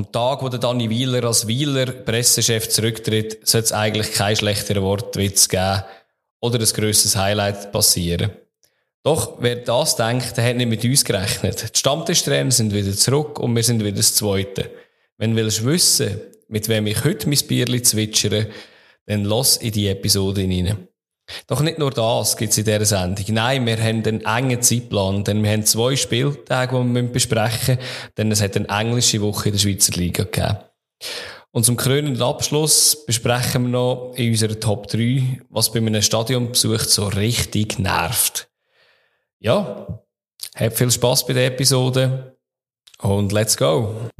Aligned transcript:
am 0.00 0.12
Tag, 0.12 0.42
wo 0.42 0.48
der 0.48 0.58
Danny 0.58 0.88
Wieler 0.88 1.24
als 1.24 1.46
Wieler 1.46 1.86
Pressechef 1.86 2.68
zurücktritt, 2.70 3.46
sollte 3.46 3.66
es 3.66 3.72
eigentlich 3.72 4.12
kein 4.12 4.34
schlechterer 4.34 4.82
Wortwitz 4.82 5.48
geben 5.48 5.82
oder 6.40 6.58
ein 6.58 6.64
grösseres 6.64 7.16
Highlight 7.16 7.70
passieren. 7.70 8.30
Doch, 9.02 9.36
wer 9.40 9.56
das 9.56 9.96
denkt, 9.96 10.36
der 10.36 10.44
hat 10.44 10.56
nicht 10.56 10.68
mit 10.68 10.84
uns 10.84 11.04
gerechnet. 11.04 11.74
Die 11.74 11.78
Stammtischtrainer 11.78 12.50
sind 12.50 12.72
wieder 12.72 12.92
zurück 12.92 13.38
und 13.38 13.54
wir 13.54 13.62
sind 13.62 13.84
wieder 13.84 13.96
das 13.96 14.14
Zweite. 14.14 14.70
Wenn 15.18 15.32
du 15.32 15.36
willst 15.36 15.64
wissen, 15.64 16.20
mit 16.48 16.68
wem 16.68 16.86
ich 16.86 17.04
heute 17.04 17.28
mein 17.28 17.38
Bierli 17.46 17.82
zwitschere, 17.82 18.48
dann 19.06 19.24
lass 19.24 19.58
in 19.58 19.72
die 19.72 19.88
Episode 19.88 20.42
hinein. 20.42 20.88
Doch 21.46 21.60
nicht 21.60 21.78
nur 21.78 21.90
das 21.90 22.36
gibt's 22.36 22.58
in 22.58 22.64
dieser 22.64 22.84
Sendung. 22.84 23.24
Nein, 23.28 23.66
wir 23.66 23.76
haben 23.76 24.04
einen 24.04 24.24
engen 24.24 24.62
Zeitplan, 24.62 25.24
denn 25.24 25.42
wir 25.42 25.50
haben 25.50 25.64
zwei 25.64 25.96
Spieltage, 25.96 26.82
die 26.82 26.94
wir 26.94 27.02
besprechen 27.04 27.76
müssen, 27.76 28.12
denn 28.16 28.32
es 28.32 28.42
hat 28.42 28.56
eine 28.56 28.68
englische 28.68 29.20
Woche 29.20 29.48
in 29.48 29.54
der 29.54 29.60
Schweizer 29.60 29.92
Liga 29.92 30.24
gegeben. 30.24 30.58
Und 31.52 31.64
zum 31.64 31.76
krönenden 31.76 32.22
Abschluss 32.22 33.04
besprechen 33.06 33.64
wir 33.64 33.70
noch 33.70 34.12
in 34.14 34.30
unserer 34.30 34.58
Top 34.60 34.86
3, 34.86 35.40
was 35.48 35.72
bei 35.72 35.78
einem 35.78 36.00
Stadionbesuch 36.00 36.80
so 36.80 37.08
richtig 37.08 37.78
nervt. 37.78 38.48
Ja, 39.40 40.00
habt 40.54 40.76
viel 40.76 40.90
Spaß 40.90 41.26
bei 41.26 41.32
der 41.32 41.46
Episode 41.46 42.36
und 42.98 43.32
let's 43.32 43.56
go! 43.56 44.10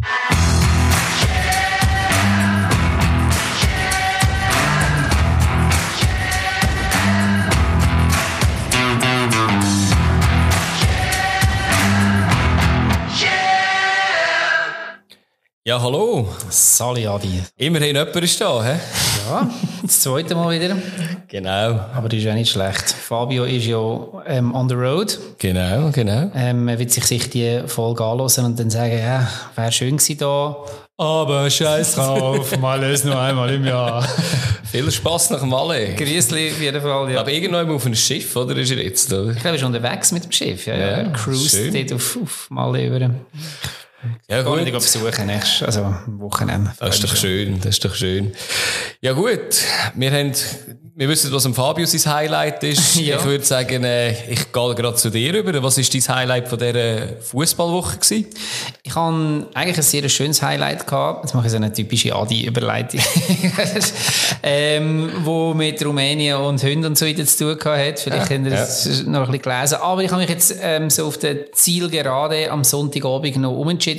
Ja, 15.71 15.81
hallo. 15.81 16.27
Sali 16.49 17.07
Adi. 17.07 17.45
Immerhin 17.57 17.95
jemand 17.95 18.17
ist 18.17 18.41
da, 18.41 18.61
hä? 18.61 18.81
Ja, 19.29 19.49
das 19.85 20.01
zweite 20.01 20.35
Mal 20.35 20.59
wieder. 20.59 20.77
Genau. 21.29 21.79
Aber 21.95 22.09
das 22.09 22.19
ist 22.19 22.25
ja 22.25 22.35
nicht 22.35 22.51
schlecht. 22.51 22.91
Fabio 22.91 23.45
ist 23.45 23.67
ja 23.67 23.79
ähm, 24.27 24.53
on 24.53 24.69
the 24.69 24.75
road. 24.75 25.17
Genau, 25.39 25.93
genau. 25.93 26.33
Ähm, 26.35 26.67
er 26.67 26.77
wird 26.77 26.91
sich 26.91 27.07
sicher 27.07 27.29
die 27.29 27.63
Folge 27.69 28.03
anhören 28.03 28.47
und 28.47 28.59
dann 28.59 28.69
sagen, 28.69 28.99
ja, 28.99 29.29
wäre 29.55 29.71
schön 29.71 29.97
gewesen 29.99 30.19
da. 30.19 30.57
Aber 30.97 31.49
scheiß 31.49 31.95
drauf, 31.95 32.59
mal 32.61 32.83
ist 32.83 33.05
nur 33.05 33.17
einmal 33.21 33.51
im 33.55 33.65
Jahr. 33.65 34.03
Viel 34.73 34.91
Spass 34.91 35.31
nach 35.31 35.45
Malle. 35.45 35.95
Grüßli 35.95 36.51
auf 36.51 36.61
jeden 36.61 36.83
Fall, 36.83 37.13
ja. 37.13 37.21
Aber 37.21 37.31
irgendwann 37.31 37.71
auf 37.71 37.87
einem 37.87 37.95
Schiff, 37.95 38.35
oder 38.35 38.57
ist 38.57 38.73
er 38.73 38.83
jetzt? 38.83 39.13
Oder? 39.13 39.31
Ich 39.31 39.39
glaube, 39.39 39.51
er 39.51 39.55
ist 39.55 39.63
unterwegs 39.63 40.11
mit 40.11 40.25
dem 40.25 40.33
Schiff. 40.33 40.67
Ja, 40.67 40.75
ja. 40.75 40.81
Ja, 40.81 40.93
Er 40.97 41.13
cruist 41.13 41.57
dort 41.73 41.93
auf, 41.93 42.19
auf 42.21 42.47
Malle 42.51 42.87
über. 42.87 43.11
Ja, 44.29 44.43
gut. 44.43 44.63
nicht 44.63 44.73
besuchen, 44.73 45.27
nächstes, 45.27 45.63
also 45.63 45.81
am 45.83 46.21
Wochenende. 46.21 46.73
Das 46.79 46.97
ist 46.97 47.05
doch 47.05 47.17
schön, 47.17 47.61
das 47.61 47.77
ist 47.77 47.85
doch 47.85 47.95
schön. 47.95 48.33
Ja 49.03 49.13
gut, 49.13 49.63
wir 49.95 50.11
haben, 50.11 50.33
wir 50.95 51.09
wissen, 51.09 51.33
was 51.33 51.45
am 51.47 51.55
Fabio 51.55 51.87
sein 51.87 52.15
Highlight 52.15 52.63
ist. 52.65 52.97
Ja. 53.01 53.19
Ich 53.19 53.25
würde 53.25 53.45
sagen, 53.45 53.83
äh, 53.83 54.13
ich 54.31 54.53
gehe 54.53 54.75
gerade 54.75 54.95
zu 54.95 55.11
dir 55.11 55.33
rüber. 55.33 55.63
Was 55.63 55.79
ist 55.79 55.93
dein 55.95 56.17
Highlight 56.17 56.49
von 56.49 56.59
dieser 56.59 57.17
Fußballwoche 57.21 57.97
gewesen? 57.97 58.27
Ich 58.83 58.95
habe 58.95 59.47
eigentlich 59.55 59.77
ein 59.77 59.83
sehr 59.83 60.09
schönes 60.09 60.43
Highlight 60.43 60.87
gehabt. 60.87 61.25
Jetzt 61.25 61.35
mache 61.35 61.47
ich 61.47 61.51
so 61.51 61.57
eine 61.57 61.73
typische 61.73 62.15
Adi-Überleitung. 62.15 63.01
ähm, 64.43 65.11
wo 65.25 65.55
mit 65.55 65.85
Rumänien 65.85 66.37
und 66.37 66.63
Hunden 66.63 66.85
und 66.85 66.99
so 66.99 67.07
weiter 67.07 67.25
zu 67.25 67.39
tun 67.39 67.59
gehabt 67.59 67.87
hat. 67.87 68.01
Vielleicht 68.01 68.31
habt 68.31 68.45
ihr 68.45 68.51
das 68.51 69.03
noch 69.05 69.21
ein 69.21 69.33
bisschen 69.33 69.43
gelesen. 69.43 69.79
Aber 69.81 70.03
ich 70.03 70.11
habe 70.11 70.21
mich 70.21 70.31
jetzt 70.31 70.55
ähm, 70.61 70.91
so 70.91 71.07
auf 71.07 71.19
der 71.19 71.53
Zielgerade 71.53 72.51
am 72.51 72.63
Sonntagabend 72.63 73.37
noch 73.39 73.53
umentschieden. 73.53 73.90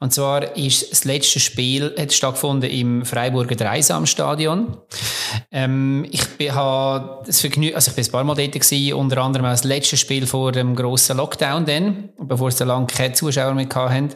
Und 0.00 0.12
zwar 0.12 0.56
ist 0.56 0.90
das 0.90 1.04
letzte 1.04 1.40
Spiel 1.40 1.94
hat 1.98 2.12
stattgefunden 2.12 2.70
im 2.70 3.04
Freiburger 3.04 3.56
Dreisamstadion. 3.56 4.76
Ähm, 5.50 6.06
ich 6.10 6.26
bin, 6.36 6.50
also 6.50 7.14
ich 7.30 7.50
bin 7.50 7.64
ein 7.74 8.10
paar 8.10 8.24
Mal 8.24 8.34
dort 8.34 8.52
gewesen, 8.52 8.94
unter 8.94 9.18
anderem 9.18 9.46
auch 9.46 9.50
das 9.50 9.64
letzte 9.64 9.96
Spiel 9.96 10.26
vor 10.26 10.52
dem 10.52 10.74
grossen 10.74 11.16
Lockdown 11.16 11.64
dann, 11.64 12.10
bevor 12.18 12.48
es 12.48 12.58
so 12.58 12.64
lange 12.64 12.86
keine 12.86 13.14
Zuschauer 13.14 13.54
mehr 13.54 13.68
hatten. 13.74 14.10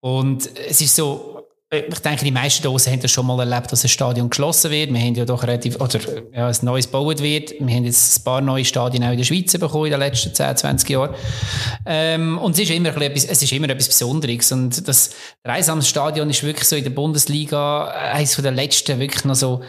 Und 0.00 0.50
es 0.68 0.80
ist 0.80 0.96
so, 0.96 1.43
ich 1.74 1.98
denke, 2.00 2.24
die 2.24 2.30
meisten 2.30 2.62
Dosen 2.62 2.92
haben 2.92 3.00
das 3.00 3.10
schon 3.10 3.26
mal 3.26 3.38
erlebt, 3.40 3.70
dass 3.70 3.84
ein 3.84 3.88
Stadion 3.88 4.30
geschlossen 4.30 4.70
wird. 4.70 4.92
Wir 4.92 5.00
haben 5.00 5.14
ja 5.14 5.24
doch 5.24 5.42
relativ, 5.42 5.80
oder 5.80 5.98
ja, 6.32 6.48
ein 6.48 6.56
neues 6.62 6.86
gebaut 6.86 7.22
wird. 7.22 7.54
Wir 7.58 7.74
haben 7.74 7.84
jetzt 7.84 8.18
ein 8.20 8.24
paar 8.24 8.40
neue 8.40 8.64
Stadien 8.64 9.04
auch 9.04 9.10
in 9.10 9.18
der 9.18 9.24
Schweiz 9.24 9.52
bekommen 9.52 9.86
in 9.86 9.90
den 9.92 10.00
letzten 10.00 10.34
10, 10.34 10.56
20 10.56 10.90
Jahren. 10.90 11.14
Ähm, 11.86 12.38
und 12.38 12.52
es 12.52 12.60
ist 12.60 12.70
immer 12.70 12.96
etwas, 13.00 13.24
es 13.24 13.42
ist 13.42 13.52
immer 13.52 13.68
etwas 13.68 13.88
Besonderes. 13.88 14.52
Und 14.52 14.86
das 14.86 15.10
Dreisamstadion 15.42 16.30
ist 16.30 16.42
wirklich 16.42 16.68
so 16.68 16.76
in 16.76 16.84
der 16.84 16.90
Bundesliga 16.90 17.88
eines 17.88 18.34
von 18.34 18.44
der 18.44 18.52
letzten 18.52 18.98
wirklich 18.98 19.24
noch 19.24 19.34
so, 19.34 19.62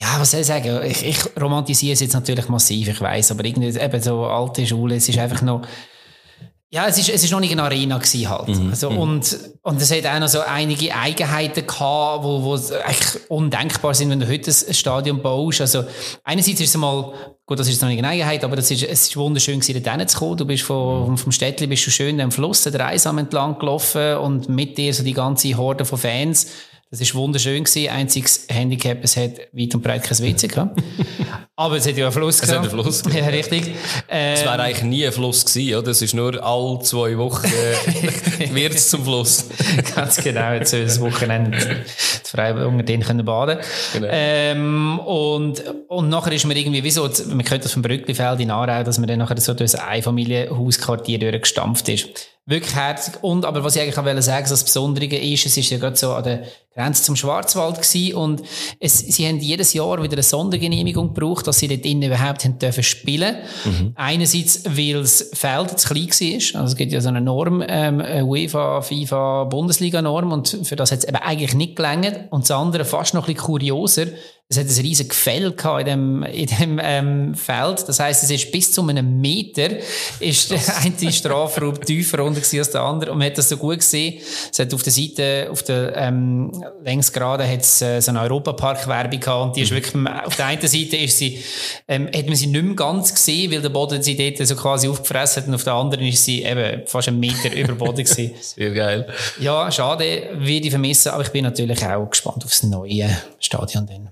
ja, 0.00 0.16
was 0.18 0.32
soll 0.32 0.40
ich 0.40 0.46
sagen? 0.46 0.80
Ich, 0.84 1.04
ich 1.04 1.18
romantisiere 1.40 1.92
es 1.92 2.00
jetzt 2.00 2.14
natürlich 2.14 2.48
massiv, 2.48 2.88
ich 2.88 3.00
weiß, 3.00 3.30
aber 3.30 3.44
irgendwie 3.44 3.68
eben 3.68 4.02
so 4.02 4.24
alte 4.24 4.66
Schule, 4.66 4.96
es 4.96 5.08
ist 5.08 5.18
einfach 5.18 5.42
noch, 5.42 5.62
ja, 6.74 6.86
es 6.86 6.96
ist, 6.96 7.10
es 7.10 7.22
ist 7.22 7.30
noch 7.30 7.40
nicht 7.40 7.52
eine 7.52 7.64
Arena 7.64 7.98
gewesen 7.98 8.30
halt. 8.30 8.48
Also, 8.70 8.88
und, 8.88 9.38
und 9.60 9.82
es 9.82 9.90
hat 9.90 10.06
auch 10.06 10.18
noch 10.18 10.28
so 10.28 10.40
einige 10.40 10.94
Eigenheiten 10.94 11.66
gehabt, 11.66 12.24
wo, 12.24 12.42
wo 12.42 12.54
eigentlich 12.54 13.28
undenkbar 13.28 13.92
sind, 13.92 14.08
wenn 14.08 14.20
du 14.20 14.26
heute 14.26 14.50
ein 14.50 14.72
Stadion 14.72 15.20
baust. 15.20 15.60
Also, 15.60 15.84
einerseits 16.24 16.62
ist 16.62 16.70
es 16.70 16.76
mal, 16.78 17.12
gut, 17.44 17.58
das 17.58 17.66
ist 17.66 17.74
jetzt 17.74 17.82
noch 17.82 17.90
nicht 17.90 17.98
eine 17.98 18.08
Eigenheit, 18.08 18.42
aber 18.42 18.56
das 18.56 18.70
ist, 18.70 18.84
es 18.84 19.08
ist 19.08 19.16
wunderschön 19.18 19.60
gewesen, 19.60 19.82
dort 19.82 19.98
hinzukommen. 19.98 20.38
Du 20.38 20.46
bist 20.46 20.62
von, 20.62 21.18
vom 21.18 21.30
Städtli 21.30 21.66
bist 21.66 21.86
du 21.86 21.90
schön 21.90 22.18
am 22.22 22.32
Fluss, 22.32 22.62
der 22.62 22.86
Eisam 22.86 23.18
entlang 23.18 23.58
gelaufen 23.58 24.16
und 24.16 24.48
mit 24.48 24.78
dir 24.78 24.94
so 24.94 25.02
die 25.02 25.12
ganze 25.12 25.54
Horde 25.58 25.84
von 25.84 25.98
Fans. 25.98 26.46
Das 26.92 27.00
ist 27.00 27.14
wunderschön 27.14 27.64
gewesen. 27.64 27.88
Einziges 27.88 28.44
Handicap, 28.50 28.98
es 29.02 29.16
hat 29.16 29.30
weit 29.54 29.74
und 29.74 29.80
breit 29.82 30.02
kein 30.02 30.18
WC 30.18 30.46
gehabt. 30.46 30.78
Aber 31.56 31.76
es 31.76 31.86
hat 31.88 31.96
ja 31.96 32.04
einen 32.04 32.12
Fluss 32.12 32.42
hat 32.42 32.50
gehabt. 32.50 32.70
einen 32.70 32.82
Fluss. 32.82 33.02
Ja, 33.14 33.26
richtig. 33.28 33.74
Es 34.08 34.40
Ähm, 34.40 34.46
wäre 34.46 34.60
eigentlich 34.60 34.82
nie 34.82 35.06
ein 35.06 35.12
Fluss 35.12 35.42
gewesen, 35.46 35.74
oder? 35.78 35.90
Es 35.90 36.02
ist 36.02 36.12
nur 36.12 36.44
alle 36.44 36.80
zwei 36.80 37.16
Wochen 37.16 37.46
äh, 37.46 38.50
wird 38.54 38.74
es 38.74 38.90
zum 38.90 39.04
Fluss. 39.04 39.46
Ganz 39.96 40.16
genau, 40.16 40.52
jetzt 40.52 40.70
soll 40.72 40.84
das 40.84 41.00
Wochenende 41.00 41.56
die 41.56 42.28
Freiburg 42.30 42.66
unter 42.68 42.82
denen 42.84 43.02
können 43.04 43.24
baden 43.24 43.58
Genau. 43.94 44.08
ähm, 44.10 44.98
und, 44.98 45.64
und 45.88 46.10
nachher 46.10 46.32
ist 46.32 46.44
man 46.44 46.54
irgendwie, 46.58 46.84
wieso, 46.84 47.08
man 47.28 47.42
kennt 47.42 47.64
das 47.64 47.72
vom 47.72 47.80
Brücklifeld 47.80 48.38
in 48.40 48.50
Aarau, 48.50 48.82
dass 48.82 48.98
man 48.98 49.08
dann 49.08 49.18
nachher 49.18 49.40
so 49.40 49.54
durch 49.54 49.74
ein 49.78 49.88
Einfamilienhausquartier 49.88 51.18
durchgestampft 51.18 51.88
ist. 51.88 52.28
Wirklich 52.44 52.74
herzig. 52.74 53.22
Und, 53.22 53.44
aber 53.44 53.62
was 53.62 53.76
ich 53.76 53.82
eigentlich 53.82 53.98
auch 53.98 54.04
wollte 54.04 54.20
sagen, 54.20 54.46
so 54.46 54.54
das 54.54 54.64
Besondere 54.64 55.04
ist, 55.06 55.46
es 55.46 55.56
ist 55.56 55.70
ja 55.70 55.78
gerade 55.78 55.94
so 55.94 56.12
an 56.12 56.24
der 56.24 56.42
Grenze 56.74 57.04
zum 57.04 57.14
Schwarzwald 57.14 57.76
gewesen 57.76 58.14
und 58.16 58.42
es, 58.80 58.98
sie 58.98 59.28
haben 59.28 59.38
jedes 59.38 59.74
Jahr 59.74 60.02
wieder 60.02 60.14
eine 60.14 60.22
Sondergenehmigung 60.24 61.14
gebraucht, 61.14 61.46
dass 61.46 61.58
sie 61.60 61.68
dort 61.68 61.84
innen 61.84 62.02
überhaupt 62.02 62.44
haben 62.44 62.58
dürfen 62.58 62.82
spielen. 62.82 63.36
Einerseits, 63.94 64.64
weil 64.66 65.02
das 65.02 65.30
Feld 65.34 65.78
zu 65.78 65.94
klein 65.94 66.08
war. 66.08 66.60
Also 66.62 66.72
es 66.72 66.76
gibt 66.76 66.90
ja 66.92 67.00
so 67.00 67.10
eine 67.10 67.20
Norm, 67.20 67.62
ähm, 67.66 68.00
eine 68.00 68.24
UEFA, 68.24 68.80
FIFA, 68.80 69.44
Bundesliga-Norm 69.44 70.32
und 70.32 70.58
für 70.64 70.74
das 70.74 70.90
hat 70.90 71.00
es 71.00 71.04
eben 71.04 71.18
eigentlich 71.18 71.54
nicht 71.54 71.76
gelangt. 71.76 72.22
Und 72.30 72.42
das 72.42 72.50
andere, 72.50 72.84
fast 72.84 73.14
noch 73.14 73.28
ein 73.28 73.34
bisschen 73.34 73.46
kurioser, 73.46 74.06
es 74.52 74.58
hat 74.58 74.66
ein 74.66 74.84
riesiges 74.84 75.08
Gefäll 75.08 75.52
gehabt 75.52 75.80
in 75.80 75.86
dem, 75.86 76.22
in 76.24 76.46
dem 76.46 76.80
ähm, 76.82 77.34
Feld. 77.34 77.88
Das 77.88 77.98
heisst, 77.98 78.22
es 78.22 78.30
ist 78.30 78.52
bis 78.52 78.70
zu 78.70 78.86
einem 78.86 79.20
Meter 79.20 79.70
ist 80.20 80.50
der 80.50 80.60
eine 80.82 81.12
Strafraum 81.12 81.80
tiefer 81.80 82.18
runter 82.18 82.40
als 82.40 82.70
der 82.70 82.82
andere. 82.82 83.12
Und 83.12 83.18
man 83.18 83.28
hat 83.28 83.38
das 83.38 83.48
so 83.48 83.56
gut 83.56 83.78
gesehen. 83.78 84.20
Es 84.50 84.58
hat 84.58 84.74
auf 84.74 84.82
der 84.82 84.92
Seite, 84.92 85.48
auf 85.50 85.62
der 85.62 85.96
ähm, 85.96 86.52
Längsgraden 86.84 87.48
hat 87.48 87.60
es 87.62 87.80
äh, 87.80 88.00
so 88.00 88.10
eine 88.10 88.20
Europapark-Werbung 88.20 89.20
gehabt. 89.20 89.46
Und 89.46 89.56
die 89.56 89.62
ist 89.62 89.70
wirklich, 89.70 89.94
auf 90.06 90.36
der 90.36 90.46
einen 90.46 90.60
Seite 90.60 90.96
ist 90.96 91.16
sie, 91.16 91.42
ähm, 91.88 92.08
hat 92.14 92.26
man 92.26 92.36
sie 92.36 92.48
nicht 92.48 92.62
mehr 92.62 92.74
ganz 92.74 93.14
gesehen, 93.14 93.50
weil 93.52 93.62
der 93.62 93.70
Boden 93.70 94.02
sie 94.02 94.16
dort 94.16 94.46
so 94.46 94.54
quasi 94.54 94.86
aufgefressen 94.86 95.42
hat. 95.42 95.48
Und 95.48 95.54
auf 95.54 95.64
der 95.64 95.74
anderen 95.74 96.04
ist 96.04 96.24
sie 96.24 96.42
eben 96.42 96.86
fast 96.86 97.08
einen 97.08 97.20
Meter 97.20 97.54
über 97.54 97.74
Boden 97.74 98.04
gewesen. 98.04 98.32
Sehr 98.40 98.72
geil. 98.72 99.08
Ja, 99.40 99.70
schade, 99.70 100.28
würde 100.34 100.66
ich 100.66 100.70
vermissen. 100.70 101.10
Aber 101.10 101.22
ich 101.22 101.30
bin 101.30 101.44
natürlich 101.44 101.82
auch 101.86 102.10
gespannt 102.10 102.44
aufs 102.44 102.62
neue 102.64 103.08
Stadion 103.38 103.86
dann. 103.86 104.10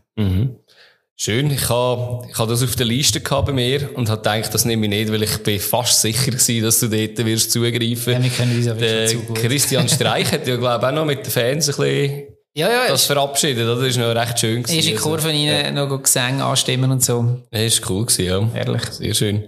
Schön. 1.22 1.50
Ich 1.50 1.68
habe, 1.68 2.26
ich 2.30 2.38
habe 2.38 2.50
das 2.50 2.62
auf 2.62 2.76
der 2.76 2.86
Liste 2.86 3.20
gehabt 3.20 3.46
bei 3.46 3.52
mir 3.52 3.90
und 3.94 4.08
habe 4.08 4.22
gedacht, 4.22 4.54
das 4.54 4.64
nehme 4.64 4.86
ich 4.86 4.90
nicht, 4.90 5.12
weil 5.12 5.22
ich 5.22 5.36
bin 5.42 5.60
fast 5.60 6.00
sicher 6.00 6.30
gewesen, 6.30 6.62
dass 6.62 6.80
du 6.80 6.88
dort 6.88 7.18
wirst 7.26 7.52
zugreifen. 7.52 8.14
Ja, 8.14 8.22
wir 8.22 8.30
kennen 8.30 8.56
uns 8.56 8.64
ja 8.64 8.72
Der 8.72 8.80
wirklich 8.80 9.10
zu 9.10 9.26
gut. 9.26 9.36
Christian 9.36 9.88
Streich 9.88 10.32
hat 10.32 10.46
ja, 10.46 10.56
glaube 10.56 10.82
ich, 10.82 10.88
auch 10.88 10.94
noch 10.94 11.04
mit 11.04 11.26
den 11.26 11.30
Fans 11.30 11.68
ein 11.68 11.76
bisschen 11.76 12.22
Ja, 12.54 12.70
ja, 12.70 12.88
das 12.88 13.02
ist, 13.02 13.06
verabschiedet, 13.06 13.64
oder? 13.64 13.76
Das 13.76 13.88
ist 13.88 13.98
noch 13.98 14.14
recht 14.14 14.38
schön 14.38 14.62
ist 14.62 14.72
in 14.72 14.80
die 14.80 14.96
Also, 14.96 15.10
rein, 15.10 15.74
noch 15.74 16.02
Gesänge 16.02 16.42
anstimmen 16.42 16.90
und 16.90 17.04
so. 17.04 17.42
Ja, 17.52 17.60
ist 17.60 17.90
cool 17.90 18.06
gewesen, 18.06 18.24
ja. 18.24 18.58
Ehrlich. 18.58 18.84
Sehr 18.84 19.12
schön. 19.12 19.44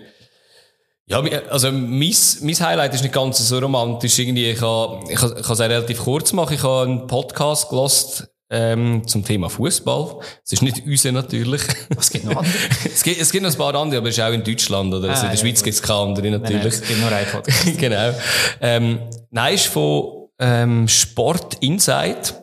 Ja, 1.07 1.21
also 1.49 1.73
mein, 1.73 2.15
mein 2.43 2.61
Highlight 2.61 2.95
ist 2.95 3.03
nicht 3.03 3.15
ganz 3.15 3.39
so 3.49 3.59
romantisch. 3.59 4.19
Irgendwie, 4.19 4.51
ich 4.51 4.61
habe, 4.61 5.11
ich 5.11 5.21
habe, 5.21 5.41
ich 5.41 5.45
habe 5.45 5.53
es 5.55 5.61
relativ 5.61 5.99
kurz 6.01 6.35
machen. 6.35 6.55
Ich 6.55 6.63
habe 6.63 6.83
einen 6.83 7.07
Podcast 7.07 7.71
gelost 7.71 8.29
ähm, 8.53 9.03
zum 9.09 9.25
Thema 9.25 9.49
Fußball. 9.49 10.21
Es 10.45 10.53
ist 10.53 10.63
nicht 10.63 10.85
unser 10.87 11.11
natürlich. 11.13 11.63
Was 11.97 12.11
geht 12.11 12.25
noch 12.25 12.37
anders? 12.37 12.53
es, 12.85 13.03
gibt, 13.03 13.21
es 13.21 13.33
gibt 13.33 13.43
noch 13.43 13.51
ein 13.51 13.57
paar 13.59 13.75
andere, 13.75 13.99
aber 13.99 14.09
es 14.11 14.19
ist 14.19 14.23
auch 14.23 14.33
in 14.33 14.45
Deutschland. 14.45 14.93
Oder? 14.95 15.09
also 15.11 15.23
in 15.23 15.29
Ah, 15.29 15.31
der 15.33 15.35
ja, 15.35 15.37
Schweiz 15.41 15.57
gut. 15.59 15.65
gibt 15.65 15.75
es 15.77 15.83
keine 15.83 15.99
andere 16.01 16.31
Nein, 16.31 16.41
nein, 16.43 16.53
natürlich. 16.53 16.75
es 16.75 16.83
gibt 16.87 17.01
nur 17.01 17.11
einen 17.11 17.31
Podcast. 17.31 17.79
genau. 17.79 18.15
Ähm, 18.61 18.99
nein, 19.31 19.55
ist 19.55 19.67
von 19.67 20.29
ähm, 20.39 20.87
Sport 20.87 21.57
Insight. 21.61 22.35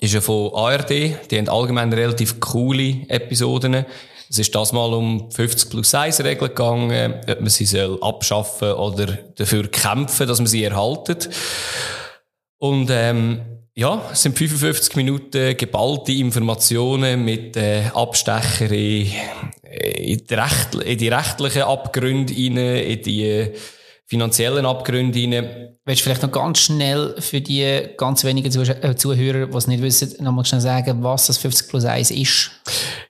ist 0.00 0.12
ja 0.14 0.20
von 0.20 0.52
ARD. 0.54 0.90
Die 0.90 1.38
haben 1.38 1.48
allgemein 1.48 1.92
relativ 1.92 2.38
coole 2.38 3.06
Episoden. 3.08 3.86
Es 4.28 4.38
ist 4.38 4.54
das 4.54 4.72
mal 4.72 4.92
um 4.94 5.30
50 5.30 5.70
plus 5.70 5.94
1 5.94 6.20
Regeln 6.24 6.48
gegangen, 6.48 7.14
ob 7.28 7.40
man 7.40 7.50
sie 7.50 7.66
soll 7.66 7.98
abschaffen 8.02 8.72
oder 8.72 9.06
dafür 9.36 9.68
kämpfen, 9.70 10.26
dass 10.26 10.38
man 10.38 10.46
sie 10.46 10.64
erhaltet. 10.64 11.28
Und 12.58 12.88
ähm, 12.90 13.42
ja, 13.74 14.10
es 14.12 14.22
sind 14.22 14.36
55 14.36 14.96
Minuten 14.96 15.56
geballte 15.56 16.12
Informationen 16.12 17.24
mit 17.24 17.56
äh, 17.56 17.84
Abstecher 17.94 18.70
in, 18.70 19.10
in, 19.96 20.26
die 20.26 20.34
Recht, 20.34 20.74
in 20.74 20.98
die 20.98 21.08
rechtlichen 21.08 21.62
Abgründe 21.62 22.34
rein, 22.34 22.56
in 22.56 23.02
die 23.02 23.50
finanziellen 24.04 24.66
Abgründe 24.66 25.18
rein. 25.20 25.78
Willst 25.86 26.02
du 26.02 26.04
vielleicht 26.04 26.22
noch 26.22 26.32
ganz 26.32 26.58
schnell 26.58 27.14
für 27.18 27.40
die 27.40 27.88
ganz 27.96 28.24
wenigen 28.24 28.52
äh, 28.68 28.94
Zuhörer, 28.94 29.46
die 29.46 29.56
es 29.56 29.66
nicht 29.66 29.82
wissen, 29.82 30.22
nochmal 30.22 30.44
schnell 30.44 30.60
sagen, 30.60 31.02
was 31.02 31.28
das 31.28 31.38
50 31.38 31.68
plus 31.70 31.86
1 31.86 32.10
ist? 32.10 32.50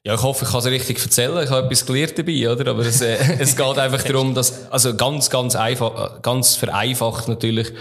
Ja, 0.04 0.14
ich 0.14 0.22
hoffe, 0.22 0.44
ich 0.44 0.50
kann 0.52 0.60
es 0.60 0.66
richtig 0.66 1.02
erzählen. 1.02 1.42
Ich 1.42 1.50
habe 1.50 1.66
etwas 1.66 1.84
gelernt 1.84 2.16
dabei, 2.16 2.48
oder? 2.48 2.70
Aber 2.70 2.86
es, 2.86 3.00
äh, 3.00 3.16
es 3.40 3.56
geht 3.56 3.78
einfach 3.78 4.04
darum, 4.04 4.32
dass, 4.32 4.70
also 4.70 4.94
ganz, 4.94 5.28
ganz 5.28 5.56
einfach, 5.56 6.22
ganz 6.22 6.54
vereinfacht 6.54 7.26
natürlich, 7.26 7.72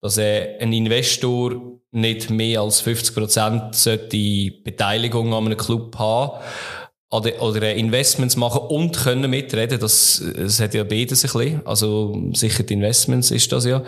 dass 0.00 0.18
äh, 0.18 0.58
ein 0.60 0.72
Investor 0.72 1.80
nicht 1.90 2.30
mehr 2.30 2.60
als 2.60 2.80
50 2.80 3.14
Prozent 3.14 4.12
die 4.12 4.50
Beteiligung 4.50 5.32
an 5.32 5.46
einem 5.46 5.56
Club 5.56 5.96
haben 5.98 6.42
oder, 7.10 7.40
oder 7.42 7.74
Investments 7.74 8.36
machen 8.36 8.60
und 8.68 8.96
können 8.96 9.30
mitreden. 9.30 9.80
Das, 9.80 10.22
das 10.36 10.60
hat 10.60 10.74
ja 10.74 10.84
beides 10.84 11.24
ein 11.24 11.32
bisschen. 11.32 11.66
Also 11.66 12.30
sicher 12.34 12.62
die 12.62 12.74
Investments 12.74 13.30
ist 13.30 13.50
das 13.52 13.64
ja. 13.64 13.82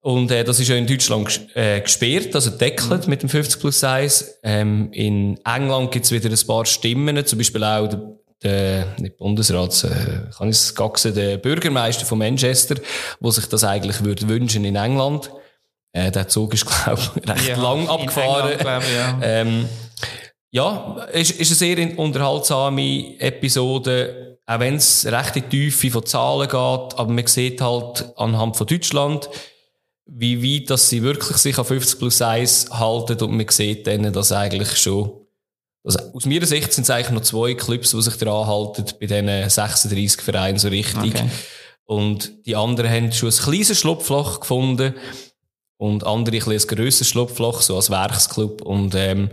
Und 0.00 0.30
äh, 0.30 0.44
das 0.44 0.60
ist 0.60 0.68
ja 0.68 0.76
in 0.76 0.86
Deutschland 0.86 1.48
äh, 1.54 1.80
gesperrt, 1.80 2.34
also 2.34 2.50
deckelt 2.50 3.04
mhm. 3.04 3.10
mit 3.10 3.22
dem 3.22 3.28
50 3.28 3.60
plus 3.60 3.82
1. 3.82 4.38
Ähm, 4.42 4.90
in 4.92 5.38
England 5.44 5.90
gibt's 5.90 6.12
wieder 6.12 6.30
ein 6.30 6.46
paar 6.46 6.64
Stimmen, 6.66 7.24
zum 7.26 7.38
Beispiel 7.38 7.64
auch 7.64 7.88
der, 7.88 8.17
der 8.42 8.94
nicht 8.98 9.16
Bundesrat, 9.16 9.84
äh, 9.84 10.30
kann 10.36 10.48
ich 10.48 10.56
es 10.56 10.74
gaxen, 10.74 11.14
der 11.14 11.38
Bürgermeister 11.38 12.06
von 12.06 12.18
Manchester, 12.18 12.76
wo 13.20 13.30
sich 13.30 13.46
das 13.46 13.64
eigentlich 13.64 14.04
würde 14.04 14.28
wünschen 14.28 14.64
in 14.64 14.76
England. 14.76 15.30
Äh, 15.92 16.10
der 16.10 16.28
Zug 16.28 16.54
ist, 16.54 16.66
glaube 16.84 17.00
ich, 17.00 17.28
recht 17.28 17.48
ja, 17.48 17.60
lang 17.60 17.88
abgefahren. 17.88 18.52
England, 18.52 18.84
ich, 18.84 18.94
ja. 18.94 19.18
Ähm, 19.22 19.68
ja, 20.50 21.06
ist, 21.12 21.32
ist 21.32 21.50
eine 21.50 21.76
sehr 21.76 21.98
unterhaltsame 21.98 23.20
Episode, 23.20 24.38
auch 24.46 24.60
wenn 24.60 24.76
es 24.76 25.04
recht 25.04 25.36
in 25.36 25.42
die 25.42 25.70
Tiefe 25.70 25.90
von 25.90 26.06
Zahlen 26.06 26.48
geht, 26.48 26.54
aber 26.98 27.08
man 27.08 27.26
sieht 27.26 27.60
halt 27.60 28.12
anhand 28.16 28.56
von 28.56 28.66
Deutschland, 28.66 29.28
wie 30.06 30.42
weit 30.42 30.70
dass 30.70 30.88
sie 30.88 31.02
wirklich 31.02 31.36
sich 31.36 31.58
an 31.58 31.66
50 31.66 31.98
plus 31.98 32.22
1 32.22 32.70
halten 32.70 33.20
und 33.20 33.36
man 33.36 33.48
sieht 33.48 33.86
dann, 33.86 34.10
dass 34.10 34.32
eigentlich 34.32 34.74
schon, 34.78 35.10
also 35.88 36.12
aus 36.12 36.26
meiner 36.26 36.46
Sicht 36.46 36.72
sind 36.72 36.84
es 36.84 36.90
eigentlich 36.90 37.10
noch 37.10 37.22
zwei 37.22 37.54
Clubs, 37.54 37.90
die 37.90 38.02
sich 38.02 38.16
daran 38.16 38.46
halten, 38.46 38.84
bei 39.00 39.06
diesen 39.06 39.50
36 39.50 40.20
Vereinen 40.20 40.58
so 40.58 40.68
richtig. 40.68 41.14
Okay. 41.14 41.28
Und 41.84 42.46
die 42.46 42.56
anderen 42.56 42.90
haben 42.90 43.12
schon 43.12 43.30
ein 43.30 43.36
kleines 43.36 43.78
Schlupfloch 43.78 44.40
gefunden 44.40 44.94
und 45.78 46.04
andere 46.04 46.36
ein, 46.36 46.52
ein 46.52 46.66
grösseres 46.66 47.08
Schlupfloch, 47.08 47.62
so 47.62 47.76
als 47.76 47.90
Werksclub 47.90 48.62
und 48.62 48.94
ähm, 48.94 49.30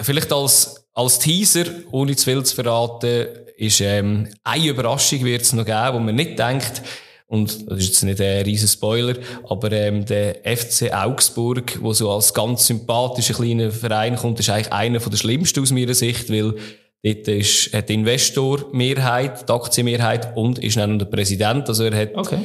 Vielleicht 0.00 0.32
als, 0.32 0.88
als 0.94 1.18
Teaser, 1.18 1.64
ohne 1.90 2.14
zu 2.14 2.24
viel 2.24 2.42
zu 2.44 2.54
verraten, 2.54 3.26
ist, 3.56 3.80
ähm, 3.80 4.28
eine 4.44 4.66
Überraschung 4.66 5.24
wird 5.24 5.42
es 5.42 5.52
noch 5.52 5.64
geben, 5.64 5.94
wo 5.94 5.98
man 5.98 6.14
nicht 6.14 6.38
denkt, 6.38 6.82
und 7.28 7.70
das 7.70 7.78
ist 7.80 7.88
jetzt 7.88 8.04
nicht 8.04 8.20
ein 8.20 8.42
riesen 8.42 8.68
Spoiler, 8.68 9.14
aber 9.48 9.70
ähm, 9.72 10.04
der 10.06 10.36
FC 10.44 10.90
Augsburg, 10.92 11.78
wo 11.82 11.92
so 11.92 12.10
als 12.10 12.32
ganz 12.32 12.66
sympathischer 12.66 13.34
kleiner 13.34 13.70
Verein 13.70 14.16
kommt, 14.16 14.40
ist 14.40 14.48
eigentlich 14.48 14.72
einer 14.72 14.98
von 15.00 15.10
der 15.10 15.18
schlimmsten 15.18 15.60
aus 15.60 15.70
meiner 15.70 15.92
Sicht, 15.92 16.30
weil 16.30 16.54
dort 17.02 17.28
ist, 17.28 17.72
hat 17.74 17.90
die 17.90 17.94
Investormehrheit, 17.94 19.46
die 19.46 19.52
Aktienmehrheit 19.52 20.36
und 20.36 20.58
ist 20.58 20.78
dann 20.78 20.98
der 20.98 21.06
Präsident. 21.06 21.68
Also 21.68 21.84
er 21.84 22.00
hat 22.00 22.14
okay. 22.14 22.38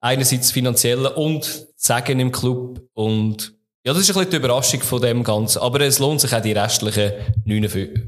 einerseits 0.00 0.52
finanzielle 0.52 1.12
und 1.14 1.66
Sagen 1.74 2.20
im 2.20 2.32
Club 2.32 2.80
und 2.94 3.54
ja, 3.84 3.92
das 3.92 4.02
ist 4.02 4.10
ein 4.10 4.14
bisschen 4.14 4.30
die 4.30 4.36
Überraschung 4.36 4.80
von 4.80 5.00
dem 5.00 5.22
Ganzen. 5.24 5.60
Aber 5.60 5.80
es 5.80 5.98
lohnt 5.98 6.20
sich 6.20 6.34
auch 6.34 6.42
die 6.42 6.52
restlichen 6.52 7.12
59, 7.44 8.04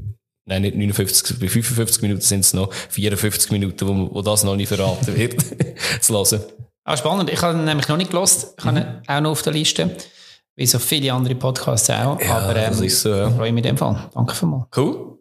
nein, 0.51 0.61
nicht 0.61 0.75
59, 0.75 1.39
bei 1.39 1.47
55 1.47 2.01
Minuten 2.01 2.21
sind 2.21 2.41
es 2.41 2.53
noch 2.53 2.73
54 2.73 3.51
Minuten, 3.51 3.87
wo, 3.87 4.15
wo 4.15 4.21
das 4.21 4.43
noch 4.43 4.55
nicht 4.55 4.67
verraten 4.67 5.15
wird, 5.15 5.43
zu 6.01 6.13
hören. 6.13 6.41
Ah, 6.83 6.97
spannend. 6.97 7.29
Ich 7.31 7.41
habe 7.41 7.57
nämlich 7.57 7.87
noch 7.87 7.97
nicht 7.97 8.11
gelost. 8.11 8.55
Ich 8.57 8.65
habe 8.65 8.79
mhm. 8.79 9.01
auch 9.07 9.21
noch 9.21 9.31
auf 9.31 9.41
der 9.41 9.53
Liste. 9.53 9.95
Wie 10.55 10.65
so 10.65 10.79
viele 10.79 11.13
andere 11.13 11.35
Podcasts 11.35 11.89
auch. 11.89 12.19
Ja, 12.19 12.37
Aber, 12.37 12.55
ähm, 12.55 12.69
das 12.69 12.81
ist 12.81 13.01
so, 13.01 13.09
ja. 13.09 13.29
freue 13.31 13.51
mich 13.51 13.63
in 13.63 13.69
dem 13.69 13.77
Fall. 13.77 14.09
Danke 14.13 14.35
vielmals. 14.35 14.65
Cool. 14.75 15.17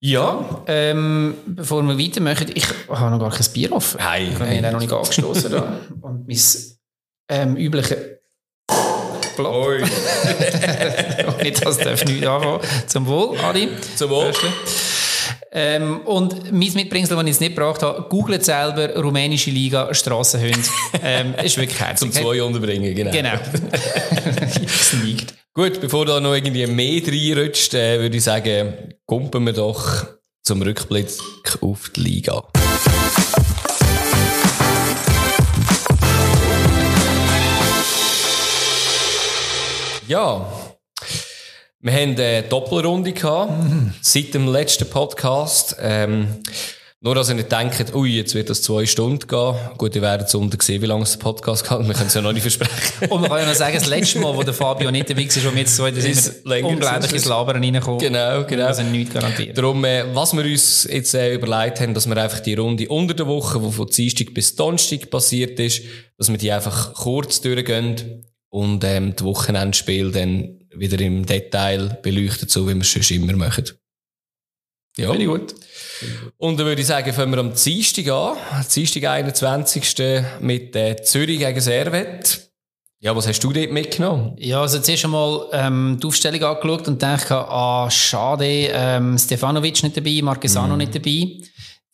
Ja, 0.00 0.62
ähm, 0.66 1.34
bevor 1.46 1.82
wir 1.82 1.98
weitermachen, 1.98 2.50
ich 2.54 2.66
habe 2.88 3.10
noch 3.10 3.18
gar 3.18 3.30
kein 3.30 3.52
Bier 3.52 3.72
offen. 3.72 4.00
Hey, 4.00 4.28
ich 4.28 4.34
habe 4.34 4.46
hey. 4.46 4.72
noch 4.72 4.80
nicht 4.80 4.92
angestoßen. 4.92 5.52
Und 6.02 6.26
mein 6.26 6.38
ähm, 7.28 7.56
übliches 7.56 7.96
Blatt. 9.36 9.90
Nicht, 11.50 11.64
das 11.64 11.78
darf 11.78 12.04
nicht 12.04 12.26
anfangen. 12.26 12.60
Zum 12.86 13.06
Wohl, 13.06 13.38
Adi. 13.38 13.68
Zum 13.96 14.10
Wohl. 14.10 14.32
Ähm, 15.52 16.00
und 16.00 16.52
mein 16.52 16.72
Mitbringsel, 16.74 17.16
das 17.16 17.24
ich 17.24 17.28
jetzt 17.30 17.40
nicht 17.40 17.56
gebracht 17.56 17.82
habe, 17.82 18.06
googelt 18.08 18.44
selber 18.44 18.94
rumänische 18.96 19.50
Liga 19.50 19.92
Strassenhunde. 19.94 20.58
ähm, 21.02 21.34
ist 21.42 21.56
wirklich 21.56 21.80
herzlich. 21.80 22.12
Zum 22.12 22.22
zwei 22.22 22.42
unterbringen, 22.42 22.94
genau. 22.94 23.10
Genau. 23.10 23.32
Gut, 25.54 25.80
bevor 25.80 26.04
da 26.04 26.20
noch 26.20 26.34
irgendwie 26.34 26.66
mehr 26.66 27.00
reinrutscht, 27.06 27.72
äh, 27.72 27.98
würde 28.00 28.16
ich 28.16 28.24
sagen, 28.24 28.74
kumpen 29.06 29.46
wir 29.46 29.54
doch 29.54 30.06
zum 30.42 30.60
Rückblick 30.60 31.08
auf 31.62 31.90
die 31.96 32.00
Liga. 32.00 32.42
Ja, 40.06 40.46
wir 41.86 41.92
haben 41.92 42.16
eine 42.16 42.42
Doppelrunde 42.42 43.12
gehabt, 43.12 43.62
mhm. 43.62 43.92
seit 44.00 44.34
dem 44.34 44.48
letzten 44.48 44.90
Podcast. 44.90 45.76
Ähm, 45.80 46.26
nur, 47.00 47.14
dass 47.14 47.28
ihr 47.28 47.36
nicht 47.36 47.52
denkt, 47.52 47.94
ui, 47.94 48.10
jetzt 48.10 48.34
wird 48.34 48.50
das 48.50 48.62
zwei 48.62 48.86
Stunden 48.86 49.24
gehen. 49.28 49.54
Gut, 49.78 49.94
ihr 49.94 50.02
werdet 50.02 50.34
unten 50.34 50.58
sehen, 50.58 50.82
wie 50.82 50.86
lange 50.86 51.04
es 51.04 51.12
der 51.12 51.18
Podcast 51.20 51.62
geht. 51.62 51.78
Wir 51.86 51.94
können 51.94 52.08
es 52.08 52.14
ja 52.14 52.22
noch 52.22 52.32
nicht 52.32 52.42
versprechen. 52.42 53.08
Und 53.08 53.20
man 53.20 53.30
kann 53.30 53.38
ja 53.38 53.46
noch 53.46 53.54
sagen, 53.54 53.74
das 53.74 53.86
letzte 53.86 54.18
Mal, 54.18 54.34
wo 54.34 54.42
der 54.42 54.52
Fabio 54.52 54.90
nicht 54.90 55.08
dabei 55.08 55.28
war, 55.28 55.44
wo 55.44 55.52
wir 55.52 55.60
jetzt 55.60 55.76
zwei, 55.76 55.92
da 55.92 56.00
sind 56.00 56.44
wir 56.44 56.64
unglaublich 56.64 57.12
ins 57.12 57.24
Labern 57.26 57.62
reingekommen. 57.62 58.00
Genau, 58.00 58.42
genau. 58.44 58.66
Also 58.66 58.82
nichts 58.82 59.14
garantiert. 59.14 59.56
Darum, 59.56 59.84
äh, 59.84 60.12
was 60.12 60.32
wir 60.32 60.42
uns 60.42 60.88
jetzt 60.90 61.14
äh, 61.14 61.34
überlegt 61.34 61.80
haben, 61.80 61.94
dass 61.94 62.08
wir 62.08 62.16
einfach 62.16 62.40
die 62.40 62.54
Runde 62.54 62.88
unter 62.88 63.14
der 63.14 63.28
Woche, 63.28 63.60
die 63.60 63.70
von 63.70 63.86
Dienstag 63.86 64.34
bis 64.34 64.56
Donnerstag 64.56 65.08
passiert 65.08 65.60
ist, 65.60 65.82
dass 66.18 66.28
wir 66.28 66.38
die 66.38 66.50
einfach 66.50 66.94
kurz 66.94 67.40
durchgehen 67.40 68.24
und 68.48 68.82
ähm, 68.82 69.14
die 69.14 69.22
Wochenendspiele 69.22 70.10
dann 70.10 70.55
wieder 70.78 71.00
im 71.00 71.24
Detail 71.24 71.98
beleuchten, 72.02 72.48
so 72.48 72.68
wie 72.68 72.74
wir 72.74 72.82
es 72.82 72.88
schon 72.88 73.16
immer 73.16 73.34
machen. 73.34 73.64
Ja. 74.96 75.10
Finde 75.10 75.26
gut. 75.26 75.54
Und 76.38 76.58
dann 76.58 76.66
würde 76.66 76.80
ich 76.80 76.86
sagen, 76.86 77.12
fangen 77.12 77.32
wir 77.32 77.38
am 77.38 77.52
Dienstag 77.54 78.08
an. 78.08 78.36
Dienstag 78.74 79.04
21. 79.04 79.96
mit 80.40 80.74
äh, 80.74 80.96
Zürich 81.02 81.38
gegen 81.38 81.60
Servet. 81.60 82.46
Ja, 82.98 83.14
was 83.14 83.28
hast 83.28 83.40
du 83.40 83.52
dort 83.52 83.70
mitgenommen? 83.72 84.34
Ja, 84.38 84.62
also 84.62 84.78
zuerst 84.78 85.04
einmal 85.04 85.48
ähm, 85.52 85.98
die 86.02 86.06
Aufstellung 86.06 86.42
angeschaut 86.42 86.88
und 86.88 87.02
dachte, 87.02 87.34
ah, 87.36 87.90
schade, 87.90 88.70
ähm, 88.72 89.18
Stefanovic 89.18 89.82
nicht 89.82 89.96
dabei, 89.98 90.20
Marquesano 90.22 90.74
mm. 90.74 90.78
nicht 90.78 90.94
dabei. 90.94 91.26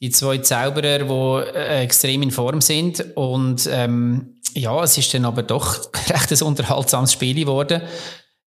Die 0.01 0.11
zwei 0.11 0.39
Zauberer, 0.39 1.01
die 1.01 1.57
äh, 1.57 1.83
extrem 1.83 2.23
in 2.23 2.31
Form 2.31 2.61
sind. 2.61 3.05
Und 3.17 3.69
ähm, 3.71 4.37
ja, 4.55 4.83
es 4.85 4.97
ist 4.97 5.13
dann 5.13 5.25
aber 5.25 5.43
doch 5.43 5.91
recht 6.09 6.31
ein 6.31 6.43
unterhaltsames 6.43 7.13
Spiel 7.13 7.35
geworden. 7.35 7.83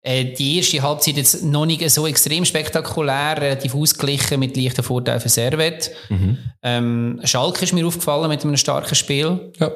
Äh, 0.06 0.34
die 0.34 0.58
erste 0.58 0.82
Halbzeit 0.82 1.16
jetzt 1.16 1.42
noch 1.42 1.66
nicht 1.66 1.88
so 1.90 2.06
extrem 2.06 2.44
spektakulär, 2.44 3.40
relativ 3.40 3.74
ausgeglichen 3.74 4.38
mit 4.38 4.56
leichten 4.56 4.82
Vorteilen 4.82 5.20
für 5.20 5.28
Servet. 5.28 5.90
Mhm. 6.10 6.38
Ähm, 6.62 7.20
Schalke 7.24 7.64
ist 7.64 7.72
mir 7.72 7.86
aufgefallen 7.86 8.28
mit 8.28 8.44
einem 8.44 8.56
starken 8.56 8.94
Spiel. 8.94 9.52
Ja. 9.58 9.72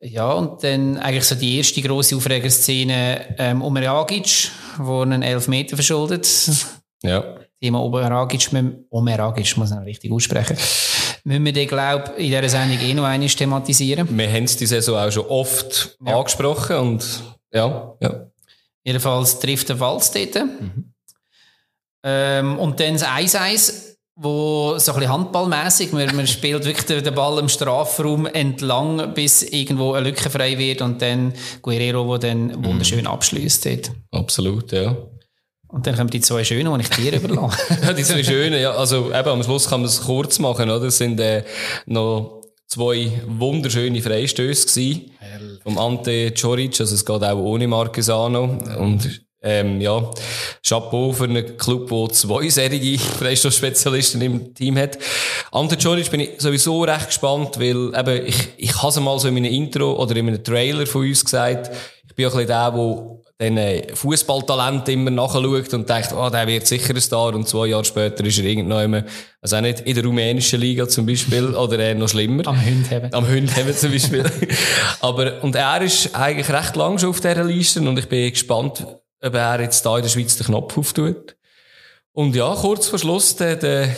Ja, 0.00 0.32
und 0.32 0.62
dann 0.62 0.96
eigentlich 0.98 1.24
so 1.24 1.34
die 1.34 1.56
erste 1.56 1.82
grosse 1.82 2.14
Aufregerszene 2.14 3.34
ähm, 3.38 3.62
um 3.62 3.76
Ragic, 3.76 4.50
wo 4.76 5.00
einen 5.00 5.22
Elfmeter 5.22 5.76
verschuldet. 5.76 6.28
Ja. 7.02 7.36
Thema 7.60 7.82
Omeragic, 7.82 8.50
Omeragic 8.90 9.56
muss 9.56 9.70
man 9.70 9.82
richtig 9.82 10.12
aussprechen 10.12 10.56
müssen 11.28 11.44
wir 11.44 11.52
den, 11.52 11.68
glaube 11.68 12.12
in 12.16 12.26
dieser 12.26 12.48
Sendung 12.48 12.78
eh 12.80 12.94
noch 12.94 13.04
einmal 13.04 13.28
thematisieren. 13.28 14.08
Wir 14.10 14.32
haben 14.32 14.44
es 14.44 14.56
die 14.56 14.66
Saison 14.66 14.96
auch 14.96 15.10
schon 15.10 15.26
oft 15.26 15.96
ja. 16.04 16.16
angesprochen 16.16 16.76
und 16.76 17.22
ja, 17.52 17.94
ja. 18.00 18.26
Jedenfalls 18.88 19.38
trifft 19.38 19.68
der 19.68 19.78
Walz 19.80 20.10
dort. 20.12 20.34
Mhm. 20.34 20.94
Ähm, 22.02 22.58
und 22.58 22.80
dann 22.80 22.94
das 22.94 23.04
1-1, 23.04 23.96
wo 24.16 24.78
so 24.78 24.92
ein 24.92 24.98
bisschen 24.98 25.12
handballmässig, 25.12 25.92
man, 25.92 26.16
man 26.16 26.26
spielt 26.26 26.64
wirklich 26.64 27.02
den 27.02 27.14
Ball 27.14 27.38
im 27.38 27.50
Strafraum 27.50 28.24
entlang, 28.24 29.12
bis 29.12 29.42
irgendwo 29.42 29.92
eine 29.92 30.08
Lücke 30.08 30.30
frei 30.30 30.56
wird 30.56 30.80
und 30.80 31.02
dann 31.02 31.34
Guerrero, 31.60 32.16
der 32.16 32.30
dann 32.30 32.64
wunderschön 32.64 33.00
mhm. 33.00 33.08
abschließt 33.08 33.68
Absolut, 34.10 34.72
ja. 34.72 34.96
Und 35.66 35.86
dann 35.86 35.94
kommen 35.94 36.08
die 36.08 36.22
zwei 36.22 36.42
Schönen, 36.44 36.72
die 36.78 36.80
ich 36.80 36.88
dir 36.88 37.14
überlasse. 37.14 37.58
ja, 37.82 37.92
die 37.92 38.04
zwei 38.04 38.24
Schönen, 38.24 38.58
ja. 38.58 38.70
Also 38.70 39.12
eben, 39.12 39.28
am 39.28 39.42
Schluss 39.42 39.68
kann 39.68 39.82
man 39.82 39.90
es 39.90 40.00
kurz 40.00 40.38
machen, 40.38 40.70
oder? 40.70 40.86
Es 40.86 40.96
sind 40.96 41.20
äh, 41.20 41.44
noch 41.84 42.37
zwei 42.68 43.10
wunderschöne 43.26 44.00
Freistöße. 44.00 45.00
Vom 45.62 45.78
Ante 45.78 46.32
Coric, 46.32 46.78
also 46.80 46.94
es 46.94 47.04
geht 47.04 47.24
auch 47.24 47.38
ohne 47.38 47.66
Marquesano. 47.66 48.58
Und 48.78 49.22
ähm, 49.40 49.80
ja, 49.80 50.10
Chapeau 50.66 51.12
für 51.12 51.24
einen 51.24 51.56
Club, 51.56 51.88
der 51.88 52.08
zwei 52.10 52.48
serige 52.48 52.98
Freistoßspezialisten 53.18 54.20
im 54.20 54.54
Team 54.54 54.76
hat. 54.76 54.98
Ante 55.50 55.76
Coric 55.76 56.10
bin 56.10 56.20
ich 56.20 56.40
sowieso 56.40 56.82
recht 56.82 57.06
gespannt, 57.06 57.58
weil 57.58 57.94
eben, 57.94 58.26
ich, 58.26 58.48
ich 58.56 58.76
habe 58.76 58.88
es 58.88 59.00
mal 59.00 59.18
so 59.18 59.28
in 59.28 59.34
meinem 59.34 59.52
Intro 59.52 59.92
oder 59.92 60.16
in 60.16 60.28
einem 60.28 60.44
Trailer 60.44 60.86
von 60.86 61.02
uns 61.02 61.24
gesagt, 61.24 61.70
bin 62.18 62.26
auch 62.26 62.34
ein 62.34 62.46
bisschen 62.46 62.48
der, 62.48 62.70
der 62.72 63.50
den 63.50 63.96
Fußballtalent 63.96 64.88
immer 64.88 65.10
nachschaut 65.10 65.72
und 65.72 65.88
denkt, 65.88 66.12
oh, 66.12 66.28
der 66.28 66.48
wird 66.48 66.66
sicher 66.66 66.92
ein 66.92 67.00
Star 67.00 67.32
und 67.32 67.46
zwei 67.46 67.68
Jahre 67.68 67.84
später 67.84 68.24
ist 68.24 68.38
er 68.38 68.44
irgendwann, 68.44 69.04
also 69.40 69.56
auch 69.56 69.60
nicht 69.60 69.80
in 69.80 69.94
der 69.94 70.04
rumänischen 70.04 70.60
Liga 70.60 70.88
zum 70.88 71.06
Beispiel 71.06 71.44
oder 71.54 71.78
eher 71.78 71.94
noch 71.94 72.08
schlimmer. 72.08 72.48
Am 72.48 72.60
Hündheben. 72.60 73.14
Am 73.14 73.28
Hündheben 73.28 73.76
zum 73.76 73.92
Beispiel. 73.92 74.24
Aber, 75.00 75.44
und 75.44 75.54
er 75.54 75.80
ist 75.82 76.12
eigentlich 76.16 76.50
recht 76.50 76.74
lang 76.74 76.98
schon 76.98 77.10
auf 77.10 77.20
dieser 77.20 77.44
Liste 77.44 77.80
und 77.80 77.96
ich 77.96 78.08
bin 78.08 78.30
gespannt, 78.30 78.84
ob 79.22 79.34
er 79.34 79.60
jetzt 79.60 79.86
da 79.86 79.96
in 79.96 80.02
der 80.02 80.10
Schweiz 80.10 80.36
den 80.36 80.46
Knopf 80.46 80.76
auftut. 80.76 81.36
Und 82.12 82.34
ja, 82.34 82.52
kurz 82.56 82.88
vor 82.88 82.98
Schluss, 82.98 83.36
der, 83.36 83.54
der 83.54 83.88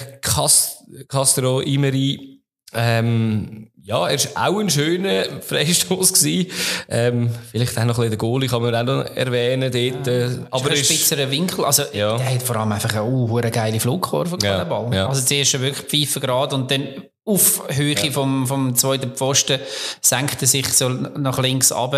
Castro 1.08 1.60
Imeri, 1.60 2.42
ähm, 2.74 3.69
ja, 3.82 4.08
er 4.08 4.18
war 4.18 4.48
auch 4.48 4.60
ein 4.60 4.70
schöner 4.70 5.24
Freistoß 5.40 6.12
gewesen. 6.12 6.50
Ähm, 6.88 7.30
vielleicht 7.50 7.78
auch 7.78 7.84
noch 7.84 7.98
ein 7.98 8.10
bisschen 8.10 8.10
der 8.10 8.18
Goalie 8.18 8.48
kann 8.48 8.62
man 8.62 8.74
auch 8.74 8.82
noch 8.82 9.16
erwähnen 9.16 9.72
dort. 9.72 10.06
Ja. 10.06 10.12
Äh, 10.12 10.38
aber 10.50 10.70
ein 10.70 10.76
spitzeren 10.76 11.30
Winkel. 11.30 11.64
Also, 11.64 11.84
ja. 11.92 12.16
der 12.16 12.34
hat 12.34 12.42
vor 12.42 12.56
allem 12.56 12.72
einfach 12.72 12.92
eine, 12.92 13.04
uh, 13.04 13.40
geile 13.50 13.80
Flugkurve 13.80 14.38
ja. 14.42 14.64
Ball. 14.64 14.94
Ja. 14.94 15.08
Also, 15.08 15.22
zuerst 15.22 15.60
wirklich 15.60 15.86
pfeifen 15.86 16.20
gerade 16.20 16.54
und 16.54 16.70
dann 16.70 16.88
auf 17.24 17.62
Höhe 17.68 17.94
ja. 17.94 18.10
vom, 18.10 18.46
vom 18.46 18.74
zweiten 18.74 19.12
Pfosten 19.12 19.60
senkt 20.00 20.40
er 20.40 20.48
sich 20.48 20.68
so 20.68 20.88
nach 20.88 21.38
links 21.38 21.70
ab. 21.70 21.94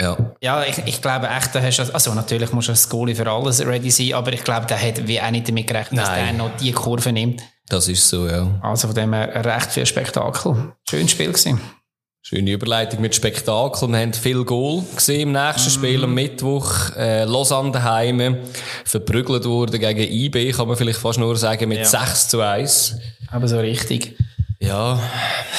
Ja. 0.00 0.16
Ja, 0.40 0.64
ich, 0.64 0.78
ich 0.86 1.02
glaube 1.02 1.28
echt, 1.28 1.54
da 1.54 1.60
hast 1.60 1.78
du, 1.78 1.94
also 1.94 2.14
natürlich 2.14 2.52
muss 2.52 2.66
das 2.66 2.88
Goalie 2.88 3.14
für 3.14 3.28
alles 3.28 3.64
ready 3.64 3.90
sein, 3.90 4.14
aber 4.14 4.32
ich 4.32 4.44
glaube, 4.44 4.66
der 4.66 4.80
hat 4.80 5.06
wie 5.08 5.20
auch 5.20 5.30
nicht 5.30 5.48
damit 5.48 5.66
gerechnet, 5.66 6.04
Nein. 6.04 6.06
dass 6.06 6.14
der 6.14 6.32
noch 6.32 6.56
die 6.56 6.72
Kurve 6.72 7.12
nimmt. 7.12 7.42
Das 7.70 7.86
ist 7.86 8.08
so, 8.08 8.26
ja. 8.26 8.48
Also 8.62 8.88
von 8.88 8.96
dem 8.96 9.14
her 9.14 9.44
recht 9.44 9.70
viel 9.70 9.86
Spektakel. 9.86 10.72
Schönes 10.88 11.12
Spiel 11.12 11.28
gewesen. 11.28 11.60
Schöne 12.20 12.50
Überleitung 12.50 13.00
mit 13.00 13.14
Spektakel. 13.14 13.88
Wir 13.88 13.98
haben 13.98 14.12
viel 14.12 14.44
Goal 14.44 14.82
gesehen 14.94 15.20
im 15.20 15.32
nächsten. 15.32 15.70
Spiel 15.70 16.02
am 16.02 16.12
Mittwoch. 16.12 16.90
Äh, 16.96 17.24
Lausanne 17.24 17.70
daheim. 17.70 18.38
Verprügelt 18.84 19.44
wurde 19.44 19.78
gegen 19.78 20.00
IB, 20.00 20.50
kann 20.50 20.66
man 20.66 20.76
vielleicht 20.76 20.98
fast 20.98 21.20
nur 21.20 21.36
sagen, 21.36 21.68
mit 21.68 21.78
ja. 21.78 21.84
6 21.84 22.28
zu 22.28 22.40
1. 22.40 22.96
Aber 23.30 23.46
so 23.46 23.58
richtig. 23.58 24.16
Ja. 24.62 25.02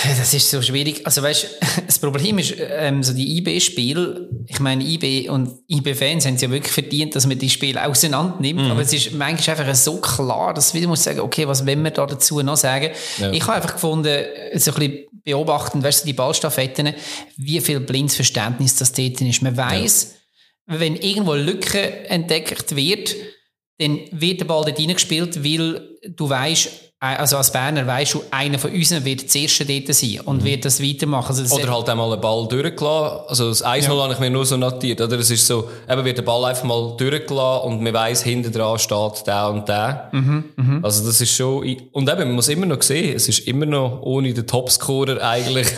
Das 0.04 0.34
ist 0.34 0.50
so 0.50 0.62
schwierig. 0.62 1.06
Also 1.06 1.24
weißt, 1.24 1.48
das 1.88 2.00
Problem 2.00 2.38
ist, 2.38 2.56
ähm, 2.60 3.02
so 3.02 3.14
die 3.14 3.38
IB-Spiele, 3.38 4.30
ich 4.48 4.60
meine, 4.60 4.84
IB 4.84 5.30
und 5.30 5.60
IB-Fans 5.68 6.26
haben 6.26 6.36
es 6.36 6.42
ja 6.42 6.52
wirklich 6.52 6.72
verdient, 6.72 7.16
dass 7.16 7.26
man 7.26 7.40
die 7.40 7.50
Spiele 7.50 7.84
auseinander 7.86 8.38
nimmt. 8.40 8.62
Mhm. 8.62 8.72
Aber 8.72 8.82
es 8.82 8.94
ist 8.94 9.14
manchmal 9.14 9.58
einfach 9.58 9.76
so 9.76 9.98
klar, 9.98 10.54
dass 10.54 10.74
wieder 10.74 10.88
musst 10.88 11.04
sagen, 11.04 11.20
okay, 11.20 11.48
was 11.48 11.66
wollen 11.66 11.84
wir 11.84 11.92
da 11.92 12.06
dazu 12.06 12.42
noch 12.42 12.58
sagen? 12.58 12.92
Ja. 13.18 13.32
Ich 13.32 13.42
habe 13.44 13.54
einfach 13.54 13.74
gefunden, 13.74 14.24
so 14.56 14.72
ein 14.72 14.80
bisschen 14.80 15.06
beobachten, 15.24 15.84
weißt 15.84 16.04
du, 16.04 16.08
die 16.08 16.14
Ballstaffetten, 16.14 16.94
wie 17.38 17.60
viel 17.60 17.80
blindes 17.80 18.16
Verständnis 18.16 18.76
das 18.76 18.94
dort 18.94 19.20
ist. 19.22 19.42
Man 19.42 19.58
weiß, 19.58 20.16
ja. 20.70 20.80
wenn 20.80 20.96
irgendwo 20.96 21.34
Lücke 21.34 22.08
entdeckt 22.08 22.76
wird, 22.76 23.16
dann 23.80 24.00
wird 24.12 24.42
der 24.42 24.46
Ball 24.46 24.64
dort 24.64 24.80
reingespielt, 24.80 25.44
weil 25.44 25.98
du 26.08 26.30
weißt, 26.30 26.91
also 27.04 27.38
als 27.38 27.52
Berner 27.52 27.88
weisst 27.88 28.14
du, 28.14 28.24
einer 28.30 28.60
von 28.60 28.72
uns 28.72 28.92
wird 29.04 29.26
das 29.26 29.34
erste 29.34 29.66
dort 29.66 29.92
sein 29.92 30.20
und 30.24 30.42
mhm. 30.42 30.46
wird 30.46 30.66
das 30.66 30.84
weitermachen. 30.84 31.30
Also 31.30 31.42
das 31.42 31.52
oder 31.52 31.74
halt 31.74 31.90
einmal 31.90 32.12
einen 32.14 32.22
Ball 32.22 32.48
durchgelassen. 32.48 33.22
Also 33.28 33.50
das 33.50 33.66
1-0 33.66 33.82
ja. 33.82 34.04
habe 34.04 34.14
ich 34.14 34.20
mir 34.20 34.30
nur 34.30 34.46
so 34.46 34.56
notiert. 34.56 35.02
Oder 35.02 35.18
es 35.18 35.32
ist 35.32 35.48
so, 35.48 35.68
eben 35.90 36.06
wird 36.06 36.20
der 36.20 36.22
Ball 36.22 36.46
einfach 36.46 36.64
mal 36.64 36.96
durchgelassen 36.96 37.72
und 37.72 37.82
man 37.82 37.92
weiss, 37.96 38.22
hinten 38.22 38.52
dran 38.52 38.78
steht 38.78 39.26
der 39.26 39.50
und 39.50 39.68
der. 39.68 40.10
Mhm, 40.12 40.44
mh. 40.56 40.80
Also 40.84 41.04
das 41.04 41.20
ist 41.20 41.36
schon, 41.36 41.76
und 41.92 42.08
eben, 42.08 42.20
man 42.20 42.34
muss 42.34 42.50
immer 42.50 42.68
noch 42.68 42.84
sehen, 42.84 43.16
es 43.16 43.28
ist 43.28 43.48
immer 43.48 43.66
noch 43.66 44.04
ohne 44.04 44.32
den 44.32 44.46
Topscorer 44.46 45.28
eigentlich. 45.28 45.70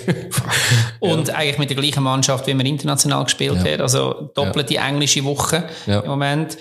und 1.00 1.30
ja. 1.30 1.36
eigentlich 1.36 1.58
mit 1.58 1.70
der 1.70 1.78
gleichen 1.78 2.04
Mannschaft, 2.04 2.48
wie 2.48 2.54
man 2.54 2.66
international 2.66 3.24
gespielt 3.24 3.64
ja. 3.64 3.72
hat. 3.72 3.80
Also 3.80 4.30
doppelte 4.36 4.76
englische 4.76 5.24
Woche 5.24 5.64
im 5.88 6.06
Moment. 6.06 6.58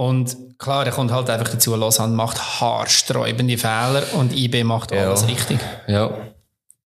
Und 0.00 0.58
klar, 0.58 0.86
er 0.86 0.92
kommt 0.92 1.12
halt 1.12 1.28
einfach 1.28 1.50
dazu, 1.50 1.76
Lausanne 1.76 2.14
macht 2.14 2.38
haarsträubende 2.62 3.58
Fehler 3.58 4.02
und 4.14 4.34
IB 4.34 4.64
macht 4.64 4.92
ja. 4.92 5.08
alles 5.08 5.28
richtig. 5.28 5.58
Ja. 5.88 6.10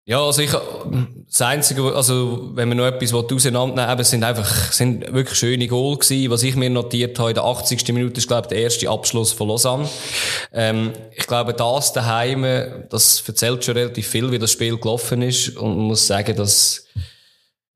Ja, 0.05 0.19
also 0.19 0.41
ich, 0.41 0.49
das 1.29 1.41
Einzige, 1.41 1.95
also, 1.95 2.49
wenn 2.55 2.69
man 2.69 2.77
noch 2.77 2.87
etwas 2.87 3.13
auseinandernehmen 3.13 3.99
will, 3.99 4.03
sind 4.03 4.23
einfach, 4.23 4.71
sind 4.71 5.13
wirklich 5.13 5.37
schöne 5.37 5.67
Goal 5.67 5.97
gewesen. 5.97 6.31
Was 6.31 6.41
ich 6.41 6.55
mir 6.55 6.71
notiert 6.71 7.19
habe, 7.19 7.29
in 7.29 7.35
der 7.35 7.43
80. 7.43 7.87
Minute 7.93 8.17
ist, 8.17 8.27
glaube 8.27 8.41
ich, 8.45 8.47
der 8.47 8.57
erste 8.57 8.89
Abschluss 8.89 9.31
von 9.31 9.47
Lausanne. 9.47 9.87
Ähm, 10.51 10.93
ich 11.15 11.27
glaube, 11.27 11.53
das 11.53 11.93
daheim, 11.93 12.43
das 12.89 13.23
erzählt 13.27 13.63
schon 13.63 13.77
relativ 13.77 14.07
viel, 14.07 14.31
wie 14.31 14.39
das 14.39 14.51
Spiel 14.51 14.75
gelaufen 14.75 15.21
ist. 15.21 15.55
Und 15.55 15.77
man 15.77 15.85
muss 15.85 16.07
sagen, 16.07 16.35
dass, 16.35 16.87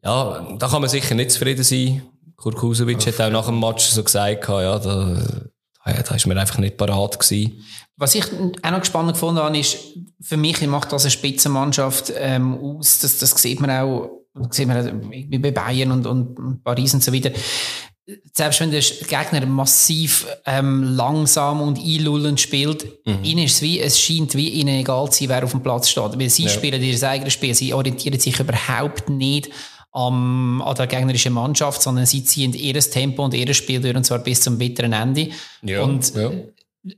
ja, 0.03 0.47
da 0.57 0.67
kann 0.67 0.81
man 0.81 0.89
sicher 0.89 1.13
nicht 1.13 1.29
zufrieden 1.29 1.63
sein. 1.63 2.01
Kurkusovic 2.37 3.05
hat 3.07 3.19
auch 3.19 3.31
nach 3.31 3.47
dem 3.47 3.59
Match 3.59 3.85
so 3.85 4.03
gesagt, 4.03 4.47
ja, 4.47 4.79
da, 4.79 5.21
da, 5.83 5.91
da 5.91 6.15
ist 6.15 6.27
mir 6.27 6.39
einfach 6.39 6.59
nicht 6.59 6.77
parat 6.77 7.19
gewesen. 7.19 7.63
Was 7.97 8.13
ich 8.13 8.25
auch 8.61 8.71
noch 8.71 8.85
spannend 8.85 9.13
gefunden 9.13 9.41
habe, 9.41 9.57
ist, 9.57 9.77
für 10.21 10.37
mich 10.37 10.65
macht 10.67 10.91
das 10.91 11.03
eine 11.03 11.11
Spitzenmannschaft 11.11 12.13
ähm, 12.15 12.57
aus. 12.59 12.99
Das, 12.99 13.17
das 13.17 13.31
sieht 13.31 13.59
man 13.59 13.71
auch, 13.71 14.09
das 14.35 14.55
sieht 14.55 14.67
man 14.67 15.11
wie 15.11 15.39
bei 15.39 15.51
Bayern 15.51 15.91
und, 15.91 16.05
und, 16.05 16.37
und 16.37 16.63
Paris 16.63 16.93
und 16.93 17.03
so 17.03 17.11
weiter. 17.11 17.31
Selbst 18.33 18.61
wenn 18.61 18.71
der 18.71 18.81
Gegner 18.81 19.45
massiv 19.47 20.27
ähm, 20.45 20.83
langsam 20.83 21.59
und 21.59 21.79
einlullend 21.79 22.39
spielt, 22.39 22.85
mhm. 23.05 23.23
ihnen 23.23 23.45
ist 23.45 23.55
es 23.55 23.61
wie, 23.63 23.81
es 23.81 23.99
scheint 23.99 24.35
wie 24.35 24.49
ihnen 24.49 24.79
egal 24.79 25.09
zu 25.11 25.19
sein, 25.19 25.29
wer 25.29 25.43
auf 25.43 25.51
dem 25.51 25.63
Platz 25.63 25.89
steht. 25.89 26.19
Weil 26.19 26.29
sie 26.29 26.43
ja. 26.43 26.49
spielen 26.49 26.81
ihr 26.83 27.03
eigenes 27.03 27.33
Spiel, 27.33 27.55
sie 27.55 27.73
orientieren 27.73 28.19
sich 28.19 28.39
überhaupt 28.39 29.09
nicht 29.09 29.49
am, 29.91 30.61
an 30.61 30.75
der 30.75 30.87
gegnerischen 30.87 31.33
Mannschaft, 31.33 31.81
sondern 31.81 32.05
sie 32.05 32.23
ziehen 32.23 32.53
ihr 32.53 32.79
Tempo 32.79 33.23
und 33.23 33.33
ihr 33.33 33.53
Spiel 33.53 33.81
durch, 33.81 33.95
und 33.95 34.03
zwar 34.03 34.19
bis 34.19 34.41
zum 34.41 34.57
bitteren 34.57 34.93
Ende. 34.93 35.29
Ja, 35.61 35.83
und 35.83 36.13
ja. 36.15 36.31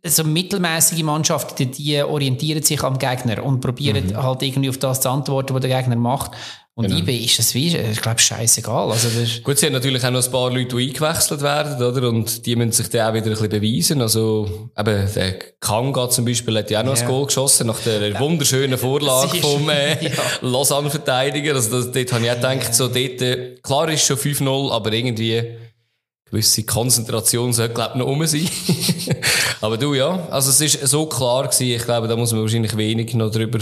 so 0.04 0.24
mittelmäßige 0.24 1.04
Mannschaften, 1.04 1.72
die 1.72 2.02
orientieren 2.02 2.64
sich 2.64 2.84
am 2.84 2.98
Gegner 2.98 3.44
und 3.44 3.62
probieren 3.62 4.08
mhm. 4.08 4.18
halt 4.22 4.42
irgendwie 4.42 4.70
auf 4.70 4.78
das 4.78 5.02
zu 5.02 5.10
antworten, 5.10 5.54
was 5.54 5.62
der 5.62 5.78
Gegner 5.78 5.96
macht. 5.96 6.32
Und 6.80 6.88
genau. 6.88 7.00
IB 7.00 7.26
ist 7.26 7.38
es 7.40 7.54
wie, 7.56 7.76
ich 7.76 8.02
glaube, 8.02 8.20
scheißegal. 8.20 8.90
Also 8.90 9.10
Gut, 9.44 9.58
sie 9.58 9.66
haben 9.66 9.74
natürlich 9.74 10.02
auch 10.06 10.12
noch 10.12 10.24
ein 10.24 10.32
paar 10.32 10.50
Leute, 10.50 10.78
die 10.78 10.88
eingewechselt 10.88 11.42
werden, 11.42 11.86
oder? 11.86 12.08
Und 12.08 12.46
die 12.46 12.56
müssen 12.56 12.72
sich 12.72 12.88
dann 12.88 13.10
auch 13.10 13.14
wieder 13.14 13.26
ein 13.26 13.32
bisschen 13.32 13.50
beweisen. 13.50 14.02
Also, 14.02 14.70
eben, 14.78 15.14
der 15.14 15.40
Kanga 15.60 16.10
zum 16.10 16.24
Beispiel 16.24 16.58
hat 16.58 16.72
ja 16.72 16.80
auch 16.80 16.86
noch 16.86 16.96
ja. 16.96 17.02
ein 17.02 17.08
Goal 17.10 17.26
geschossen, 17.26 17.68
nach 17.68 17.80
der 17.80 18.08
ja. 18.08 18.20
wunderschönen 18.22 18.78
Vorlage 18.78 19.40
vom, 19.40 19.70
äh, 19.70 20.02
ja. 20.10 20.12
Lausanne-Verteidiger. 20.40 21.56
Also, 21.56 21.82
das, 21.82 21.92
dort 21.92 22.14
habe 22.14 22.24
ich 22.24 22.32
auch 22.32 22.36
gedacht, 22.36 22.74
so, 22.74 22.88
dort, 22.88 23.22
äh, 23.24 23.56
klar 23.62 23.90
ist 23.90 24.06
schon 24.06 24.16
5-0, 24.16 24.72
aber 24.72 24.94
irgendwie, 24.94 25.58
gewisse 26.32 26.64
Konzentration 26.64 27.52
sollte, 27.52 27.74
glaube 27.74 27.92
ich, 27.96 28.00
noch 28.00 28.06
rum 28.06 28.26
sein. 28.26 28.48
aber 29.60 29.78
du, 29.78 29.96
ja. 29.96 30.30
Also, 30.32 30.50
es 30.50 30.62
ist 30.62 30.88
so 30.88 31.08
klar 31.08 31.44
gewesen. 31.44 31.76
Ich 31.76 31.84
glaube, 31.84 32.08
da 32.08 32.16
muss 32.16 32.32
man 32.32 32.40
wahrscheinlich 32.40 32.78
wenig 32.78 33.14
noch 33.16 33.32
drüber 33.32 33.60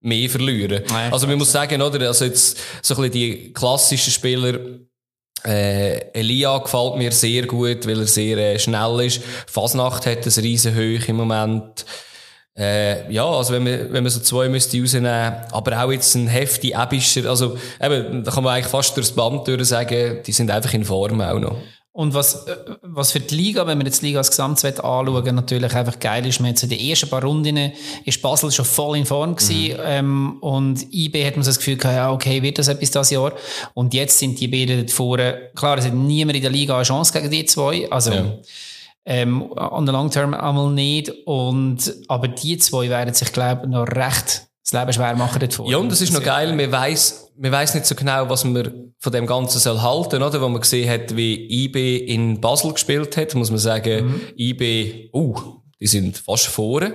mehr 0.00 0.30
verlieren. 0.30 0.82
Nein, 0.88 1.12
also 1.12 1.26
man 1.26 1.38
muss 1.38 1.52
sagen, 1.52 1.80
oder, 1.82 2.06
also 2.06 2.24
jetzt 2.24 2.58
so 2.82 2.94
ein 2.94 3.02
bisschen 3.02 3.12
die 3.12 3.52
klassischen 3.52 4.12
Spieler, 4.12 4.58
äh, 5.44 6.10
Elia 6.12 6.58
gefällt 6.58 6.96
mir 6.96 7.12
sehr 7.12 7.46
gut, 7.46 7.86
weil 7.86 8.00
er 8.00 8.06
sehr 8.06 8.36
äh, 8.36 8.58
schnell 8.58 9.00
ist. 9.00 9.22
Fasnacht 9.46 10.06
hat 10.06 10.26
ein 10.26 10.42
riesen 10.42 10.74
Höhe 10.74 11.00
im 11.06 11.16
Moment. 11.16 11.84
Äh, 12.58 13.10
ja, 13.10 13.24
also 13.24 13.54
wenn 13.54 13.64
man, 13.64 13.92
wenn 13.92 14.02
man 14.02 14.10
so 14.10 14.20
zwei 14.20 14.48
müsste 14.48 14.78
rausnehmen, 14.78 15.34
aber 15.50 15.82
auch 15.82 15.92
jetzt 15.92 16.14
ein 16.14 16.26
heftig 16.26 16.74
Ebischer, 16.76 17.28
also 17.30 17.56
eben, 17.80 18.22
da 18.24 18.30
kann 18.30 18.44
man 18.44 18.54
eigentlich 18.54 18.66
fast 18.66 18.96
durchs 18.96 19.12
Band 19.12 19.48
durch 19.48 19.64
sagen, 19.66 20.18
die 20.26 20.32
sind 20.32 20.50
einfach 20.50 20.74
in 20.74 20.84
Form 20.84 21.20
auch 21.20 21.38
noch. 21.38 21.56
Und 21.92 22.14
was, 22.14 22.46
äh, 22.46 22.56
was 22.82 23.10
für 23.10 23.20
die 23.20 23.34
Liga, 23.34 23.66
wenn 23.66 23.78
wir 23.78 23.84
jetzt 23.84 24.00
die 24.02 24.06
Liga 24.06 24.18
als 24.18 24.30
Gesamtzwett 24.30 24.78
anschauen, 24.78 25.34
natürlich 25.34 25.74
einfach 25.74 25.98
geil 25.98 26.24
ist, 26.24 26.38
man 26.40 26.50
hat 26.50 26.58
so 26.58 26.68
die 26.68 26.88
ersten 26.88 27.10
paar 27.10 27.22
Runden 27.22 27.72
ist 28.04 28.22
Basel 28.22 28.52
schon 28.52 28.64
voll 28.64 28.96
in 28.96 29.06
Form 29.06 29.34
gewesen, 29.34 29.74
mhm. 29.74 29.82
ähm, 29.84 30.38
und 30.40 30.94
IB 30.94 31.26
hat 31.26 31.34
man 31.34 31.42
so 31.42 31.48
das 31.48 31.58
Gefühl 31.58 31.76
gehabt, 31.76 31.96
ja, 31.96 32.12
okay, 32.12 32.42
wird 32.42 32.58
das 32.58 32.68
etwas 32.68 32.92
das 32.92 33.10
Jahr? 33.10 33.32
Und 33.74 33.92
jetzt 33.92 34.18
sind 34.18 34.38
die 34.38 34.46
beiden 34.46 34.78
dort 34.78 34.90
vorne, 34.92 35.50
klar, 35.56 35.78
es 35.78 35.84
hat 35.84 35.94
niemand 35.94 36.36
in 36.36 36.42
der 36.42 36.52
Liga 36.52 36.76
eine 36.76 36.84
Chance 36.84 37.12
gegen 37.12 37.30
die 37.30 37.44
zwei, 37.44 37.90
also, 37.90 38.12
ja. 38.12 38.38
ähm, 39.06 39.50
on 39.50 39.84
the 39.84 39.92
long 39.92 40.10
term 40.10 40.32
einmal 40.32 40.70
nicht, 40.70 41.10
und, 41.26 41.92
aber 42.06 42.28
die 42.28 42.56
zwei 42.58 42.88
werden 42.88 43.14
sich, 43.14 43.32
glaube 43.32 43.62
ich, 43.64 43.68
noch 43.68 43.88
recht 43.88 44.49
das 44.70 44.80
Leben 44.80 44.92
schwer 44.92 45.16
machen 45.16 45.40
dort 45.40 45.68
Ja, 45.68 45.78
und 45.78 45.90
das 45.90 46.00
ist 46.00 46.12
noch 46.12 46.22
geil, 46.22 46.54
man 46.54 46.70
weiss, 46.70 47.32
man 47.36 47.50
weiss 47.50 47.74
nicht 47.74 47.86
so 47.86 47.94
genau, 47.94 48.28
was 48.28 48.44
man 48.44 48.92
von 48.98 49.12
dem 49.12 49.26
Ganzen 49.26 49.58
soll 49.58 49.80
halten, 49.80 50.22
oder? 50.22 50.40
Wo 50.40 50.48
man 50.48 50.60
gesehen 50.60 50.88
hat, 50.88 51.16
wie 51.16 51.64
IB 51.64 51.96
in 51.96 52.40
Basel 52.40 52.72
gespielt 52.72 53.16
hat, 53.16 53.34
muss 53.34 53.50
man 53.50 53.58
sagen, 53.58 54.06
mhm. 54.06 54.20
IB, 54.36 55.10
uh, 55.12 55.34
die 55.80 55.86
sind 55.86 56.18
fast 56.18 56.46
vorne. 56.46 56.90
Mhm. 56.90 56.94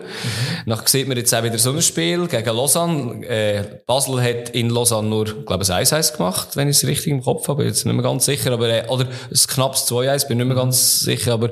Nach 0.67 0.87
sieht 0.87 1.07
man 1.07 1.17
jetzt 1.17 1.33
auch 1.33 1.43
wieder 1.43 1.57
so 1.57 1.71
ein 1.71 1.81
Spiel 1.81 2.27
gegen 2.27 2.55
Lausanne. 2.55 3.25
Äh, 3.25 3.81
Basel 3.85 4.21
hat 4.21 4.49
in 4.49 4.69
Lausanne 4.69 5.09
nur, 5.09 5.25
glaube 5.25 5.63
ich, 5.63 5.71
ein 5.71 5.83
1-1 5.83 6.15
gemacht, 6.15 6.55
wenn 6.55 6.69
ich 6.69 6.77
es 6.77 6.87
richtig 6.87 7.07
im 7.07 7.23
Kopf 7.23 7.47
habe. 7.47 7.65
Jetzt 7.65 7.85
nicht 7.85 7.93
mehr 7.93 8.03
ganz 8.03 8.25
sicher, 8.25 8.51
aber, 8.51 8.69
äh, 8.69 8.87
oder 8.87 9.05
ein 9.05 9.47
knappes 9.47 9.87
2-1, 9.87 10.27
bin 10.27 10.37
nicht 10.37 10.47
mehr 10.47 10.55
ganz 10.55 10.99
sicher, 11.01 11.33
aber 11.33 11.49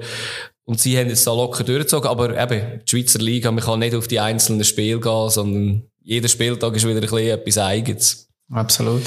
und 0.65 0.79
sie 0.79 0.97
haben 0.97 1.09
jetzt 1.09 1.27
da 1.27 1.33
locker 1.33 1.65
durchgezogen, 1.65 2.09
aber 2.09 2.41
eben, 2.41 2.79
die 2.79 2.89
Schweizer 2.89 3.19
Liga, 3.19 3.51
man 3.51 3.63
kann 3.63 3.79
nicht 3.79 3.95
auf 3.95 4.07
die 4.07 4.21
einzelnen 4.21 4.63
Spiele 4.63 5.01
gehen, 5.01 5.29
sondern 5.29 5.83
jeder 6.03 6.27
Spieltag 6.27 6.75
ist 6.75 6.85
wieder 6.85 6.95
ein 6.95 7.01
bisschen 7.01 7.29
etwas 7.29 7.57
Eigenes. 7.57 8.29
Absolut. 8.51 9.03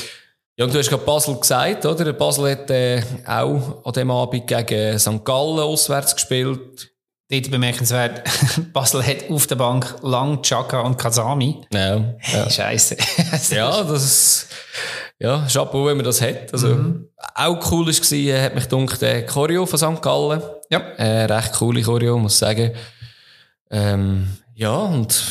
Ja, 0.58 0.64
und 0.64 0.72
du 0.72 0.78
hast 0.78 0.88
gerade 0.88 1.04
Basel 1.04 1.36
gesagt, 1.36 1.84
oder? 1.84 2.12
Basel 2.14 2.50
hat 2.50 2.70
äh, 2.70 3.02
auch 3.26 3.84
an 3.84 3.92
dem 3.92 4.10
Abend 4.10 4.46
gegen 4.46 4.98
St. 4.98 5.24
Gallen 5.24 5.58
auswärts 5.58 6.14
gespielt. 6.14 6.90
Dort 7.28 7.50
bemerkenswert, 7.50 8.22
Basel 8.72 9.04
hat 9.04 9.28
auf 9.28 9.46
der 9.48 9.56
Bank 9.56 9.96
lang 10.02 10.40
Chaka 10.42 10.80
und 10.80 10.96
Kazami. 10.96 11.60
Ja. 11.72 12.14
ja. 12.32 12.48
Scheiße. 12.48 12.96
ja, 13.50 13.82
das 13.82 14.04
ist, 14.04 14.48
ja, 15.18 15.46
Chapeau, 15.46 15.86
wenn 15.86 15.96
man 15.96 16.06
das 16.06 16.22
hat. 16.22 16.52
Also, 16.52 16.68
mhm. 16.68 17.08
auch 17.34 17.72
cool 17.72 17.90
ist 17.90 18.02
gewesen, 18.02 18.40
hat 18.40 18.54
mich 18.54 18.68
gedacht, 18.68 19.02
der 19.02 19.26
Choreo 19.26 19.66
von 19.66 19.78
St. 19.78 20.00
Gallen. 20.00 20.40
Ja. 20.70 20.78
Äh, 20.78 21.24
recht 21.24 21.52
coole 21.54 21.82
Choreo, 21.82 22.16
muss 22.16 22.34
ich 22.34 22.38
sagen. 22.38 22.72
Ähm, 23.70 24.38
ja, 24.54 24.74
und 24.74 25.22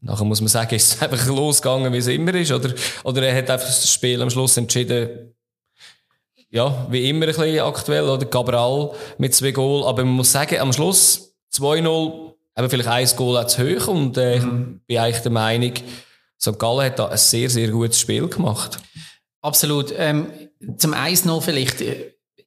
nachher 0.00 0.24
muss 0.24 0.40
man 0.40 0.48
sagen, 0.48 0.74
ist 0.74 0.94
es 0.94 1.02
einfach 1.02 1.26
losgegangen, 1.26 1.92
wie 1.92 1.98
es 1.98 2.06
immer 2.06 2.34
ist, 2.34 2.52
oder? 2.52 2.72
Oder 3.04 3.22
er 3.22 3.36
hat 3.36 3.50
einfach 3.50 3.66
das 3.66 3.92
Spiel 3.92 4.20
am 4.22 4.30
Schluss 4.30 4.56
entschieden, 4.56 5.34
ja, 6.50 6.86
wie 6.90 7.08
immer 7.08 7.26
ein 7.26 7.34
bisschen 7.34 7.60
aktuell, 7.60 8.08
oder? 8.08 8.26
Cabral 8.26 8.90
mit 9.18 9.34
zwei 9.34 9.52
Goal. 9.52 9.86
Aber 9.86 10.04
man 10.04 10.14
muss 10.14 10.32
sagen, 10.32 10.58
am 10.58 10.72
Schluss 10.72 11.36
2-0, 11.54 12.34
eben 12.56 12.70
vielleicht 12.70 12.88
ein 12.88 13.16
Goal 13.16 13.48
zu 13.48 13.62
hoch 13.62 13.88
und, 13.88 14.18
äh, 14.18 14.40
mhm. 14.40 14.80
ich 14.80 14.86
bin 14.86 14.98
eigentlich 14.98 15.22
der 15.22 15.32
Meinung, 15.32 15.74
St. 16.40 16.58
Gallen 16.58 16.86
hat 16.86 16.98
da 16.98 17.08
ein 17.08 17.18
sehr, 17.18 17.50
sehr 17.50 17.68
gutes 17.68 18.00
Spiel 18.00 18.26
gemacht. 18.26 18.78
Absolut. 19.42 19.92
Ähm, 19.96 20.32
zum 20.76 20.94
1-0 20.94 21.40
vielleicht. 21.40 21.84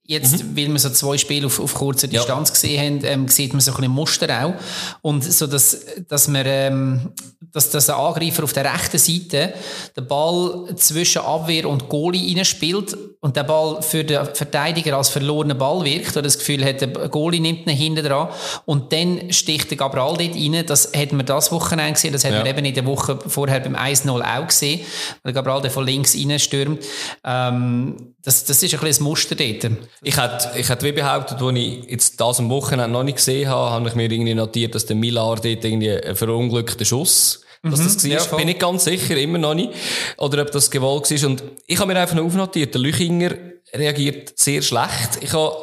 Jetzt, 0.06 0.44
mhm. 0.44 0.58
weil 0.58 0.68
wir 0.68 0.80
so 0.80 0.90
zwei 0.90 1.18
Spiele 1.18 1.46
auf, 1.48 1.62
auf 1.62 1.76
kurzer 1.76 2.10
Distanz 2.10 2.50
ja. 2.50 2.54
gesehen 2.54 2.82
haben, 2.82 3.06
ähm, 3.06 3.28
sieht 3.30 3.54
man 3.54 3.62
so 3.62 3.72
ein 3.72 3.78
bisschen 3.78 3.94
Muster 3.94 4.46
auch. 4.46 4.54
Und 5.02 5.24
so, 5.24 5.48
dass, 5.48 5.80
dass 6.10 6.28
man, 6.28 6.44
ähm, 6.46 7.14
dass, 7.54 7.70
dass 7.70 7.90
ein 7.90 7.96
Angreifer 7.96 8.44
auf 8.44 8.52
der 8.52 8.66
rechten 8.66 8.98
Seite 8.98 9.54
den 9.96 10.08
Ball 10.08 10.76
zwischen 10.76 11.22
Abwehr 11.22 11.70
und 11.70 11.88
Goalie 11.88 12.36
reinspielt 12.36 12.98
und 13.22 13.38
der 13.38 13.44
Ball 13.44 13.82
für 13.82 14.04
den 14.04 14.26
Verteidiger 14.34 14.98
als 14.98 15.08
verlorener 15.08 15.56
Ball 15.56 15.86
wirkt 15.86 16.12
oder 16.12 16.24
das 16.24 16.38
Gefühl 16.38 16.66
hat, 16.66 16.82
der 16.82 16.90
Goalie 16.90 17.40
nimmt 17.40 17.66
ihn 17.66 17.70
hinten 17.70 18.04
dran 18.04 18.28
und 18.66 18.92
dann 18.92 19.32
sticht 19.32 19.70
der 19.70 19.78
Gabriel 19.78 20.18
dort 20.18 20.36
rein. 20.36 20.66
Das 20.66 20.92
hat 20.94 21.14
man 21.14 21.26
das 21.26 21.50
Wochenende 21.54 21.94
gesehen, 21.94 22.12
das 22.12 22.26
hat 22.26 22.34
ja. 22.34 22.40
man 22.40 22.48
eben 22.48 22.66
in 22.66 22.74
der 22.74 22.86
Woche 22.86 23.18
vorher 23.26 23.62
beim 23.62 23.78
1-0 23.78 24.10
auch 24.10 24.48
gesehen, 24.48 24.82
weil 25.22 25.32
der 25.32 25.42
Gabriel 25.42 25.62
der 25.62 25.72
von 25.72 25.86
links 25.86 26.14
reinstürmt. 26.14 26.84
Ähm, 27.24 28.14
das, 28.22 28.44
das 28.44 28.62
ist 28.62 28.74
ein 28.74 28.80
bisschen 28.82 29.04
ein 29.06 29.10
Muster 29.10 29.36
dort. 29.36 29.72
Ich 30.02 30.18
hätte, 30.18 30.52
ich 30.58 30.68
hätte 30.68 30.86
wie 30.86 30.92
behauptet, 30.92 31.42
als 31.42 31.58
ich 31.58 31.86
jetzt 31.90 32.20
das 32.20 32.40
am 32.40 32.50
Wochenende 32.50 32.90
noch 32.90 33.04
nicht 33.04 33.18
gesehen 33.18 33.50
habe, 33.50 33.72
habe 33.72 33.88
ich 33.88 33.96
mir 33.96 34.12
irgendwie 34.12 34.34
notiert, 34.34 34.76
dass 34.76 34.86
der 34.86 34.96
Millar 34.96 35.36
dort 35.36 35.46
irgendwie 35.46 35.92
einen 35.92 36.16
verunglückten 36.16 36.86
Schuss 36.86 37.44
dass 37.64 37.80
mhm, 37.80 37.84
das 37.86 38.04
war. 38.04 38.12
Ja, 38.12 38.38
bin 38.38 38.50
ich 38.50 38.60
ganz 38.60 38.84
sicher, 38.84 39.16
immer 39.16 39.38
noch 39.38 39.54
nicht. 39.54 39.72
Oder 40.18 40.42
ob 40.42 40.52
das 40.52 40.70
gewollt 40.70 41.10
war. 41.10 41.30
Und 41.30 41.44
ich 41.66 41.80
habe 41.80 41.94
mir 41.94 42.00
einfach 42.00 42.16
noch 42.16 42.26
aufnotiert, 42.26 42.74
der 42.74 42.82
Lüchinger 42.82 43.32
reagiert 43.74 44.38
sehr 44.38 44.62
schlecht. 44.62 45.20
Ich 45.22 45.32
habe 45.34 45.56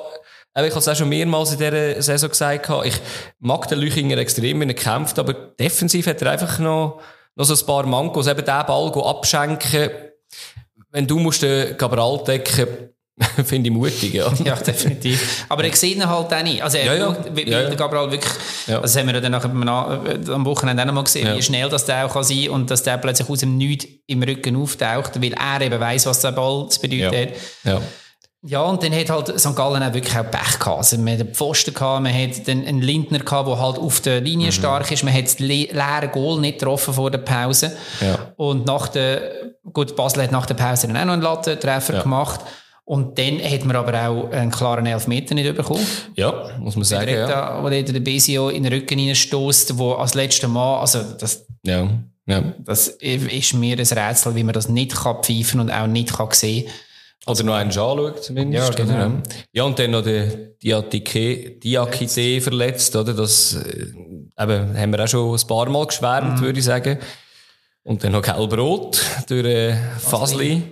ich 0.57 0.63
habe 0.63 0.79
es 0.81 0.89
auch 0.89 0.97
schon 0.97 1.09
mehrmals 1.09 1.53
in 1.53 1.59
dieser 1.59 2.03
Saison 2.03 2.31
gesagt, 2.31 2.71
ich 2.85 2.95
mag 3.39 3.69
den 3.69 3.79
Lüchinger 3.79 4.19
extrem, 4.19 4.61
wenn 4.61 4.69
er 4.69 4.75
kämpft, 4.75 5.19
aber 5.19 5.33
defensiv 5.33 6.07
hat 6.07 6.21
er 6.23 6.33
einfach 6.33 6.59
noch, 6.59 7.01
noch 7.37 7.45
so 7.45 7.55
ein 7.55 7.67
paar 7.67 7.87
Mankos. 7.87 8.27
Eben 8.27 8.45
den 8.45 8.67
Ball 8.67 8.93
abschenken. 9.05 9.91
Wenn 10.91 11.07
du 11.07 11.21
musst 11.21 11.43
den 11.43 11.77
Cabral 11.77 12.25
decken 12.25 12.91
Finde 13.45 13.69
ich 13.69 13.75
mutig, 13.75 14.15
ja. 14.15 14.33
ja, 14.45 14.55
definitiv. 14.57 15.45
Aber 15.49 15.65
ich 15.65 15.77
sehe 15.77 15.95
ihn 15.95 16.09
halt 16.09 16.33
auch 16.33 16.43
nicht. 16.43 16.63
Also, 16.63 16.79
er 16.79 16.85
ja, 16.87 16.95
ja. 16.95 17.17
Wie, 17.35 17.51
ja, 17.51 17.63
ja. 17.63 17.75
Gabriel 17.75 18.11
wirklich, 18.11 18.33
ja. 18.67 18.81
das 18.81 18.97
haben 18.97 19.07
wir 19.07 19.21
dann 19.21 19.33
nachher 19.33 19.51
am 19.51 20.45
Wochenende 20.47 20.83
auch 20.83 20.87
noch 20.87 20.95
mal 20.95 21.05
gesehen, 21.05 21.27
ja. 21.27 21.37
wie 21.37 21.43
schnell 21.43 21.69
das 21.69 21.85
der 21.85 22.07
auch 22.07 22.13
kann 22.13 22.25
sein 22.25 22.49
und 22.49 22.71
dass 22.71 22.83
der 22.83 22.97
plötzlich 22.99 23.29
aus 23.29 23.41
dem 23.41 23.57
Nichts 23.57 23.87
im 24.07 24.23
Rücken 24.23 24.57
auftaucht, 24.57 25.21
weil 25.23 25.35
er 25.35 25.61
eben 25.61 25.81
weiss, 25.81 26.07
was 26.07 26.21
der 26.21 26.33
Ball 26.33 26.69
zu 26.69 26.81
bedeuten 26.81 27.15
hat. 27.15 27.29
Ja. 27.65 27.81
Ja, 28.43 28.63
und 28.63 28.83
dann 28.83 28.95
hat 28.95 29.11
halt 29.11 29.39
St. 29.39 29.55
Gallen 29.55 29.83
auch 29.83 29.93
wirklich 29.93 30.17
auch 30.17 30.31
Pech 30.31 30.59
gehabt. 30.59 30.79
Also, 30.79 30.97
man 30.97 31.13
hat 31.13 31.21
einen 31.21 31.35
Pfosten 31.35 31.75
gehabt, 31.75 32.03
man 32.03 32.15
hat 32.15 32.49
einen 32.49 32.81
Lindner 32.81 33.19
gehabt, 33.19 33.47
der 33.47 33.61
halt 33.61 33.77
auf 33.79 34.01
der 34.01 34.23
Linie 34.23 34.47
mhm. 34.47 34.53
stark 34.53 34.91
ist. 34.91 35.05
Man 35.05 35.13
hat 35.13 35.25
das 35.25 35.41
leere 35.41 36.09
Goal 36.11 36.41
nicht 36.41 36.59
getroffen 36.59 36.95
vor 36.95 37.11
der 37.11 37.19
Pause. 37.19 37.77
Und 38.37 38.65
nach 38.65 38.89
der, 38.89 39.21
gut, 39.71 39.95
Basel 39.95 40.23
hat 40.23 40.33
nach 40.33 40.47
der 40.47 40.55
Pause 40.55 40.87
dann 40.87 40.97
auch 40.97 41.05
noch 41.05 41.13
einen 41.13 41.23
Lattentreffer 41.23 42.03
gemacht. 42.03 42.41
Und 42.85 43.19
dann 43.19 43.39
hat 43.39 43.65
man 43.65 43.77
aber 43.77 44.09
auch 44.09 44.31
einen 44.31 44.51
klaren 44.51 44.87
Elfmeter 44.87 45.35
nicht 45.35 45.55
bekommen. 45.55 45.87
Ja, 46.17 46.51
muss 46.59 46.75
man 46.75 46.85
sagen. 46.85 47.07
Der, 47.07 47.29
ja. 47.29 47.63
Wo 47.63 47.69
der 47.69 47.83
Besio 48.01 48.49
in 48.49 48.65
den 48.65 48.73
Rücken 48.73 48.99
reinstößt, 48.99 49.79
wo 49.79 49.93
als 49.93 50.15
letztes 50.15 50.49
Mal, 50.49 50.81
also 50.81 51.01
das, 51.19 51.47
ja. 51.65 51.89
Ja. 52.27 52.55
das 52.59 52.89
ist 52.89 53.55
mir 53.55 53.79
ein 53.79 53.87
Rätsel, 53.87 54.35
wie 54.35 54.45
man 54.45 54.55
das 54.55 54.69
nicht 54.69 54.95
kann 54.95 55.23
pfeifen 55.23 55.61
und 55.61 55.71
auch 55.71 55.87
nicht 55.87 56.13
kann 56.13 56.29
sehen 56.33 56.69
also 57.27 57.45
noch 57.45 57.55
einen 57.55 57.69
anschaut 57.69 58.25
zumindest. 58.25 58.69
Ja, 58.71 58.75
genau. 58.75 58.95
Oder? 58.95 59.23
Ja, 59.53 59.65
und 59.65 59.79
dann 59.79 59.91
noch 59.91 60.03
der 60.03 60.27
Diakite 60.63 62.41
verletzt, 62.41 62.97
oder? 62.97 63.13
Das 63.15 63.55
äh, 63.55 63.87
eben, 64.43 64.77
haben 64.77 64.93
wir 64.93 65.05
auch 65.05 65.09
schon 65.09 65.39
ein 65.39 65.47
paar 65.47 65.69
Mal 65.69 65.87
geschwärmt, 65.87 66.39
mhm. 66.39 66.41
würde 66.41 66.59
ich 66.59 66.65
sagen. 66.65 66.99
Und 67.83 68.03
dann 68.03 68.13
noch 68.13 68.23
Gelbrot 68.23 69.01
durch 69.29 69.47
äh, 69.47 69.77
Fasli. 69.99 70.63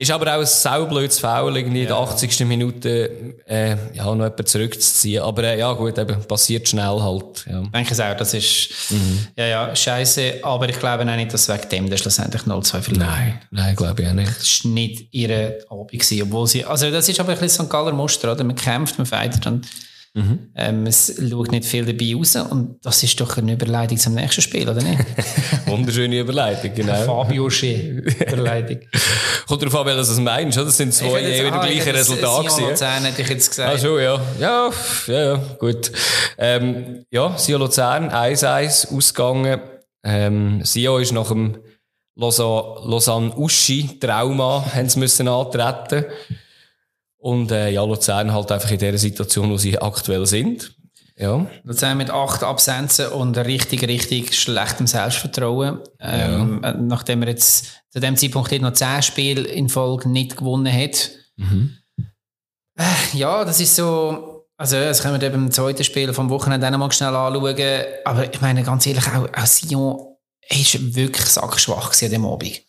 Ist 0.00 0.10
aber 0.10 0.34
auch 0.34 0.40
ein 0.40 0.46
saublödes 0.46 1.18
Foul, 1.18 1.58
irgendwie 1.58 1.82
in 1.82 1.88
der 1.88 1.98
80. 1.98 2.46
Minute, 2.46 3.34
äh, 3.46 3.76
ja, 3.92 4.06
noch 4.06 4.14
jemanden 4.14 4.46
zurückzuziehen. 4.46 5.22
Aber, 5.22 5.44
äh, 5.44 5.58
ja, 5.58 5.70
gut, 5.74 5.98
eben, 5.98 6.24
passiert 6.24 6.70
schnell 6.70 6.98
halt, 7.02 7.44
ja. 7.46 7.60
Ich 7.64 7.70
denke 7.70 7.92
es 7.92 8.00
auch, 8.00 8.16
das 8.16 8.32
ist, 8.32 8.70
mhm. 8.88 9.26
ja, 9.36 9.44
ja, 9.44 9.76
scheiße. 9.76 10.38
Aber 10.42 10.70
ich 10.70 10.78
glaube 10.78 11.02
auch 11.02 11.16
nicht, 11.16 11.34
dass 11.34 11.50
wegen 11.50 11.68
dem 11.68 11.90
der 11.90 11.98
schlussendlich 11.98 12.44
0-2 12.44 12.80
verloren 12.80 13.08
Nein, 13.08 13.40
nein, 13.50 13.76
glaube 13.76 14.00
ich 14.00 14.08
auch 14.08 14.14
nicht. 14.14 14.38
Das 14.38 14.64
war 14.64 14.72
nicht 14.72 15.08
ihre 15.10 15.58
Abend 15.68 15.90
gewesen, 15.90 16.22
obwohl 16.22 16.46
sie, 16.46 16.64
also 16.64 16.90
das 16.90 17.06
ist 17.06 17.20
aber 17.20 17.32
ein 17.32 17.38
bisschen 17.38 17.66
St. 17.66 17.70
Galler 17.70 17.92
Muster, 17.92 18.32
oder? 18.32 18.42
Man 18.42 18.56
kämpft, 18.56 18.96
man 18.96 19.06
feiert 19.06 19.46
und, 19.46 19.66
Mhm. 20.12 20.50
Ähm, 20.56 20.86
es 20.86 21.22
schaut 21.30 21.52
nicht 21.52 21.64
viel 21.64 21.84
dabei 21.84 22.16
raus 22.16 22.34
und 22.34 22.80
das 22.82 23.00
ist 23.04 23.20
doch 23.20 23.38
eine 23.38 23.52
Überleitung 23.52 23.96
zum 23.96 24.14
nächsten 24.14 24.42
Spiel, 24.42 24.68
oder 24.68 24.82
nicht? 24.82 24.98
Wunderschöne 25.66 26.18
Überleitung, 26.18 26.74
genau. 26.74 26.94
Fabio 27.06 27.48
Schee, 27.48 27.90
Überleitung. 28.26 28.80
Kommt 29.46 29.62
darauf 29.62 29.86
an, 29.86 29.96
was 29.96 30.12
du 30.12 30.20
meinst, 30.20 30.58
oder? 30.58 30.66
Das 30.66 30.76
sind 30.76 30.92
zwei 30.92 31.22
eher 31.22 31.52
ah, 31.52 31.64
gleiche 31.64 31.94
Resultate. 31.94 32.50
Sion 32.50 32.70
Luzern 32.70 33.04
hätte 33.04 33.22
ich 33.22 33.28
jetzt 33.28 33.50
gesagt. 33.50 33.72
Ach 33.72 33.78
so, 33.78 34.00
ja. 34.00 34.20
Ja, 34.40 34.70
ja, 35.06 35.22
ja 35.22 35.36
gut. 35.60 35.92
Ähm, 36.38 37.04
ja, 37.10 37.38
Sion 37.38 37.60
Luzern, 37.60 38.10
1-1 38.10 38.92
ausgegangen. 38.92 39.60
Ähm, 40.02 40.64
Sion 40.64 41.02
ist 41.02 41.12
nach 41.12 41.28
dem 41.28 41.58
Lausanne-Uschi-Trauma 42.16 44.72
haben 44.74 44.88
sie 44.88 44.98
müssen 44.98 45.28
antreten 45.28 46.06
und 47.20 47.52
äh, 47.52 47.70
ja, 47.70 47.84
Luzern 47.84 48.32
halt 48.32 48.50
einfach 48.50 48.70
in 48.70 48.78
der 48.78 48.98
Situation, 48.98 49.50
wo 49.50 49.56
sie 49.56 49.78
aktuell 49.78 50.26
sind. 50.26 50.74
Ja. 51.16 51.46
Luzern 51.64 51.98
mit 51.98 52.10
acht 52.10 52.42
Absenzen 52.42 53.08
und 53.08 53.36
richtig, 53.36 53.86
richtig 53.86 54.38
schlechtem 54.38 54.86
Selbstvertrauen. 54.86 55.80
Ähm, 56.00 56.60
ja. 56.62 56.72
Nachdem 56.72 57.22
er 57.22 57.28
jetzt 57.28 57.66
zu 57.90 58.00
dem 58.00 58.16
Zeitpunkt 58.16 58.52
noch 58.62 58.72
zehn 58.72 59.02
Spiele 59.02 59.42
in 59.42 59.68
Folge 59.68 60.08
nicht 60.08 60.38
gewonnen 60.38 60.72
hat. 60.72 61.10
Mhm. 61.36 61.76
Äh, 62.78 63.18
ja, 63.18 63.44
das 63.44 63.60
ist 63.60 63.76
so, 63.76 64.46
also 64.56 64.76
das 64.76 65.02
können 65.02 65.20
wir 65.20 65.30
dann 65.30 65.32
beim 65.38 65.50
zweiten 65.50 65.84
Spiel 65.84 66.14
vom 66.14 66.30
Wochenende 66.30 66.68
auch 66.68 66.78
mal 66.78 66.90
schnell 66.90 67.14
anschauen. 67.14 67.84
Aber 68.06 68.32
ich 68.32 68.40
meine, 68.40 68.62
ganz 68.62 68.86
ehrlich, 68.86 69.06
auch, 69.08 69.28
auch 69.36 69.46
Sion 69.46 70.16
ist 70.48 70.94
wirklich 70.94 71.26
sackschwach 71.26 71.92
an 72.02 72.10
dem 72.10 72.24
Abend. 72.24 72.62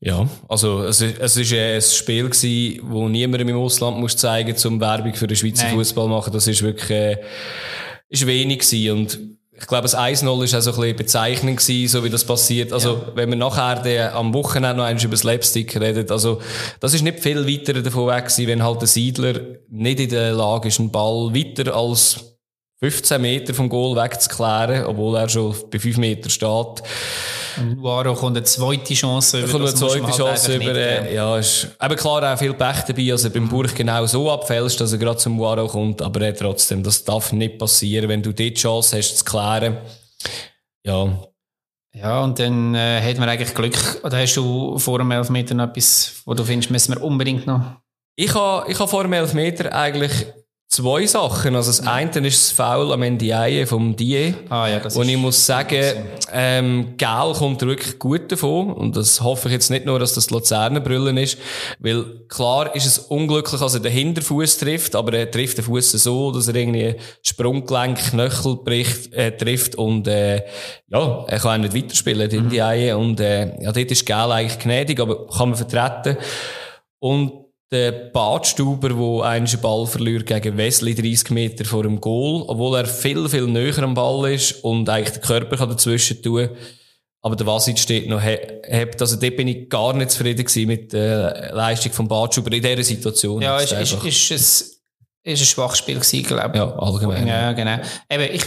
Ja, 0.00 0.28
also 0.48 0.82
es, 0.82 1.00
es 1.00 1.36
ist 1.36 1.52
ein 1.52 1.80
Spiel 1.80 2.28
gewesen, 2.28 2.80
wo 2.84 3.08
niemandem 3.08 3.48
im 3.48 3.56
Ausland 3.56 3.98
muss 3.98 4.16
zeigen, 4.16 4.56
zum 4.56 4.80
Werbung 4.80 5.14
für 5.14 5.26
den 5.26 5.36
Schweizer 5.36 5.68
Fußball 5.68 6.08
machen. 6.08 6.32
Das 6.32 6.46
ist 6.46 6.62
wirklich 6.62 6.90
äh, 6.90 7.16
ist 8.08 8.26
wenig 8.26 8.60
gewesen. 8.60 8.90
und 8.92 9.18
ich 9.58 9.66
glaube, 9.66 9.82
das 9.82 9.96
1-0 9.96 10.26
war 10.26 10.34
auch 10.34 10.46
so 10.46 10.56
ein 10.58 10.76
bisschen 10.76 10.96
bezeichnend 10.96 11.58
gewesen, 11.58 11.88
so 11.88 12.04
wie 12.04 12.10
das 12.10 12.24
passiert. 12.24 12.74
Also, 12.74 12.94
ja. 12.94 13.12
wenn 13.14 13.30
man 13.30 13.38
nachher 13.38 13.82
den, 13.82 14.08
am 14.08 14.34
Wochenende 14.34 14.76
noch 14.76 14.84
einmal 14.84 15.02
über 15.02 15.16
Slapstick 15.16 15.80
redet, 15.80 16.10
also, 16.10 16.42
das 16.78 16.92
ist 16.92 17.02
nicht 17.02 17.20
viel 17.20 17.46
weiter 17.46 17.80
davon 17.80 18.08
weg 18.08 18.26
gewesen, 18.26 18.46
wenn 18.48 18.62
halt 18.62 18.82
der 18.82 18.88
Siedler 18.88 19.40
nicht 19.70 20.00
in 20.00 20.10
der 20.10 20.32
Lage 20.32 20.68
ist, 20.68 20.78
einen 20.78 20.90
Ball 20.90 21.34
weiter 21.34 21.74
als 21.74 22.35
15 22.78 23.22
Meter 23.22 23.54
vom 23.54 23.70
Goal 23.70 23.96
wegzuklären, 23.96 24.84
obwohl 24.84 25.16
er 25.16 25.28
schon 25.28 25.54
bei 25.70 25.78
5 25.78 25.96
Meter 25.96 26.28
steht. 26.28 26.82
Nuaro 27.74 28.14
kommt 28.14 28.36
eine 28.36 28.44
zweite 28.44 28.92
Chance 28.92 29.40
über. 29.40 29.48
Kommt 29.48 29.64
eine 29.64 29.74
zweite 29.74 30.06
halt 30.06 30.16
Chance 30.16 30.56
über. 30.56 30.74
Äh, 30.74 31.14
ja, 31.14 31.38
ist 31.38 31.68
aber 31.78 31.96
klar 31.96 32.34
auch 32.34 32.38
viel 32.38 32.52
Pech 32.52 32.82
dabei, 32.86 33.12
also 33.12 33.30
beim 33.30 33.48
Burg 33.48 33.74
genau 33.74 34.04
so 34.04 34.30
abfällst, 34.30 34.78
dass 34.80 34.92
er 34.92 34.98
gerade 34.98 35.16
zum 35.16 35.36
Nuaro 35.36 35.66
kommt, 35.66 36.02
aber 36.02 36.20
äh, 36.20 36.34
trotzdem, 36.34 36.82
das 36.82 37.02
darf 37.02 37.32
nicht 37.32 37.58
passieren, 37.58 38.10
wenn 38.10 38.22
du 38.22 38.32
die 38.32 38.52
Chance 38.52 38.98
hast 38.98 39.18
zu 39.18 39.24
klären. 39.24 39.78
Ja. 40.84 41.18
Ja, 41.94 42.22
und 42.22 42.38
dann 42.38 42.74
äh, 42.74 43.00
hat 43.00 43.18
man 43.18 43.30
eigentlich 43.30 43.54
Glück. 43.54 44.02
Oder 44.04 44.18
hast 44.18 44.36
du 44.36 44.78
vor 44.78 44.98
dem 44.98 45.10
Elfmeter 45.10 45.54
noch 45.54 45.68
etwas, 45.68 46.20
wo 46.26 46.34
du 46.34 46.44
findest, 46.44 46.70
müssen 46.70 46.94
wir 46.94 47.02
unbedingt 47.02 47.46
noch? 47.46 47.62
Ich 48.16 48.34
habe 48.34 48.70
ich 48.70 48.78
ha 48.78 48.86
vor 48.86 49.04
dem 49.04 49.14
Elfmeter 49.14 49.74
eigentlich 49.74 50.26
zwei 50.76 51.06
Sachen. 51.06 51.56
Also 51.56 51.70
das 51.70 51.86
eine 51.86 52.26
ist 52.26 52.50
das 52.50 52.52
Foul 52.52 52.92
am 52.92 53.00
Ndiaye 53.00 53.66
vom 53.66 53.96
Die. 53.96 54.34
Ah, 54.50 54.68
ja, 54.68 54.80
und 54.94 55.08
ich 55.08 55.16
muss 55.16 55.46
sagen, 55.46 55.82
ähm, 56.32 56.94
Gel 56.98 57.32
kommt 57.34 57.62
wirklich 57.62 57.98
gut 57.98 58.30
davon. 58.30 58.72
Und 58.72 58.94
das 58.94 59.22
hoffe 59.22 59.48
ich 59.48 59.54
jetzt 59.54 59.70
nicht 59.70 59.86
nur, 59.86 59.98
dass 59.98 60.12
das 60.12 60.28
Luzerner 60.30 60.80
Brüllen 60.80 61.16
ist. 61.16 61.38
Weil 61.78 62.04
klar 62.28 62.74
ist 62.74 62.84
es 62.84 62.98
unglücklich, 62.98 63.58
dass 63.58 63.74
er 63.74 63.80
den 63.80 63.92
Hinterfuß 63.92 64.58
trifft, 64.58 64.94
aber 64.94 65.14
er 65.14 65.30
trifft 65.30 65.56
den 65.56 65.64
Fuß 65.64 65.92
so, 65.92 66.30
dass 66.30 66.48
er 66.48 66.54
irgendwie 66.54 66.96
Sprunggelenk, 67.22 68.10
Knöchel 68.10 68.56
bricht, 68.56 69.14
äh, 69.14 69.34
trifft 69.34 69.76
und, 69.76 70.06
äh, 70.08 70.42
ja, 70.88 71.24
er 71.26 71.38
kann 71.38 71.64
auch 71.64 71.70
nicht 71.70 71.74
weiterspielen, 71.74 72.30
mhm. 72.30 72.46
Ndiaye. 72.48 72.96
Und, 72.96 73.18
äh, 73.20 73.62
ja, 73.62 73.72
dort 73.72 73.90
ist 73.90 74.04
Gel 74.04 74.14
eigentlich 74.14 74.58
gnädig, 74.58 75.00
aber 75.00 75.26
kann 75.26 75.50
man 75.50 75.56
vertreten. 75.56 76.18
Und 76.98 77.45
der 77.70 77.90
Badstuber, 77.90 78.90
der 78.90 79.28
einen 79.28 79.60
Ball 79.60 79.86
verliert 79.86 80.26
gegen 80.26 80.56
Wesley 80.56 80.94
30 80.94 81.30
Meter 81.30 81.64
vor 81.64 81.82
dem 81.82 82.00
Goal, 82.00 82.44
obwohl 82.46 82.78
er 82.78 82.86
viel, 82.86 83.28
viel 83.28 83.46
näher 83.46 83.78
am 83.82 83.94
Ball 83.94 84.32
ist 84.32 84.64
und 84.64 84.88
eigentlich 84.88 85.14
den 85.14 85.22
Körper 85.22 85.56
kann 85.56 85.70
dazwischen 85.70 86.22
tun 86.22 86.50
aber 87.26 87.34
der 87.34 87.44
Vasic 87.44 87.76
steht 87.76 88.08
noch 88.08 88.22
hebt. 88.22 89.00
Also 89.02 89.16
dort 89.16 89.36
bin 89.36 89.48
ich 89.48 89.68
gar 89.68 89.92
nicht 89.94 90.12
zufrieden 90.12 90.46
mit 90.68 90.92
der 90.92 91.50
Leistung 91.52 91.90
von 91.90 92.06
Badstuber 92.06 92.52
in 92.52 92.62
dieser 92.62 92.84
Situation. 92.84 93.42
Ja, 93.42 93.58
ist, 93.58 93.72
ist, 93.72 94.04
ist 94.04 94.30
es 94.30 94.75
ist 95.26 95.42
ein 95.42 95.46
schwaches 95.46 95.78
Spiel 95.78 95.96
gewesen, 95.96 96.22
glaube 96.22 96.50
ich. 96.52 96.56
Ja, 96.56 96.76
allgemein. 96.76 97.26
Ja, 97.26 97.52
genau. 97.52 97.78
Eben, 98.08 98.34
ich, 98.34 98.44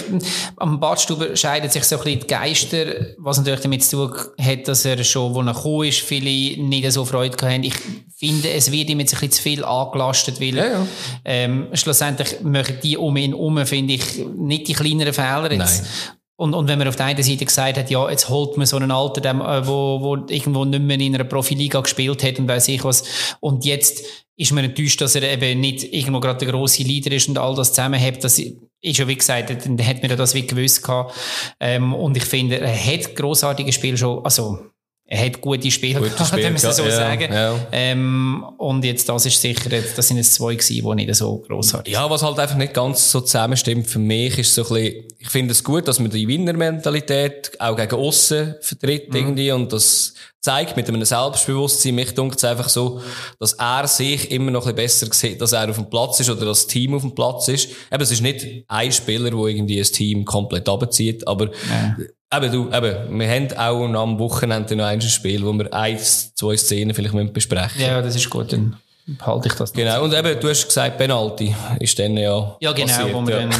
am 0.56 0.80
Badstube 0.80 1.36
scheiden 1.36 1.70
sich 1.70 1.84
so 1.84 1.98
ein 1.98 2.04
bisschen 2.04 2.20
die 2.22 2.28
Geister, 2.28 2.86
was 3.18 3.38
natürlich 3.38 3.60
damit 3.60 3.84
zu 3.84 4.08
tun 4.08 4.18
hat, 4.40 4.68
dass 4.68 4.86
er 4.86 5.04
schon, 5.04 5.34
wo 5.34 5.42
er 5.42 5.54
gekommen 5.54 5.84
ist, 5.84 6.00
viele 6.00 6.62
nicht 6.64 6.90
so 6.92 7.04
Freude 7.04 7.36
haben. 7.46 7.64
Ich 7.64 7.76
finde, 8.16 8.50
es 8.52 8.72
wird 8.72 8.90
ihm 8.90 9.02
jetzt 9.02 9.14
ein 9.14 9.20
bisschen 9.20 9.32
zu 9.32 9.42
viel 9.42 9.66
angelastet, 9.66 10.40
weil, 10.40 10.56
ja, 10.56 10.68
ja. 10.68 10.88
Ähm, 11.26 11.68
schlussendlich 11.74 12.42
machen 12.42 12.78
die 12.82 12.98
um 12.98 13.16
ihn 13.18 13.32
herum, 13.32 13.66
finde 13.66 13.96
ich, 13.96 14.26
nicht 14.38 14.68
die 14.70 14.74
kleineren 14.74 15.14
Fehler 15.14 15.52
jetzt. 15.52 15.84
Nein. 15.84 16.16
Und, 16.38 16.54
und 16.54 16.70
wenn 16.70 16.80
man 16.80 16.88
auf 16.88 16.96
der 16.96 17.08
einen 17.08 17.22
Seite 17.22 17.44
gesagt 17.44 17.78
hat, 17.78 17.90
ja, 17.90 18.10
jetzt 18.10 18.30
holt 18.30 18.56
man 18.56 18.66
so 18.66 18.78
einen 18.78 18.92
Alter, 18.92 19.20
der, 19.20 19.34
äh, 19.34 19.68
wo, 19.68 20.00
wo 20.00 20.16
irgendwo 20.30 20.64
nicht 20.64 20.82
mehr 20.82 20.98
in 20.98 21.14
einer 21.14 21.26
Profiliga 21.26 21.82
gespielt 21.82 22.24
hat 22.24 22.40
und 22.40 22.48
weiß 22.48 22.70
ich 22.70 22.82
was, 22.86 23.04
und 23.42 23.66
jetzt 23.66 24.02
ist 24.40 24.54
man 24.54 24.64
enttäuscht, 24.64 25.02
dass 25.02 25.16
er 25.16 25.24
eben 25.24 25.60
nicht 25.60 25.84
irgendwo 25.94 26.22
gerade 26.22 26.46
der 26.46 26.54
grosse 26.54 26.82
Leader 26.84 27.12
ist 27.12 27.28
und 27.28 27.38
all 27.38 27.56
das 27.56 27.74
zusammenhält. 27.74 28.24
Das 28.24 28.40
ist 28.40 28.98
ja, 28.98 29.06
wie 29.06 29.18
gesagt, 29.18 29.50
dann 29.50 29.86
hat 29.86 30.02
man 30.02 30.16
das 30.16 30.34
wie 30.34 30.48
gewusst 30.48 30.82
gehabt. 30.82 31.14
Ähm, 31.60 31.94
und 31.94 32.16
ich 32.16 32.24
finde, 32.24 32.58
er 32.62 32.74
hat 32.74 33.18
grossartige 33.18 33.74
Spiele 33.74 33.98
schon, 33.98 34.24
also, 34.24 34.60
er 35.06 35.26
hat 35.26 35.42
gute 35.42 35.70
Spiele 35.70 36.00
gute 36.00 36.12
gehabt, 36.12 36.28
Spiel, 36.40 36.58
so 36.58 36.84
ja, 36.84 36.92
sagen. 36.92 37.34
Ja. 37.34 37.68
Ähm, 37.74 38.46
und 38.58 38.86
jetzt, 38.86 39.10
das 39.10 39.26
ist 39.26 39.42
sicher, 39.42 39.70
das 39.70 40.08
sind 40.08 40.16
jetzt 40.16 40.36
zwei 40.36 40.56
gewesen, 40.56 40.88
die 40.88 40.96
nicht 40.96 41.16
so 41.16 41.40
grossartig 41.40 41.94
Ja, 41.94 42.10
was 42.10 42.24
halt 42.24 42.40
einfach 42.40 42.56
nicht 42.56 42.74
ganz 42.74 43.12
so 43.12 43.20
zusammenstimmt 43.20 43.88
für 43.88 44.00
mich, 44.00 44.38
ist 44.38 44.56
so 44.56 44.62
ein 44.62 44.70
bisschen, 44.70 45.04
ich 45.18 45.30
finde 45.30 45.52
es 45.52 45.64
gut, 45.66 45.86
dass 45.88 46.00
man 46.00 46.12
die 46.12 46.28
Winnermentalität 46.28 47.60
auch 47.60 47.76
gegen 47.76 47.96
aussen 47.96 48.56
vertritt 48.62 49.10
mhm. 49.10 49.16
irgendwie 49.16 49.52
und 49.52 49.74
das 49.74 50.14
zeigt 50.42 50.78
mit 50.78 50.88
einem 50.88 51.04
Selbstbewusstsein. 51.04 51.96
Mich 51.96 52.14
dunkt 52.14 52.38
es 52.38 52.44
einfach 52.44 52.70
so, 52.70 53.02
dass 53.40 53.54
er 53.54 53.88
sich 53.88 54.32
immer 54.32 54.52
noch 54.52 54.68
ein 54.68 54.76
bisschen 54.76 55.10
besser 55.10 55.28
sieht, 55.28 55.42
dass 55.42 55.52
er 55.52 55.70
auf 55.70 55.76
dem 55.76 55.90
Platz 55.90 56.20
ist 56.20 56.30
oder 56.30 56.46
das 56.46 56.68
Team 56.68 56.94
auf 56.94 57.02
dem 57.02 57.14
Platz 57.14 57.48
ist. 57.48 57.70
Eben, 57.92 58.02
es 58.02 58.12
ist 58.12 58.22
nicht 58.22 58.66
ein 58.68 58.92
Spieler, 58.92 59.30
der 59.30 59.40
irgendwie 59.40 59.80
ein 59.80 59.86
Team 59.86 60.26
komplett 60.26 60.68
abzieht, 60.70 61.28
aber 61.28 61.50
ja. 61.70 61.98
Eben, 62.32 62.52
du, 62.52 62.70
eben, 62.72 63.20
wir 63.20 63.28
haben 63.28 63.58
auch 63.58 64.02
am 64.02 64.20
Wochenende 64.20 64.76
noch 64.76 64.86
ein 64.86 65.02
Spiel, 65.02 65.44
wo 65.44 65.52
wir 65.54 65.74
ein, 65.74 65.98
zwei 65.98 66.56
Szenen 66.56 66.94
vielleicht 66.94 67.34
besprechen 67.34 67.80
müssen. 67.80 67.90
Ja, 67.90 68.02
das 68.04 68.16
ist 68.16 68.30
gut, 68.30 68.54
dann 68.54 68.78
halte 69.22 69.48
ich 69.48 69.54
das. 69.56 69.74
Genau, 69.74 70.04
und 70.04 70.14
eben, 70.14 70.40
du 70.40 70.50
hast 70.50 70.68
gesagt, 70.68 70.98
Penalty 70.98 71.56
ist 71.80 71.98
dann 72.00 72.18
ja 72.18 72.58
Ja, 72.60 72.72
genau, 72.72 72.88
passiert, 72.88 73.14
wo 73.14 73.26
wir 73.26 73.42
ja. 73.42 73.48
dann 73.48 73.54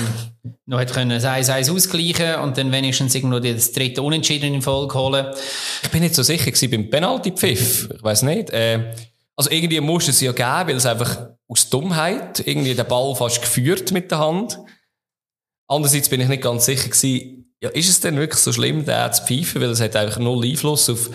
noch 0.66 0.80
hätte 0.80 0.94
können 0.94 1.20
1-1 1.20 1.72
ausgleichen 1.72 2.36
und 2.36 2.58
dann 2.58 2.72
wenigstens 2.72 3.16
irgendwo 3.16 3.40
das 3.40 3.72
dritte 3.72 4.02
Unentschieden 4.02 4.54
in 4.54 4.62
Folge 4.62 4.94
holen. 4.94 5.28
Ich 5.84 5.90
bin 5.90 6.02
nicht 6.02 6.16
so 6.16 6.24
sicher 6.24 6.52
gewesen 6.52 6.70
beim 6.70 6.90
Penalty-Pfiff. 6.90 7.90
Ich 7.96 8.04
weiss 8.04 8.22
nicht. 8.22 8.52
Äh, 8.52 8.94
also 9.36 9.50
irgendwie 9.52 9.80
muss 9.80 10.08
es 10.08 10.22
ja 10.22 10.32
geben, 10.32 10.70
weil 10.70 10.76
es 10.76 10.86
einfach 10.86 11.30
aus 11.48 11.70
Dummheit 11.70 12.46
irgendwie 12.46 12.76
den 12.76 12.88
Ball 12.88 13.16
fast 13.16 13.42
geführt 13.42 13.92
mit 13.92 14.12
der 14.12 14.20
Hand. 14.20 14.60
Andererseits 15.68 16.10
bin 16.10 16.22
ich 16.22 16.28
nicht 16.28 16.44
ganz 16.44 16.66
sicher 16.66 16.90
gewesen, 16.90 17.54
ja, 17.62 17.70
ist 17.70 17.90
es 17.90 18.00
denn 18.00 18.18
wirklich 18.18 18.42
so 18.42 18.54
schlimm, 18.54 18.86
den 18.86 19.14
zu 19.14 19.24
pfeifen? 19.24 19.62
Weil 19.62 19.70
es 19.70 19.82
hat 19.82 19.96
einfach 19.96 20.20
null 20.20 20.46
Einfluss 20.46 20.90
auf 20.90 21.10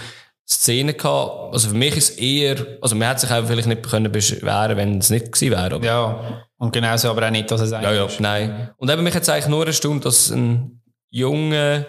Szenen 0.47 0.97
gehabt. 0.97 1.53
Also 1.55 1.69
für 1.69 1.75
mich 1.75 1.97
ist 1.97 2.19
eher, 2.19 2.67
also 2.81 2.95
man 2.95 3.09
hätte 3.09 3.23
sich 3.23 3.31
auch 3.31 3.47
vielleicht 3.47 3.69
nicht 3.69 3.89
können 3.89 4.13
beschweren 4.13 4.77
wenn 4.77 4.99
es 4.99 5.11
nicht 5.11 5.33
gewesen 5.33 5.51
wäre. 5.51 5.75
Aber. 5.75 5.85
Ja, 5.85 6.45
und 6.59 6.73
genauso 6.73 7.11
aber 7.11 7.27
auch 7.27 7.31
nicht, 7.31 7.51
dass 7.51 7.61
es 7.61 7.73
eigentlich 7.73 7.91
Ja, 7.91 7.97
ja, 7.97 8.07
ist. 8.07 8.21
nein. 8.21 8.71
Und 8.77 8.91
eben 8.91 9.03
mich 9.03 9.15
hat 9.15 9.23
es 9.23 9.29
eigentlich 9.29 9.49
nur 9.49 9.67
erstaunt, 9.67 10.05
dass 10.05 10.31
ein 10.31 10.83
junger 11.11 11.87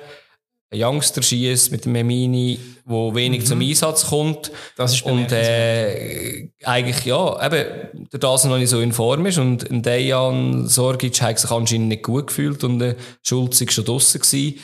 ein 0.71 0.81
Youngster 0.81 1.21
schießt 1.21 1.71
mit 1.71 1.85
dem 1.85 1.91
Memini, 1.91 2.59
wo 2.85 3.13
wenig 3.13 3.41
mhm. 3.41 3.45
zum 3.45 3.61
Einsatz 3.61 4.07
kommt. 4.07 4.51
Das 4.75 4.93
ist 4.93 5.05
Und 5.05 5.31
äh, 5.31 6.49
eigentlich, 6.63 7.05
ja, 7.05 7.45
eben, 7.45 8.09
der 8.11 8.19
das 8.19 8.45
noch 8.45 8.57
nicht 8.57 8.69
so 8.69 8.79
in 8.79 8.91
Form 8.91 9.25
ist. 9.25 9.37
Und 9.37 9.69
ein 9.69 9.83
Dejan 9.83 10.67
Sorgic 10.67 11.21
hat 11.21 11.39
sich 11.39 11.51
anscheinend 11.51 11.89
nicht 11.89 12.03
gut 12.03 12.27
gefühlt 12.27 12.63
und 12.63 12.79
der 12.79 12.95
Schulz 13.21 13.61
war 13.61 13.71
schon 13.71 13.85
draussen 13.85 14.21
gewesen. 14.21 14.59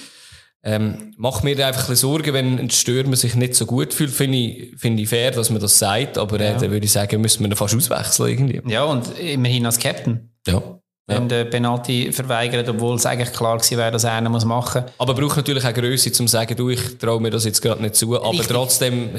Ähm, 0.63 1.13
macht 1.17 1.43
mir 1.43 1.65
einfach 1.65 1.89
ein 1.89 1.95
Sorgen, 1.95 2.34
wenn 2.34 2.60
ein 2.60 2.69
Stürmer 2.69 3.15
sich 3.15 3.34
nicht 3.36 3.56
so 3.56 3.65
gut 3.65 3.93
fühlt, 3.93 4.12
finde 4.12 4.38
ich, 4.38 4.80
finde 4.80 5.02
ich 5.02 5.10
fair, 5.10 5.32
dass 5.32 5.50
man 5.50 5.60
das 5.60 5.80
sagt, 5.80 6.19
aber 6.19 6.39
äh, 6.39 6.43
ja. 6.43 6.52
äh, 6.52 6.60
dann 6.60 6.71
würde 6.71 6.86
ich 6.86 6.91
sagen, 6.91 7.19
müssen 7.19 7.43
wir 7.43 7.50
ihn 7.50 7.56
fast 7.56 7.76
auswechseln 7.76 8.30
irgendwie. 8.30 8.71
Ja, 8.71 8.84
und 8.84 9.17
immerhin 9.17 9.65
als 9.65 9.80
Captain. 9.80 10.32
Ja 10.45 10.82
wenn 11.12 11.24
ja. 11.24 11.28
der 11.28 11.45
Penalty 11.45 12.12
verweigert, 12.12 12.69
obwohl 12.69 12.95
es 12.95 13.06
eigentlich 13.06 13.34
klar 13.34 13.58
gewesen 13.58 13.78
wäre, 13.78 13.91
dass 13.91 14.04
er 14.04 14.13
einen 14.13 14.32
muss 14.32 14.45
machen 14.45 14.84
muss. 14.84 14.93
Aber 14.97 15.13
braucht 15.13 15.38
natürlich 15.38 15.65
auch 15.65 15.74
Größe, 15.74 16.10
um 16.10 16.15
zu 16.15 16.28
sagen, 16.28 16.56
du, 16.56 16.69
ich 16.69 16.97
traue 16.97 17.19
mir 17.19 17.30
das 17.30 17.45
jetzt 17.45 17.62
gerade 17.62 17.82
nicht 17.82 17.95
zu. 17.95 18.15
Aber 18.15 18.32
Richtig. 18.32 18.47
trotzdem, 18.47 19.10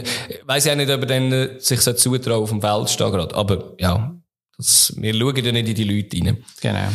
weiß 0.47 0.67
ich 0.67 0.73
auch 0.73 0.77
nicht, 0.77 0.91
ob 0.91 1.01
er 1.01 1.07
dann 1.07 1.33
äh, 1.33 1.49
sich 1.59 1.81
so 1.81 1.93
zutrauen 1.93 2.43
auf 2.43 2.51
dem 2.51 2.61
Feld 2.61 2.91
stehen 2.91 3.13
gerade. 3.13 3.35
Aber 3.35 3.75
ja, 3.79 4.15
das, 4.63 4.95
wir 4.97 5.15
schauen 5.15 5.45
ja 5.45 5.53
nicht 5.53 5.69
in 5.69 5.75
die 5.75 5.85
Leute 5.85 6.17
rein. 6.17 6.45
Genau. 6.61 6.89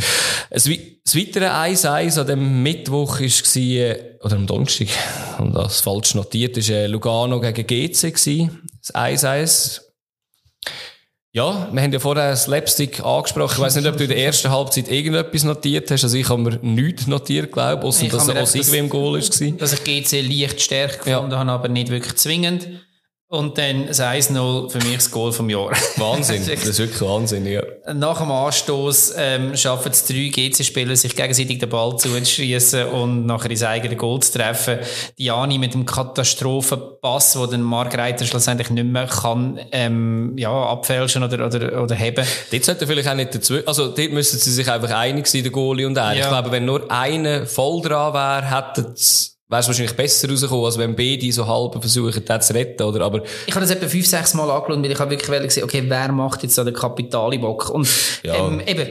Das, 0.49 0.63
das 0.63 1.15
weitere 1.15 1.45
1-1 1.45 2.19
an 2.19 2.27
dem 2.27 2.63
Mittwoch 2.63 3.19
war, 3.19 3.95
oder 4.25 4.35
am 4.35 4.47
Donnerstag, 4.47 4.87
und 5.39 5.53
das 5.53 5.81
falsch 5.81 6.15
notiert, 6.15 6.57
ist 6.57 6.69
äh, 6.69 6.87
Lugano 6.87 7.39
gegen 7.39 7.67
GC 7.67 8.13
gewesen. 8.13 8.61
Das 8.81 8.95
1-1 8.95 9.81
ja, 11.33 11.69
wir 11.71 11.81
haben 11.83 11.93
ja 11.93 11.99
vorher 11.99 12.35
Slapstick 12.35 12.99
angesprochen. 13.05 13.53
Ich 13.53 13.59
weiß 13.59 13.75
nicht, 13.75 13.87
ob 13.87 13.95
du 13.95 14.05
in 14.05 14.09
der 14.09 14.17
ersten 14.17 14.49
Halbzeit 14.49 14.87
irgendetwas 14.89 15.43
notiert 15.43 15.91
hast. 15.91 16.03
Also 16.03 16.17
ich 16.17 16.27
habe 16.29 16.41
mir 16.41 16.57
nichts 16.63 17.05
notiert, 17.05 17.51
glaube 17.51 17.83
ich, 17.83 17.87
außer 17.87 18.07
dass 18.07 18.27
er 18.27 18.41
auch 18.41 18.73
im 18.73 18.89
Goal 18.89 19.21
war. 19.21 19.51
Dass 19.57 19.73
ich 19.73 19.83
GC 19.83 20.21
leicht 20.21 20.61
stärker 20.61 20.97
gefunden 21.03 21.31
ja. 21.31 21.37
habe, 21.37 21.51
aber 21.51 21.67
nicht 21.67 21.89
wirklich 21.89 22.15
zwingend. 22.15 22.67
Und 23.29 23.57
dann 23.57 23.87
das 23.87 23.99
1-0 23.99 24.69
für 24.69 24.77
mich 24.77 24.95
das 24.95 25.11
Goal 25.11 25.33
vom 25.33 25.49
Jahr. 25.49 25.71
Wahnsinn, 25.97 26.45
das 26.47 26.65
ist 26.65 26.79
wirklich 26.79 27.01
Wahnsinn, 27.01 27.45
ja. 27.45 27.61
Nach 27.93 28.19
dem 28.21 28.31
Anstoß 28.31 29.15
ähm, 29.17 29.57
schaffen 29.57 29.91
es 29.91 30.05
drei 30.05 30.29
GC-Spieler, 30.29 30.95
sich 30.95 31.13
gegenseitig 31.13 31.59
den 31.59 31.67
Ball 31.67 31.97
zuzuschießen 31.97 32.87
und 32.87 33.25
nachher 33.25 33.51
ins 33.51 33.63
eigene 33.63 33.97
Goal 33.97 34.21
zu 34.21 34.37
treffen. 34.37 34.79
Diani 35.19 35.57
mit 35.57 35.73
dem 35.73 35.85
Katastrophenpass, 35.85 37.37
wo 37.37 37.45
dann 37.47 37.63
Mark 37.63 37.97
Reiter 37.97 38.23
schlussendlich 38.23 38.69
nicht 38.69 38.87
mehr 38.87 39.07
kann 39.07 39.59
ähm, 39.73 40.37
ja, 40.37 40.49
abfälschen 40.49 41.21
oder, 41.21 41.47
oder, 41.47 41.83
oder 41.83 41.95
heben. 41.95 42.25
Dort 42.49 42.63
sollte 42.63 42.87
vielleicht 42.87 43.09
auch 43.09 43.15
nicht 43.15 43.35
dazu, 43.35 43.55
also 43.65 43.89
dort 43.89 44.11
müssen 44.13 44.39
sie 44.39 44.53
sich 44.53 44.71
einfach 44.71 44.91
einig 44.91 45.27
sein, 45.27 45.43
der 45.43 45.51
Goalie 45.51 45.85
und 45.85 45.97
er. 45.97 46.13
Ja. 46.13 46.23
Ich 46.23 46.29
glaube, 46.29 46.49
wenn 46.51 46.63
nur 46.63 46.89
einer 46.89 47.45
voll 47.45 47.81
dran 47.81 48.13
wäre, 48.13 48.55
hätten 48.55 48.93
sie 48.95 49.36
wäre 49.49 49.61
es 49.61 49.67
wahrscheinlich 49.67 49.95
besser 49.95 50.29
rausgekommen, 50.29 50.65
als 50.65 50.77
wenn 50.77 50.95
beide 50.95 51.31
so 51.31 51.47
halb 51.47 51.73
versuchen, 51.73 52.23
das 52.25 52.47
zu 52.47 52.53
retten, 52.53 52.83
oder? 52.83 53.05
Aber 53.05 53.23
ich 53.45 53.55
habe 53.55 53.65
das 53.65 53.71
etwa 53.71 53.87
fünf, 53.87 54.05
sechs 54.05 54.33
Mal 54.33 54.49
angeschaut, 54.49 54.83
weil 54.83 54.91
ich 54.91 54.99
habe 54.99 55.11
wirklich 55.11 55.41
gesehen, 55.43 55.63
okay, 55.63 55.83
wer 55.87 56.11
macht 56.11 56.43
jetzt 56.43 56.57
da 56.57 56.63
den 56.63 56.73
Kapitalibock? 56.73 57.69
Und 57.69 57.87
ja. 58.23 58.35
ähm, 58.35 58.61
eben, 58.65 58.87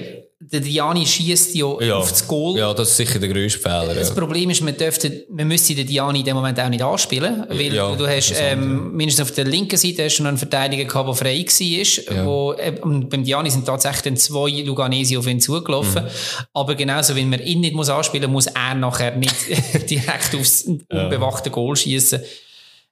der 0.52 0.60
Diani 0.60 1.04
schießt 1.04 1.54
ja, 1.54 1.80
ja, 1.80 1.96
auf 1.96 2.10
das 2.10 2.26
Goal. 2.26 2.58
Ja, 2.58 2.72
das 2.72 2.90
ist 2.90 2.96
sicher 2.96 3.18
der 3.18 3.28
grösste 3.28 3.58
Fehler. 3.58 3.94
Das 3.94 4.10
ja. 4.10 4.14
Problem 4.14 4.48
ist, 4.50 4.60
man 4.60 4.76
dürfte, 4.76 5.26
man 5.28 5.48
müsste 5.48 5.74
den 5.74 5.86
Diani 5.86 6.20
in 6.20 6.24
dem 6.24 6.36
Moment 6.36 6.58
auch 6.60 6.68
nicht 6.68 6.82
anspielen, 6.82 7.44
weil 7.48 7.74
ja, 7.74 7.94
du 7.94 8.06
hast, 8.06 8.32
ähm, 8.36 8.92
mindestens 8.92 9.28
auf 9.28 9.34
der 9.34 9.44
linken 9.44 9.76
Seite 9.76 10.04
hast 10.04 10.18
du 10.18 10.22
noch 10.22 10.28
einen 10.28 10.38
Verteidiger 10.38 10.84
gehabt, 10.84 11.08
der 11.08 11.14
frei 11.14 11.44
war, 11.44 12.16
ja. 12.16 12.26
wo, 12.26 12.52
äh, 12.52 12.78
und 12.80 13.10
beim 13.10 13.24
Diani 13.24 13.50
sind 13.50 13.66
tatsächlich 13.66 14.02
dann 14.02 14.16
zwei 14.16 14.62
Luganesi 14.62 15.16
auf 15.16 15.26
ihn 15.26 15.40
zugelaufen. 15.40 16.04
Mhm. 16.04 16.08
Aber 16.52 16.74
genauso, 16.74 17.16
wenn 17.16 17.28
man 17.28 17.40
ihn 17.40 17.60
nicht 17.60 17.74
muss 17.74 17.88
anspielen 17.88 18.30
muss, 18.30 18.46
er 18.46 18.74
nachher 18.74 19.16
nicht 19.16 19.34
direkt 19.90 20.34
aufs 20.34 20.62
unbewachte 20.62 21.50
Goal 21.50 21.74
schießen. 21.74 22.20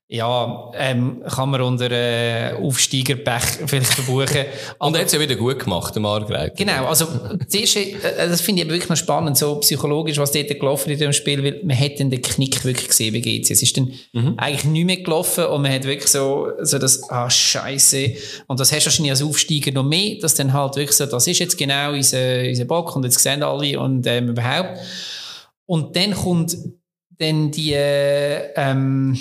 Ja, 0.07 0.71
ähm, 0.75 1.23
kann 1.27 1.49
man 1.49 1.62
unter 1.62 1.90
äh, 1.90 2.53
Aufsteigerpech 2.53 3.43
vielleicht 3.67 3.95
verbuchen. 3.95 4.45
Und 4.79 4.95
er 4.95 5.01
hat 5.01 5.07
es 5.07 5.12
ja 5.14 5.21
wieder 5.21 5.35
gut 5.35 5.61
gemacht, 5.61 5.95
der 5.95 6.03
Margret. 6.03 6.55
Genau, 6.57 6.85
also 6.85 7.07
das, 7.38 7.55
erste, 7.55 7.81
äh, 7.81 8.29
das 8.29 8.43
finde 8.43 8.62
ich 8.62 8.69
wirklich 8.69 8.90
noch 8.90 8.99
spannend, 8.99 9.38
so 9.38 9.57
psychologisch, 9.61 10.19
was 10.19 10.31
dort 10.33 10.49
gelaufen 10.49 10.90
ist 10.90 11.01
in 11.01 11.07
dem 11.07 11.12
Spiel, 11.14 11.43
weil 11.43 11.61
man 11.64 11.79
hat 11.79 11.99
dann 11.99 12.11
den 12.11 12.21
Knick 12.21 12.62
wirklich 12.67 12.88
gesehen 12.88 13.14
bei 13.14 13.21
GC. 13.21 13.51
Es 13.51 13.62
ist 13.62 13.77
dann 13.79 13.93
mhm. 14.12 14.35
eigentlich 14.37 14.64
nicht 14.64 14.85
mehr 14.85 14.97
gelaufen 14.99 15.47
und 15.47 15.62
man 15.62 15.73
hat 15.73 15.85
wirklich 15.85 16.11
so, 16.11 16.49
so 16.61 16.79
das, 16.79 17.09
ah, 17.09 17.31
scheiße. 17.31 18.12
Und 18.47 18.61
das 18.61 18.73
hast 18.73 18.83
du 18.83 18.87
wahrscheinlich 18.87 19.12
als 19.12 19.23
Aufsteiger 19.23 19.73
noch 19.73 19.85
mehr, 19.85 20.19
dass 20.21 20.35
dann 20.35 20.53
halt 20.53 20.77
wirklich 20.77 20.99
so, 20.99 21.07
das 21.07 21.27
ist 21.27 21.38
jetzt 21.38 21.57
genau 21.57 21.93
unser, 21.93 22.40
unser 22.47 22.67
Bock 22.67 22.95
und 22.95 23.05
jetzt 23.05 23.21
sehen 23.21 23.43
alle 23.43 23.81
und 23.81 24.07
ähm, 24.07 24.29
überhaupt. 24.29 24.79
Und 25.64 25.97
dann 25.97 26.12
kommt 26.12 26.59
dann 27.19 27.51
die, 27.51 27.73
äh, 27.73 28.53
ähm, 28.55 29.17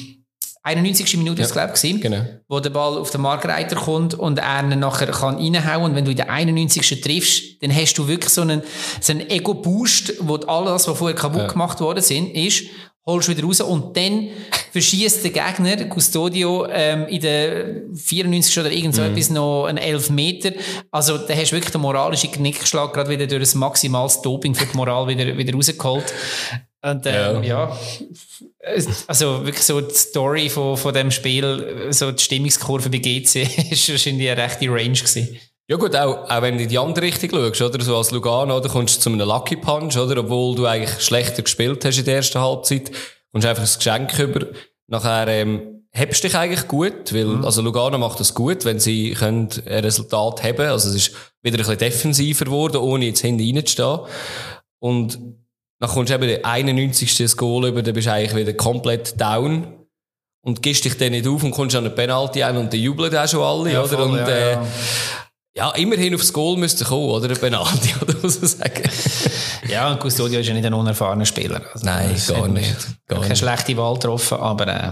91. 0.63 1.17
Minute 1.17 1.41
ja, 1.41 1.47
glaube 1.47 1.73
ich, 1.75 2.01
genau. 2.01 2.25
wo 2.47 2.61
der 2.61 2.69
Ball 2.69 2.97
auf 2.97 3.11
den 3.11 3.21
Markreiter 3.21 3.75
kommt 3.75 4.13
und 4.13 4.39
er 4.39 4.63
ihn 4.63 4.79
nachher 4.79 5.07
kann 5.07 5.35
reinhauen 5.35 5.91
und 5.91 5.95
wenn 5.95 6.05
du 6.05 6.11
in 6.11 6.17
der 6.17 6.29
91. 6.29 7.01
triffst, 7.01 7.61
dann 7.61 7.75
hast 7.75 7.95
du 7.95 8.07
wirklich 8.07 8.33
so 8.33 8.41
einen, 8.41 8.63
so 9.01 9.11
einen 9.11 9.29
Ego-Boost, 9.29 10.13
wo 10.21 10.35
alles, 10.35 10.87
was 10.87 10.97
vorher 10.97 11.15
kaputt 11.15 11.41
ja. 11.41 11.47
gemacht 11.47 11.81
worden 11.81 12.01
sind, 12.01 12.33
ist, 12.33 12.63
holst 13.05 13.27
wieder 13.27 13.43
raus 13.43 13.59
und 13.59 13.97
dann 13.97 14.29
verschießt 14.71 15.25
der 15.25 15.31
Gegner, 15.31 15.93
Custodio, 15.93 16.65
ähm, 16.71 17.07
in 17.07 17.19
der 17.19 17.81
94 17.93 18.59
oder 18.59 18.71
irgend 18.71 18.95
so 18.95 19.01
mhm. 19.01 19.11
etwas 19.11 19.29
noch 19.29 19.65
einen 19.65 19.77
11 19.77 20.09
Meter. 20.11 20.51
Also 20.91 21.17
da 21.17 21.33
hast 21.33 21.51
du 21.51 21.55
wirklich 21.57 21.73
den 21.73 21.81
moralischen 21.81 22.31
Knickschlag 22.31 22.93
gerade 22.93 23.09
wieder 23.09 23.27
durch 23.27 23.41
das 23.41 23.55
maximales 23.55 24.21
Doping 24.21 24.55
für 24.55 24.65
die 24.65 24.77
Moral 24.77 25.09
wieder, 25.09 25.37
wieder 25.37 25.53
rausgeholt. 25.53 26.13
Und 26.83 27.05
ähm, 27.05 27.43
ja. 27.43 27.69
ja. 27.69 27.77
also 29.07 29.45
wirklich 29.45 29.63
so 29.63 29.79
die 29.79 29.93
Story 29.93 30.49
von, 30.49 30.75
von 30.75 30.93
dem 30.93 31.11
Spiel, 31.11 31.87
so 31.91 32.11
die 32.11 32.21
Stimmungskurve 32.21 32.89
bei 32.89 32.97
GC, 32.97 33.35
ist 33.71 33.89
wahrscheinlich 33.89 34.29
eine 34.29 34.41
rechte 34.41 34.67
Range 34.67 34.91
gewesen. 34.91 35.39
Ja 35.69 35.77
gut, 35.77 35.95
auch, 35.95 36.29
auch 36.29 36.41
wenn 36.41 36.57
du 36.57 36.63
in 36.63 36.69
die 36.69 36.77
andere 36.77 37.05
Richtung 37.05 37.29
schaust, 37.29 37.61
oder? 37.61 37.81
So 37.81 37.95
als 37.95 38.11
Lugano, 38.11 38.57
oder 38.57 38.67
kommst 38.67 38.97
du 38.97 38.99
zu 38.99 39.09
einem 39.09 39.25
Lucky 39.25 39.55
Punch, 39.55 39.95
oder? 39.95 40.19
Obwohl 40.19 40.55
du 40.55 40.65
eigentlich 40.65 40.99
schlechter 41.01 41.41
gespielt 41.41 41.85
hast 41.85 41.97
in 41.99 42.05
der 42.05 42.17
ersten 42.17 42.41
Halbzeit, 42.41 42.91
kommst 43.31 43.47
einfach 43.47 43.63
ein 43.63 43.77
Geschenk 43.77 44.19
über. 44.19 44.47
Nachher, 44.87 45.29
ähm, 45.29 45.85
hebst 45.91 46.25
dich 46.25 46.35
eigentlich 46.35 46.67
gut, 46.67 47.13
weil, 47.13 47.25
mhm. 47.25 47.45
also 47.45 47.61
Lugano 47.61 47.97
macht 47.97 48.19
das 48.19 48.33
gut, 48.33 48.65
wenn 48.65 48.81
sie 48.81 49.11
können 49.11 49.47
ein 49.65 49.85
Resultat 49.85 50.43
haben. 50.43 50.67
Also 50.67 50.89
es 50.89 50.95
ist 50.95 51.15
wieder 51.41 51.55
ein 51.55 51.59
bisschen 51.59 51.77
defensiver 51.77 52.43
geworden, 52.43 52.77
ohne 52.77 53.05
jetzt 53.05 53.21
hinten 53.21 53.55
reinzustehen. 53.55 53.99
Und 54.79 55.17
dann 55.83 55.91
kommst 55.91 56.11
du 56.11 56.15
eben 56.15 56.27
den 56.27 56.45
91. 56.45 57.35
Goal 57.35 57.67
über, 57.67 57.83
dann 57.83 57.93
bist 57.93 58.07
du 58.07 58.13
eigentlich 58.13 58.35
wieder 58.35 58.53
komplett 58.53 59.19
down. 59.19 59.67
Und 60.45 60.61
gehst 60.61 60.85
dich 60.85 60.97
dann 60.97 61.11
nicht 61.11 61.27
auf 61.27 61.43
und 61.43 61.51
kommst 61.51 61.75
an 61.75 61.85
eine 61.85 61.93
Penalty 61.93 62.41
ein 62.43 62.55
und 62.57 62.71
dann 62.71 62.79
jubeln 62.79 63.13
auch 63.15 63.27
schon 63.27 63.41
alle, 63.41 63.73
ja, 63.73 63.81
oder? 63.81 63.97
Voll, 63.97 64.11
und, 64.11 64.17
ja, 64.17 64.27
äh, 64.27 64.51
ja. 64.53 64.65
ja, 65.55 65.71
immerhin 65.71 66.15
aufs 66.15 66.31
Goal 66.31 66.57
müsste 66.57 66.85
kommen, 66.85 67.09
oder? 67.09 67.25
Eine 67.25 67.35
Penalty, 67.35 67.93
oder 68.01 68.13
muss 68.21 68.39
man 68.39 68.49
sagen. 68.49 68.89
ja, 69.67 69.91
und 69.91 70.01
Custodio 70.01 70.39
ist 70.39 70.47
ja 70.47 70.53
nicht 70.53 70.65
ein 70.65 70.73
unerfahrener 70.73 71.25
Spieler. 71.25 71.61
Also 71.73 71.85
Nein, 71.85 72.15
gar 72.27 72.47
nicht. 72.47 72.75
Gar 73.07 73.19
keine 73.19 73.29
nicht. 73.29 73.39
schlechte 73.39 73.75
Wahl 73.77 73.93
getroffen, 73.95 74.37
aber, 74.37 74.67
äh, 74.67 74.91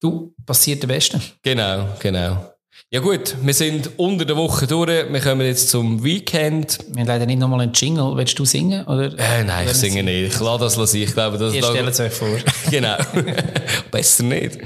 du, 0.00 0.34
passiert 0.44 0.82
der 0.82 0.88
Beste. 0.88 1.20
Genau, 1.42 1.86
genau. 1.98 2.52
Ja 2.90 3.00
gut, 3.00 3.36
wir 3.42 3.52
sind 3.52 3.90
unter 3.98 4.24
der 4.24 4.34
Woche 4.38 4.66
durch. 4.66 5.12
Wir 5.12 5.20
kommen 5.20 5.46
jetzt 5.46 5.68
zum 5.68 6.02
Weekend. 6.02 6.78
Wir 6.88 7.00
haben 7.00 7.06
leider 7.06 7.26
nicht 7.26 7.38
nochmal 7.38 7.60
einen 7.60 7.74
Jingle. 7.74 8.16
Willst 8.16 8.38
du 8.38 8.46
singen? 8.46 8.86
Oder? 8.86 9.12
Äh, 9.18 9.44
nein, 9.44 9.68
ich 9.70 9.74
singe 9.74 10.02
nicht. 10.02 10.32
Ich 10.32 10.40
lasse 10.40 10.64
das 10.64 10.76
lassen. 10.76 11.02
Ich 11.02 11.12
glaube, 11.12 11.36
das 11.36 11.52
Ihr 11.52 11.62
stellt 11.62 11.86
es 11.86 12.00
euch 12.00 12.14
vor. 12.14 12.30
genau. 12.70 12.96
Besser 13.90 14.22
nicht. 14.22 14.60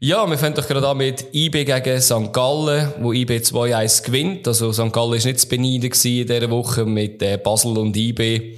Ja, 0.00 0.26
wir 0.26 0.38
fangen 0.38 0.54
doch 0.54 0.66
gerade 0.66 0.88
an 0.88 0.96
mit 0.96 1.34
IB 1.34 1.66
gegen 1.66 2.00
St. 2.00 2.32
Gallen, 2.32 2.94
wo 3.00 3.12
IB 3.12 3.36
2-1 3.36 4.04
gewinnt. 4.06 4.48
Also 4.48 4.72
St. 4.72 4.90
Gallen 4.90 5.10
war 5.10 5.10
nicht 5.10 5.38
zu 5.38 5.46
beneiden 5.46 5.92
in 5.92 6.26
dieser 6.26 6.50
Woche 6.50 6.86
mit 6.86 7.20
äh, 7.20 7.36
Basel 7.36 7.76
und 7.76 7.94
IB. 7.94 8.56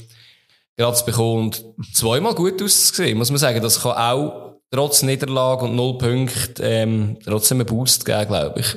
Gerade 0.76 1.04
bekommen 1.04 1.46
und 1.46 1.64
zweimal 1.92 2.36
gut 2.36 2.62
ausgesehen, 2.62 3.18
muss 3.18 3.30
man 3.30 3.38
sagen. 3.38 3.60
Das 3.60 3.82
kann 3.82 3.96
auch 3.96 4.45
trotz 4.70 5.02
Niederlage 5.02 5.64
und 5.64 5.76
null 5.76 5.98
Punkte 5.98 6.62
ähm, 6.62 7.18
trotzdem 7.24 7.60
einen 7.60 7.66
Boost 7.66 8.04
geben, 8.04 8.26
glaube 8.26 8.60
ich. 8.60 8.76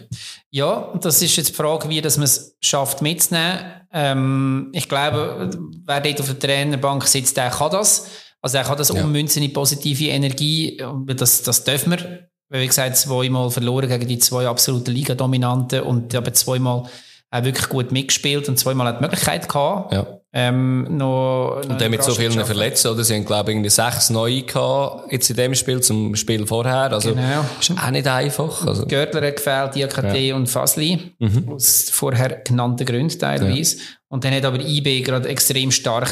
Ja, 0.52 0.94
das 1.02 1.22
ist 1.22 1.36
jetzt 1.36 1.50
die 1.50 1.54
Frage, 1.54 1.90
wie 1.90 2.02
dass 2.02 2.18
man 2.18 2.26
es 2.26 2.56
schafft 2.62 3.02
mitzunehmen. 3.02 3.60
Ähm, 3.92 4.70
ich 4.74 4.88
glaube, 4.88 5.50
wer 5.86 6.02
dort 6.02 6.20
auf 6.20 6.28
der 6.28 6.40
Trainerbank 6.40 7.06
sitzt, 7.06 7.38
der 7.38 7.50
kann 7.50 7.72
das. 7.72 8.08
Also 8.42 8.58
er 8.58 8.64
kann 8.64 8.78
das 8.78 8.90
ja. 8.90 9.04
ummünzen 9.04 9.44
in 9.44 9.54
positive 9.54 10.10
Energie. 10.10 10.82
Das, 11.08 11.42
das 11.44 11.64
dürfen 11.64 11.92
wir. 11.92 12.30
Wie 12.52 12.66
gesagt, 12.66 12.98
zweimal 12.98 13.52
verloren 13.52 13.90
gegen 13.90 14.08
die 14.08 14.18
zwei 14.18 14.48
absoluten 14.48 14.92
Liga-Dominanten 14.92 15.82
und 15.82 16.16
aber 16.16 16.34
zweimal 16.34 16.90
auch 17.32 17.44
wirklich 17.44 17.70
gut 17.70 17.92
mitgespielt 17.92 18.50
und 18.50 18.58
zweimal 18.58 18.88
hat 18.88 19.00
die 19.00 19.04
Möglichkeit 19.04 19.48
gehabt. 19.48 19.94
Ja. 19.94 20.08
Ähm, 20.32 20.86
noch, 20.96 21.62
und 21.68 21.82
dann 21.82 21.90
mit 21.90 22.04
so 22.04 22.14
vielen 22.14 22.46
Verletzten, 22.46 22.90
oder? 22.90 23.04
Sie 23.04 23.16
haben, 23.16 23.26
glaube 23.26 23.50
ich, 23.50 23.56
irgendwie 23.56 23.70
sechs 23.72 24.12
neue 24.12 24.44
gehabt, 24.44 25.12
jetzt 25.12 25.30
in 25.30 25.36
dem 25.36 25.56
Spiel, 25.56 25.82
zum 25.82 26.16
Spiel 26.16 26.46
vorher. 26.46 26.92
Also, 26.92 27.16
genau. 27.16 27.46
ist 27.60 27.72
auch 27.72 27.90
nicht 27.90 28.08
einfach. 28.08 28.66
Also. 28.66 28.86
Görtler 28.86 29.26
hat 29.26 29.38
gefällt, 29.38 29.76
Diakate 29.76 30.18
ja. 30.20 30.36
und 30.36 30.48
Fasli. 30.48 31.14
Mhm. 31.18 31.50
Aus 31.50 31.90
vorher 31.92 32.42
genannten 32.44 32.86
Gründen 32.86 33.18
teilweise. 33.18 33.78
Ja. 33.78 33.84
Und 34.10 34.24
dann 34.24 34.34
hat 34.34 34.46
aber 34.46 34.60
IB 34.60 35.02
gerade 35.02 35.28
extrem 35.30 35.72
stark 35.72 36.10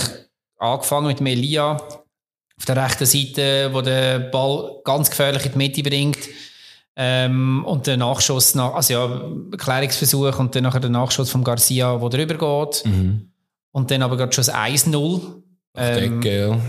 angefangen 0.57 1.07
mit 1.07 1.21
Melia 1.21 1.77
auf 2.59 2.65
der 2.65 2.83
rechten 2.83 3.05
Seite, 3.05 3.69
wo 3.71 3.81
der 3.81 4.19
Ball 4.19 4.81
ganz 4.83 5.11
gefährlich 5.11 5.45
in 5.45 5.51
die 5.51 5.57
Mitte 5.59 5.83
bringt. 5.83 6.17
Ähm, 6.99 7.63
und 7.65 7.85
der 7.85 7.95
Nachschuss, 7.95 8.55
nach, 8.55 8.73
also 8.73 8.93
ja, 8.93 9.21
Klärungsversuch 9.55 10.39
und 10.39 10.55
dann 10.55 10.63
nachher 10.63 10.79
der 10.79 10.89
Nachschuss 10.89 11.29
von 11.29 11.43
Garcia, 11.43 11.95
der 11.95 12.09
drüber 12.09 12.65
geht. 12.65 12.85
Mhm. 12.85 13.31
Und 13.71 13.91
dann 13.91 14.01
aber 14.01 14.17
gerade 14.17 14.33
schon 14.33 14.43
das 14.43 14.53
1-0. 14.53 15.21
Ähm, 15.75 15.95
denke, 15.95 16.39
ja. 16.39 16.59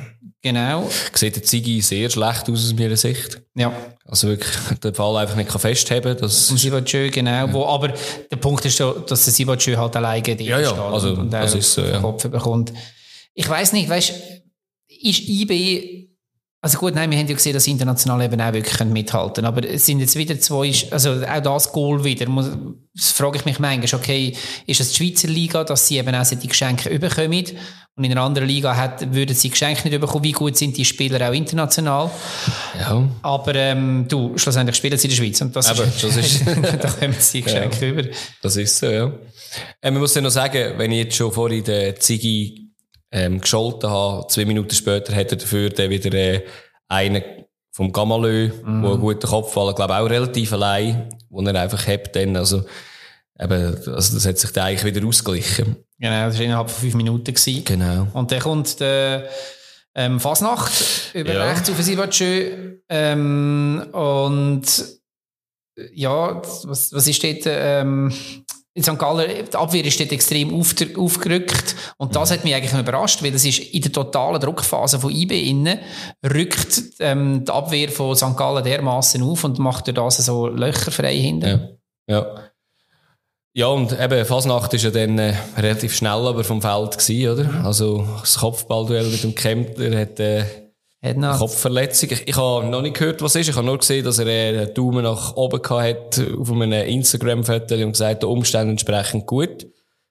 Genau. 0.42 0.88
Sieht 1.14 1.34
der 1.34 1.42
Ziggy 1.42 1.80
sehr 1.80 2.10
schlecht 2.10 2.48
aus 2.48 2.64
aus 2.64 2.74
meiner 2.74 2.96
Sicht. 2.96 3.40
Ja. 3.54 3.72
Also 4.04 4.28
wirklich 4.28 4.54
den 4.84 4.94
Fall 4.94 5.16
einfach 5.16 5.34
nicht 5.34 5.50
festheben 5.50 6.12
kann. 6.12 6.22
Das 6.22 6.50
und 6.50 6.58
Sivachö, 6.58 7.10
genau. 7.10 7.30
Ja. 7.30 7.52
Wo, 7.52 7.64
aber 7.64 7.94
der 8.30 8.36
Punkt 8.36 8.64
ist 8.66 8.76
so, 8.76 8.92
dass 8.92 9.24
der 9.24 9.32
Sivachö 9.32 9.76
halt 9.76 9.96
alleine 9.96 10.36
die 10.36 10.44
ja, 10.44 10.60
ja. 10.60 10.72
Also, 10.90 11.14
und 11.14 11.32
das 11.32 11.54
ist 11.54 11.72
so, 11.72 11.82
ja. 11.82 12.00
Kopf 12.00 12.28
bekommt. 12.28 12.72
Ich 13.34 13.48
weiß 13.48 13.72
nicht, 13.72 13.88
weißt 13.88 14.12
ist 15.00 15.28
IB 15.28 16.08
also 16.60 16.78
gut, 16.78 16.94
nein, 16.94 17.08
wir 17.10 17.18
haben 17.18 17.28
ja 17.28 17.34
gesehen, 17.34 17.52
dass 17.52 17.68
international 17.68 18.20
eben 18.22 18.40
auch 18.40 18.52
wirklich 18.52 18.88
mithalten. 18.88 19.44
Aber 19.44 19.64
es 19.64 19.86
sind 19.86 20.00
jetzt 20.00 20.16
wieder 20.16 20.40
zwei, 20.40 20.72
also 20.90 21.22
auch 21.22 21.40
das 21.40 21.72
Goal 21.72 22.02
wieder, 22.02 22.28
muss, 22.28 22.50
das 22.94 23.12
frage 23.12 23.38
ich 23.38 23.44
mich 23.44 23.60
manchmal, 23.60 24.00
okay, 24.00 24.34
ist 24.66 24.80
es 24.80 24.92
die 24.92 24.96
Schweizer 24.96 25.28
Liga, 25.28 25.62
dass 25.62 25.86
sie 25.86 25.98
eben 25.98 26.14
auch 26.14 26.26
die 26.26 26.48
Geschenke 26.48 26.88
überkommen? 26.88 27.44
Und 27.94 28.04
in 28.04 28.12
einer 28.12 28.22
anderen 28.22 28.48
Liga 28.48 28.76
hat, 28.76 29.12
würden 29.12 29.34
sie 29.34 29.50
Geschenke 29.50 29.88
nicht 29.88 30.00
bekommen. 30.00 30.22
Wie 30.22 30.32
gut 30.32 30.56
sind 30.56 30.76
die 30.76 30.84
Spieler 30.84 31.28
auch 31.28 31.32
international? 31.32 32.10
Ja. 32.78 33.08
Aber 33.22 33.54
ähm, 33.56 34.06
du, 34.08 34.38
schlussendlich 34.38 34.76
spielen 34.76 34.96
sie 34.98 35.08
in 35.08 35.10
der 35.10 35.16
Schweiz. 35.16 35.40
Und 35.40 35.54
das 35.54 35.68
Aber, 35.68 35.84
ist, 35.84 36.02
das 36.02 36.16
ist 36.16 36.46
da 36.80 36.90
kommen 36.90 37.16
sie 37.18 37.42
Geschenke 37.42 37.86
ja. 37.86 37.92
über. 37.92 38.02
Das 38.40 38.56
ist 38.56 38.78
so, 38.78 38.86
ja. 38.86 39.12
Ähm, 39.82 39.94
man 39.94 40.00
muss 40.00 40.14
ja 40.14 40.20
noch 40.20 40.30
sagen, 40.30 40.74
wenn 40.76 40.92
ich 40.92 41.04
jetzt 41.04 41.16
schon 41.16 41.32
vorhin 41.32 41.64
den 41.64 41.96
Ziggy 42.00 42.67
ähm, 43.10 43.40
gescholten 43.40 43.90
habe. 43.90 44.26
Zwei 44.28 44.44
Minuten 44.44 44.74
später 44.74 45.14
hat 45.14 45.32
er 45.32 45.38
dafür 45.38 45.70
dann 45.70 45.90
wieder 45.90 46.12
äh, 46.14 46.44
einen 46.88 47.22
vom 47.72 47.92
Gamalö, 47.92 48.50
mhm. 48.64 48.82
wo 48.82 48.92
einen 48.92 49.00
guten 49.00 49.28
Kopf 49.28 49.52
fallen, 49.52 49.74
glaube 49.74 49.96
auch 49.96 50.10
relativ 50.10 50.52
allein, 50.52 51.08
wo 51.30 51.40
er 51.42 51.54
einfach 51.54 51.86
hat 51.86 52.14
dann, 52.16 52.36
also 52.36 52.64
eben, 53.38 53.76
also 53.76 54.14
das 54.14 54.26
hat 54.26 54.38
sich 54.38 54.50
dann 54.50 54.66
eigentlich 54.66 54.94
wieder 54.94 55.06
ausgeglichen. 55.06 55.76
Genau, 55.98 56.26
das 56.26 56.38
war 56.38 56.44
innerhalb 56.44 56.70
von 56.70 56.80
fünf 56.80 56.94
Minuten. 56.94 57.32
Gewesen. 57.32 57.64
Genau. 57.64 58.08
Und 58.12 58.32
dann 58.32 58.40
kommt 58.40 58.80
der 58.80 59.28
ähm, 59.94 60.20
Fasnacht 60.20 60.72
über 61.14 61.32
ja. 61.32 61.44
rechts 61.44 61.70
auf 61.70 61.80
Sivacö 61.80 62.78
ähm, 62.88 63.86
und 63.92 64.64
ja, 65.92 66.42
was, 66.64 66.92
was 66.92 67.06
ist 67.06 67.22
dort 67.22 67.42
ähm, 67.46 68.12
in 68.78 68.84
St. 68.84 68.98
Gallen, 68.98 69.30
die 69.52 69.56
Abwehr 69.56 69.84
ist 69.84 69.98
dort 69.98 70.12
extrem 70.12 70.54
auf, 70.54 70.74
aufgerückt. 70.96 71.74
Und 71.96 72.14
das 72.14 72.30
hat 72.30 72.44
mich 72.44 72.54
eigentlich 72.54 72.72
überrascht, 72.72 73.22
weil 73.22 73.32
das 73.32 73.44
ist 73.44 73.58
in 73.58 73.82
der 73.82 73.92
totalen 73.92 74.40
Druckphase 74.40 75.00
von 75.00 75.10
IB 75.10 75.50
innen, 75.50 75.80
rückt 76.24 76.82
ähm, 77.00 77.44
die 77.44 77.52
Abwehr 77.52 77.90
von 77.90 78.14
St. 78.14 78.36
Gallen 78.36 78.64
dermaßen 78.64 79.22
auf 79.22 79.44
und 79.44 79.58
macht 79.58 79.88
durch 79.88 79.96
das 79.96 80.24
so 80.24 80.46
Löcher 80.46 81.08
hinten. 81.08 81.76
Ja. 82.06 82.18
ja. 82.18 82.26
Ja, 83.54 83.66
und 83.66 83.98
eben, 83.98 84.24
Fasnacht 84.24 84.72
ist 84.74 84.84
ja 84.84 84.90
dann 84.90 85.18
äh, 85.18 85.34
relativ 85.56 85.92
schnell 85.92 86.28
aber 86.28 86.44
vom 86.44 86.62
Feld 86.62 86.96
gewesen, 86.96 87.32
oder? 87.32 87.64
Also, 87.64 88.06
das 88.20 88.38
Kopfballduell 88.38 89.06
mit 89.06 89.24
dem 89.24 89.34
Kempter 89.34 89.98
hat, 89.98 90.20
äh, 90.20 90.44
Kopfverletzung. 91.02 92.10
Ich, 92.12 92.28
ich 92.28 92.36
habe 92.36 92.66
noch 92.66 92.82
nicht 92.82 92.96
gehört, 92.98 93.22
was 93.22 93.36
ist. 93.36 93.48
Ich 93.48 93.56
habe 93.56 93.66
nur 93.66 93.78
gesehen, 93.78 94.04
dass 94.04 94.18
er 94.18 94.26
einen 94.26 94.74
Daumen 94.74 95.04
nach 95.04 95.36
oben 95.36 95.62
hat 95.62 96.20
auf 96.38 96.50
einem 96.50 96.72
Instagram-Foto 96.72 97.74
und 97.76 97.92
gesagt, 97.92 98.22
die 98.22 98.26
Umstände 98.26 98.72
entsprechend 98.72 99.26
gut. 99.26 99.66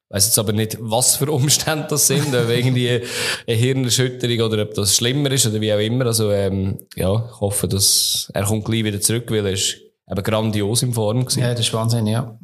weiß 0.10 0.28
jetzt 0.28 0.39
aber 0.39 0.54
nicht, 0.54 0.78
was 0.80 1.17
für 1.17 1.30
Umstände 1.30 1.88
das 1.89 2.08
sind, 2.08 2.34
ob 2.34 2.50
irgendwie 2.50 3.02
eine 3.47 3.58
Hirnerschütterung 3.58 4.39
oder 4.50 4.63
ob 4.63 4.73
das 4.76 4.95
schlimmer 4.95 5.30
ist 5.32 5.45
oder 5.45 5.60
wie 5.60 5.73
auch 5.73 5.80
immer. 5.80 6.06
Also, 6.06 6.32
ähm, 6.32 6.78
ja, 6.95 7.30
ich 7.34 7.41
hoffe, 7.41 7.67
dass 7.67 8.32
er 8.34 8.45
kommt 8.45 8.63
gleich 8.63 8.86
wieder 8.86 9.02
zurück, 9.02 9.30
weil 9.30 9.45
er 9.45 9.54
ist 9.54 9.78
eben 10.10 10.23
grandios 10.23 10.84
in 10.84 10.93
Form 10.93 11.26
gewesen. 11.26 11.41
Ja, 11.41 11.52
das 11.52 11.67
ist 11.67 11.73
Wahnsinn, 11.73 12.08
ja. 12.08 12.39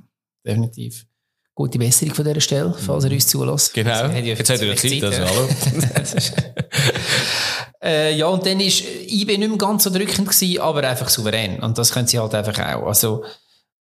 Definitiv. 0.46 1.06
Gute 1.56 1.78
Besserung 1.78 2.16
von 2.16 2.26
dieser 2.26 2.42
Stelle, 2.42 2.74
falls 2.74 3.06
er 3.06 3.12
uns 3.12 3.28
zulässt. 3.28 3.74
Genau. 3.74 4.08
Jetzt 4.08 4.50
hat 4.50 4.60
er 4.60 4.68
ja 4.68 4.76
Zeit, 4.76 5.04
also 5.04 5.24
hallo. 5.24 5.48
äh, 7.84 8.16
ja, 8.16 8.28
und 8.28 8.46
dann 8.46 8.60
war 8.60 8.66
IB 8.66 9.38
nicht 9.38 9.50
mehr 9.50 9.58
ganz 9.58 9.84
so 9.84 9.90
drückend 9.90 10.30
gewesen, 10.30 10.62
aber 10.62 10.88
einfach 10.88 11.10
souverän. 11.10 11.60
Und 11.60 11.78
das 11.78 11.92
können 11.92 12.08
sie 12.08 12.18
halt 12.18 12.34
einfach 12.34 12.58
auch. 12.60 12.88
Also, 12.88 13.26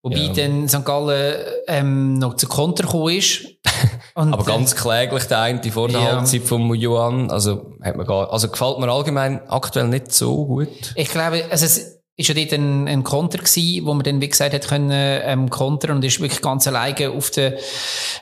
wobei 0.01 0.17
ja. 0.17 0.33
dann 0.33 0.67
St. 0.67 0.83
Gallen 0.83 1.35
ähm, 1.67 2.19
noch 2.19 2.35
zu 2.35 2.47
Konter 2.47 2.83
gekommen 2.83 3.17
ist. 3.17 3.45
aber 4.15 4.43
ganz 4.43 4.75
kläglich 4.75 5.23
der 5.25 5.39
eine 5.39 5.71
vor 5.71 5.87
der 5.87 6.01
ja. 6.01 6.17
Halbzeit 6.17 6.43
von 6.43 6.73
Johann. 6.75 7.31
Also, 7.31 7.75
hat 7.81 7.95
mir 7.95 8.03
gar, 8.03 8.31
also 8.31 8.49
gefällt 8.49 8.79
mir 8.79 8.91
allgemein 8.91 9.41
aktuell 9.47 9.87
nicht 9.87 10.11
so 10.11 10.45
gut. 10.45 10.93
Ich 10.95 11.09
glaube, 11.09 11.45
also 11.49 11.65
es, 11.65 11.92
ist 12.15 12.29
ja 12.29 12.35
dort 12.35 12.53
ein, 12.53 12.87
ein 12.87 13.03
Konter 13.03 13.39
gewesen, 13.39 13.85
wo 13.85 13.93
man 13.93 14.03
dann, 14.03 14.21
wie 14.21 14.29
gesagt, 14.29 14.53
hat 14.53 14.67
können, 14.67 14.91
ähm, 14.91 15.49
kontern 15.49 15.91
und 15.91 16.05
ist 16.05 16.19
wirklich 16.19 16.41
ganz 16.41 16.67
alleine 16.67 17.11
auf, 17.11 17.31
den, 17.31 17.53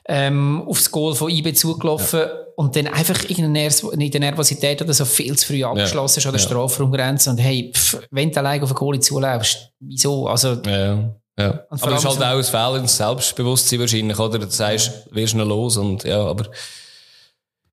ähm, 0.07 0.63
auf 0.65 0.77
das 0.77 0.91
Goal 0.91 1.13
von 1.13 1.29
IB 1.29 1.53
zugelaufen 1.53 2.21
ja. 2.21 2.31
und 2.55 2.75
dann 2.75 2.87
einfach 2.87 3.25
in 3.25 3.53
der 3.53 4.19
Nervosität 4.21 4.81
oder 4.81 4.93
so 4.93 5.03
viel 5.03 5.37
zu 5.37 5.47
früh 5.47 5.63
abgeschlossen 5.63 6.19
ist 6.19 6.23
ja. 6.23 6.29
an 6.29 6.35
der 6.35 6.41
ja. 6.41 6.47
Strafraumgrenze 6.47 7.29
und 7.31 7.37
hey, 7.39 7.71
pff, 7.75 7.99
wenn 8.11 8.31
du 8.31 8.39
alleine 8.39 8.63
auf 8.63 8.71
ein 8.71 8.75
Goal 8.75 8.99
zuläufst, 9.01 9.71
wieso? 9.79 10.27
Also, 10.27 10.53
ja. 10.65 11.13
Ja. 11.39 11.65
Aber 11.69 11.93
es 11.93 12.03
ist 12.03 12.05
halt 12.05 12.21
auch 12.21 12.37
ein 12.37 12.43
fehlendes 12.43 12.97
Selbstbewusstsein 12.97 13.79
wahrscheinlich, 13.79 14.19
oder? 14.19 14.39
Du 14.39 14.49
sagst, 14.49 15.07
wirst 15.11 15.33
noch 15.33 15.47
los 15.47 15.77
und, 15.77 16.03
ja, 16.03 16.23
aber, 16.23 16.45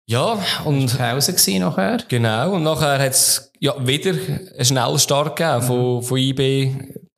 ja, 0.08 0.38
und. 0.64 0.96
Pause 0.96 1.34
gewesen 1.34 1.60
nachher. 1.60 1.98
Genau, 2.08 2.54
und 2.54 2.62
nachher 2.62 2.98
hat 2.98 3.12
es 3.12 3.52
ja, 3.60 3.74
wieder 3.86 4.12
einen 4.12 4.64
schnellen 4.64 4.98
Start 4.98 5.36
gegeben 5.36 5.62
von, 5.62 5.96
mhm. 5.96 6.02
von 6.02 6.18
IB. 6.18 6.70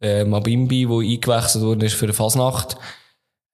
Äh, 0.02 0.24
Mabimbi, 0.24 0.86
der 0.86 0.96
eingewechselt 0.96 1.62
wurde 1.62 1.88
für 1.88 2.06
eine 2.06 2.14
Fasnacht. 2.14 2.76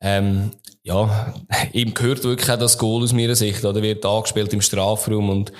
Ähm, 0.01 0.53
ja, 0.85 1.35
ihm 1.73 1.93
gehört 1.93 2.25
wirklich 2.25 2.51
auch 2.51 2.59
das 2.59 2.79
Goal 2.79 3.03
aus 3.03 3.13
meiner 3.13 3.35
Sicht. 3.35 3.65
Oder 3.65 3.83
wird 3.83 4.07
angespielt 4.07 4.55
im 4.55 4.63
Strafraum 4.63 5.29
und 5.29 5.53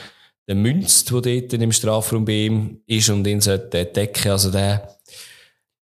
der 0.49 0.55
Münz, 0.55 1.05
der 1.05 1.21
dort 1.21 1.53
im 1.53 1.73
Strafraum 1.73 2.25
bei 2.25 2.47
ihm 2.47 2.81
ist 2.87 3.11
und 3.11 3.27
ihn 3.27 3.41
sollte 3.41 3.85
decken. 3.85 4.31
Also 4.31 4.51
der, 4.51 4.97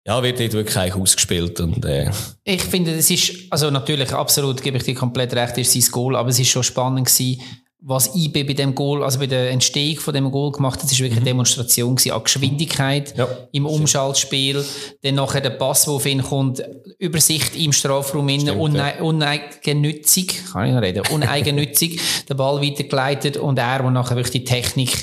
ja, 0.07 0.23
wird 0.23 0.41
dort 0.41 0.53
wirklich 0.53 0.77
eigentlich 0.79 1.03
ausgespielt. 1.03 1.61
Und, 1.61 1.85
äh. 1.85 2.11
Ich 2.45 2.63
finde, 2.63 2.97
das 2.97 3.11
ist, 3.11 3.35
also 3.51 3.71
natürlich, 3.71 4.13
absolut, 4.13 4.63
gebe 4.63 4.79
ich 4.79 4.85
dir 4.85 4.95
komplett 4.95 5.35
recht, 5.35 5.59
ist 5.59 5.73
sein 5.73 5.91
Goal, 5.91 6.17
aber 6.17 6.31
es 6.31 6.39
ist 6.39 6.49
schon 6.49 6.63
spannend 6.63 7.07
gewesen, 7.07 7.43
was 7.85 8.15
IB 8.15 8.45
bei 8.45 8.53
dem 8.53 8.75
Goal, 8.75 9.03
also 9.03 9.19
bei 9.19 9.27
der 9.27 9.51
Entstehung 9.51 9.99
von 9.99 10.15
dem 10.15 10.31
Goal 10.31 10.53
gemacht 10.53 10.81
hat, 10.81 10.91
ist 10.91 11.01
wirklich 11.01 11.13
eine 11.13 11.23
mhm. 11.23 11.27
Demonstration 11.27 11.97
gewesen 11.97 12.13
an 12.13 12.23
Geschwindigkeit 12.23 13.17
ja, 13.19 13.27
im 13.51 13.67
Umschaltspiel. 13.67 14.65
Dann 15.03 15.17
nachher 15.17 15.41
der 15.41 15.51
Pass, 15.51 15.85
der 15.85 15.95
auf 15.95 16.07
ihn 16.07 16.23
kommt, 16.23 16.63
Übersicht 16.99 17.57
im 17.57 17.73
Strafraum 17.73 18.29
innen, 18.29 18.57
une 18.57 18.79
ja. 18.79 19.03
uneigennützig, 19.03 20.45
kann 20.53 20.69
ich 20.69 20.75
noch 20.75 20.83
reden, 20.83 21.03
uneigennützig, 21.11 22.01
der 22.29 22.35
Ball 22.35 22.63
weitergeleitet 22.63 23.37
und 23.37 23.59
er, 23.59 23.81
der 23.81 23.91
nachher 23.91 24.15
wirklich 24.17 24.43
die 24.43 24.45
Technik, 24.45 24.97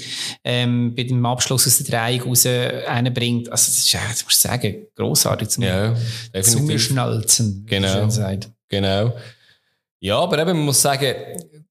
ähm, 0.45 0.95
bei 0.95 1.03
dem 1.03 1.25
Abschluss 1.25 1.67
aus 1.67 1.79
der 1.79 1.99
Dreieck 1.99 2.25
raus 2.25 2.45
reinbringt. 2.45 3.51
Also, 3.51 3.65
das 3.71 3.79
ist, 3.79 3.93
das 3.93 4.23
muss 4.23 4.33
ich 4.33 4.39
sagen, 4.39 4.75
grossartig 4.95 5.49
zum 5.49 5.63
ja, 5.65 5.95
Zungeschnalzen, 6.41 7.65
genau. 7.67 8.07
Genau. 8.69 9.13
Ja, 9.99 10.19
aber 10.19 10.39
eben, 10.39 10.51
man 10.57 10.65
muss 10.65 10.81
sagen, 10.81 11.13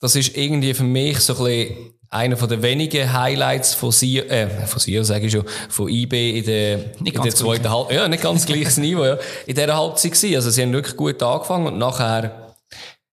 das 0.00 0.14
ist 0.16 0.36
irgendwie 0.36 0.74
für 0.74 0.84
mich 0.84 1.18
so 1.20 1.34
ein 1.34 1.44
bisschen 1.44 1.94
einer 2.10 2.36
von 2.36 2.48
den 2.48 2.62
wenigen 2.62 3.12
Highlights 3.12 3.74
von 3.74 3.92
Sie, 3.92 4.18
äh, 4.18 4.48
von 4.66 4.80
Sie, 4.80 5.02
sage 5.04 5.26
ich 5.26 5.32
schon, 5.32 5.44
von 5.68 5.88
IB 5.88 6.38
in 6.38 6.44
der, 6.44 6.96
in 6.98 7.22
der 7.22 7.34
zweiten 7.34 7.70
Halbzeit. 7.70 7.96
Ja, 7.96 8.08
nicht 8.08 8.22
ganz 8.22 8.46
gleiches 8.46 8.76
Niveau, 8.78 9.04
ja. 9.04 9.18
In 9.46 9.54
dieser 9.54 9.76
Halbzeit 9.76 10.12
gewesen. 10.12 10.36
Also, 10.36 10.50
sie 10.50 10.62
haben 10.62 10.72
wirklich 10.72 10.96
gut 10.96 11.22
angefangen 11.22 11.66
und 11.66 11.78
nachher 11.78 12.54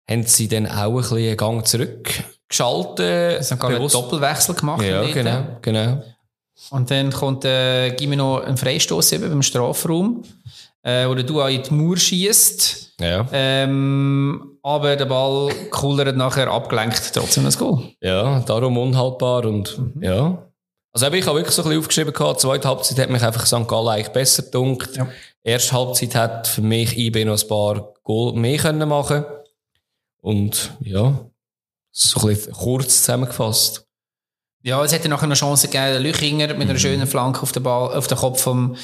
haben 0.09 0.23
sie 0.23 0.47
dann 0.47 0.67
auch 0.67 0.89
ein 0.89 0.95
bisschen 0.95 1.17
einen 1.17 1.37
Gang 1.37 1.67
zurückgeschaltet. 1.67 3.43
Sie 3.43 3.51
haben 3.51 3.59
gar 3.59 3.69
einen 3.71 3.87
Doppelwechsel 3.87 4.55
gemacht. 4.55 4.83
Ja, 4.83 5.03
genau, 5.03 5.43
genau. 5.61 6.03
Und 6.69 6.89
dann 6.89 7.11
kommt, 7.11 7.43
äh, 7.43 7.91
Gimeno 7.91 8.39
einen 8.39 8.57
Freistoß 8.57 9.11
eben 9.13 9.29
beim 9.29 9.41
Strafraum, 9.41 10.23
äh, 10.85 11.07
wo 11.07 11.15
der 11.15 11.23
Dua 11.23 11.49
in 11.49 11.63
die 11.63 11.73
Mauer 11.73 11.97
schießt. 11.97 12.93
Ja. 13.01 13.27
Ähm, 13.31 14.57
aber 14.61 14.95
der 14.95 15.05
Ball 15.05 15.51
coolert 15.71 16.15
nachher 16.15 16.49
abgelenkt, 16.49 17.11
trotzdem 17.13 17.43
das 17.43 17.57
Goal. 17.57 17.91
Ja, 18.01 18.39
darum 18.41 18.77
unhaltbar 18.77 19.45
und 19.45 19.77
mhm. 19.77 20.03
ja. 20.03 20.47
Also 20.93 21.07
ich 21.07 21.25
habe 21.25 21.37
wirklich 21.37 21.53
so 21.53 21.63
ein 21.63 21.67
bisschen 21.67 21.79
aufgeschrieben 21.79 22.13
gehabt, 22.13 22.39
zweite 22.39 22.69
Halbzeit 22.69 22.99
hat 22.99 23.09
mich 23.09 23.21
einfach 23.21 23.45
St. 23.45 23.67
Gallen 23.67 23.89
eigentlich 23.89 24.13
besser 24.13 24.43
gedunkt. 24.43 24.95
Ja. 24.95 25.07
Erste 25.43 25.73
Halbzeit 25.73 26.15
hat 26.15 26.47
für 26.47 26.61
mich 26.61 26.97
IB 26.97 27.25
noch 27.25 27.41
ein 27.41 27.47
paar 27.49 27.93
Goal 28.03 28.33
mehr 28.33 28.57
können 28.57 28.87
machen 28.87 29.25
und 30.21 30.71
ja, 30.79 31.19
so 31.91 32.19
ein 32.21 32.27
bisschen 32.27 32.53
kurz 32.53 33.01
zusammengefasst. 33.01 33.85
Ja, 34.63 34.83
es 34.83 34.93
hätte 34.93 35.09
nachher 35.09 35.25
eine 35.25 35.35
Chance 35.35 35.67
gegeben, 35.67 36.01
Lüchinger 36.01 36.47
mit 36.53 36.61
einer 36.61 36.73
mhm. 36.73 36.79
schönen 36.79 37.07
Flanke 37.07 37.41
auf 37.41 37.51
den, 37.51 37.63
Ball, 37.63 37.95
auf 37.95 38.07
den 38.07 38.17
Kopf 38.17 38.41
vom 38.41 38.77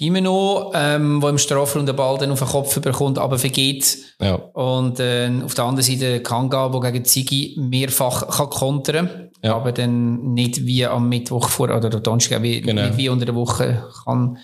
Gimeno, 0.00 0.72
ähm, 0.74 1.20
wo 1.20 1.28
im 1.28 1.36
Strafraum 1.36 1.84
den 1.84 1.94
Ball 1.94 2.16
dann 2.16 2.32
auf 2.32 2.38
den 2.38 2.48
Kopf 2.48 2.80
bekommt, 2.80 3.18
aber 3.18 3.38
vergeht. 3.38 3.98
Ja. 4.18 4.34
Und 4.34 4.98
äh, 4.98 5.30
auf 5.44 5.52
der 5.52 5.64
anderen 5.66 5.84
Seite 5.84 6.22
Kanga, 6.22 6.70
der 6.70 6.92
gegen 6.92 7.04
Ziggy 7.04 7.56
mehrfach 7.60 8.26
kann 8.28 8.48
kontern 8.48 9.30
ja. 9.42 9.54
aber 9.54 9.72
dann 9.72 10.32
nicht 10.34 10.64
wie 10.64 10.86
am 10.86 11.08
Mittwoch 11.08 11.48
vor 11.48 11.68
oder 11.68 11.90
der 11.90 12.00
Donnerstag, 12.00 12.42
wie, 12.42 12.60
genau. 12.60 12.82
nicht 12.82 12.96
wie 12.96 13.08
unter 13.08 13.26
der 13.26 13.34
Woche 13.34 13.84
kann 14.04 14.38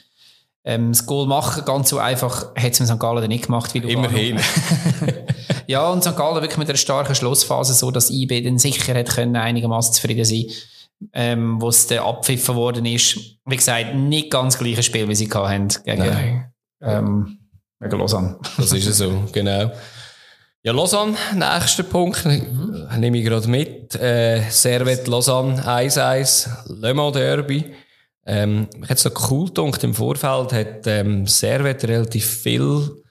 ähm, 0.65 0.93
das 0.93 1.07
Goal 1.07 1.27
machen. 1.27 1.65
Ganz 1.65 1.89
so 1.89 1.99
einfach 1.99 2.55
hat 2.55 2.73
es 2.73 2.81
mit 2.81 2.89
St. 2.89 2.99
Gallen 2.99 3.21
dann 3.21 3.29
nicht 3.29 3.47
gemacht. 3.47 3.73
Wie 3.75 3.79
Immerhin. 3.79 4.39
ja, 5.67 5.91
und 5.91 6.03
St. 6.03 6.17
Gallen 6.17 6.37
wirklich 6.37 6.59
mit 6.59 6.69
einer 6.69 6.79
starken 6.79 7.15
Schlussphase, 7.15 7.75
so 7.75 7.91
dass 7.91 8.11
IB 8.11 8.43
dann 8.43 8.59
sicher 8.59 8.95
hat 8.95 9.09
können, 9.09 9.37
einigermaßen 9.37 9.95
zufrieden 9.95 10.25
sein 10.25 10.47
ähm, 11.13 11.61
wo 11.61 11.69
es 11.69 11.87
dann 11.87 11.99
abpfiffen 11.99 12.55
worden 12.55 12.87
ist. 12.87 13.17
Wie 13.45 13.57
gesagt, 13.57 13.95
nicht 13.95 14.31
ganz 14.31 14.59
gleiches 14.59 14.87
Spiel, 14.87 15.09
wie 15.09 15.15
sie 15.15 15.29
hatten 15.31 15.69
gegen, 15.85 16.53
ähm, 16.83 17.39
gegen 17.81 17.99
Lausanne. 17.99 18.39
Das 18.57 18.73
ist 18.73 18.87
es 18.87 18.99
so, 18.99 19.25
genau. 19.33 19.73
Ja, 20.63 20.73
Lausanne, 20.73 21.17
nächster 21.35 21.85
Punkt, 21.85 22.25
mhm. 22.25 22.89
nehme 22.99 23.19
ich 23.19 23.25
gerade 23.25 23.49
mit. 23.49 23.95
Äh, 23.95 24.43
Servet 24.51 25.07
Lausanne 25.07 25.63
1-1, 25.63 26.49
Le 26.81 26.93
Mans 26.93 27.13
Derby. 27.13 27.73
Ähm, 28.27 28.67
ich 28.75 28.91
hätte 28.91 28.95
es 28.95 29.03
so 29.03 29.11
cool 29.31 29.47
gedacht, 29.47 29.85
im 29.85 29.95
Vorfeld 29.95 30.53
hat 30.53 30.87
ähm, 30.87 31.27
Servet 31.29 31.85
relativ 31.85 32.27
viel 32.27 33.05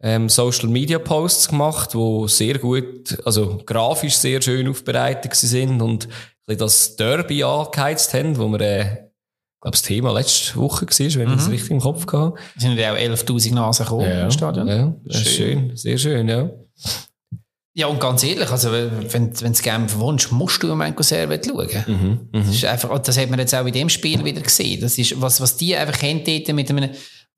ähm, 0.00 0.30
Social 0.30 0.68
Media 0.68 0.98
Posts 0.98 1.48
gemacht, 1.48 1.94
wo 1.94 2.26
sehr 2.26 2.58
gut, 2.58 3.18
also 3.24 3.60
grafisch 3.66 4.16
sehr 4.16 4.40
schön 4.40 4.68
aufbereitet 4.68 5.34
sind 5.34 5.82
und 5.82 6.08
das 6.56 6.96
Derby 6.96 7.44
angeheizt 7.44 8.14
haben, 8.14 8.36
wo 8.38 8.48
wir, 8.48 8.60
äh, 8.60 8.84
glaube 9.60 9.72
das 9.72 9.82
Thema 9.82 10.12
letzte 10.12 10.56
Woche 10.56 10.86
war, 10.86 10.98
wenn 10.98 11.28
mhm. 11.28 11.34
ich 11.34 11.40
es 11.40 11.50
richtig 11.50 11.70
im 11.70 11.80
Kopf 11.80 12.06
hatte. 12.12 12.34
Es 12.56 12.62
sind 12.62 12.78
ja 12.78 12.92
auch 12.92 12.96
11.000 12.96 13.54
Nasen 13.54 13.84
gekommen 13.84 14.08
ja, 14.08 14.24
im 14.24 14.30
Stadion. 14.30 14.68
Ja, 14.68 14.94
schön. 15.10 15.24
schön. 15.24 15.76
sehr 15.76 15.98
schön, 15.98 16.28
ja. 16.28 16.50
Ja, 17.78 17.86
und 17.86 18.00
ganz 18.00 18.24
ehrlich, 18.24 18.50
also, 18.50 18.72
wenn, 18.72 19.40
wenn 19.40 19.52
du 19.52 19.62
gerne 19.62 19.86
wohnst, 19.94 20.32
musst 20.32 20.60
du 20.60 20.72
im 20.72 20.80
Enko 20.80 21.04
Servet 21.04 21.46
schauen. 21.46 21.68
Mhm, 21.86 22.28
das, 22.32 22.48
ist 22.48 22.64
einfach, 22.64 22.98
das 22.98 23.16
hat 23.16 23.30
man 23.30 23.38
jetzt 23.38 23.54
auch 23.54 23.64
in 23.64 23.72
dem 23.72 23.88
Spiel 23.88 24.24
wieder 24.24 24.40
gesehen. 24.40 24.80
Das 24.80 24.98
ist, 24.98 25.20
was, 25.20 25.40
was 25.40 25.56
die 25.56 25.76
einfach 25.76 26.02
haben 26.02 26.24
dort 26.24 26.48
mit 26.54 26.68
einem 26.70 26.90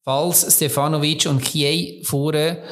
Falls, 0.02 0.46
Stefanovic 0.56 1.26
und 1.26 1.42
Kiei 1.42 2.00
vorne, 2.04 2.62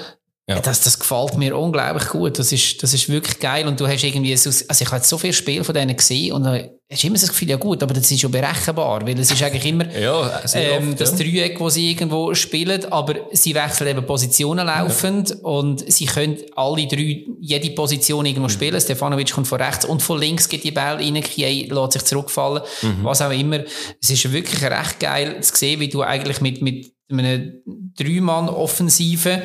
ja. 0.48 0.60
Das, 0.60 0.80
das 0.80 0.98
gefällt 0.98 1.36
mir 1.36 1.54
unglaublich 1.54 2.08
gut. 2.08 2.38
Das 2.38 2.52
ist, 2.52 2.82
das 2.82 2.94
ist 2.94 3.10
wirklich 3.10 3.38
geil. 3.38 3.68
Und 3.68 3.78
du 3.78 3.86
hast 3.86 4.02
irgendwie, 4.02 4.34
so, 4.34 4.48
also 4.48 4.82
ich 4.82 4.90
habe 4.90 5.04
so 5.04 5.18
viele 5.18 5.34
Spiele 5.34 5.62
von 5.62 5.74
denen 5.74 5.94
gesehen 5.94 6.32
und 6.32 6.44
dann 6.44 6.70
hast 6.90 7.04
immer 7.04 7.18
das 7.18 7.28
Gefühl, 7.28 7.50
ja 7.50 7.56
gut, 7.56 7.82
aber 7.82 7.92
das 7.92 8.10
ist 8.10 8.20
schon 8.20 8.30
berechenbar, 8.30 9.06
weil 9.06 9.18
es 9.20 9.30
ist 9.30 9.42
eigentlich 9.42 9.66
immer 9.66 9.84
ja, 9.98 10.40
ähm, 10.54 10.90
oft, 10.92 11.00
das 11.02 11.14
Dreieck, 11.16 11.60
wo 11.60 11.68
sie 11.68 11.90
irgendwo 11.90 12.32
spielen, 12.34 12.82
aber 12.90 13.16
sie 13.32 13.54
wechseln 13.54 13.90
eben 13.90 14.06
Positionen 14.06 14.66
laufend 14.66 15.28
ja. 15.28 15.36
und 15.42 15.92
sie 15.92 16.06
können 16.06 16.38
alle 16.56 16.86
drei, 16.86 17.26
jede 17.40 17.70
Position 17.72 18.24
irgendwo 18.24 18.48
mhm. 18.48 18.52
spielen. 18.52 18.80
Stefanovic 18.80 19.30
kommt 19.30 19.48
von 19.48 19.60
rechts 19.60 19.84
und 19.84 20.02
von 20.02 20.18
links 20.18 20.48
geht 20.48 20.64
die 20.64 20.70
Ball 20.70 20.96
rein, 20.96 21.20
Kiei 21.22 21.68
lässt 21.68 21.92
sich 21.92 22.04
zurückfallen, 22.04 22.62
mhm. 22.80 23.04
was 23.04 23.20
auch 23.20 23.32
immer. 23.32 23.64
Es 24.00 24.08
ist 24.08 24.32
wirklich 24.32 24.62
recht 24.62 24.98
geil 24.98 25.42
zu 25.42 25.54
sehen, 25.54 25.80
wie 25.80 25.88
du 25.88 26.00
eigentlich 26.00 26.40
mit, 26.40 26.62
mit 26.62 26.97
eine 27.10 27.62
Drei-Mann-Offensive. 27.96 29.42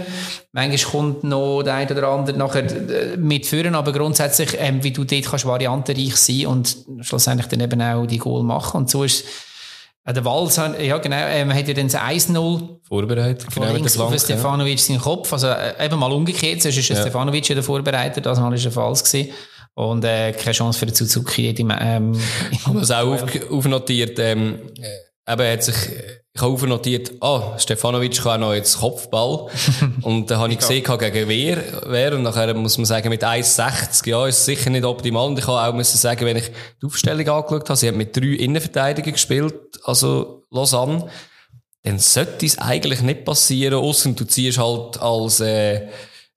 Manchmal 0.52 0.92
kommt 0.92 1.24
noch 1.24 1.64
der 1.64 1.76
eine 1.76 1.92
oder 1.92 2.08
andere 2.10 2.38
nachher 2.38 2.64
äh, 2.64 3.18
mitführen, 3.18 3.76
aber 3.76 3.92
grundsätzlich, 3.92 4.56
ähm, 4.60 4.84
wie 4.84 4.92
du 4.92 5.04
dort 5.04 5.26
kannst 5.26 5.46
variantenreich 5.46 6.16
sein 6.16 6.48
und 6.48 6.78
schlussendlich 7.02 7.48
dann 7.48 7.62
eben 7.62 7.82
auch 7.82 8.06
die 8.06 8.18
Goal 8.18 8.44
machen. 8.44 8.78
Und 8.78 8.90
so 8.90 9.04
ist 9.04 9.24
Äh, 10.06 10.14
der 10.14 10.26
Wals, 10.26 10.58
ja 10.58 10.98
genau, 10.98 11.16
äh, 11.16 11.46
man 11.46 11.58
hat 11.58 11.68
ja 11.68 11.74
dann 11.74 11.88
das 11.88 11.96
1-0 11.96 12.80
vorbereitet. 12.88 13.52
Von 13.52 13.64
genau 13.64 13.74
links 13.74 13.98
auf 13.98 14.14
Stefanovic 14.20 14.78
ja. 14.78 14.84
seinen 14.84 15.00
Kopf, 15.00 15.32
also 15.32 15.48
äh, 15.48 15.86
eben 15.86 15.98
mal 15.98 16.12
umgekehrt, 16.12 16.62
sonst 16.62 16.78
ist 16.78 16.90
ja. 16.90 16.96
Stefanovic 16.98 17.46
der 17.46 17.64
Vorbereiter, 17.64 18.20
das 18.20 18.40
Mal 18.40 18.54
ist 18.54 18.66
der 18.66 18.72
Falls 18.72 19.04
gewesen. 19.04 19.32
Und 19.76 20.06
äh, 20.06 20.34
keine 20.34 20.54
Chance 20.54 20.78
für 20.78 20.86
den 20.86 20.94
Suzuki. 20.94 21.48
Ähm, 21.48 22.20
ich 22.52 22.68
habe 22.68 22.80
es 22.80 22.92
auch 22.92 23.14
auf, 23.14 23.24
aufnotiert, 23.50 24.20
ähm, 24.20 24.60
eben 25.28 25.52
hat 25.52 25.64
sich, 25.64 25.76
ich 26.34 26.42
habe 26.42 26.54
aufnotiert, 26.54 27.12
ah, 27.22 27.58
Stefanovic 27.58 28.22
kann 28.22 28.44
auch 28.44 28.48
noch 28.48 28.54
jetzt 28.54 28.80
Kopfball. 28.80 29.48
und 30.02 30.30
dann 30.30 30.40
habe 30.40 30.52
ich 30.54 30.60
gesehen, 30.60 30.84
gegen 30.84 31.28
wer, 31.28 31.64
wer, 31.86 32.14
und 32.16 32.24
nachher 32.24 32.54
muss 32.54 32.78
man 32.78 32.86
sagen, 32.86 33.10
mit 33.10 33.24
1,60, 33.24 34.10
ja, 34.10 34.28
ist 34.28 34.46
sicher 34.46 34.70
nicht 34.70 34.84
optimal. 34.84 35.28
Und 35.28 35.40
ich 35.40 35.48
habe 35.48 35.62
auch 35.62 35.74
müssen 35.74 35.98
sagen, 35.98 36.26
wenn 36.26 36.38
ich 36.38 36.52
die 36.82 36.86
Aufstellung 36.86 37.28
angeschaut 37.28 37.70
habe, 37.70 37.78
sie 37.78 37.88
hat 37.88 37.96
mit 37.96 38.16
drei 38.16 38.36
Innenverteidigern 38.36 39.14
gespielt, 39.14 39.80
also 39.84 40.44
Lausanne, 40.50 41.08
dann 41.84 42.00
sollte 42.00 42.46
es 42.46 42.58
eigentlich 42.58 43.02
nicht 43.02 43.26
passieren, 43.26 43.76
außer 43.76 44.12
du 44.12 44.26
ziehst 44.26 44.58
halt 44.58 45.00
als, 45.02 45.40
äh, 45.42 45.88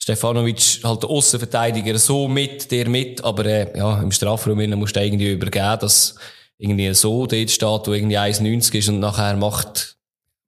Stefanovic 0.07 0.85
halt 0.85 1.03
der 1.03 1.11
Außenverteidiger 1.11 1.99
so 1.99 2.29
mit, 2.29 2.71
der 2.71 2.89
mit, 2.89 3.25
aber 3.25 3.45
äh, 3.45 3.77
ja, 3.77 4.01
im 4.01 4.13
Strafraum 4.13 4.59
musst 4.79 4.95
du 4.95 5.01
irgendwie 5.03 5.33
übergeben, 5.33 5.79
dass 5.81 6.15
irgendwie 6.59 6.93
so 6.95 7.27
dort 7.27 7.51
steht, 7.51 7.87
wo 7.87 7.93
irgendwie 7.93 8.19
1,90 8.19 8.75
ist 8.79 8.89
und 8.89 9.01
nachher 9.01 9.37
macht, 9.37 9.97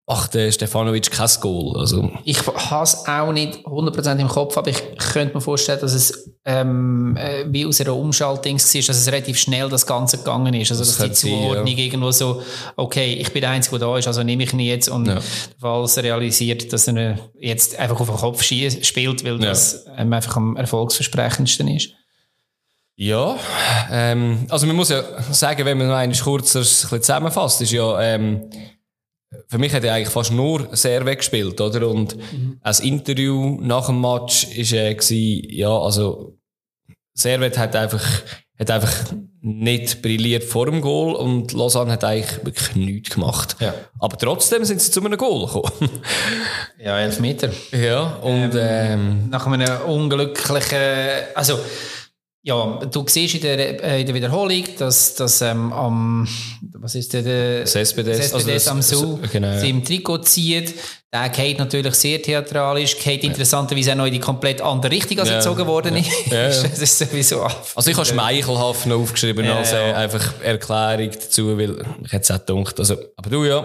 macht 0.07 0.35
der 0.35 0.51
Stefanovic 0.51 1.11
kein 1.11 1.29
Goal. 1.41 1.79
Also. 1.79 2.11
Ich 2.25 2.47
habe 2.47 2.83
es 2.83 3.07
auch 3.07 3.31
nicht 3.31 3.67
100% 3.67 4.19
im 4.19 4.29
Kopf, 4.29 4.57
aber 4.57 4.71
ich 4.71 4.83
könnte 4.97 5.35
mir 5.35 5.43
vorstellen, 5.43 5.81
dass 5.81 5.93
es 5.93 6.31
ähm, 6.47 7.15
äh, 7.19 7.45
wie 7.49 7.67
aus 7.67 7.79
einer 7.83 7.95
Umschaltung 7.95 8.55
war, 8.55 8.83
dass 8.83 8.97
es 8.97 9.07
relativ 9.09 9.39
schnell 9.39 9.69
das 9.69 9.87
Ganze 9.87 10.17
gegangen 10.17 10.55
ist. 10.55 10.71
Also, 10.71 10.83
das 10.83 10.97
dass 10.97 11.07
die 11.07 11.13
Zuordnung 11.13 11.67
sein, 11.67 11.77
ja. 11.77 11.85
irgendwo 11.85 12.11
so, 12.11 12.43
okay, 12.77 13.19
ich 13.21 13.31
bin 13.35 13.43
der 13.43 13.51
Einzige, 13.51 13.79
der 13.79 13.89
da 13.89 13.99
ist, 13.99 14.07
also 14.07 14.23
nehme 14.23 14.45
ich 14.45 14.53
ihn 14.55 14.61
jetzt 14.61 14.89
und 14.89 15.09
ja. 15.09 15.19
falls 15.61 15.99
er 15.99 16.05
realisiert, 16.05 16.73
dass 16.73 16.89
er 16.89 17.19
jetzt 17.39 17.79
einfach 17.79 18.01
auf 18.01 18.09
den 18.09 18.17
Kopf 18.17 18.43
spielt, 18.43 19.25
weil 19.25 19.43
ja. 19.43 19.51
das 19.51 19.85
ähm, 19.95 20.11
einfach 20.15 20.37
am 20.37 20.57
erfolgsversprechendsten 20.57 21.69
ist. 21.69 21.91
Ja, 23.01 23.39
ähm, 23.93 24.45
also 24.49 24.67
man 24.67 24.75
muss 24.75 24.89
ja 24.89 25.05
sagen, 25.33 25.65
wenn 25.65 25.79
man 25.79 25.93
einmal 25.93 26.19
kurz 26.19 26.55
das 26.55 26.83
ein 26.83 26.83
bisschen 26.83 27.03
zusammenfasst, 27.03 27.61
ist 27.61 27.71
ja, 27.71 28.01
ähm, 28.01 28.51
für 29.47 29.59
mich 29.59 29.73
hat 29.73 29.85
er 29.85 29.95
eigentlich 29.95 30.09
fast 30.09 30.33
nur 30.33 30.69
sehr 30.73 31.07
weggespielt, 31.07 31.61
oder? 31.61 31.87
Und 31.89 32.17
mhm. 32.17 32.59
als 32.61 32.81
Interview 32.81 33.61
nach 33.61 33.87
dem 33.87 34.01
Match 34.01 34.49
ist 34.49 34.73
er 34.73 34.95
gewesen, 34.95 35.49
ja, 35.49 35.71
also, 35.79 36.37
Servet 37.15 37.57
hat 37.57 37.77
einfach, 37.77 38.05
hat 38.59 38.71
einfach 38.71 38.93
nicht 39.41 40.03
brilliert 40.03 40.43
vor 40.43 40.67
dem 40.67 40.81
Goal 40.81 41.15
und 41.15 41.53
Lausanne 41.53 41.93
hat 41.93 42.03
eigentlich 42.03 42.45
wirklich 42.45 42.75
nichts 42.75 43.15
gemacht. 43.15 43.55
Ja. 43.61 43.75
Aber 44.01 44.19
trotzdem 44.19 44.65
sind 44.65 44.81
sie 44.81 44.91
zu 44.91 45.05
einem 45.05 45.17
Goal 45.17 45.47
gekommen. 45.47 45.91
ja, 46.79 46.99
elf 46.99 47.21
Meter. 47.21 47.51
Ja, 47.71 48.17
und, 48.17 48.57
ähm, 48.57 48.61
ähm, 48.61 49.31
nach 49.31 49.47
einem 49.47 49.83
unglücklichen, 49.83 50.79
also, 51.37 51.61
ja, 52.43 52.81
du 52.85 53.05
siehst 53.07 53.35
in 53.35 53.41
der, 53.43 53.83
äh, 53.83 54.01
in 54.01 54.07
der 54.07 54.15
Wiederholung, 54.15 54.65
dass, 54.79 55.15
dass 55.15 55.43
ähm, 55.43 55.73
am, 55.73 56.29
was 56.75 56.95
ist 56.95 57.13
der, 57.13 57.23
der 57.23 57.61
das 57.61 57.73
SBS, 57.73 58.31
das 58.31 58.47
also 58.47 58.71
am 58.71 58.83
Su 58.83 59.19
genau, 59.31 59.49
ja. 59.49 59.61
im 59.63 59.85
Trikot 59.85 60.19
zieht. 60.19 60.75
Der 61.11 61.31
geht 61.31 61.59
natürlich 61.59 61.95
sehr 61.95 62.21
theatralisch, 62.21 62.99
geht 62.99 63.23
ja. 63.23 63.31
interessanterweise 63.31 63.93
auch 63.93 63.97
noch 63.97 64.07
in 64.07 64.13
die 64.13 64.21
komplett 64.21 64.61
andere 64.61 64.93
Richtung, 64.93 65.19
als 65.21 65.31
ja. 65.31 65.37
erzogen 65.37 65.67
worden 65.67 65.97
ja. 65.97 66.49
ist. 66.49 66.65
Das 66.69 66.79
ist 66.79 66.99
sowieso 66.99 67.43
Also 67.75 67.91
ich 67.91 67.97
habe 67.97 68.05
schmeichelhaft 68.05 68.85
noch 68.85 69.01
aufgeschrieben, 69.01 69.47
ja, 69.47 69.57
als 69.57 69.73
äh, 69.73 69.77
einfach 69.95 70.35
Erklärung 70.43 71.11
dazu, 71.11 71.57
weil 71.57 71.77
ich 72.05 72.13
hätte 72.13 72.25
es 72.25 72.31
auch 72.31 72.45
gedacht. 72.45 72.79
Also, 72.79 72.97
aber 73.17 73.31
du 73.31 73.45
ja. 73.47 73.65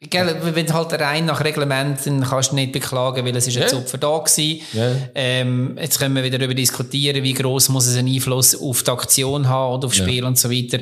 Gell, 0.00 0.36
wenn 0.42 0.66
du 0.66 0.74
halt 0.74 0.92
rein 1.00 1.24
nach 1.24 1.42
Reglementen 1.42 2.24
kannst 2.24 2.52
du 2.52 2.56
nicht 2.56 2.72
beklagen, 2.72 3.24
weil 3.24 3.34
es 3.36 3.46
ist 3.46 3.56
ein 3.56 3.68
Zupfer 3.68 3.96
da 3.96 4.18
gewesen. 4.18 4.60
Ähm, 5.14 5.78
jetzt 5.80 5.98
können 5.98 6.14
wir 6.14 6.22
wieder 6.22 6.36
darüber 6.36 6.54
diskutieren, 6.54 7.22
wie 7.22 7.32
groß 7.32 7.70
muss 7.70 7.86
es 7.86 7.96
einen 7.96 8.12
Einfluss 8.12 8.54
auf 8.54 8.82
die 8.82 8.90
Aktion 8.90 9.48
haben 9.48 9.76
oder 9.76 9.86
aufs 9.86 9.96
Spiel 9.96 10.24
und 10.24 10.38
so 10.38 10.50
weiter. 10.50 10.80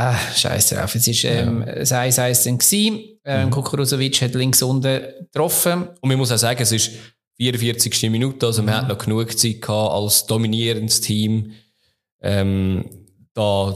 Ah, 0.00 0.16
scheiße 0.16 0.76
drauf. 0.76 0.94
Es 0.94 1.08
ist 1.08 1.24
ähm, 1.24 1.64
ja. 1.66 1.82
1-1 1.82 2.44
dann 2.44 2.58
gewesen. 2.58 3.18
Ähm, 3.24 3.46
mhm. 3.46 3.50
Kukuruzovic 3.50 4.22
hat 4.22 4.34
links 4.36 4.62
unten 4.62 5.02
getroffen. 5.22 5.88
Und 6.00 6.08
man 6.08 6.16
muss 6.18 6.30
auch 6.30 6.38
sagen, 6.38 6.62
es 6.62 6.70
ist 6.70 6.92
44. 7.38 8.08
Minute, 8.08 8.46
also 8.46 8.62
mhm. 8.62 8.70
hat 8.70 8.86
noch 8.86 8.98
genug 8.98 9.36
Zeit 9.36 9.60
gehabt, 9.60 9.92
als 9.92 10.24
dominierendes 10.26 11.00
Team 11.00 11.50
ähm, 12.22 12.84
da 13.34 13.74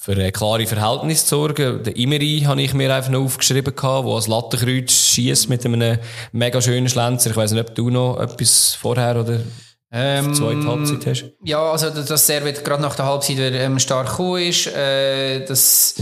für 0.00 0.16
ein 0.16 0.32
klare 0.32 0.66
Verhältnis 0.66 1.26
zu 1.26 1.36
sorgen. 1.36 1.84
Der 1.84 1.94
Imeri 1.96 2.42
habe 2.44 2.60
ich 2.60 2.74
mir 2.74 2.92
einfach 2.92 3.12
noch 3.12 3.22
aufgeschrieben 3.22 3.76
gehabt, 3.76 4.04
wo 4.04 4.16
als 4.16 4.26
Lattenkreuz 4.26 4.90
schießt 4.90 5.48
mit 5.48 5.64
einem 5.64 6.00
mega 6.32 6.60
schönen 6.60 6.88
Schlenzer. 6.88 7.30
Ich 7.30 7.36
weiß 7.36 7.52
nicht, 7.52 7.68
ob 7.68 7.72
du 7.76 7.88
noch 7.88 8.18
etwas 8.18 8.74
vorher 8.74 9.20
oder 9.20 9.38
ähm, 9.92 10.34
zweite 10.34 10.66
Halbzeit 10.66 11.06
hast? 11.06 11.24
Ja, 11.44 11.70
also 11.70 11.90
dass 11.90 12.26
Servet 12.26 12.64
gerade 12.64 12.82
nach 12.82 12.96
der 12.96 13.06
Halbzeit 13.06 13.38
ähm, 13.38 13.78
stark 13.78 14.08
gekommen 14.08 14.42
ist, 14.42 14.66
äh, 14.68 15.44
das 15.44 15.94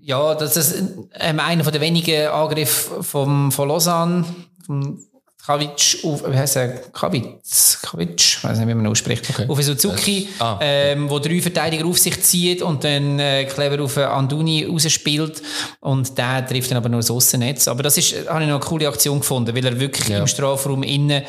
ja, 0.00 0.34
das 0.34 0.56
ist 0.56 0.82
ähm, 1.14 1.40
einer 1.40 1.64
von 1.64 1.72
den 1.72 1.82
wenigen 1.82 2.28
Angriffe 2.28 3.02
vom, 3.02 3.52
von 3.52 3.68
Lausanne, 3.68 4.24
vom 4.66 4.98
Kavic 5.44 5.98
auf, 6.04 6.22
wie 6.30 6.36
heißt 6.36 6.56
er? 6.56 6.68
Kavic, 6.92 7.40
Kavic, 7.82 8.20
ich 8.20 8.44
weiß 8.44 8.58
nicht, 8.58 8.68
wie 8.68 8.74
man 8.74 8.86
ausspricht, 8.86 9.28
okay. 9.28 9.46
auf 9.48 9.60
Suzuki, 9.60 10.28
ah. 10.38 10.56
ähm, 10.60 11.10
wo 11.10 11.18
drei 11.18 11.40
Verteidiger 11.42 11.84
auf 11.84 11.98
sich 11.98 12.22
zieht 12.22 12.62
und 12.62 12.84
dann 12.84 13.18
äh, 13.18 13.44
clever 13.46 13.82
auf 13.82 13.98
Anduni 13.98 14.64
rausspielt 14.64 15.42
und 15.80 16.16
der 16.16 16.46
trifft 16.46 16.70
dann 16.70 16.78
aber 16.78 16.88
nur 16.88 17.00
das 17.00 17.10
Aussennetz. 17.10 17.66
Aber 17.66 17.82
das 17.82 17.98
ist, 17.98 18.28
habe 18.28 18.42
ich 18.42 18.48
noch 18.48 18.60
eine 18.60 18.64
coole 18.64 18.86
Aktion 18.86 19.18
gefunden, 19.18 19.54
weil 19.54 19.66
er 19.66 19.80
wirklich 19.80 20.08
ja. 20.08 20.20
im 20.20 20.28
Strafraum 20.28 20.84
innen 20.84 21.24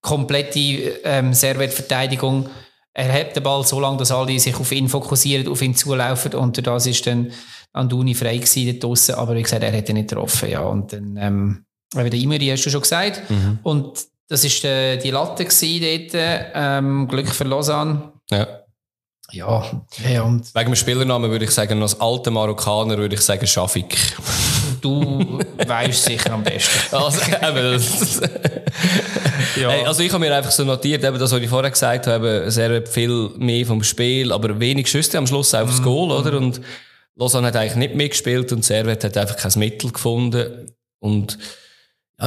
komplette 0.00 0.58
ähm, 1.04 1.34
Servetverteidigung. 1.34 2.48
Er 2.92 3.12
hat 3.12 3.36
den 3.36 3.42
Ball 3.42 3.64
so 3.64 3.78
lange, 3.80 3.98
dass 3.98 4.10
alle 4.10 4.38
sich 4.38 4.56
auf 4.56 4.72
ihn 4.72 4.88
fokussieren, 4.88 5.48
auf 5.48 5.62
ihn 5.62 5.74
zulaufen 5.74 6.34
und 6.34 6.66
das 6.66 6.86
ist 6.86 7.06
dann 7.06 7.32
Anduni 7.72 8.14
frei 8.14 8.38
gewesen 8.38 8.80
draussen, 8.80 9.14
aber 9.14 9.34
wie 9.36 9.42
gesagt, 9.42 9.62
er 9.62 9.70
hätte 9.70 9.92
nicht 9.92 10.08
getroffen, 10.08 10.50
ja. 10.50 10.62
Und 10.62 10.92
dann, 10.92 11.16
ähm, 11.16 11.64
eben 11.94 12.10
der 12.10 12.20
Imeri 12.20 12.48
hast 12.48 12.64
du 12.64 12.70
schon 12.70 12.80
gesagt. 12.80 13.30
Mhm. 13.30 13.60
Und 13.62 14.06
das 14.28 14.44
ist 14.44 14.64
äh, 14.64 14.96
die 14.96 15.10
Latte 15.10 15.44
gewesen 15.44 16.10
dort, 16.10 16.22
ähm, 16.54 17.08
Glück 17.08 17.28
für 17.28 17.44
Lausanne. 17.44 18.12
Ja. 18.30 18.46
Ja, 19.32 19.64
ja 20.08 20.22
und 20.22 20.52
Wegen 20.54 20.70
dem 20.70 20.76
Spielernamen 20.76 21.30
würde 21.30 21.44
ich 21.44 21.52
sagen, 21.52 21.80
als 21.82 22.00
alter 22.00 22.32
Marokkaner 22.32 22.98
würde 22.98 23.14
ich 23.14 23.20
sagen 23.20 23.46
Schafik. 23.46 23.96
Du 24.80 25.38
weißt 25.66 26.04
sicher 26.04 26.32
am 26.32 26.42
besten. 26.42 26.70
Also, 26.96 27.20
ja. 29.60 29.70
hey, 29.70 29.84
also 29.84 30.02
ich 30.02 30.12
habe 30.12 30.24
mir 30.24 30.34
einfach 30.34 30.50
so 30.50 30.64
notiert, 30.64 31.04
eben 31.04 31.18
das, 31.18 31.32
was 31.32 31.40
ich 31.40 31.48
vorher 31.48 31.70
gesagt 31.70 32.06
habe, 32.06 32.50
sehr 32.50 32.86
viel 32.86 33.30
mehr 33.36 33.66
vom 33.66 33.82
Spiel, 33.82 34.32
aber 34.32 34.58
wenig 34.60 34.88
Schüsse 34.88 35.18
am 35.18 35.26
Schluss 35.26 35.54
auf 35.54 35.68
das 35.68 35.80
mhm. 35.80 35.84
Goal, 35.84 36.10
oder? 36.12 36.36
Und 36.36 36.60
Lausanne 37.16 37.48
hat 37.48 37.56
eigentlich 37.56 37.76
nicht 37.76 37.94
mitgespielt 37.94 38.52
und 38.52 38.64
Servet 38.64 39.04
hat 39.04 39.16
einfach 39.16 39.36
kein 39.36 39.52
Mittel 39.58 39.92
gefunden. 39.92 40.72
Und 41.00 41.38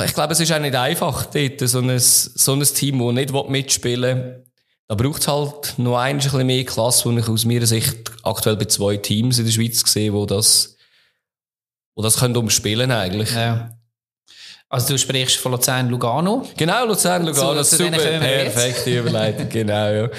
ich 0.06 0.14
glaube, 0.14 0.34
es 0.34 0.40
ist 0.40 0.52
auch 0.52 0.60
nicht 0.60 0.76
einfach, 0.76 1.26
dort 1.26 1.60
so 1.62 1.80
ein, 1.80 2.00
so 2.00 2.54
ein 2.54 2.64
Team, 2.64 3.00
das 3.00 3.14
nicht 3.14 3.50
mitspielen 3.50 4.18
will. 4.18 4.44
Da 4.88 4.96
braucht 4.96 5.22
es 5.22 5.28
halt 5.28 5.74
noch 5.78 5.98
ein 5.98 6.18
bisschen 6.18 6.46
mehr 6.46 6.66
Klasse, 6.66 7.06
wo 7.06 7.18
ich 7.18 7.28
aus 7.28 7.46
meiner 7.46 7.66
Sicht 7.66 8.12
aktuell 8.24 8.58
bei 8.58 8.66
zwei 8.66 8.98
Teams 8.98 9.40
in 9.40 9.46
der 9.46 9.52
Schweiz 9.52 9.82
sehe, 9.92 10.14
wo 10.14 10.26
das, 10.26 10.73
wo 11.96 12.02
das 12.02 12.18
können 12.18 12.36
umspielen 12.36 12.92
eigentlich. 12.92 13.34
Ja. 13.34 13.70
Also 14.70 14.94
du 14.94 14.98
sprichst 14.98 15.38
von 15.38 15.52
Luzern 15.52 15.90
Lugano. 15.90 16.48
Genau, 16.58 16.86
Luzern 16.88 17.26
Lugano, 17.26 17.62
zu, 17.62 17.78
super, 17.78 17.92
perfekte 17.92 19.00
Überleitung, 19.00 19.48
genau. 19.48 19.92
Ja, 19.92 20.10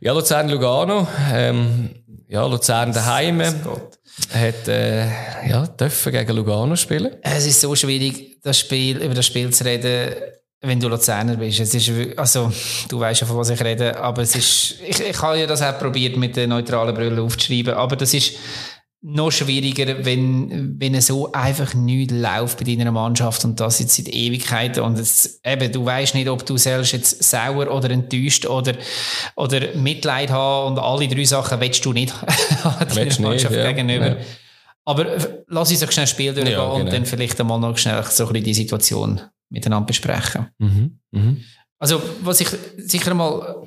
ja 0.00 0.12
Luzern 0.12 0.50
Lugano. 0.50 1.08
Ähm, 1.32 1.88
ja, 2.28 2.44
Luzern 2.46 2.92
daheim 2.92 3.40
hat 3.40 4.68
äh, 4.68 5.06
ja, 5.48 5.66
dürfen 5.66 6.12
gegen 6.12 6.36
Lugano 6.36 6.76
spielen. 6.76 7.16
Es 7.22 7.46
ist 7.46 7.60
so 7.60 7.74
schwierig, 7.74 8.40
das 8.42 8.58
Spiel, 8.58 8.98
über 8.98 9.14
das 9.14 9.26
Spiel 9.26 9.50
zu 9.50 9.64
reden, 9.64 10.14
wenn 10.60 10.78
du 10.78 10.88
Luzerner 10.88 11.36
bist. 11.36 11.60
Es 11.60 11.74
ist, 11.74 11.90
also, 12.18 12.52
du 12.88 13.00
weißt 13.00 13.22
ja, 13.22 13.26
von 13.26 13.38
was 13.38 13.48
ich 13.48 13.64
rede, 13.64 13.98
aber 13.98 14.22
es 14.22 14.36
ist, 14.36 14.76
ich, 14.86 15.00
ich 15.00 15.22
habe 15.22 15.38
ja 15.38 15.46
das 15.46 15.62
auch 15.62 15.78
probiert, 15.78 16.16
mit 16.18 16.36
der 16.36 16.46
neutralen 16.46 16.94
Brille 16.94 17.22
aufzuschreiben, 17.22 17.74
aber 17.74 17.96
das 17.96 18.12
ist, 18.12 18.34
noch 19.02 19.30
schwieriger, 19.30 20.04
wenn, 20.04 20.78
wenn 20.78 20.94
es 20.94 21.06
so 21.06 21.32
einfach 21.32 21.72
nicht 21.72 22.10
läuft 22.10 22.58
bei 22.58 22.64
deiner 22.64 22.92
Mannschaft 22.92 23.44
und 23.44 23.58
das 23.58 23.78
jetzt 23.78 23.96
seit 23.96 24.08
Ewigkeiten 24.08 24.82
und 24.82 24.98
es, 24.98 25.40
eben, 25.44 25.72
du 25.72 25.86
weißt 25.86 26.14
nicht, 26.14 26.28
ob 26.28 26.44
du 26.44 26.58
selbst 26.58 26.92
jetzt 26.92 27.22
sauer 27.24 27.70
oder 27.70 27.90
enttäuscht 27.90 28.44
oder, 28.44 28.74
oder 29.36 29.74
Mitleid 29.74 30.30
haben 30.30 30.72
und 30.72 30.78
alle 30.78 31.08
drei 31.08 31.24
Sachen 31.24 31.60
willst 31.60 31.84
du 31.84 31.94
nicht 31.94 32.12
deiner 32.94 33.20
Mannschaft 33.20 33.20
nicht, 33.20 33.52
ja. 33.52 33.72
gegenüber. 33.72 34.08
Ja. 34.08 34.16
Aber 34.84 35.06
lass 35.46 35.70
uns 35.70 35.80
doch 35.80 35.92
schnell 35.92 36.06
Spiel 36.06 36.34
durchgehen 36.34 36.52
ja, 36.52 36.64
genau. 36.64 36.80
und 36.80 36.92
dann 36.92 37.06
vielleicht 37.06 37.40
einmal 37.40 37.58
noch 37.58 37.78
schnell 37.78 38.02
so 38.04 38.26
ein 38.26 38.32
bisschen 38.32 38.44
die 38.44 38.54
Situation 38.54 39.20
miteinander 39.48 39.86
besprechen. 39.86 40.48
Mhm. 40.58 40.98
Mhm. 41.10 41.44
Also, 41.78 42.02
was 42.22 42.40
ich 42.40 42.48
sicher 42.76 43.14
mal 43.14 43.66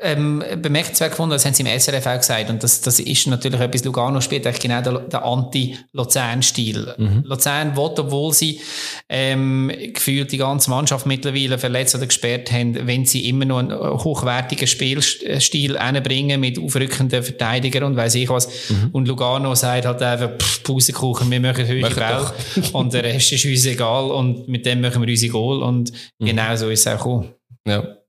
ähm, 0.00 0.42
bemerkenswert 0.60 1.10
gefunden, 1.10 1.32
das 1.32 1.44
haben 1.44 1.54
sie 1.54 1.62
im 1.62 1.80
SRF 1.80 2.06
auch 2.06 2.18
gesagt, 2.18 2.50
und 2.50 2.62
das, 2.62 2.80
das 2.80 3.00
ist 3.00 3.26
natürlich 3.26 3.60
etwas, 3.60 3.84
Lugano 3.84 4.20
spielt 4.20 4.46
eigentlich 4.46 4.60
genau 4.60 4.80
der, 4.80 4.98
der 5.00 5.24
Anti-Luzern-Stil. 5.24 6.94
Mhm. 6.96 7.22
Luzern 7.24 7.76
will, 7.76 7.90
obwohl 7.98 8.32
sie 8.32 8.60
ähm, 9.08 9.72
gefühlt 9.92 10.30
die 10.32 10.36
ganze 10.38 10.70
Mannschaft 10.70 11.06
mittlerweile 11.06 11.58
verletzt 11.58 11.94
oder 11.94 12.06
gesperrt 12.06 12.52
haben, 12.52 12.86
wenn 12.86 13.06
sie 13.06 13.28
immer 13.28 13.44
noch 13.44 13.58
einen 13.58 13.72
hochwertigen 13.80 14.66
Spielstil 14.66 15.78
bringen 16.02 16.40
mit 16.40 16.58
aufrückenden 16.58 17.22
Verteidigern 17.22 17.84
und 17.84 17.96
weiß 17.96 18.14
ich 18.16 18.28
was. 18.28 18.70
Mhm. 18.70 18.90
Und 18.92 19.08
Lugano 19.08 19.54
sagt 19.54 19.86
halt 19.86 20.02
einfach, 20.02 20.38
pff, 20.38 20.62
Pausekuchen, 20.62 21.30
wir 21.30 21.40
machen 21.40 21.66
heute 21.66 21.82
Welt 21.82 22.72
und 22.72 22.92
der 22.92 23.04
Rest 23.04 23.32
ist 23.32 23.44
uns 23.44 23.66
egal 23.66 24.10
und 24.10 24.48
mit 24.48 24.64
dem 24.64 24.80
machen 24.80 25.02
wir 25.02 25.08
unsere 25.08 25.32
Goal 25.32 25.62
und 25.62 25.92
mhm. 26.18 26.26
genau 26.26 26.56
so 26.56 26.70
ist 26.70 26.80
es 26.80 26.86
auch 26.86 26.98
gekommen. 26.98 27.34
Ja. 27.66 28.01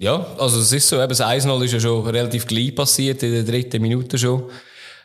Ja, 0.00 0.26
also 0.38 0.60
es 0.60 0.72
ist 0.72 0.88
so, 0.88 0.96
eben 0.96 1.10
das 1.10 1.20
1-0 1.20 1.62
ist 1.62 1.72
ja 1.72 1.80
schon 1.80 2.06
relativ 2.06 2.46
gleich 2.46 2.74
passiert, 2.74 3.22
in 3.22 3.32
der 3.32 3.42
dritten 3.42 3.82
Minute 3.82 4.16
schon. 4.16 4.44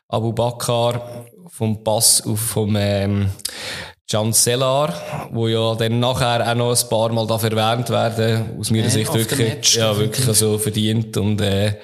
Abu 0.08 0.32
Bakar 0.32 1.26
vom 1.50 1.84
Pass 1.84 2.26
auf 2.26 2.40
vom 2.40 2.78
ähm, 2.80 3.30
Can 4.10 4.32
Selar, 4.32 5.28
wo 5.34 5.50
ja 5.50 5.76
dann 5.76 6.00
nachher 6.00 6.50
auch 6.50 6.56
noch 6.56 6.82
ein 6.82 6.90
paar 6.90 7.12
Mal 7.12 7.28
darf 7.28 7.44
erwähnt 7.44 7.90
werden, 7.90 8.58
aus 8.58 8.72
meiner 8.72 8.90
Sicht 8.90 9.14
wirklich, 9.14 9.76
ja, 9.76 9.98
wirklich 9.98 10.26
so 10.38 10.58
verdient 10.58 11.18
und 11.18 11.42
äh, 11.42 11.78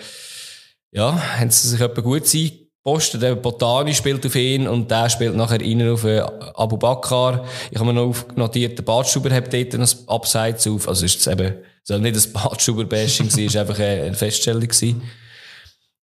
ja, 0.94 1.14
haben 1.38 1.52
sie 1.52 1.68
sich 1.68 1.82
etwa 1.82 2.00
gut 2.00 2.26
sein 2.26 2.52
Posten, 2.82 3.20
der 3.20 3.36
Botani 3.36 3.94
spielt 3.94 4.26
auf 4.26 4.36
ihn 4.36 4.70
und 4.70 4.90
der 4.90 5.10
spielt 5.10 5.36
nachher 5.36 5.60
innen 5.60 5.92
auf 5.92 6.06
äh, 6.06 6.22
Abu 6.56 6.78
Bakar. 6.78 7.44
Ich 7.72 7.78
habe 7.78 7.92
mir 7.92 8.06
noch 8.06 8.16
notiert, 8.38 8.78
der 8.78 8.84
Badstuber 8.84 9.32
hat 9.32 9.54
dort 9.54 9.76
ein 9.76 9.86
Abseits 10.08 10.66
auf, 10.66 10.88
also 10.88 11.06
ist 11.06 11.20
es 11.20 11.28
eben 11.28 11.56
soll 11.84 12.00
nicht 12.00 12.16
ein 12.16 12.34
Badstuber-Bashing 12.34 13.30
sein, 13.30 13.46
ist 13.46 13.58
einfach 13.58 13.80
eine 13.80 14.14
Feststellung. 14.14 14.68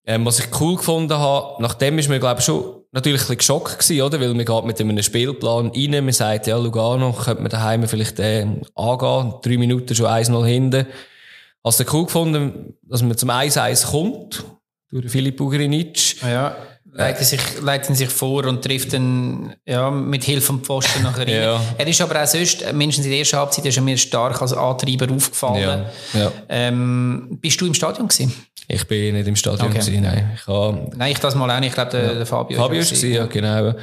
Ähm, 0.06 0.24
was 0.24 0.38
ich 0.38 0.46
cool 0.60 0.76
gefunden 0.76 1.18
habe, 1.18 1.62
nachdem 1.62 1.98
ist 1.98 2.08
mir, 2.08 2.18
glaube 2.18 2.40
ich, 2.40 2.46
schon 2.46 2.82
natürlich 2.92 3.20
ein 3.20 3.36
bisschen 3.36 3.38
geschockt 3.38 3.78
gewesen, 3.78 4.02
oder? 4.02 4.20
Weil 4.20 4.34
man 4.34 4.44
geht 4.46 4.64
mit 4.64 4.80
einem 4.80 5.02
Spielplan 5.02 5.70
rein, 5.70 6.04
man 6.04 6.12
sagt, 6.12 6.46
ja, 6.46 6.56
Lugano, 6.56 7.12
könnte 7.12 7.42
man 7.42 7.50
daheim 7.50 7.86
vielleicht, 7.86 8.18
äh, 8.18 8.46
angehen, 8.74 9.34
drei 9.42 9.58
Minuten 9.58 9.94
schon 9.94 10.06
1-0 10.06 10.46
hinten. 10.46 10.86
Hast 11.62 11.80
du 11.80 11.84
cool 11.92 12.06
gefunden, 12.06 12.74
dass 12.82 13.02
man 13.02 13.18
zum 13.18 13.28
1-1 13.28 13.90
kommt, 13.90 14.44
durch 14.90 15.10
Filip 15.10 15.38
Ugrinic? 15.40 16.16
Ah 16.22 16.30
ja 16.30 16.56
leiten 16.92 17.24
sich, 17.24 17.40
leiten 17.60 17.94
sich 17.94 18.08
vor 18.08 18.44
und 18.46 18.62
trifft 18.62 18.92
dann 18.92 19.54
ja, 19.66 19.90
mit 19.90 20.24
Hilfe 20.24 20.46
vom 20.46 20.64
Pfosten 20.64 21.02
nachher 21.02 21.26
rein. 21.26 21.28
ja. 21.42 21.60
Er 21.76 21.86
ist 21.86 22.00
aber 22.00 22.22
auch 22.22 22.26
sonst, 22.26 22.72
mindestens 22.72 23.06
in 23.06 23.12
der 23.12 23.20
ersten 23.20 23.36
Halbzeit, 23.36 23.66
ist 23.66 23.76
er 23.76 23.82
mir 23.82 23.96
stark 23.96 24.40
als 24.40 24.52
Antreiber 24.52 25.12
aufgefallen. 25.12 25.86
Ja. 26.14 26.20
Ja. 26.20 26.32
Ähm, 26.48 27.38
bist 27.40 27.60
du 27.60 27.66
im 27.66 27.74
Stadion 27.74 28.08
gewesen? 28.08 28.32
Ich 28.66 28.86
bin 28.86 29.14
nicht 29.14 29.26
im 29.26 29.36
Stadion 29.36 29.70
okay. 29.70 29.78
gewesen, 29.78 30.02
nein. 30.02 30.32
Ich 30.34 30.46
habe, 30.46 30.90
nein, 30.96 31.12
ich 31.12 31.18
das 31.18 31.34
mal 31.34 31.50
auch 31.50 31.60
nicht. 31.60 31.70
Ich 31.70 31.74
glaube, 31.74 31.90
der, 31.90 32.14
der 32.14 32.26
Fabio. 32.26 32.58
Fabio 32.58 32.80
ist 32.80 32.90
gewesen, 32.90 33.12
ja, 33.12 33.26
genau. 33.26 33.74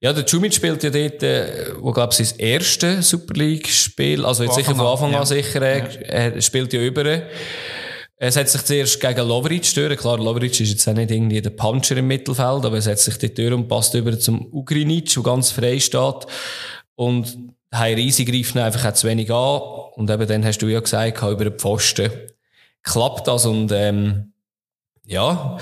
Ja, 0.00 0.12
der 0.12 0.24
Jumic 0.24 0.54
spielt 0.54 0.82
ja 0.84 0.90
dort, 0.90 1.22
äh, 1.24 1.72
wo, 1.80 1.90
glaube 1.92 2.12
ich, 2.12 2.28
sein 2.28 2.38
erstes 2.38 3.08
Super 3.08 3.34
League-Spiel, 3.34 4.24
also 4.24 4.44
jetzt 4.44 4.54
sicher 4.54 4.74
von 4.74 4.86
Anfang 4.86 5.14
an, 5.14 5.26
sicher, 5.26 5.60
äh, 5.62 5.82
er 6.34 6.40
spielt 6.40 6.72
ja 6.72 6.80
über. 6.80 7.04
Es 8.20 8.36
hat 8.36 8.48
sich 8.48 8.62
zuerst 8.62 9.00
gegen 9.00 9.28
Lovric 9.28 9.72
durch. 9.74 9.96
Klar, 9.96 10.18
Lovric 10.18 10.60
ist 10.60 10.70
jetzt 10.70 10.88
auch 10.88 10.92
nicht 10.92 11.10
irgendwie 11.10 11.40
der 11.40 11.50
Puncher 11.50 11.96
im 11.96 12.08
Mittelfeld, 12.08 12.64
aber 12.64 12.76
es 12.76 12.88
hat 12.88 12.98
sich 12.98 13.16
die 13.16 13.32
Tür 13.32 13.54
und 13.54 13.68
passt 13.68 13.94
über 13.94 14.18
zum 14.18 14.52
Ugrinic, 14.52 15.14
der 15.14 15.22
ganz 15.22 15.52
frei 15.52 15.78
steht. 15.78 16.26
Und 16.96 17.54
Hei 17.74 17.94
Riesi 17.94 18.24
greift 18.24 18.54
ihn 18.54 18.62
einfach 18.62 18.86
auch 18.86 18.94
zu 18.94 19.06
wenig 19.06 19.30
an. 19.30 19.60
Und 19.94 20.10
eben 20.10 20.26
dann 20.26 20.44
hast 20.44 20.58
du 20.58 20.68
ja 20.68 20.80
gesagt, 20.80 21.22
über 21.22 21.44
den 21.44 21.58
Pfosten 21.58 22.10
klappt 22.82 23.28
das 23.28 23.44
und, 23.44 23.70
ähm, 23.72 24.32
ja, 25.04 25.58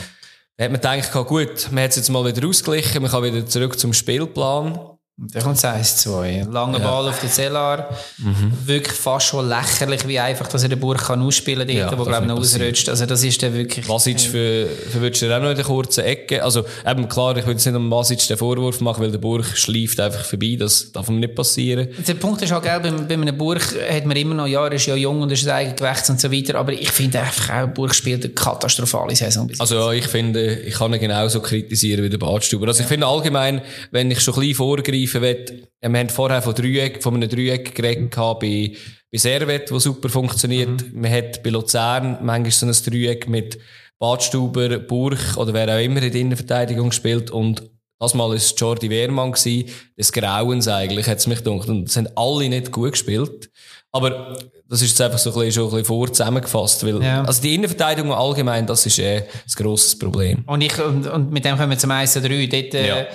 hat 0.58 0.70
man 0.70 0.80
gedacht, 0.80 1.12
gut, 1.26 1.68
man 1.72 1.84
hat 1.84 1.90
es 1.90 1.96
jetzt 1.96 2.08
mal 2.10 2.24
wieder 2.24 2.46
ausgeglichen, 2.46 3.02
man 3.02 3.10
kann 3.10 3.24
wieder 3.24 3.44
zurück 3.46 3.78
zum 3.78 3.92
Spielplan. 3.92 4.95
Da 5.18 5.40
kommt 5.40 5.56
es 5.56 5.64
1-2. 5.64 6.52
Langer 6.52 6.78
ja. 6.78 6.84
Ball 6.84 7.08
auf 7.08 7.18
den 7.20 7.30
Zellar. 7.30 7.88
Mhm. 8.18 8.52
Wirklich 8.66 8.92
fast 8.98 9.28
schon 9.28 9.48
lächerlich, 9.48 10.06
wie 10.06 10.18
einfach, 10.20 10.46
dass 10.46 10.62
er 10.62 10.68
den 10.68 10.78
Burg 10.78 10.98
kann 10.98 11.22
ausspielen 11.22 11.66
kann, 11.66 11.74
ja, 11.74 11.98
wo, 11.98 12.04
glaube 12.04 12.26
ich, 12.26 12.28
noch 12.28 12.38
ausrutscht. 12.38 12.90
Also, 12.90 13.06
das 13.06 13.24
ist 13.24 13.42
dann 13.42 13.54
wirklich. 13.54 13.88
Wasic 13.88 14.20
für, 14.20 14.66
für 14.66 15.00
würdest 15.00 15.22
du 15.22 15.34
auch 15.34 15.40
noch 15.40 15.48
in 15.48 15.56
der 15.56 15.64
kurzen 15.64 16.04
Ecke? 16.04 16.44
Also, 16.44 16.66
eben 16.86 17.08
klar, 17.08 17.34
ich 17.38 17.46
will 17.46 17.54
jetzt 17.54 17.64
nicht 17.64 17.74
um 17.74 17.90
Wasic 17.90 18.26
den 18.28 18.36
Vorwurf 18.36 18.82
machen, 18.82 19.04
weil 19.04 19.10
der 19.10 19.16
Burg 19.16 19.46
schleift 19.56 19.98
einfach 20.00 20.22
vorbei. 20.22 20.56
Das 20.58 20.92
darf 20.92 21.08
ihm 21.08 21.18
nicht 21.18 21.34
passieren. 21.34 21.88
Der 22.06 22.14
Punkt 22.14 22.42
ist 22.42 22.52
auch, 22.52 22.60
gell, 22.60 22.78
bei, 22.80 22.90
bei 22.90 23.14
einem 23.14 23.38
Burg 23.38 23.74
hat 23.90 24.04
man 24.04 24.18
immer 24.18 24.34
noch, 24.34 24.46
ja, 24.46 24.66
er 24.66 24.72
ist 24.72 24.84
ja 24.84 24.96
jung 24.96 25.22
und 25.22 25.32
ist 25.32 25.48
eigen 25.48 25.74
gewächst 25.76 26.10
und 26.10 26.20
so 26.20 26.30
weiter. 26.30 26.56
Aber 26.56 26.74
ich 26.74 26.92
finde 26.92 27.20
einfach 27.20 27.54
auch, 27.54 27.68
Burg 27.68 27.94
spielt 27.94 28.22
eine 28.22 28.34
katastrophale 28.34 29.16
Saison. 29.16 29.50
Also, 29.58 29.76
ja, 29.76 29.92
ich 29.92 30.08
finde, 30.08 30.56
ich 30.56 30.74
kann 30.74 30.92
ihn 30.92 31.00
genauso 31.00 31.40
kritisieren 31.40 32.04
wie 32.04 32.10
der 32.10 32.18
Badstuber. 32.18 32.66
Also, 32.66 32.82
ich 32.82 32.86
finde 32.86 33.06
allgemein, 33.06 33.62
wenn 33.92 34.10
ich 34.10 34.20
schon 34.20 34.34
ein 34.34 34.40
bisschen 34.40 34.56
vorgreife, 34.56 35.05
greifen 35.06 35.22
will. 35.22 35.68
Wir 35.80 35.98
haben 35.98 36.08
vorher 36.08 36.42
von, 36.42 36.54
Dreieck, 36.54 37.02
von 37.02 37.14
einem 37.14 37.28
Dreieck 37.28 37.74
geredet 37.74 38.14
bei, 38.14 38.72
bei 39.10 39.18
Servet, 39.18 39.70
das 39.70 39.84
super 39.84 40.08
funktioniert. 40.08 40.92
Mhm. 40.92 41.00
Man 41.00 41.12
hat 41.12 41.42
bei 41.42 41.50
Luzern 41.50 42.18
manchmal 42.22 42.50
so 42.50 42.66
ein 42.66 42.72
Dreieck 42.72 43.28
mit 43.28 43.58
Badstuber, 43.98 44.78
Burg 44.78 45.36
oder 45.36 45.54
wer 45.54 45.74
auch 45.74 45.82
immer 45.82 46.02
in 46.02 46.12
der 46.12 46.20
Innenverteidigung 46.20 46.90
gespielt 46.90 47.30
und 47.30 47.62
das 47.98 48.12
Mal 48.12 48.28
war 48.28 48.36
Jordi 48.36 48.90
Wehrmann, 48.90 49.32
des 49.32 50.12
Grauens 50.12 50.68
eigentlich, 50.68 51.06
hat 51.06 51.18
es 51.18 51.26
mich 51.26 51.42
gedacht. 51.42 51.68
Und 51.68 51.88
es 51.88 51.96
haben 51.96 52.08
alle 52.14 52.48
nicht 52.48 52.70
gut 52.70 52.92
gespielt. 52.92 53.50
Aber 53.96 54.36
das 54.68 54.82
ist 54.82 54.90
jetzt 54.90 55.00
einfach 55.00 55.18
so 55.18 55.30
ein 55.30 55.34
bisschen, 55.34 55.52
schon 55.52 55.64
ein 55.64 55.70
bisschen 55.70 55.84
vor 55.84 56.12
zusammengefasst. 56.12 56.84
Weil, 56.84 57.02
ja. 57.02 57.22
Also 57.22 57.42
die 57.42 57.54
Innenverteidigung 57.54 58.12
allgemein, 58.12 58.66
das 58.66 58.84
ist 58.86 58.98
äh, 58.98 59.18
ein 59.18 59.24
grosses 59.54 59.98
Problem. 59.98 60.44
Und, 60.46 60.60
ich, 60.60 60.78
und, 60.80 61.06
und 61.06 61.30
mit 61.30 61.44
dem 61.44 61.56
kommen 61.56 61.70
wir 61.70 61.78
zum 61.78 61.90
1 61.90 62.14
3. 62.14 62.46
Dort 62.46 62.74
äh, 62.74 62.88
ja. 62.88 63.06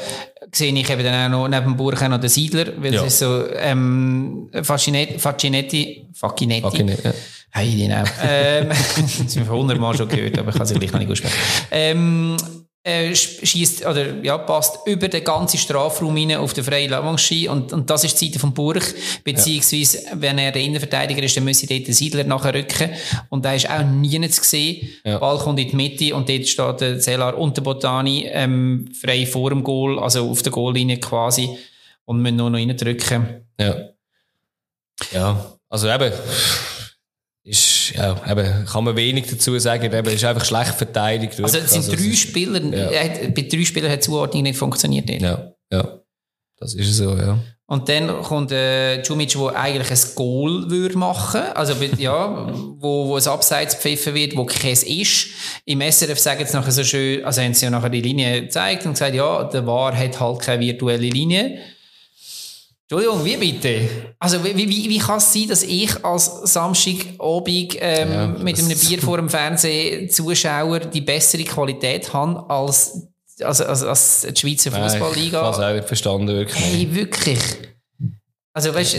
sehe 0.51 0.73
ich 0.73 0.89
eben 0.89 1.03
dann 1.03 1.34
auch 1.34 1.49
noch 1.49 1.59
neben 1.59 1.79
auch 1.79 2.09
noch 2.09 2.19
den 2.19 2.29
Siedler, 2.29 2.67
weil 2.77 2.93
ja. 2.93 3.01
es 3.01 3.13
ist 3.13 3.19
so 3.19 3.45
ähm, 3.53 4.49
Fascinetti, 4.63 5.19
Fascinetti, 5.19 6.07
Facchinetti. 6.13 6.61
Facchinetti 6.61 7.07
ja. 7.07 7.13
Hey, 7.53 7.75
genau. 7.75 8.03
ähm, 8.23 8.69
das 9.25 9.36
haben 9.36 9.45
wir 9.45 9.49
hundertmal 9.49 9.95
schon 9.97 10.07
gehört, 10.07 10.39
aber 10.39 10.49
ich 10.49 10.55
kann 10.55 10.65
es 10.65 10.73
gleich 10.73 10.91
noch 10.93 10.99
nicht 10.99 11.11
aussprechen. 11.11 11.36
Ähm, 11.69 12.38
äh, 12.84 13.13
schießt 13.13 13.86
oder 13.86 14.23
ja 14.23 14.39
passt 14.39 14.79
über 14.88 15.07
den 15.07 15.23
ganzen 15.23 15.59
Strafraum 15.59 16.15
rein 16.15 16.36
auf 16.36 16.53
den 16.53 16.63
freien 16.63 16.89
Lavanchi 16.89 17.47
und, 17.47 17.71
und 17.73 17.89
das 17.89 18.03
ist 18.03 18.19
die 18.19 18.25
Seite 18.25 18.39
vom 18.39 18.53
Burg. 18.53 18.84
Beziehungsweise 19.23 20.03
ja. 20.03 20.11
wenn 20.15 20.39
er 20.39 20.51
der 20.51 20.63
Innenverteidiger 20.63 21.21
ist 21.21 21.38
dann 21.38 21.43
müsse 21.43 21.67
dort 21.67 21.88
der 21.88 21.93
Siedler 21.93 22.23
nachher 22.23 22.55
rücken. 22.55 22.89
Und 23.29 23.45
da 23.45 23.53
ist 23.53 23.69
auch 23.69 23.84
nie 23.84 24.27
zu 24.29 24.43
sehen 24.43 24.89
ja. 25.05 25.19
Ball 25.19 25.38
kommt 25.38 25.59
in 25.59 25.69
die 25.69 25.75
Mitte 25.75 26.15
und 26.15 26.27
dort 26.27 26.47
steht 26.47 26.82
der 26.82 26.99
Zellar 26.99 27.38
und 27.38 27.55
der 27.55 27.61
Botani 27.61 28.27
ähm, 28.32 28.91
frei 28.99 29.27
vor 29.27 29.51
dem 29.51 29.63
Goal 29.63 29.99
also 29.99 30.29
auf 30.29 30.41
der 30.41 30.51
Goallinie 30.51 30.97
quasi 30.97 31.55
und 32.05 32.21
müssen 32.21 32.38
nur 32.38 32.49
noch 32.49 32.57
reindrücken. 32.57 33.45
Ja. 33.59 33.75
Ja. 35.11 35.53
Also 35.69 35.88
eben 35.88 36.11
ist, 37.44 37.94
ja, 37.96 38.16
eben, 38.30 38.66
kann 38.66 38.84
man 38.84 38.96
wenig 38.96 39.28
dazu 39.28 39.58
sagen, 39.58 39.92
eben, 39.92 40.14
ist 40.14 40.24
einfach 40.24 40.46
schlecht 40.46 40.76
verteidigt. 40.76 41.42
Also, 41.42 41.58
es 41.58 41.72
sind 41.72 41.86
also, 41.86 41.96
drei 41.96 42.14
Spieler, 42.14 42.62
ja. 42.62 43.30
bei 43.30 43.42
drei 43.42 43.66
Spielern 43.66 43.92
hat 43.92 44.00
die 44.00 44.06
Zuordnung 44.06 44.44
nicht 44.44 44.58
funktioniert. 44.58 45.10
Ja, 45.10 45.52
ja. 45.72 46.02
Das 46.60 46.76
ist 46.76 46.96
so, 46.96 47.18
ja. 47.18 47.39
Und 47.66 47.88
dann 47.89 48.22
kommt 48.22 48.52
äh, 48.52 49.02
Jumic, 49.02 49.30
der 49.30 49.56
eigentlich 49.56 49.89
ein 49.89 50.16
Goal 50.16 50.70
würde 50.70 50.98
machen 50.98 51.42
also 51.56 51.74
ja, 51.98 52.54
wo, 52.78 53.08
wo 53.08 53.16
ein 53.16 53.28
Abseits 53.28 53.76
pfiffen 53.76 54.14
wird, 54.14 54.36
wo 54.36 54.46
kein 54.46 54.74
ist. 54.74 55.28
Im 55.66 55.80
SRF 55.80 56.20
sagen 56.20 56.46
sie 56.46 56.54
nachher 56.54 56.72
so 56.72 56.84
schön, 56.84 57.24
also 57.24 57.42
haben 57.42 57.54
sie 57.54 57.66
ja 57.66 57.72
nachher 57.72 57.89
die 57.89 58.02
Linie 58.02 58.42
gezeigt 58.42 58.86
und 58.86 58.92
gesagt, 58.92 59.16
ja, 59.16 59.46
der 59.46 59.66
War 59.66 59.98
hat 59.98 60.20
halt 60.20 60.39
keine 60.42 60.62
virtuelle 60.62 61.08
Linie. 61.08 61.60
Entschuldigung, 62.92 63.24
wie 63.24 63.38
bitte? 63.38 63.89
Also 64.20 64.44
wie, 64.44 64.58
wie, 64.58 64.89
wie 64.89 64.98
kann 64.98 65.18
es 65.18 65.32
sein, 65.32 65.48
dass 65.48 65.64
ich 65.64 66.04
als 66.04 66.26
Samstagabend 66.52 67.78
ähm, 67.80 68.12
ja, 68.12 68.28
mit 68.28 68.60
einem 68.60 68.78
Bier 68.78 69.00
vor 69.00 69.16
dem 69.16 69.30
Fernsehen 69.30 70.10
Zuschauer 70.10 70.80
die 70.80 71.00
bessere 71.00 71.46
Qualität 71.46 72.12
habe 72.12 72.50
als, 72.50 73.08
als, 73.42 73.62
als, 73.62 73.84
als 73.84 74.28
die 74.30 74.42
Schweizer 74.42 74.72
Fußballliga? 74.72 75.39
Ich 75.39 75.46
habe 75.46 75.56
es 75.56 75.64
auch 75.64 75.74
nicht 75.74 75.88
verstanden, 75.88 76.28
wirklich. 76.28 76.66
Hey, 76.66 76.94
wirklich? 76.94 77.39
Also 78.52 78.76
weißt, 78.76 78.98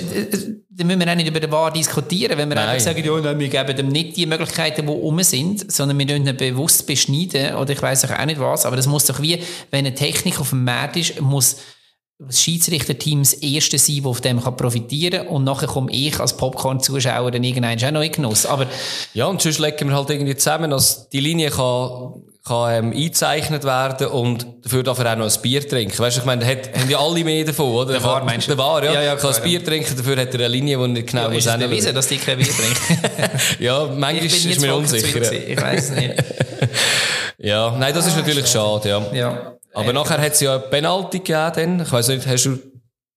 da 0.70 0.84
müssen 0.84 1.00
wir 1.00 1.10
auch 1.10 1.14
nicht 1.14 1.28
über 1.28 1.40
den 1.40 1.52
Wahr 1.52 1.70
diskutieren, 1.70 2.38
wenn 2.38 2.48
wir 2.48 2.54
Nein. 2.54 2.70
einfach 2.70 2.82
sagen, 2.82 3.04
ja, 3.04 3.20
nein, 3.20 3.38
wir 3.38 3.48
geben 3.48 3.76
dem 3.76 3.88
nicht 3.88 4.16
die 4.16 4.24
Möglichkeiten, 4.24 4.86
die 4.86 4.90
um 4.90 5.22
sind, 5.22 5.70
sondern 5.70 5.98
wir 5.98 6.16
ihn 6.16 6.34
bewusst 6.38 6.86
beschneiden 6.86 7.56
oder 7.56 7.74
ich 7.74 7.82
weiß 7.82 8.10
auch 8.10 8.24
nicht 8.24 8.40
was, 8.40 8.64
aber 8.64 8.76
das 8.76 8.86
muss 8.86 9.04
doch 9.04 9.20
wie, 9.20 9.42
wenn 9.70 9.84
eine 9.84 9.94
Technik 9.94 10.40
auf 10.40 10.48
dem 10.48 10.64
Markt 10.64 10.96
ist, 10.96 11.20
muss 11.20 11.58
das 12.26 12.40
Schiedsrichterteam 12.40 13.20
das 13.20 13.34
erste 13.34 13.78
sein, 13.78 13.96
das 13.98 14.06
auf 14.06 14.20
dem 14.20 14.42
kann 14.42 14.56
profitieren 14.56 15.26
kann. 15.26 15.28
Und 15.28 15.44
nachher 15.44 15.66
komme 15.66 15.90
ich 15.92 16.18
als 16.18 16.36
Popcorn-Zuschauer 16.36 17.30
dann 17.30 17.44
irgendwann 17.44 17.78
auch 17.78 17.90
noch 17.90 18.02
in 18.02 18.12
Genuss. 18.12 18.46
Aber 18.46 18.66
ja, 19.14 19.26
und 19.26 19.40
sonst 19.40 19.58
legen 19.58 19.88
wir 19.88 19.96
halt 19.96 20.10
irgendwie 20.10 20.36
zusammen, 20.36 20.70
dass 20.70 21.08
die 21.10 21.20
Linie 21.20 21.50
kann 21.50 22.14
kann 22.44 22.86
ähm, 22.86 22.92
eingezeichnet 22.92 23.62
werden 23.62 24.08
und 24.08 24.46
dafür 24.64 24.82
darf 24.82 24.98
er 24.98 25.12
auch 25.12 25.16
noch 25.16 25.32
ein 25.32 25.42
Bier 25.42 25.66
trinken. 25.66 25.96
Weißt 25.96 26.16
du, 26.16 26.20
ich 26.20 26.26
meine, 26.26 26.44
hat, 26.44 26.76
haben 26.76 26.90
ja 26.90 26.98
alle 26.98 27.22
mehr 27.22 27.44
davon, 27.44 27.72
oder? 27.72 27.92
Der 27.92 28.02
War, 28.02 28.24
meinst 28.24 28.48
du? 28.48 28.56
Der 28.56 28.58
War, 28.58 28.82
ja. 28.82 28.94
ja, 28.94 29.02
ja 29.02 29.16
kann 29.16 29.32
ein 29.32 29.42
Bier 29.42 29.64
trinken, 29.64 29.96
dafür 29.96 30.16
hat 30.16 30.34
er 30.34 30.40
eine 30.40 30.48
Linie, 30.48 30.76
die 30.78 30.88
nicht 30.88 31.06
genau 31.06 31.30
ja, 31.30 31.36
ist 31.36 31.46
es 31.46 31.56
bewiesen, 31.56 31.94
dass 31.94 32.08
die 32.08 32.18
kein 32.18 32.38
Bier 32.38 32.48
trinken? 32.48 33.38
ja, 33.60 33.86
manchmal 33.96 34.26
ist 34.26 34.60
mir 34.60 34.74
unsicher. 34.74 35.32
Ich 35.32 35.60
weiß 35.60 35.90
es 35.90 35.96
nicht. 35.96 36.14
ja, 37.38 37.76
nein, 37.78 37.94
das 37.94 38.06
ah, 38.06 38.08
ist 38.08 38.16
natürlich 38.16 38.48
schade, 38.48 38.88
ja. 38.88 39.12
ja. 39.12 39.52
Aber 39.74 39.90
äh, 39.90 39.92
nachher 39.92 40.20
hat 40.20 40.32
es 40.32 40.40
ja 40.40 40.54
eine 40.56 40.64
Penalty 40.64 41.18
gegeben, 41.18 41.52
dann. 41.54 41.80
Ich 41.80 41.92
weiß 41.92 42.08
nicht, 42.08 42.26
hast 42.26 42.44
du 42.44 42.58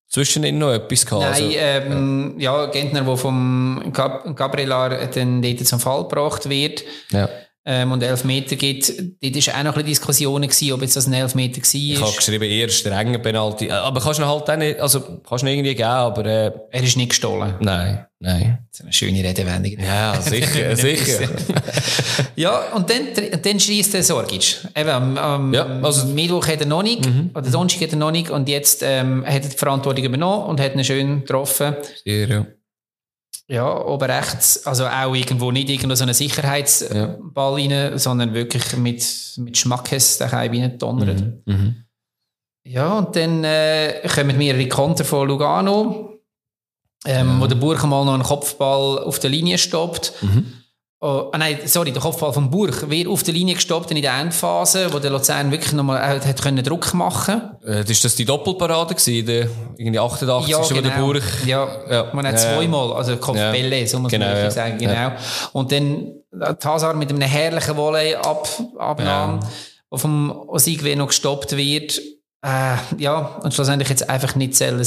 zwischendrin 0.10 0.58
noch 0.58 0.72
etwas 0.72 1.06
gehabt? 1.06 1.24
Nein, 1.24 1.44
also, 1.44 1.58
ähm, 1.58 2.36
ja, 2.38 2.66
Gentner, 2.68 3.02
der 3.02 3.18
vom 3.18 3.92
Gab 3.94 4.36
Gabrielar 4.36 5.08
dann 5.08 5.42
dort 5.42 5.68
zum 5.68 5.80
Fall 5.80 6.04
gebracht 6.04 6.50
wird. 6.50 6.84
Ja 7.12 7.30
ähm, 7.68 7.92
und 7.92 8.04
Elfmeter 8.04 8.56
gibt, 8.56 8.94
dort 9.22 9.48
war 9.48 9.60
auch 9.60 9.64
noch 9.64 9.78
ein 9.78 9.86
Diskussionen 9.86 10.48
gewesen, 10.48 10.72
ob 10.74 10.82
jetzt 10.84 10.96
das 10.96 11.08
ein 11.08 11.14
Elfmeter 11.14 11.58
war. 11.58 11.74
Ich 11.74 12.00
habe 12.00 12.16
geschrieben, 12.16 12.44
eher 12.44 12.70
strenger 12.70 13.18
Penalty. 13.18 13.68
Äh, 13.68 13.72
aber 13.72 14.00
kannst 14.02 14.20
du 14.20 14.26
halt 14.26 14.48
auch 14.48 14.56
nicht, 14.56 14.80
also 14.80 15.02
kannst 15.28 15.44
du 15.44 15.48
irgendwie 15.48 15.74
geben, 15.74 15.90
aber... 15.90 16.26
Äh, 16.26 16.52
er 16.70 16.84
ist 16.84 16.96
nicht 16.96 17.10
gestohlen. 17.10 17.56
Nein, 17.62 18.06
nein. 18.20 18.60
Das 18.70 18.80
ist 18.80 18.86
eine 18.86 18.94
schöne 18.94 19.24
Redewendung. 19.24 19.84
Ja, 19.84 20.22
sicher, 20.22 20.76
sicher. 20.76 21.28
ja, 22.36 22.72
und 22.76 22.88
dann, 22.88 23.08
dann 23.42 23.60
schießt 23.60 23.96
der 23.96 24.04
Sorgic. 24.04 24.58
Eben, 24.76 24.90
am, 24.90 25.18
am 25.18 25.54
ja, 25.54 25.66
also, 25.82 26.06
Mittwoch 26.08 26.48
hat 26.48 26.62
er 26.62 26.68
noch 26.68 26.84
nicht, 26.84 27.04
mhm. 27.04 27.32
oder 27.34 27.50
Sonntag 27.50 27.82
hat 27.82 27.92
er 27.94 27.98
noch 27.98 28.12
nicht, 28.12 28.30
und 28.30 28.48
jetzt 28.48 28.84
ähm, 28.84 29.26
hat 29.26 29.44
er 29.44 29.50
die 29.50 29.58
Verantwortung 29.58 30.06
übernommen 30.06 30.46
und 30.46 30.60
hat 30.60 30.76
ihn 30.76 30.84
schön 30.84 31.22
getroffen. 31.22 31.76
Sehr, 32.04 32.28
ja. 32.28 32.46
Ja, 33.48 33.86
oben 33.86 34.10
rechts, 34.10 34.66
also 34.66 34.88
auch 34.88 35.14
irgendwo 35.14 35.52
nicht 35.52 35.70
irgendwo 35.70 35.94
so 35.94 36.04
einen 36.04 36.16
Sicherheitsball 36.16 37.62
ja. 37.62 37.78
rein, 37.78 37.98
sondern 38.00 38.34
wirklich 38.34 38.76
mit, 38.78 39.06
mit 39.38 39.58
Schmackes 39.58 40.18
daheim 40.18 40.52
reingedonnert. 40.52 41.22
Mhm. 41.46 41.54
Mhm. 41.54 41.76
Ja, 42.64 42.98
und 42.98 43.16
dann 43.16 43.44
äh, 43.44 44.02
kommen 44.14 44.36
mehrere 44.38 44.68
Konter 44.68 45.06
von 45.06 45.28
Lugano, 45.28 46.18
ähm, 47.06 47.28
ja. 47.28 47.40
wo 47.40 47.46
der 47.46 47.56
Burg 47.56 47.84
mal 47.84 48.04
noch 48.04 48.16
einen 48.16 48.24
Kopfball 48.24 49.04
auf 49.04 49.20
der 49.20 49.30
Linie 49.30 49.60
stoppt. 49.60 50.14
Mhm. 50.22 50.54
Oh, 51.08 51.30
ah 51.32 51.38
nein, 51.38 51.60
sorry, 51.66 51.92
der 51.92 52.02
Kopfball 52.02 52.34
vom 52.34 52.50
Burg 52.50 52.90
wird 52.90 53.08
auf 53.08 53.22
der 53.22 53.36
Linie 53.36 53.54
gestoppt 53.54 53.92
in 53.92 54.02
der 54.02 54.20
Endphase, 54.20 54.92
wo 54.92 54.98
der 54.98 55.12
Luzern 55.12 55.52
wirklich 55.52 55.72
nochmal 55.72 56.00
äh, 56.00 56.20
hat 56.20 56.42
können 56.42 56.64
Druck 56.64 56.96
machen 56.96 57.44
äh, 57.64 57.84
Ist 57.84 58.04
das 58.04 58.16
die 58.16 58.26
Doppelparade 58.26 58.96
gewesen, 58.96 59.28
der, 59.28 59.48
irgendwie 59.78 60.00
88, 60.00 60.50
ja, 60.50 60.62
genau. 60.68 60.82
der. 60.82 60.90
Burg... 60.90 61.24
Ja, 61.46 61.68
ja. 61.92 62.12
man 62.12 62.26
hat 62.26 62.40
zweimal, 62.40 62.94
also 62.94 63.18
Kopfbälle, 63.18 63.82
ja. 63.82 63.86
so 63.86 64.00
muss 64.00 64.12
genau, 64.12 64.26
man 64.26 64.36
ja. 64.36 64.50
sagen, 64.50 64.80
genau. 64.80 64.94
Ja. 64.94 65.18
Und 65.54 65.72
dann 65.72 66.12
Hazard 66.64 66.98
mit 66.98 67.12
einem 67.12 67.22
herrlichen 67.22 67.78
Volley 67.78 68.16
ab, 68.16 68.50
abnahm, 68.80 69.42
ja. 69.44 69.50
wo 69.92 69.98
vom 69.98 70.32
Osigwe 70.32 70.96
noch 70.96 71.10
gestoppt 71.10 71.56
wird. 71.56 72.02
Äh, 72.42 72.78
ja, 72.98 73.38
und 73.44 73.54
schlussendlich 73.54 73.90
jetzt 73.90 74.10
einfach 74.10 74.34
nicht 74.34 74.56
sein 74.56 74.84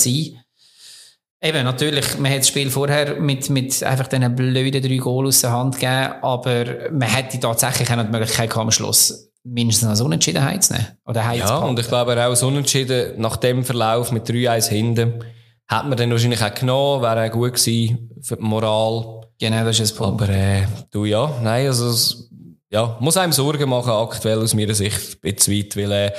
Eben, 1.41 1.65
natürlich, 1.65 2.19
man 2.19 2.33
hat 2.33 2.41
das 2.41 2.49
Spiel 2.49 2.69
vorher 2.69 3.21
mit, 3.21 3.49
mit 3.49 3.83
einfach 3.85 4.09
diesen 4.09 4.35
blöden 4.35 4.83
drei 4.83 4.97
Goal 4.97 5.29
aus 5.29 5.41
der 5.41 5.53
Hand 5.53 5.77
gegeben, 5.77 6.15
aber 6.21 6.91
man 6.91 7.09
hätte 7.09 7.39
tatsächlich 7.39 7.89
auch 7.91 8.03
die 8.03 8.11
Möglichkeit 8.11 8.51
gehabt, 8.51 8.65
am 8.65 8.71
Schluss 8.73 9.31
mindestens 9.45 9.89
als 9.89 10.01
Unentschiedenheit 10.01 10.65
zu 10.65 10.73
nehmen. 10.75 10.87
Oder 11.07 11.33
ja, 11.33 11.59
und 11.59 11.79
ich 11.79 11.87
glaube 11.87 12.13
auch 12.13 12.31
als 12.31 12.43
Unentschieden, 12.43 13.21
nach 13.21 13.37
dem 13.37 13.65
Verlauf 13.65 14.11
mit 14.11 14.29
3-1 14.29 14.69
hinten, 14.69 15.25
hat 15.69 15.87
man 15.87 15.97
dann 15.97 16.11
wahrscheinlich 16.11 16.43
auch 16.43 16.55
genommen, 16.55 17.03
wäre 17.03 17.29
auch 17.29 17.33
gut 17.33 17.55
gewesen 17.55 18.11
für 18.21 18.37
die 18.37 18.43
Moral. 18.43 19.21
Genau, 19.39 19.65
das 19.65 19.79
ist 19.79 19.93
das 19.93 19.99
Punkt. 19.99 20.23
Aber, 20.23 20.33
äh, 20.33 20.67
du 20.91 21.05
ja, 21.05 21.31
nein, 21.43 21.69
also, 21.69 21.89
es, 21.89 22.31
ja, 22.71 22.97
muss 23.01 23.17
einem 23.17 23.33
Sorgen 23.33 23.69
machen, 23.69 23.91
aktuell 23.93 24.41
aus 24.41 24.55
meiner 24.55 24.75
Sicht, 24.75 25.19
ein 25.23 25.35
bisschen 25.35 25.57
weit, 25.57 25.77
weil, 25.77 25.93
äh, 25.93 26.13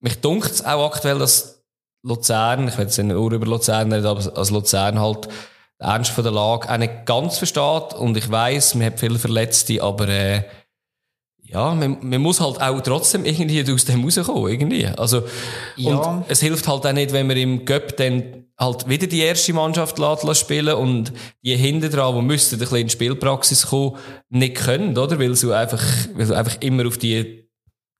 mich 0.00 0.20
dunkt 0.20 0.50
es 0.50 0.64
auch 0.64 0.84
aktuell, 0.84 1.18
dass 1.18 1.57
Luzern, 2.02 2.68
ich 2.68 2.78
will 2.78 2.84
jetzt 2.84 2.98
nur 2.98 3.32
über 3.32 3.46
Luzern 3.46 3.92
reden, 3.92 4.06
aber 4.06 4.36
als 4.36 4.50
Luzern 4.50 5.00
halt 5.00 5.28
den 5.80 5.88
Ernst 5.88 6.10
von 6.10 6.24
der 6.24 6.32
Lage 6.32 6.70
auch 6.70 6.76
nicht 6.76 7.06
ganz 7.06 7.38
versteht. 7.38 7.94
Und 7.94 8.16
ich 8.16 8.30
weiss, 8.30 8.74
man 8.74 8.86
hat 8.86 9.00
viele 9.00 9.18
Verletzte, 9.18 9.82
aber 9.82 10.08
äh, 10.08 10.42
ja, 11.42 11.74
man, 11.74 11.98
man 12.02 12.20
muss 12.20 12.40
halt 12.40 12.60
auch 12.60 12.80
trotzdem 12.82 13.24
irgendwie 13.24 13.72
aus 13.72 13.84
dem 13.86 14.04
rauskommen, 14.04 14.48
irgendwie. 14.48 14.86
Also, 14.86 15.22
ja. 15.76 15.94
und 15.94 16.24
es 16.28 16.40
hilft 16.40 16.68
halt 16.68 16.84
auch 16.84 16.92
nicht, 16.92 17.12
wenn 17.12 17.26
man 17.26 17.36
im 17.36 17.64
Göpp 17.64 17.96
dann 17.96 18.44
halt 18.58 18.88
wieder 18.88 19.06
die 19.06 19.20
erste 19.20 19.54
Mannschaft 19.54 19.98
lässt, 19.98 20.36
spielen 20.36 20.74
und 20.74 21.12
die 21.42 21.56
hinten 21.56 21.90
dran, 21.90 22.16
die 22.16 22.22
müssten 22.22 22.56
ein 22.56 22.58
bisschen 22.58 22.78
in 22.78 22.86
die 22.88 22.92
Spielpraxis 22.92 23.68
kommen, 23.68 23.96
nicht 24.28 24.56
können, 24.56 24.98
oder? 24.98 25.18
Weil 25.18 25.34
du 25.34 25.52
einfach, 25.52 25.82
weil 26.14 26.26
du 26.26 26.36
einfach 26.36 26.56
immer 26.60 26.86
auf 26.86 26.98
die 26.98 27.47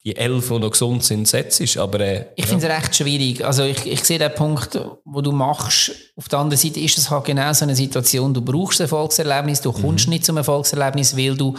die 0.08 0.16
elf, 0.16 0.48
die 0.48 0.58
noch 0.58 0.70
gesund 0.70 1.04
sind, 1.04 1.28
setzt. 1.28 1.76
Aber, 1.76 2.00
äh, 2.00 2.26
ich 2.36 2.46
finde 2.46 2.66
es 2.66 2.72
recht 2.72 2.96
schwierig. 2.96 3.44
Also 3.44 3.64
ich, 3.64 3.86
ich 3.86 4.02
sehe 4.04 4.18
den 4.18 4.34
Punkt, 4.34 4.78
wo 5.04 5.20
du 5.20 5.32
machst. 5.32 5.92
Auf 6.16 6.28
der 6.28 6.38
anderen 6.38 6.58
Seite 6.58 6.80
ist 6.80 6.96
es 6.96 7.10
halt 7.10 7.24
genau 7.24 7.52
so 7.52 7.64
eine 7.64 7.76
Situation, 7.76 8.32
du 8.32 8.40
brauchst 8.40 8.80
ein 8.80 8.84
Erfolgserlebnis, 8.84 9.60
du 9.60 9.72
kommst 9.72 10.06
mhm. 10.06 10.14
nicht 10.14 10.24
zum 10.24 10.36
Erfolgserlebnis, 10.38 11.16
weil 11.16 11.36
du, 11.36 11.54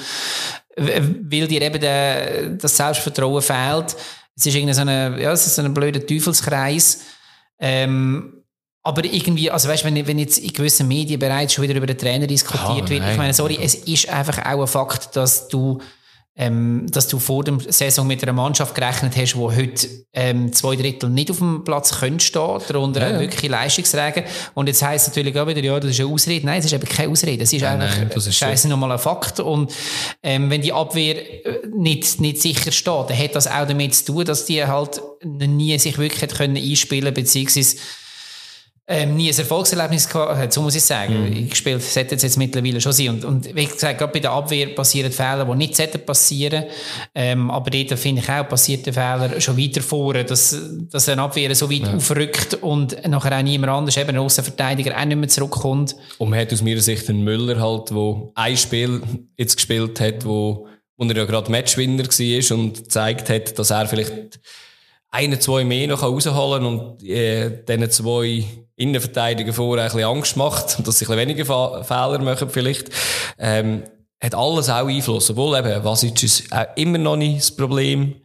weil 0.76 1.48
dir 1.48 1.62
eben 1.62 1.80
der, 1.80 2.50
das 2.50 2.76
Selbstvertrauen 2.76 3.42
fehlt. 3.42 3.96
Es 4.36 4.46
ist 4.46 4.56
irgendwie 4.56 4.74
so 4.74 4.82
eine, 4.82 5.22
ja, 5.22 5.32
es 5.32 5.46
ist 5.46 5.56
so 5.56 5.62
ein 5.62 5.74
blöder 5.74 6.06
Teufelskreis. 6.06 7.02
Ähm, 7.60 8.44
aber 8.82 9.04
irgendwie, 9.04 9.52
also 9.52 9.70
weißt, 9.70 9.84
wenn, 9.84 10.08
wenn 10.08 10.18
jetzt 10.18 10.40
in 10.40 10.54
gewissen 10.54 10.88
Medien 10.88 11.20
bereits 11.20 11.54
schon 11.54 11.64
wieder 11.64 11.76
über 11.76 11.86
den 11.86 11.98
Trainer 11.98 12.26
diskutiert 12.26 12.86
oh, 12.86 12.90
wird, 12.90 13.04
ich 13.12 13.18
meine, 13.18 13.34
sorry, 13.34 13.60
es 13.62 13.76
ist 13.76 14.10
einfach 14.10 14.40
auch 14.46 14.62
ein 14.62 14.68
Fakt, 14.68 15.16
dass 15.16 15.50
du 15.50 15.80
ähm, 16.40 16.88
dass 16.90 17.10
du 17.10 17.20
vor 17.20 17.44
der 17.44 17.60
Saison 17.68 18.08
mit 18.08 18.24
einer 18.24 18.32
Mannschaft 18.32 18.74
gerechnet 18.74 19.14
hast, 19.18 19.34
die 19.34 19.40
heute 19.40 19.88
ähm, 20.14 20.54
zwei 20.54 20.78
Drittel 20.78 21.10
nicht 21.10 21.30
auf 21.30 21.40
dem 21.40 21.66
Platz 21.66 22.00
können 22.00 22.22
stehen, 22.22 22.62
darunter 22.66 23.02
ja, 23.02 23.12
ja. 23.12 23.20
wirklich 23.20 23.52
Leistungsträger. 23.52 24.24
Und 24.54 24.68
jetzt 24.68 24.82
heisst 24.82 25.08
es 25.08 25.12
natürlich 25.14 25.38
auch 25.38 25.48
wieder, 25.48 25.62
ja, 25.62 25.78
das 25.78 25.92
ist 25.92 26.00
eine 26.00 26.10
Ausrede. 26.10 26.46
Nein, 26.46 26.60
es 26.60 26.66
ist 26.66 26.74
eben 26.74 26.88
keine 26.88 27.12
Ausrede. 27.12 27.44
Es 27.44 27.52
ist 27.52 27.62
ja, 27.62 27.76
ist 28.26 28.36
scheiße 28.38 28.64
so. 28.64 28.70
nochmal 28.70 28.94
ein 28.94 29.00
Fakt. 29.00 29.42
Und 29.42 29.74
ähm, 30.24 30.50
wenn 30.50 30.62
die 30.62 30.72
Abwehr 30.72 31.46
äh, 31.46 31.68
nicht, 31.76 32.22
nicht 32.22 32.42
sicher 32.42 32.72
steht, 32.72 33.10
dann 33.10 33.18
hat 33.18 33.36
das 33.36 33.48
auch 33.48 33.68
damit 33.68 33.94
zu 33.94 34.06
tun, 34.06 34.24
dass 34.24 34.46
die 34.46 34.64
halt 34.64 35.02
nie 35.26 35.78
sich 35.78 35.98
wirklich 35.98 36.32
können 36.32 36.56
einspielen 36.56 37.14
beziehungsweise 37.14 37.76
ähm, 38.92 39.16
nie 39.16 39.30
ein 39.32 39.38
Erfolgserlebnis 39.38 40.10
gehabt, 40.10 40.52
so 40.52 40.64
muss 40.64 40.74
ich 40.74 40.84
sagen. 40.84 41.30
Mhm. 41.30 41.46
Ich 41.46 41.56
spiele, 41.56 41.80
sollte 41.80 42.16
jetzt 42.16 42.38
mittlerweile 42.40 42.82
schon 42.82 42.92
sein. 42.92 43.10
Und, 43.10 43.24
und 43.24 43.56
wie 43.56 43.66
gesagt, 43.66 44.00
gerade 44.00 44.12
bei 44.12 44.20
der 44.20 44.32
Abwehr 44.32 44.74
passieren 44.74 45.12
Fehler, 45.12 45.46
die 45.46 45.56
nicht 45.56 45.76
sollten 45.76 46.04
passieren. 46.04 46.64
Ähm, 47.14 47.52
aber 47.52 47.70
dort 47.70 48.00
finde 48.00 48.24
ich 48.24 48.30
auch, 48.30 48.50
passiert 48.50 48.88
der 48.88 48.94
Fehler 48.94 49.40
schon 49.40 49.60
weiter 49.60 49.84
vor, 49.84 50.16
dass, 50.16 50.60
dass 50.92 51.08
ein 51.08 51.20
Abwehr 51.20 51.54
so 51.54 51.70
weit 51.70 51.82
ja. 51.82 51.94
aufrückt 51.94 52.56
und 52.62 53.08
nachher 53.08 53.38
auch 53.38 53.44
niemand 53.44 53.72
anders, 53.72 53.96
eben 53.96 54.10
ein 54.10 54.18
Außenverteidiger, 54.18 55.00
auch 55.00 55.06
nicht 55.06 55.18
mehr 55.18 55.30
zurückkommt. 55.30 55.96
Und 56.18 56.32
man 56.32 56.40
hat 56.40 56.52
aus 56.52 56.64
meiner 56.64 56.82
Sicht 56.82 57.08
einen 57.10 57.24
Müller 57.24 57.62
halt, 57.62 57.92
der 57.92 58.32
ein 58.34 58.58
Spiel 58.58 59.02
jetzt 59.38 59.56
gespielt 59.56 60.00
hat, 60.00 60.26
wo, 60.26 60.66
wo 60.98 61.06
er 61.06 61.16
ja 61.16 61.26
gerade 61.26 61.52
Matchwinner 61.52 62.06
war 62.06 62.58
und 62.58 62.74
gezeigt 62.74 63.30
hat, 63.30 63.60
dass 63.60 63.70
er 63.70 63.86
vielleicht 63.86 64.40
einen, 65.12 65.40
zwei 65.40 65.64
mehr 65.64 65.88
noch 65.88 66.02
rausholen 66.02 66.64
kann 66.64 66.66
und 66.66 67.04
äh, 67.04 67.64
diesen 67.68 67.92
zwei 67.92 68.46
Innenverteidiger 68.80 69.54
vorher 69.54 69.86
ein 69.86 69.92
bisschen 69.92 70.10
Angst 70.10 70.38
macht, 70.38 70.80
dass 70.88 71.00
sie 71.00 71.06
ein 71.06 71.16
bisschen 71.16 71.18
weniger 71.18 71.84
Fehler 71.84 72.20
machen 72.20 72.50
vielleicht. 72.50 72.90
Ähm, 73.38 73.84
hat 74.22 74.36
alles 74.36 74.70
auch 74.70 74.88
Einfluss. 74.88 75.30
Obwohl 75.30 75.58
eben, 75.58 75.84
was 75.84 76.04
ist 76.04 76.52
auch 76.52 76.66
immer 76.76 76.98
noch 76.98 77.16
nicht 77.16 77.40
das 77.40 77.56
Problem. 77.56 78.16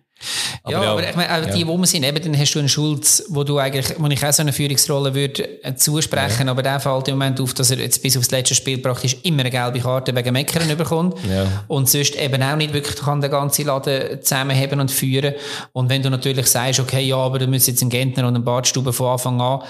Aber 0.62 0.72
ja, 0.72 0.82
ja, 0.82 0.92
aber 0.92 1.08
ich 1.08 1.16
meine, 1.16 1.34
auch 1.34 1.50
die, 1.50 1.60
ja. 1.60 1.66
wo 1.66 1.76
wir 1.76 1.86
sind, 1.86 2.04
eben, 2.04 2.22
dann 2.22 2.38
hast 2.38 2.54
du 2.54 2.58
einen 2.58 2.68
Schulz, 2.68 3.24
wo 3.28 3.44
du 3.44 3.58
eigentlich, 3.58 3.94
wo 3.98 4.06
ich 4.06 4.24
auch 4.24 4.32
so 4.32 4.42
eine 4.42 4.52
Führungsrolle 4.52 5.14
würde 5.14 5.62
äh, 5.62 5.74
zusprechen, 5.74 6.46
ja. 6.46 6.50
aber 6.50 6.62
der 6.62 6.80
fällt 6.80 7.08
im 7.08 7.18
Moment 7.18 7.40
auf, 7.40 7.52
dass 7.52 7.70
er 7.70 7.78
jetzt 7.78 8.02
bis 8.02 8.16
aufs 8.16 8.30
letzte 8.30 8.54
Spiel 8.54 8.78
praktisch 8.78 9.16
immer 9.24 9.40
eine 9.40 9.50
gelbe 9.50 9.80
Karte 9.80 10.14
wegen 10.14 10.32
Meckern 10.32 10.74
bekommt. 10.76 11.18
Ja. 11.28 11.64
Und 11.68 11.88
sonst 11.88 12.16
eben 12.16 12.42
auch 12.42 12.56
nicht 12.56 12.72
wirklich 12.72 12.96
kann 12.96 13.20
den 13.20 13.30
ganzen 13.30 13.66
Laden 13.66 14.22
zusammenheben 14.22 14.80
und 14.80 14.90
führen. 14.90 15.34
Und 15.72 15.90
wenn 15.90 16.02
du 16.02 16.08
natürlich 16.08 16.46
sagst, 16.46 16.80
okay, 16.80 17.04
ja, 17.04 17.16
aber 17.16 17.38
du 17.38 17.46
müsst 17.46 17.68
jetzt 17.68 17.82
einen 17.82 17.90
Gentner 17.90 18.26
und 18.26 18.34
einen 18.34 18.44
Badstube 18.44 18.92
von 18.92 19.08
Anfang 19.08 19.40
an, 19.40 19.60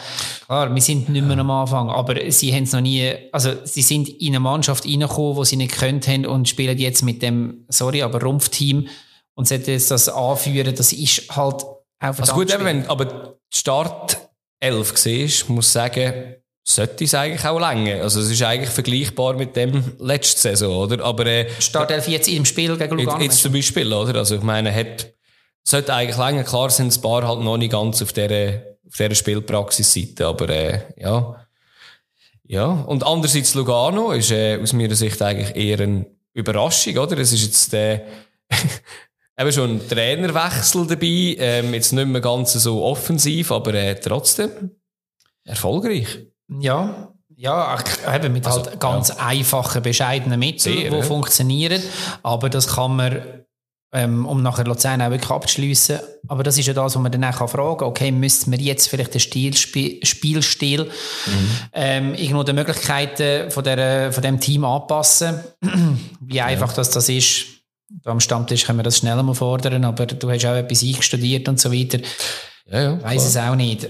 klar, 0.46 0.72
wir 0.72 0.82
sind 0.82 1.08
nicht 1.08 1.26
mehr 1.26 1.38
am 1.38 1.50
Anfang, 1.50 1.90
aber 1.90 2.30
sie 2.30 2.54
haben 2.54 2.64
es 2.64 2.72
noch 2.72 2.80
nie, 2.80 3.12
also 3.32 3.50
sie 3.64 3.82
sind 3.82 4.08
in 4.08 4.28
eine 4.28 4.40
Mannschaft 4.40 4.86
reingekommen, 4.86 5.36
wo 5.36 5.44
sie 5.44 5.56
nicht 5.56 5.76
könnt 5.76 6.06
haben 6.06 6.24
und 6.26 6.48
spielen 6.48 6.78
jetzt 6.78 7.02
mit 7.02 7.22
dem, 7.22 7.64
sorry, 7.68 8.02
aber 8.02 8.20
Rumpfteam 8.20 8.86
und 9.34 9.48
sollte 9.48 9.72
jetzt 9.72 9.90
das 9.90 10.08
anführen, 10.08 10.74
das 10.74 10.92
ist 10.92 11.34
halt 11.34 11.64
auch 11.64 11.78
Also 12.00 12.34
gut, 12.34 12.52
eben, 12.52 12.64
wenn 12.64 12.86
aber 12.88 13.04
die 13.52 13.58
Start 13.58 14.18
11 14.60 14.96
siehst, 14.96 15.48
muss 15.48 15.66
ich 15.66 15.72
sagen, 15.72 16.36
sollte 16.62 17.04
es 17.04 17.14
eigentlich 17.14 17.44
auch 17.44 17.60
länger. 17.60 18.02
Also 18.02 18.20
es 18.20 18.30
ist 18.30 18.42
eigentlich 18.42 18.70
vergleichbar 18.70 19.34
mit 19.34 19.54
dem 19.54 19.92
letzten 19.98 20.40
Saison, 20.40 20.76
oder? 20.76 21.04
Aber 21.04 21.26
äh, 21.26 21.48
Startelf 21.60 22.08
jetzt 22.08 22.28
im 22.28 22.44
Spiel 22.44 22.76
gegen 22.76 22.98
Lugano? 22.98 23.22
Jetzt, 23.22 23.42
zum 23.42 23.52
Beispiel, 23.52 23.92
oder? 23.92 24.18
Also 24.18 24.36
ich 24.36 24.42
meine, 24.42 24.74
hat, 24.74 25.12
sollte 25.62 25.92
eigentlich 25.92 26.16
länger. 26.16 26.44
Klar 26.44 26.70
sind 26.70 26.96
ein 26.96 27.02
paar 27.02 27.26
halt 27.28 27.40
noch 27.40 27.58
nicht 27.58 27.72
ganz 27.72 28.00
auf 28.00 28.12
dieser, 28.12 28.62
auf 28.86 28.96
dieser 28.96 29.14
Spielpraxisseite, 29.14 30.26
aber 30.26 30.48
äh, 30.48 30.80
ja. 30.96 31.40
Ja, 32.46 32.66
und 32.66 33.04
andererseits 33.04 33.54
Lugano 33.54 34.12
ist 34.12 34.30
äh, 34.30 34.58
aus 34.60 34.74
meiner 34.74 34.94
Sicht 34.94 35.20
eigentlich 35.22 35.56
eher 35.56 35.80
eine 35.80 36.06
Überraschung, 36.34 36.96
oder? 36.98 37.16
Es 37.18 37.32
ist 37.32 37.42
jetzt 37.42 37.72
der 37.72 38.04
Eben 39.36 39.52
schon 39.52 39.70
ein 39.70 39.88
Trainerwechsel 39.88 40.86
dabei, 40.86 41.36
ähm, 41.38 41.74
jetzt 41.74 41.92
nicht 41.92 42.06
mehr 42.06 42.20
ganz 42.20 42.52
so 42.52 42.84
offensiv, 42.84 43.50
aber 43.50 43.74
äh, 43.74 43.96
trotzdem 43.96 44.70
erfolgreich. 45.44 46.06
Ja, 46.60 47.14
ja, 47.36 47.78
eben 48.14 48.32
mit 48.32 48.46
also, 48.46 48.64
halt 48.64 48.80
ganz 48.80 49.08
ja. 49.08 49.16
einfachen, 49.16 49.82
bescheidenen 49.82 50.38
Mitteln, 50.38 50.76
die 50.76 50.84
ja. 50.84 51.02
funktionieren. 51.02 51.82
Aber 52.22 52.48
das 52.48 52.68
kann 52.68 52.94
man, 52.94 53.22
ähm, 53.92 54.24
um 54.24 54.42
nachher 54.42 54.64
Luzern 54.64 55.02
auch 55.02 55.10
wirklich 55.10 55.30
abzuschliessen. 55.30 55.98
Aber 56.28 56.44
das 56.44 56.56
ist 56.58 56.66
ja 56.66 56.74
das, 56.74 56.94
was 56.94 57.02
man 57.02 57.10
dann 57.10 57.24
auch 57.24 57.48
fragen 57.48 57.78
kann. 57.78 57.88
Okay, 57.88 58.12
müssten 58.12 58.52
wir 58.52 58.60
jetzt 58.60 58.88
vielleicht 58.88 59.14
den 59.14 59.20
Stil, 59.20 59.54
Spielstil 59.56 60.84
mhm. 60.84 61.48
ähm, 61.72 62.14
irgendwo 62.14 62.44
die 62.44 62.52
Möglichkeiten 62.52 63.50
von, 63.50 63.64
der, 63.64 64.12
von 64.12 64.22
dem 64.22 64.38
Team 64.38 64.64
anpassen? 64.64 65.40
Wie 66.20 66.40
einfach 66.40 66.70
ja. 66.70 66.76
das, 66.76 66.90
das 66.90 67.08
ist, 67.08 67.53
am 68.04 68.20
Stammtisch 68.20 68.64
können 68.64 68.78
wir 68.78 68.82
das 68.82 68.98
schneller 68.98 69.22
mal 69.22 69.34
fordern, 69.34 69.84
aber 69.84 70.06
du 70.06 70.30
hast 70.30 70.44
auch 70.46 70.54
etwas 70.54 70.82
eingestudiert 70.82 71.48
und 71.48 71.60
so 71.60 71.72
weiter. 71.72 71.98
Ja, 72.66 72.82
ja, 72.82 73.02
Weiß 73.02 73.24
es 73.24 73.36
auch 73.36 73.54
nicht. 73.54 73.88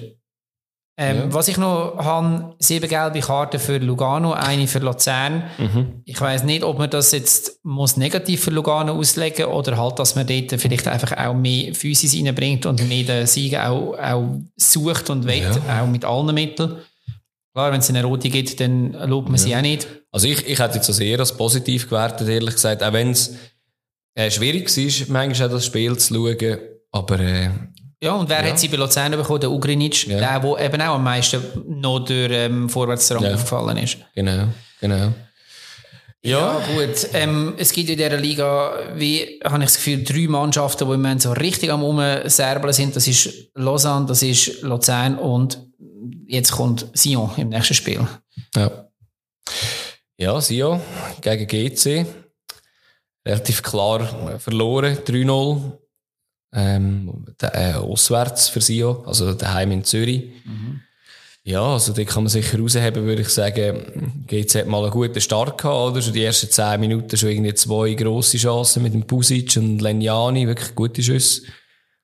Ähm, 0.96 1.16
ja. 1.16 1.32
Was 1.32 1.48
ich 1.48 1.56
noch 1.56 1.96
habe, 1.98 2.54
sieben 2.60 2.88
gelbe 2.88 3.18
Karten 3.18 3.58
für 3.58 3.78
Lugano, 3.78 4.32
eine 4.32 4.68
für 4.68 4.78
Luzern. 4.78 5.42
Mhm. 5.58 6.02
Ich 6.04 6.20
weiß 6.20 6.44
nicht, 6.44 6.62
ob 6.62 6.78
man 6.78 6.88
das 6.88 7.10
jetzt 7.10 7.58
muss 7.64 7.96
negativ 7.96 8.44
für 8.44 8.52
Lugano 8.52 8.92
auslegen 8.92 9.46
oder 9.46 9.76
halt, 9.76 9.98
dass 9.98 10.14
man 10.14 10.26
dort 10.26 10.60
vielleicht 10.60 10.86
einfach 10.86 11.16
auch 11.16 11.34
mehr 11.34 11.74
Physis 11.74 12.14
reinbringt 12.14 12.66
und 12.66 12.88
mehr 12.88 13.02
den 13.02 13.26
Sieg 13.26 13.56
auch, 13.56 13.98
auch 13.98 14.38
sucht 14.56 15.10
und 15.10 15.26
will, 15.26 15.42
ja. 15.42 15.82
auch 15.82 15.88
mit 15.88 16.04
allen 16.04 16.32
Mitteln. 16.32 16.76
Klar, 17.52 17.72
wenn 17.72 17.80
es 17.80 17.88
eine 17.88 18.04
rote 18.04 18.30
gibt, 18.30 18.60
dann 18.60 18.92
lobt 18.92 19.28
man 19.28 19.38
ja. 19.38 19.42
sie 19.42 19.56
auch 19.56 19.62
nicht. 19.62 19.88
Also 20.12 20.28
ich, 20.28 20.46
ich 20.46 20.60
hätte 20.60 20.76
jetzt 20.76 20.88
das 20.88 21.00
eher 21.00 21.18
als 21.18 21.36
positiv 21.36 21.88
gewertet, 21.88 22.28
ehrlich 22.28 22.54
gesagt, 22.54 22.84
auch 22.84 22.92
wenn 22.92 23.10
es 23.10 23.34
äh, 24.14 24.30
schwierig 24.30 24.68
war, 24.68 25.06
manchmal 25.08 25.48
auch 25.48 25.52
das 25.52 25.66
Spiel 25.66 25.96
zu 25.96 26.14
schauen, 26.14 26.58
aber 26.92 27.20
äh, 27.20 27.50
ja, 28.04 28.12
und 28.12 28.28
wer 28.28 28.44
ja. 28.44 28.50
hat 28.50 28.58
sie 28.58 28.68
bei 28.68 28.76
Luzern 28.76 29.12
bekommen? 29.12 29.40
Der 29.40 29.50
Ugrinic, 29.50 30.06
ja. 30.06 30.18
der, 30.18 30.40
der 30.40 30.66
eben 30.66 30.82
auch 30.82 30.96
am 30.96 31.04
meisten 31.04 31.42
noch 31.80 32.00
durch 32.00 32.30
ähm, 32.32 32.68
Vorwärtsrang 32.68 33.22
ja. 33.22 33.32
aufgefallen 33.32 33.78
ist. 33.78 33.96
Genau, 34.14 34.48
genau. 34.78 35.14
Ja, 36.22 36.60
ja 36.60 36.62
gut. 36.74 37.08
Ähm, 37.14 37.54
es 37.56 37.72
gibt 37.72 37.88
in 37.88 37.96
dieser 37.96 38.18
Liga, 38.18 38.74
wie 38.94 39.40
habe 39.42 39.58
ich 39.58 39.64
das 39.64 39.76
Gefühl, 39.76 40.04
drei 40.04 40.26
Mannschaften, 40.28 40.86
die 40.86 40.94
im 40.94 41.00
Moment 41.00 41.22
so 41.22 41.32
richtig 41.32 41.70
am 41.70 41.82
Umserbeln 41.82 42.74
sind. 42.74 42.94
Das 42.94 43.06
ist 43.06 43.50
Lausanne, 43.54 44.04
das 44.06 44.22
ist 44.22 44.60
Luzern 44.60 45.18
und 45.18 45.66
jetzt 46.26 46.52
kommt 46.52 46.86
Sion 46.92 47.30
im 47.38 47.48
nächsten 47.48 47.74
Spiel. 47.74 48.06
Ja. 48.54 48.88
Ja, 50.18 50.40
Sion 50.42 50.80
gegen 51.22 51.46
GC. 51.46 52.06
Relativ 53.26 53.62
klar 53.62 54.38
verloren, 54.38 54.96
3-0 54.98 55.78
ähm, 56.54 57.24
äh, 57.40 57.72
auswärts 57.72 58.48
für 58.48 58.60
Sio, 58.60 59.02
also 59.06 59.32
daheim 59.34 59.72
in 59.72 59.84
Zürich. 59.84 60.30
Mhm. 60.44 60.80
Ja, 61.46 61.62
also 61.62 61.92
da 61.92 62.04
kann 62.04 62.22
man 62.22 62.30
sicher 62.30 62.58
rausheben, 62.58 63.04
würde 63.04 63.20
ich 63.20 63.28
sagen. 63.28 64.24
GC 64.26 64.60
hat 64.60 64.66
mal 64.66 64.82
einen 64.82 64.90
guten 64.90 65.20
Start 65.20 65.60
gehabt, 65.60 65.92
oder? 65.92 66.00
Schon 66.00 66.14
die 66.14 66.24
ersten 66.24 66.50
zehn 66.50 66.80
Minuten 66.80 67.18
schon 67.18 67.28
irgendwie 67.28 67.52
zwei 67.52 67.92
grosse 67.92 68.38
Chancen 68.38 68.82
mit 68.82 68.94
dem 68.94 69.06
Pusic 69.06 69.54
und 69.58 69.80
Lenjani, 69.80 70.46
wirklich 70.46 70.74
gute 70.74 71.02
Schüsse. 71.02 71.42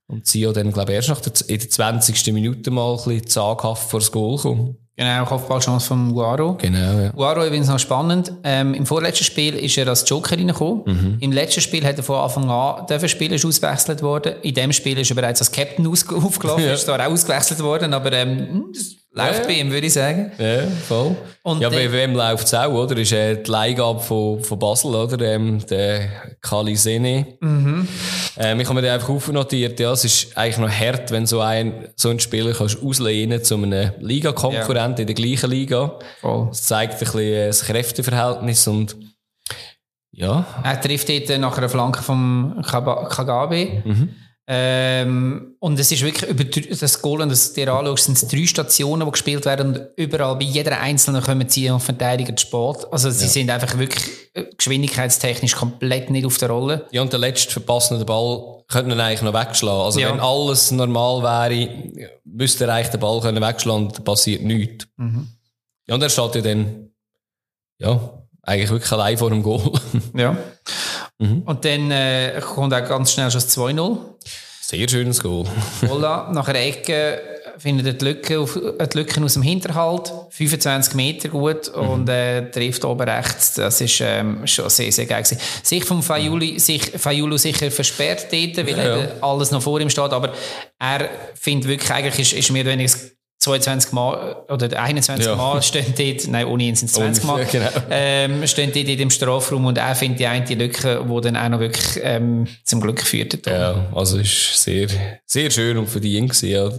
Und 0.09 0.27
Sio 0.27 0.53
dann, 0.53 0.73
glaube 0.73 0.93
ich, 0.93 0.97
erst 0.97 1.09
nach 1.09 1.21
der, 1.21 1.33
in 1.49 1.59
der 1.59 1.71
20. 1.71 2.35
Minute 2.35 2.71
mal 2.71 2.93
ein 2.93 2.97
bisschen 2.97 3.29
zaghaft 3.29 3.89
vor 3.89 4.01
das 4.01 4.13
Goal 4.13 4.37
kommen. 4.37 4.77
Genau, 5.01 5.25
Kopfballchance 5.25 5.87
von 5.87 6.13
Guaro. 6.13 6.59
Genau, 6.61 7.01
ja. 7.01 7.09
Guaro 7.13 7.47
übrigens 7.47 7.69
noch 7.69 7.79
spannend. 7.79 8.35
Ähm, 8.45 8.75
Im 8.75 8.85
vorletzten 8.85 9.25
Spiel 9.25 9.55
ist 9.55 9.79
er 9.79 9.89
als 9.89 10.07
Joker 10.07 10.37
reingekommen. 10.37 10.83
Mhm. 10.85 11.17
Im 11.21 11.33
letzten 11.33 11.63
Spiel 11.63 11.87
hat 11.87 11.97
er 11.97 12.03
von 12.03 12.17
Anfang 12.17 12.51
an 12.51 12.87
dürfen 12.87 13.09
spielen, 13.09 13.33
ist 13.33 13.47
ausgewechselt 13.47 14.03
worden. 14.03 14.35
In 14.43 14.53
dem 14.53 14.75
Spiel 14.75 14.99
ist 14.99 15.11
er 15.11 15.15
bereits 15.15 15.41
als 15.41 15.51
Captain 15.51 15.87
aufgelaufen, 15.87 16.67
ja. 16.67 16.75
ist 16.75 16.85
zwar 16.85 17.01
auch 17.01 17.11
ausgewechselt 17.13 17.63
worden, 17.63 17.95
aber 17.95 18.13
ähm, 18.13 18.75
Läuft 19.13 19.41
ja. 19.41 19.47
bei 19.47 19.53
ihm, 19.55 19.73
würde 19.73 19.89
ich 19.89 19.93
sagen. 19.93 20.31
Ja, 20.39 20.69
voll. 20.87 21.17
Und 21.43 21.61
ja, 21.61 21.69
bei 21.69 21.91
wem 21.91 22.15
läuft 22.15 22.47
es 22.47 22.55
auch, 22.55 22.73
oder? 22.73 22.97
Ist 22.97 23.11
äh, 23.11 23.43
die 23.43 23.51
Leihgabe 23.51 23.99
von, 23.99 24.43
von 24.45 24.57
Basel, 24.57 24.95
oder? 24.95 25.21
Ähm, 25.27 25.59
der 25.67 26.09
Kali 26.41 26.77
Sene. 26.77 27.27
Mhm. 27.41 27.89
Ähm, 28.37 28.61
ich 28.61 28.67
habe 28.67 28.77
mir 28.77 28.83
den 28.83 28.93
einfach 28.93 29.09
aufnotiert, 29.09 29.81
ja, 29.81 29.91
es 29.91 30.05
ist 30.05 30.39
eigentlich 30.39 30.59
noch 30.59 30.71
hart, 30.71 31.11
wenn 31.11 31.27
so 31.27 31.41
ein, 31.41 31.89
so 31.97 32.11
ein 32.11 32.21
Spieler 32.21 32.53
kannst 32.53 32.81
auslehnen 32.81 33.43
zu 33.43 33.57
einem 33.57 33.93
Liga-Konkurrent 33.99 34.99
ja. 34.99 35.03
in 35.03 35.07
der 35.07 35.15
gleichen 35.17 35.51
Liga. 35.51 35.99
Voll. 36.21 36.47
Das 36.51 36.63
zeigt 36.63 36.93
ein 36.93 36.99
bisschen 37.01 37.21
äh, 37.21 37.47
das 37.49 37.65
Kräfteverhältnis 37.65 38.69
und, 38.69 38.97
ja. 40.13 40.47
Er 40.63 40.81
trifft 40.81 41.09
dort 41.09 41.41
nach 41.41 41.59
einer 41.59 41.69
Flanke 41.69 42.01
vom 42.03 42.63
Kagabe. 42.65 43.83
Mhm. 43.85 44.15
Ähm, 44.53 45.55
und 45.61 45.79
es 45.79 45.93
ist 45.93 46.03
wirklich 46.03 46.29
über 46.29 46.43
das 46.43 47.01
Goal, 47.01 47.29
das 47.29 47.53
dir 47.53 47.73
anschaust, 47.73 48.07
sind 48.07 48.17
es 48.21 48.27
drei 48.27 48.47
Stationen, 48.47 49.07
die 49.07 49.13
gespielt 49.13 49.45
werden 49.45 49.69
und 49.69 49.81
überall, 49.95 50.35
bei 50.35 50.45
jeder 50.45 50.81
einzelnen 50.81 51.23
kommen 51.23 51.49
sie 51.49 51.71
und 51.71 51.79
verteidigen 51.79 52.37
Sport. 52.37 52.93
Also 52.93 53.11
sie 53.11 53.27
ja. 53.27 53.31
sind 53.31 53.51
einfach 53.51 53.79
wirklich 53.79 54.11
äh, 54.35 54.47
geschwindigkeitstechnisch 54.57 55.55
komplett 55.55 56.11
nicht 56.11 56.27
auf 56.27 56.37
der 56.39 56.51
Rolle. 56.51 56.85
Ja, 56.91 57.01
und 57.01 57.13
der 57.13 57.21
letzte 57.21 57.53
verpassende 57.53 58.05
Ball 58.05 58.65
könnte 58.67 58.89
man 58.89 59.01
eigentlich 59.01 59.23
noch 59.23 59.35
wegschlagen. 59.35 59.83
Also 59.83 60.01
ja. 60.01 60.11
wenn 60.11 60.19
alles 60.19 60.73
normal 60.73 61.23
wäre, 61.23 62.11
müsste 62.25 62.65
er 62.65 62.75
eigentlich 62.75 62.89
den 62.89 62.99
Ball 62.99 63.21
können 63.21 63.41
wegschlagen 63.41 63.87
und 63.87 64.05
passiert 64.05 64.43
nichts. 64.43 64.89
Mhm. 64.97 65.29
Ja, 65.87 65.95
und 65.95 66.03
er 66.03 66.11
steht 66.11 66.35
ja 66.35 66.41
dann, 66.41 66.91
ja, 67.79 68.25
eigentlich 68.43 68.71
wirklich 68.71 68.91
allein 68.91 69.17
vor 69.17 69.31
dem 69.31 69.45
Goal. 69.45 69.71
ja. 70.17 70.37
Mhm. 71.21 71.43
Und 71.43 71.65
dann 71.65 71.91
äh, 71.91 72.41
kommt 72.41 72.73
auch 72.75 72.89
ganz 72.89 73.13
schnell 73.13 73.31
schon 73.31 73.41
das 73.41 73.57
2-0. 73.57 73.99
Sehr 74.63 74.89
schönes 74.89 75.23
Goal. 75.23 75.47
Voila, 75.83 76.31
nach 76.33 76.49
einer 76.49 76.61
Ecke 76.61 77.21
findet 77.59 77.87
er 77.87 77.93
die 77.93 78.05
Lücke, 78.07 78.41
auf, 78.41 78.57
äh, 78.57 78.87
die 78.87 78.99
Lücke 78.99 79.23
aus 79.23 79.35
dem 79.35 79.43
Hinterhalt, 79.43 80.13
25 80.31 80.95
Meter 80.95 81.29
gut 81.29 81.71
mhm. 81.77 81.89
und 81.89 82.09
äh, 82.09 82.51
trifft 82.51 82.85
oben 82.87 83.07
rechts. 83.07 83.55
Das 83.55 83.81
ist 83.83 84.01
ähm, 84.01 84.47
schon 84.47 84.71
sehr, 84.71 84.91
sehr 84.91 85.05
geil 85.05 85.23
gewesen. 85.23 85.39
Sich 85.63 85.85
vom 85.85 86.03
Fayuli, 86.03 86.59
sich, 86.59 86.83
Fayulu 86.83 87.37
sicher 87.37 87.71
versperrt 87.71 88.29
dort, 88.33 88.57
weil 88.67 88.79
ja, 88.79 88.97
ja. 88.97 89.09
alles 89.21 89.51
noch 89.51 89.63
vor 89.63 89.79
ihm 89.79 89.91
steht, 89.91 90.13
aber 90.13 90.33
er 90.79 91.11
findet 91.35 91.69
wirklich, 91.69 91.91
eigentlich 91.91 92.21
ist, 92.21 92.33
ist 92.33 92.51
mehr 92.51 92.63
oder 92.63 92.73
weniger 92.73 92.93
22 93.41 93.93
Mal 93.93 94.37
oder 94.49 94.83
21 94.83 95.27
ja. 95.27 95.35
Mal 95.35 95.63
stehen 95.63 95.95
dort, 95.97 96.29
nein, 96.29 96.47
ohne 96.47 96.65
ihn 96.65 96.77
sind 96.77 96.89
es 96.89 96.93
20 96.93 97.25
Mal, 97.25 97.47
genau. 97.47 97.71
ähm, 97.91 98.47
stehen 98.47 98.71
dort 98.75 98.87
in 98.87 98.99
dem 98.99 99.11
Strafraum 99.11 99.65
und 99.65 99.79
er 99.79 99.95
findet 99.95 100.21
die 100.21 100.27
eine 100.27 100.55
Lücke, 100.55 101.07
die 101.09 101.21
dann 101.23 101.37
auch 101.37 101.49
noch 101.49 101.61
wirklich 101.61 102.01
ähm, 102.03 102.47
zum 102.65 102.83
Glück 102.83 103.01
führt. 103.01 103.47
Ja, 103.47 103.87
also 103.95 104.19
ist 104.19 104.63
sehr, 104.63 104.89
sehr 105.25 105.51
schön 105.51 105.79
und 105.79 105.89
verdient 105.89 106.31
gewesen, 106.31 106.51
ja. 106.51 106.71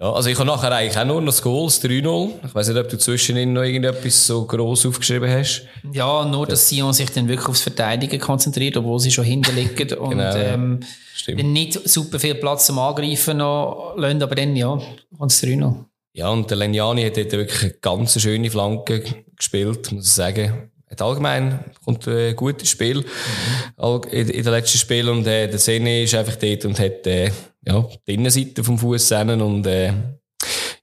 Ja, 0.00 0.12
also 0.12 0.30
ich 0.30 0.38
habe 0.38 0.46
nachher 0.46 0.70
eigentlich 0.70 0.96
auch 0.96 1.04
nur 1.04 1.20
noch 1.20 1.32
das 1.32 1.42
Goal, 1.42 1.66
das 1.66 1.82
3-0. 1.82 2.30
Ich 2.46 2.54
weiß 2.54 2.68
nicht, 2.68 2.78
ob 2.78 2.88
du 2.88 2.98
zwischendrin 2.98 3.52
noch 3.52 3.62
irgendetwas 3.62 4.26
so 4.28 4.44
gross 4.46 4.86
aufgeschrieben 4.86 5.28
hast. 5.28 5.66
Ja, 5.92 6.24
nur, 6.24 6.46
dass 6.46 6.68
Sion 6.68 6.92
sich 6.92 7.10
dann 7.10 7.26
wirklich 7.26 7.48
aufs 7.48 7.62
Verteidigen 7.62 8.20
konzentriert, 8.20 8.76
obwohl 8.76 9.00
sie 9.00 9.10
schon 9.10 9.24
hinterliegen 9.24 9.92
und 9.98 10.10
genau, 10.10 10.36
ähm, 10.36 10.80
nicht 11.26 11.88
super 11.88 12.20
viel 12.20 12.36
Platz 12.36 12.66
zum 12.66 12.78
Angreifen 12.78 13.38
noch 13.38 13.94
lassen, 13.96 14.22
aber 14.22 14.36
dann, 14.36 14.54
ja, 14.54 14.80
kommt 15.18 15.32
das 15.32 15.42
3-0. 15.42 15.74
Ja, 16.12 16.28
und 16.28 16.48
der 16.48 16.58
Lenjani 16.58 17.02
hat 17.02 17.16
dort 17.16 17.32
wirklich 17.32 17.62
eine 17.62 17.72
ganz 17.80 18.20
schöne 18.20 18.50
Flanke 18.50 19.02
gespielt, 19.36 19.90
muss 19.90 20.06
ich 20.06 20.12
sagen. 20.12 20.70
Hat 20.90 21.02
allgemein 21.02 21.64
kommt 21.84 22.06
ein 22.06 22.34
gutes 22.34 22.70
Spiel 22.70 22.98
mhm. 22.98 24.00
in, 24.10 24.28
in 24.28 24.42
den 24.44 24.52
letzten 24.52 24.78
Spielen 24.78 25.08
und 25.08 25.26
äh, 25.26 25.48
der 25.48 25.58
Sene 25.58 26.02
ist 26.02 26.14
einfach 26.14 26.36
dort 26.36 26.64
und 26.64 26.78
hat 26.78 27.06
äh, 27.06 27.30
ja, 27.68 27.86
die 28.06 28.14
Innenseite 28.14 28.64
vom 28.64 28.78
Fuß 28.78 29.12
und 29.12 29.66
äh, 29.66 29.92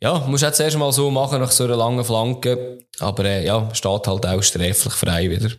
ja, 0.01 0.19
muss 0.27 0.41
jetzt 0.41 0.59
erst 0.59 0.77
mal 0.77 0.91
so 0.91 1.09
machen 1.09 1.39
nach 1.39 1.51
so 1.51 1.63
einer 1.63 1.77
langen 1.77 2.03
Flanke, 2.03 2.79
aber 2.99 3.25
äh, 3.25 3.45
ja, 3.45 3.73
steht 3.73 4.07
halt 4.07 4.25
auch 4.25 4.43
sträflich 4.43 4.93
frei 4.93 5.29
wieder. 5.29 5.49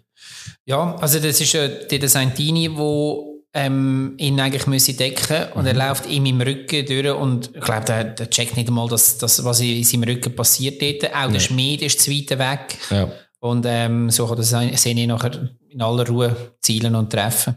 Ja, 0.64 0.94
also 0.96 1.18
das 1.18 1.40
ist 1.40 1.52
ja 1.52 1.66
der 1.66 2.08
Santini, 2.08 2.70
wo 2.76 3.42
ähm, 3.54 4.14
ihn 4.18 4.38
eigentlich 4.38 4.66
müsse 4.66 4.94
decken 4.94 5.52
und 5.54 5.62
mhm. 5.62 5.68
er 5.68 5.88
läuft 5.88 6.06
ihm 6.06 6.26
im 6.26 6.40
Rücken 6.40 6.86
durch 6.86 7.10
und 7.10 7.50
ich 7.54 7.62
glaube, 7.62 7.86
der, 7.86 8.04
der 8.04 8.30
checkt 8.30 8.56
nicht 8.56 8.68
einmal, 8.68 8.88
dass, 8.88 9.18
dass, 9.18 9.42
was 9.44 9.60
in 9.60 9.82
seinem 9.82 10.04
Rücken 10.04 10.36
passiert 10.36 10.80
dort. 10.80 11.12
Auch 11.14 11.22
ja. 11.22 11.28
der 11.28 11.40
Schmied 11.40 11.82
ist 11.82 12.00
zu 12.00 12.10
weit 12.10 12.38
weg. 12.38 12.78
Ja. 12.90 13.10
Und 13.40 13.64
ähm, 13.66 14.10
so 14.10 14.26
kann 14.26 14.36
das 14.36 14.50
Sene 14.50 15.06
nachher 15.06 15.50
in 15.68 15.82
aller 15.82 16.06
Ruhe 16.06 16.54
zielen 16.60 16.94
und 16.94 17.10
treffen. 17.10 17.56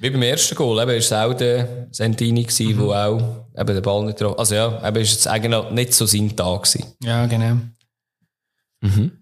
Wie 0.00 0.10
beim 0.10 0.22
ersten 0.22 0.54
Goal, 0.54 0.78
eben, 0.82 0.88
war 0.88 0.96
es 0.96 1.12
auch 1.12 1.34
der 1.34 1.88
Sentini, 1.90 2.44
der 2.44 2.66
mhm. 2.66 2.90
auch 2.90 3.46
eben 3.56 3.74
den 3.74 3.82
Ball 3.82 4.04
nicht 4.04 4.20
drauf. 4.20 4.38
Also 4.38 4.54
ja, 4.54 4.86
eben 4.88 5.02
ist 5.02 5.20
es 5.20 5.26
eigentlich 5.26 5.70
nicht 5.70 5.94
so 5.94 6.06
sein 6.06 6.36
Tag 6.36 6.64
gewesen. 6.64 6.84
Ja, 7.02 7.26
genau. 7.26 7.58
Mhm. 8.80 9.12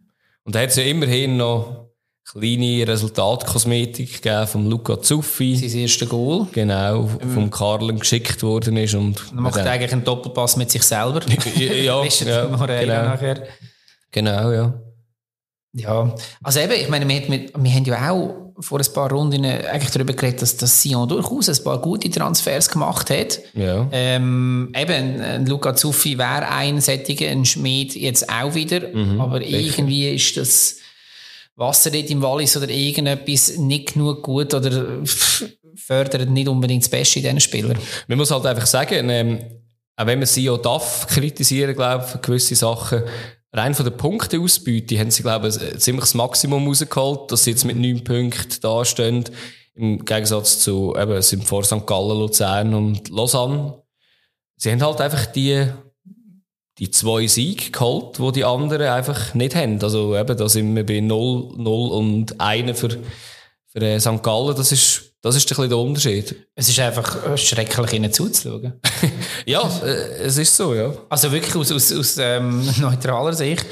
Und 0.44 0.54
da 0.54 0.60
hat 0.60 0.70
es 0.70 0.76
ja 0.76 0.84
immerhin 0.84 1.36
noch 1.36 1.82
kleine 2.24 2.86
Resultatkosmetik 2.86 4.22
gegeben 4.22 4.46
vom 4.46 4.68
Luca 4.68 5.00
Zuffi. 5.00 5.56
Sein 5.56 5.80
erster 5.80 6.06
Goal. 6.06 6.46
Genau, 6.52 7.06
vom 7.06 7.50
Karlen 7.50 7.98
geschickt 7.98 8.42
worden 8.42 8.76
ist. 8.76 8.94
Und 8.94 9.22
er 9.34 9.40
macht 9.40 9.58
eigentlich 9.58 9.92
einen 9.92 10.04
Doppelpass 10.04 10.56
mit 10.56 10.70
sich 10.70 10.82
selber. 10.82 11.20
ja, 11.56 11.72
ja, 11.72 12.04
ja 12.04 12.08
genau. 12.08 13.02
Nachher. 13.02 13.46
genau, 14.10 14.50
ja. 14.50 14.74
Ja, 15.74 16.14
also 16.42 16.60
eben, 16.60 16.72
ich 16.72 16.88
meine, 16.88 17.08
wir, 17.08 17.28
wir, 17.28 17.50
wir 17.56 17.72
haben 17.72 17.84
ja 17.84 18.10
auch 18.10 18.41
vor 18.60 18.80
ein 18.80 18.92
paar 18.92 19.10
Runden 19.10 19.44
eigentlich 19.44 19.90
darüber 19.90 20.12
geredet, 20.12 20.42
dass, 20.42 20.56
dass 20.56 20.82
Sion 20.82 21.08
durchaus 21.08 21.48
ein 21.48 21.64
paar 21.64 21.80
gute 21.80 22.10
Transfers 22.10 22.68
gemacht 22.68 23.10
hat. 23.10 23.40
Ja. 23.54 23.88
Ähm, 23.92 24.72
eben, 24.76 25.20
ein 25.20 25.46
Luca 25.46 25.74
Zuffi 25.74 26.18
wäre 26.18 26.48
ein 26.48 26.80
Sättiger, 26.80 27.28
ein 27.28 27.44
Schmied 27.44 27.94
jetzt 27.94 28.28
auch 28.28 28.54
wieder. 28.54 28.88
Mhm, 28.88 29.20
aber 29.20 29.42
irgendwie 29.42 30.10
ist 30.10 30.36
das 30.36 30.76
Wasser 31.56 31.90
dort 31.90 32.10
im 32.10 32.22
Wallis 32.22 32.56
oder 32.56 32.68
irgendetwas 32.68 33.56
nicht 33.58 33.94
genug 33.94 34.22
gut 34.22 34.54
oder 34.54 35.02
fördert 35.74 36.30
nicht 36.30 36.48
unbedingt 36.48 36.82
das 36.82 36.90
Beste 36.90 37.18
in 37.18 37.24
diesen 37.24 37.40
Spielern. 37.40 37.78
Man 38.06 38.18
muss 38.18 38.30
halt 38.30 38.46
einfach 38.46 38.66
sagen, 38.66 39.08
ähm, 39.10 39.38
auch 39.96 40.06
wenn 40.06 40.18
man 40.18 40.48
auch 40.48 40.58
darf 40.58 41.06
kritisieren, 41.06 41.74
glaube 41.74 42.04
ich, 42.04 42.10
für 42.10 42.18
gewisse 42.18 42.54
Sachen, 42.54 43.02
rein 43.52 43.74
von 43.74 43.84
der 43.84 43.92
Punkteausbeute 43.92 44.98
haben 44.98 45.10
sie, 45.10 45.22
glaube 45.22 45.48
ich, 45.48 45.60
ein 45.60 45.78
ziemliches 45.78 46.14
Maximum 46.14 46.66
rausgeholt, 46.66 47.30
dass 47.30 47.44
sie 47.44 47.50
jetzt 47.50 47.64
mit 47.64 47.76
neun 47.76 48.02
Punkten 48.02 48.60
dastehen. 48.60 49.24
Im 49.74 50.04
Gegensatz 50.04 50.60
zu, 50.60 50.94
eben, 50.96 51.12
es 51.12 51.30
sind 51.30 51.44
vor 51.44 51.64
St. 51.64 51.86
Gallen, 51.86 52.18
Luzern 52.18 52.74
und 52.74 53.08
Lausanne. 53.08 53.82
Sie 54.56 54.70
haben 54.70 54.82
halt 54.82 55.00
einfach 55.00 55.26
die, 55.26 55.66
die 56.78 56.90
zwei 56.90 57.26
Siege 57.26 57.70
geholt, 57.70 58.18
die 58.18 58.32
die 58.32 58.44
anderen 58.44 58.88
einfach 58.88 59.34
nicht 59.34 59.54
haben. 59.54 59.82
Also 59.82 60.16
eben, 60.16 60.36
da 60.36 60.48
sind 60.48 60.74
wir 60.74 60.84
bei 60.84 61.00
0, 61.00 61.54
0 61.56 61.90
und 61.90 62.40
1 62.40 62.78
für, 62.78 62.98
für 63.66 63.80
äh, 63.80 63.98
St. 63.98 64.22
Gallen. 64.22 64.56
Das 64.56 64.72
ist, 64.72 65.01
das 65.22 65.36
ist 65.36 65.46
ein 65.46 65.48
bisschen 65.48 65.68
der 65.68 65.78
Unterschied. 65.78 66.48
Es 66.56 66.68
ist 66.68 66.80
einfach 66.80 67.38
schrecklich, 67.38 67.92
ihnen 67.92 68.12
zuzuschauen. 68.12 68.72
ja, 69.46 69.62
äh, 69.84 70.24
es 70.24 70.36
ist 70.36 70.56
so, 70.56 70.74
ja. 70.74 70.92
Also 71.08 71.30
wirklich 71.30 71.54
aus, 71.54 71.70
aus, 71.70 71.92
aus 71.92 72.18
ähm, 72.18 72.68
neutraler 72.80 73.32
Sicht. 73.32 73.64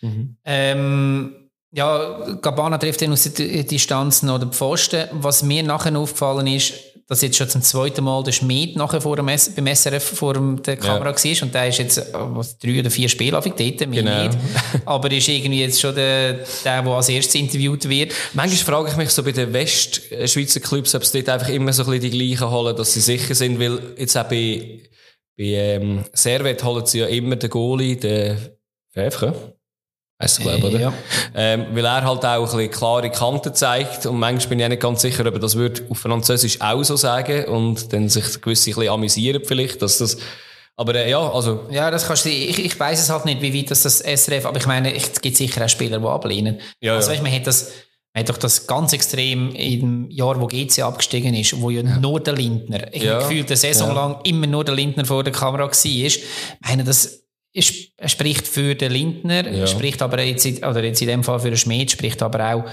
Mhm. 0.00 0.36
Ähm, 0.44 1.34
ja, 1.72 2.36
Gabana 2.40 2.78
trifft 2.78 3.02
dann 3.02 3.12
aus 3.12 3.24
der 3.24 3.64
Distanz 3.64 4.22
noch 4.22 4.38
den 4.38 4.52
Pfosten. 4.52 5.08
Was 5.12 5.42
mir 5.42 5.62
nachher 5.64 5.96
aufgefallen 5.96 6.46
ist, 6.46 6.74
dass 7.10 7.22
jetzt 7.22 7.36
schon 7.36 7.48
zum 7.48 7.60
zweiten 7.60 8.04
Mal 8.04 8.22
der 8.22 8.30
Schmied 8.30 8.76
nachher 8.76 9.00
vor 9.00 9.16
dem 9.16 9.26
S 9.26 9.52
beim 9.52 9.66
SRF 9.66 10.16
vor 10.16 10.32
der 10.34 10.76
Kamera 10.76 11.10
ja. 11.10 11.16
war 11.16 11.42
und 11.42 11.52
der 11.52 11.66
ist 11.66 11.78
jetzt 11.78 11.98
äh, 11.98 12.04
was, 12.14 12.56
drei 12.56 12.78
oder 12.78 12.88
vier 12.88 13.08
Spiele 13.08 13.32
dort, 13.32 13.58
mir 13.58 14.02
genau. 14.04 14.22
nicht. 14.22 14.38
Aber 14.84 15.10
ist 15.10 15.28
irgendwie 15.28 15.60
jetzt 15.60 15.80
schon 15.80 15.92
der, 15.92 16.34
der, 16.64 16.82
der 16.82 16.92
als 16.92 17.08
erstes 17.08 17.34
interviewt 17.34 17.88
wird. 17.88 18.12
Manchmal 18.32 18.64
frage 18.64 18.90
ich 18.90 18.96
mich 18.96 19.10
so 19.10 19.24
bei 19.24 19.32
den 19.32 19.52
Westschweizer 19.52 20.60
Clubs, 20.60 20.94
ob 20.94 21.04
sie 21.04 21.24
dort 21.24 21.40
einfach 21.40 21.52
immer 21.52 21.72
so 21.72 21.82
ein 21.82 21.90
bisschen 21.90 22.12
die 22.12 22.28
gleichen 22.28 22.48
holen, 22.48 22.76
dass 22.76 22.94
sie 22.94 23.00
sicher 23.00 23.34
sind, 23.34 23.58
weil 23.58 23.80
jetzt 23.98 24.16
auch 24.16 24.28
bei, 24.28 24.78
bei 25.36 25.44
ähm, 25.44 26.04
Servet 26.12 26.62
holen 26.62 26.86
sie 26.86 27.00
ja 27.00 27.06
immer 27.06 27.34
den 27.34 27.50
Goalie, 27.50 27.96
den 27.96 28.38
Pfeffchen. 28.94 29.34
Weißt 30.20 30.38
du, 30.38 30.42
glaube 30.42 30.66
oder? 30.66 30.78
Ja. 30.78 30.92
Ähm, 31.34 31.66
weil 31.72 31.84
er 31.84 32.04
halt 32.04 32.24
auch 32.24 32.52
ein 32.52 32.56
bisschen 32.56 32.70
klare 32.70 33.10
Kanten 33.10 33.54
zeigt 33.54 34.04
und 34.04 34.18
manchmal 34.18 34.48
bin 34.50 34.60
ich 34.60 34.68
nicht 34.68 34.82
ganz 34.82 35.00
sicher, 35.00 35.24
ob 35.26 35.34
er 35.34 35.40
das 35.40 35.56
würde 35.56 35.82
auf 35.88 35.98
Französisch 35.98 36.60
auch 36.60 36.82
so 36.82 36.96
sagen 36.96 37.46
und 37.46 37.92
dann 37.92 38.08
sich 38.10 38.40
gewisse 38.40 38.70
ein 38.70 38.74
bisschen 38.74 38.92
amüsieren 38.92 39.42
vielleicht, 39.44 39.80
dass 39.80 39.98
das 39.98 40.18
aber 40.76 40.94
äh, 40.94 41.10
ja, 41.10 41.30
also... 41.30 41.66
Ja, 41.70 41.90
das 41.90 42.06
kannst 42.06 42.24
du... 42.24 42.30
Ich, 42.30 42.58
ich 42.58 42.80
weiß 42.80 43.02
es 43.02 43.10
halt 43.10 43.26
nicht, 43.26 43.42
wie 43.42 43.54
weit 43.54 43.70
das, 43.70 43.82
das 43.82 43.98
SRF... 43.98 44.46
Aber 44.46 44.56
ich 44.56 44.66
meine, 44.66 44.94
es 44.94 45.20
gibt 45.20 45.36
sicher 45.36 45.62
auch 45.62 45.68
Spieler, 45.68 45.98
die 45.98 46.06
ablehnen. 46.06 46.58
Ja, 46.80 46.94
also 46.94 47.10
ja. 47.10 47.16
Weißt, 47.16 47.22
man 47.22 47.32
hat 47.34 47.46
das... 47.46 47.70
Man 48.14 48.22
hat 48.22 48.30
doch 48.30 48.38
das 48.38 48.66
ganz 48.66 48.94
extrem 48.94 49.54
im 49.54 50.10
Jahr, 50.10 50.40
wo 50.40 50.46
GC 50.46 50.80
abgestiegen 50.80 51.34
ist, 51.34 51.60
wo 51.60 51.68
ja, 51.68 51.82
ja. 51.82 51.98
nur 51.98 52.18
der 52.18 52.34
Lindner, 52.34 52.92
ich 52.92 53.02
ja. 53.02 53.18
gefühlt 53.18 53.48
eine 53.48 53.56
Saison 53.56 53.94
lang 53.94 54.20
immer 54.24 54.48
nur 54.48 54.64
der 54.64 54.74
Lindner 54.74 55.04
vor 55.04 55.22
der 55.22 55.32
Kamera 55.32 55.64
war. 55.64 55.84
Ich 55.84 56.24
meine, 56.60 56.82
das 56.82 57.24
spricht 57.54 58.46
für 58.46 58.74
den 58.74 58.92
Lindner, 58.92 59.50
ja. 59.50 59.66
spricht 59.66 60.02
aber 60.02 60.22
jetzt, 60.22 60.46
oder 60.64 60.84
jetzt 60.84 61.00
in 61.02 61.08
dem 61.08 61.24
Fall 61.24 61.40
für 61.40 61.50
den 61.50 61.56
Schmied, 61.56 61.90
spricht 61.90 62.22
aber 62.22 62.54
auch 62.54 62.64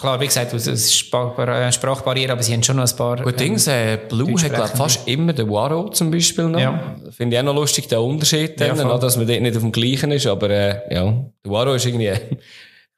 Klar, 0.00 0.18
wie 0.18 0.26
gesagt, 0.26 0.54
es 0.54 0.66
ist 0.66 0.96
Sprachbarriere, 0.96 2.32
aber 2.32 2.42
sie 2.42 2.54
haben 2.54 2.62
schon 2.62 2.76
noch 2.76 2.90
ein 2.90 2.96
paar. 2.96 3.22
Gut, 3.22 3.38
Dings, 3.38 3.66
äh, 3.66 3.98
Blue 4.08 4.32
hat, 4.40 4.54
glaube 4.54 4.74
fast 4.74 5.06
immer 5.06 5.34
den 5.34 5.50
Waro 5.50 5.90
zum 5.90 6.10
Beispiel 6.10 6.44
noch. 6.44 6.58
Ja. 6.58 6.96
Finde 7.10 7.36
ich 7.36 7.40
auch 7.40 7.44
noch 7.44 7.54
lustig, 7.54 7.86
den 7.86 7.98
Unterschied, 7.98 8.58
ja, 8.58 8.72
dann, 8.72 8.98
dass 8.98 9.18
man 9.18 9.26
dort 9.26 9.42
nicht 9.42 9.56
auf 9.56 9.62
dem 9.62 9.72
gleichen 9.72 10.10
ist, 10.12 10.26
aber, 10.26 10.48
äh, 10.48 10.94
ja, 10.94 11.04
der 11.44 11.52
Waro 11.52 11.74
ist 11.74 11.84
irgendwie, 11.84 12.08
ich 12.12 12.18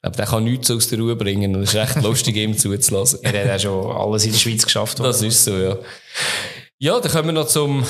glaube, 0.01 0.15
der 0.15 0.25
kann 0.25 0.45
nichts 0.45 0.71
aus 0.71 0.87
der 0.87 0.99
Ruhe 0.99 1.17
bringen 1.17 1.53
und 1.53 1.63
es 1.63 1.73
ist 1.73 1.81
echt 1.81 2.01
lustig, 2.01 2.35
ihm 2.37 2.57
zuzulassen. 2.57 3.19
Er 3.21 3.37
hat 3.37 3.47
ja 3.47 3.59
schon 3.59 3.91
alles 3.91 4.23
in 4.23 4.31
der 4.31 4.39
Schweiz 4.39 4.63
geschafft. 4.63 5.01
Das 5.01 5.21
ist 5.21 5.43
so, 5.43 5.57
ja. 5.57 5.77
Ja, 6.79 6.99
dann 6.99 7.11
kommen 7.11 7.29
wir 7.29 7.33
noch 7.33 7.47
zum, 7.47 7.85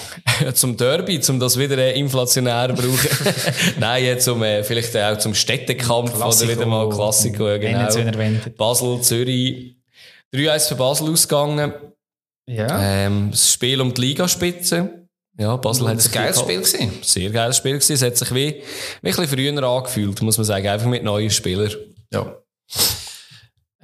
zum 0.54 0.76
Derby, 0.76 1.20
um 1.28 1.40
das 1.40 1.58
wieder 1.58 1.78
äh, 1.78 1.98
inflationär 1.98 2.74
zu 2.74 2.82
brauchen. 2.82 3.34
Nein, 3.78 4.04
jetzt 4.04 4.24
zum, 4.24 4.42
äh, 4.42 4.62
vielleicht 4.62 4.96
auch 4.96 5.18
zum 5.18 5.34
Städtekampf 5.34 6.14
Klassiko, 6.14 6.52
oder 6.52 6.60
wieder 6.60 6.66
mal 6.66 6.88
Klassiko, 6.88 7.48
ja, 7.48 7.58
genau. 7.58 8.50
Basel, 8.56 9.00
Zürich. 9.00 9.76
3-1 10.34 10.68
für 10.68 10.74
Basel 10.74 11.10
ausgegangen. 11.10 11.72
Ja. 12.46 12.66
Ähm, 12.80 13.30
das 13.30 13.52
Spiel 13.52 13.80
um 13.80 13.94
die 13.94 14.00
Ligaspitze. 14.00 15.06
Ja, 15.38 15.56
Basel 15.56 15.88
hat 15.88 16.04
ein 16.04 16.12
geiles 16.12 16.40
Spiel 16.40 16.60
gewesen. 16.60 16.92
Sehr 17.02 17.30
geiles 17.30 17.56
Spiel 17.56 17.74
gewesen. 17.74 17.92
Es 17.94 18.02
hat 18.02 18.16
sich 18.16 18.34
wie, 18.34 18.36
wie 18.44 18.50
ein 18.50 18.62
bisschen 19.02 19.28
früher 19.28 19.62
angefühlt, 19.62 20.20
muss 20.22 20.36
man 20.36 20.44
sagen. 20.44 20.68
Einfach 20.68 20.86
mit 20.86 21.02
neuen 21.02 21.30
Spielern. 21.30 21.72
Ja. 22.12 22.36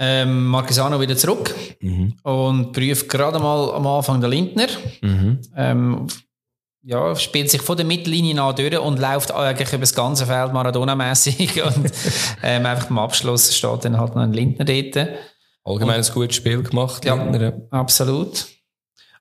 Ähm, 0.03 0.47
Marquesano 0.47 0.99
wieder 0.99 1.15
zurück 1.15 1.55
mhm. 1.81 2.15
und 2.23 2.73
prüft 2.73 3.07
gerade 3.11 3.39
mal 3.39 3.75
am 3.75 3.87
Anfang 3.87 4.19
den 4.19 4.31
Lindner. 4.31 4.69
Mhm. 5.03 5.41
Ähm, 5.55 6.07
ja, 6.83 7.15
spielt 7.17 7.51
sich 7.51 7.61
von 7.61 7.77
der 7.77 7.85
Mittellinie 7.85 8.41
an 8.41 8.57
durch 8.57 8.79
und 8.79 8.99
läuft 8.99 9.31
eigentlich 9.31 9.69
über 9.69 9.81
das 9.81 9.95
ganze 9.95 10.25
Feld 10.25 10.55
Maradona-mässig 10.55 11.63
und 11.65 11.93
ähm, 12.43 12.65
einfach 12.65 12.87
beim 12.87 12.99
Abschluss 12.99 13.55
steht 13.55 13.85
dann 13.85 13.99
halt 13.99 14.15
noch 14.15 14.23
ein 14.23 14.33
Lindner 14.33 14.65
dort. 14.65 15.09
Allgemein 15.65 16.03
ein 16.03 16.13
gutes 16.15 16.37
Spiel 16.37 16.63
gemacht, 16.63 17.05
Lindner. 17.05 17.41
Ja, 17.43 17.53
absolut. 17.71 18.47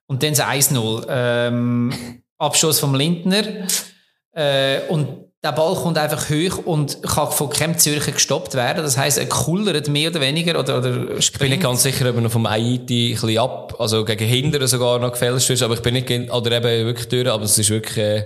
Und 0.06 0.22
dann 0.22 0.30
das 0.30 0.42
1-0. 0.42 1.06
Ähm, 1.10 1.92
Abschluss 2.38 2.80
vom 2.80 2.94
Lindner. 2.94 3.44
Äh, 4.32 4.80
und 4.88 5.29
der 5.42 5.52
Ball 5.52 5.74
kommt 5.74 5.96
einfach 5.96 6.28
hoch 6.28 6.58
und 6.66 7.02
kann 7.02 7.30
von 7.30 7.48
keinem 7.48 7.78
Zürcher 7.78 8.12
gestoppt 8.12 8.54
werden. 8.54 8.82
Das 8.82 8.98
heisst, 8.98 9.16
er 9.16 9.26
kullert 9.26 9.88
mehr 9.88 10.10
oder 10.10 10.20
weniger 10.20 10.58
oder, 10.58 10.78
oder 10.78 10.92
springt. 10.92 11.20
Ich 11.22 11.38
bin 11.38 11.50
nicht 11.50 11.62
ganz 11.62 11.82
sicher, 11.82 12.10
ob 12.10 12.16
er 12.16 12.20
noch 12.20 12.30
vom 12.30 12.48
Haiti 12.48 13.12
ein 13.14 13.20
bisschen 13.20 13.38
ab, 13.38 13.74
also 13.78 14.04
gegen 14.04 14.26
Hindern 14.26 14.66
sogar 14.66 14.98
noch 14.98 15.12
gefälscht 15.12 15.48
ist, 15.48 15.62
aber 15.62 15.74
ich 15.74 15.80
bin 15.80 15.94
nicht, 15.94 16.10
oder 16.30 16.52
eben 16.52 16.86
wirklich 16.86 17.08
durch, 17.08 17.26
aber 17.28 17.44
es 17.44 17.58
ist 17.58 17.70
wirklich, 17.70 17.96
äh, 17.96 18.24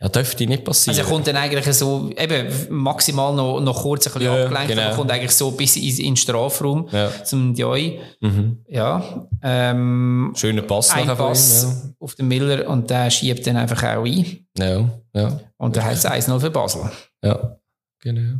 ja, 0.00 0.08
dürfte 0.08 0.46
nicht 0.46 0.64
passieren. 0.64 0.98
Also 0.98 1.08
er 1.08 1.14
kommt 1.14 1.26
dann 1.26 1.36
eigentlich 1.36 1.66
so, 1.74 2.10
eben 2.16 2.48
maximal 2.70 3.34
noch, 3.34 3.60
noch 3.60 3.82
kurz 3.82 4.06
ein 4.06 4.14
bisschen 4.14 4.34
ja, 4.34 4.44
abgelenkt, 4.44 4.68
genau. 4.68 4.82
aber 4.82 4.96
kommt 4.96 5.10
eigentlich 5.10 5.32
so 5.32 5.50
bis 5.50 5.76
in, 5.76 5.82
in 5.82 5.96
den 5.96 6.16
Strafraum 6.16 6.88
ja. 6.90 7.10
zum 7.22 7.54
Dioi. 7.54 8.00
Mhm. 8.20 8.64
Ja. 8.66 9.28
Ähm, 9.42 10.32
Schöner 10.34 10.62
Pass 10.62 10.90
ein 10.92 11.06
Pass 11.06 11.64
ihm, 11.64 11.68
ja. 11.68 11.94
auf 12.00 12.14
den 12.14 12.28
Miller 12.28 12.66
und 12.68 12.88
der 12.88 13.10
schiebt 13.10 13.46
dann 13.46 13.56
einfach 13.56 13.82
auch 13.82 14.04
ein. 14.04 14.46
Ja, 14.56 14.88
ja. 15.14 15.40
Und 15.58 15.76
der 15.76 15.84
heißt 15.84 16.10
1-0 16.10 16.40
für 16.40 16.50
Basel. 16.50 16.90
Ja, 17.22 17.58
genau. 18.00 18.38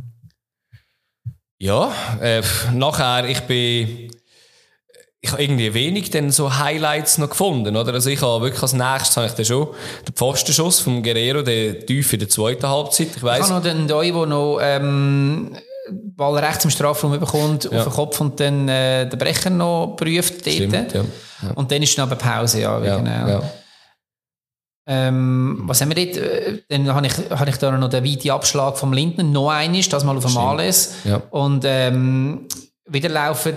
Ja, 1.59 1.93
äh, 2.19 2.41
nachher, 2.73 3.29
ich 3.29 3.41
bin 3.41 4.11
ich 5.23 5.31
habe 5.31 5.43
irgendwie 5.43 5.73
wenig 5.75 6.09
dann 6.09 6.31
so 6.31 6.57
Highlights 6.57 7.19
noch 7.19 7.29
gefunden, 7.29 7.75
oder? 7.75 7.93
Also 7.93 8.09
ich 8.09 8.21
habe 8.21 8.43
wirklich 8.43 8.61
als 8.61 8.73
nächstes 8.73 9.17
habe 9.17 9.27
ich 9.27 9.33
dann 9.33 9.45
schon 9.45 9.67
den 10.07 10.15
Pfostenschuss 10.15 10.79
vom 10.79 11.03
Guerrero, 11.03 11.43
der 11.43 11.85
tief 11.85 12.11
in 12.13 12.19
der 12.19 12.29
zweiten 12.29 12.67
Halbzeit, 12.67 13.09
ich 13.15 13.21
weiss. 13.21 13.45
Ich 13.45 13.51
habe 13.51 13.55
noch 13.55 13.63
den 13.63 13.87
Doi, 13.87 14.11
der 14.11 14.25
noch, 14.25 14.59
ähm, 14.61 15.55
Ball 15.91 16.37
rechts 16.43 16.65
im 16.65 16.71
Strafraum 16.71 17.19
bekommt, 17.19 17.65
ja. 17.65 17.79
auf 17.79 17.83
den 17.83 17.93
Kopf 17.93 18.19
und 18.19 18.39
dann 18.39 18.67
äh, 18.67 19.07
den 19.07 19.19
Brecher 19.19 19.49
noch 19.51 19.95
prüft 19.95 20.45
dort. 20.45 20.55
Stimmt, 20.55 20.93
ja. 20.93 21.03
Ja. 21.43 21.51
Und 21.53 21.71
dann 21.71 21.83
ist 21.83 21.97
dann 21.97 22.09
aber 22.09 22.15
Pause, 22.15 22.61
ja, 22.61 22.79
genau. 22.79 23.43
Ähm, 24.87 25.61
was 25.65 25.81
haben 25.81 25.95
wir 25.95 26.05
dort? 26.05 26.17
Äh, 26.17 26.63
dann 26.69 26.93
habe 26.93 27.05
ich, 27.05 27.13
habe 27.29 27.49
ich 27.49 27.57
da 27.57 27.71
noch 27.71 27.89
den 27.89 28.03
weiten 28.03 28.31
Abschlag 28.31 28.77
vom 28.77 28.93
Lindner, 28.93 29.23
noch 29.23 29.49
einmal, 29.49 29.81
das 29.81 30.03
mal 30.03 30.17
auf 30.17 30.25
dem 30.25 30.37
Alles. 30.37 30.95
Und 31.29 31.63
ähm, 31.65 32.47
wieder 32.91 33.09
laufen, 33.09 33.55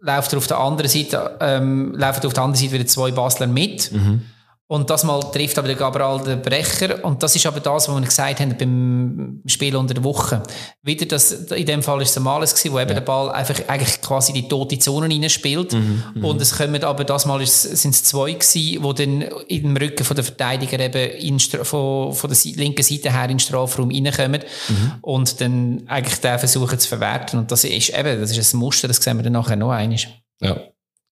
läuft 0.00 0.34
auf 0.34 0.46
der 0.46 0.58
anderen 0.58 0.90
Seite, 0.90 1.36
ähm, 1.40 1.94
laufen 1.94 2.26
auf 2.26 2.32
der 2.32 2.42
anderen 2.42 2.62
Seite 2.62 2.72
wieder 2.72 2.86
zwei 2.86 3.10
Basler 3.10 3.46
mit. 3.46 3.90
Mhm. 3.92 4.22
Und 4.68 4.90
das 4.90 5.04
mal 5.04 5.20
trifft 5.30 5.56
aber 5.58 5.68
der 5.68 5.76
Gabriel 5.76 6.20
den 6.24 6.42
Brecher. 6.42 7.04
Und 7.04 7.22
das 7.22 7.36
ist 7.36 7.46
aber 7.46 7.60
das, 7.60 7.88
was 7.88 7.94
wir 7.94 8.00
gesagt 8.00 8.40
haben 8.40 8.56
beim 8.58 9.40
Spiel 9.46 9.76
unter 9.76 9.94
der 9.94 10.02
Woche. 10.02 10.42
Wieder 10.82 11.06
das, 11.06 11.30
in 11.52 11.66
dem 11.66 11.84
Fall 11.84 12.02
ist 12.02 12.16
es 12.16 12.20
Males 12.20 12.52
gewesen, 12.52 12.72
wo 12.72 12.80
eben 12.80 12.88
ja. 12.88 12.94
der 12.94 13.02
Ball 13.02 13.30
einfach 13.30 13.60
eigentlich 13.68 14.00
quasi 14.02 14.32
die 14.32 14.48
tote 14.48 14.76
Zone 14.80 15.08
reinspielt. 15.08 15.72
Mhm, 15.72 16.02
mhm, 16.16 16.24
und 16.24 16.42
es 16.42 16.56
kommen 16.56 16.82
aber 16.82 17.04
das 17.04 17.26
Mal 17.26 17.46
sind 17.46 17.94
es 17.94 18.02
zwei 18.02 18.32
gewesen, 18.32 18.82
wo 18.82 18.92
dann 18.92 19.22
im 19.46 19.76
Rücken 19.76 20.02
von 20.02 20.16
der 20.16 20.24
Verteidiger 20.24 20.80
eben 20.80 21.12
in, 21.12 21.38
von, 21.38 22.12
von 22.12 22.30
der 22.30 22.52
linken 22.56 22.82
Seite 22.82 23.12
her 23.12 23.24
in 23.24 23.28
den 23.28 23.38
Strafraum 23.38 23.92
reinkommen. 23.92 24.42
Mhm. 24.68 24.92
Und 25.00 25.40
dann 25.40 25.82
eigentlich 25.86 26.20
den 26.20 26.40
versuchen 26.40 26.76
zu 26.80 26.88
verwerten. 26.88 27.38
Und 27.38 27.52
das 27.52 27.62
ist 27.62 27.96
eben, 27.96 28.20
das 28.20 28.36
ist 28.36 28.52
ein 28.52 28.58
Muster, 28.58 28.88
das 28.88 28.96
sehen 28.96 29.16
wir 29.16 29.22
dann 29.22 29.34
nachher 29.34 29.54
noch 29.54 29.70
einmal. 29.70 29.96
Ja, 30.40 30.58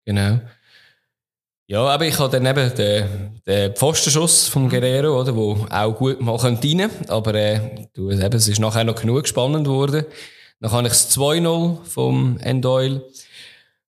genau. 0.05 0.41
Ja, 1.67 1.87
aber 1.87 2.07
ich 2.07 2.19
habe 2.19 2.39
dann 2.39 2.47
eben 2.47 2.75
den, 2.75 3.41
den 3.47 3.75
Pfostenschuss 3.75 4.49
vom 4.49 4.69
Guerrero, 4.69 5.21
oder, 5.21 5.35
wo 5.35 5.67
auch 5.71 5.97
gut 5.97 6.21
mal 6.21 6.37
rein 6.37 6.61
könnte 6.61 6.91
aber 7.09 7.35
äh, 7.35 7.89
du, 7.95 8.11
eben, 8.11 8.35
es 8.35 8.49
ist 8.49 8.61
nachher 8.61 8.85
noch 8.85 9.01
genug 9.01 9.27
spannend 9.27 9.65
geworden. 9.65 10.05
Dann 10.61 10.73
habe 10.73 10.87
ich 10.87 10.93
das 10.93 11.17
2-0 11.17 11.85
vom 11.85 12.39
Endoil. 12.39 13.03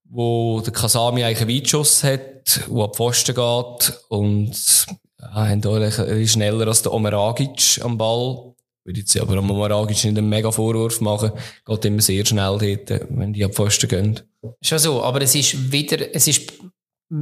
wo 0.08 0.60
der 0.60 0.72
Kasami 0.72 1.24
eigentlich 1.24 1.40
einen 1.40 1.56
Weitschuss 1.56 2.04
hat, 2.04 2.66
der 2.68 2.84
ab 2.84 2.96
Pfosten 2.96 3.34
geht 3.34 4.02
und 4.08 4.86
da 5.18 5.42
ein 5.42 5.60
bisschen 5.60 6.28
schneller 6.28 6.66
als 6.68 6.82
der 6.82 6.92
Omeragic 6.92 7.80
am 7.82 7.98
Ball. 7.98 8.54
Würde 8.84 9.00
jetzt 9.00 9.18
aber 9.18 9.36
am 9.36 9.50
Omeragic 9.50 10.04
nicht 10.04 10.06
einen 10.06 10.28
mega 10.28 10.50
Vorwurf 10.52 11.00
machen. 11.00 11.32
Geht 11.64 11.84
immer 11.84 12.02
sehr 12.02 12.24
schnell 12.24 12.58
dort, 12.58 13.06
wenn 13.10 13.32
die 13.32 13.44
ab 13.44 13.54
Pfosten 13.54 13.88
gehen. 13.88 14.20
Schon 14.62 14.78
so, 14.78 15.02
aber 15.02 15.22
es 15.22 15.34
ist 15.34 15.72
wieder, 15.72 16.14
es 16.14 16.28
ist 16.28 16.52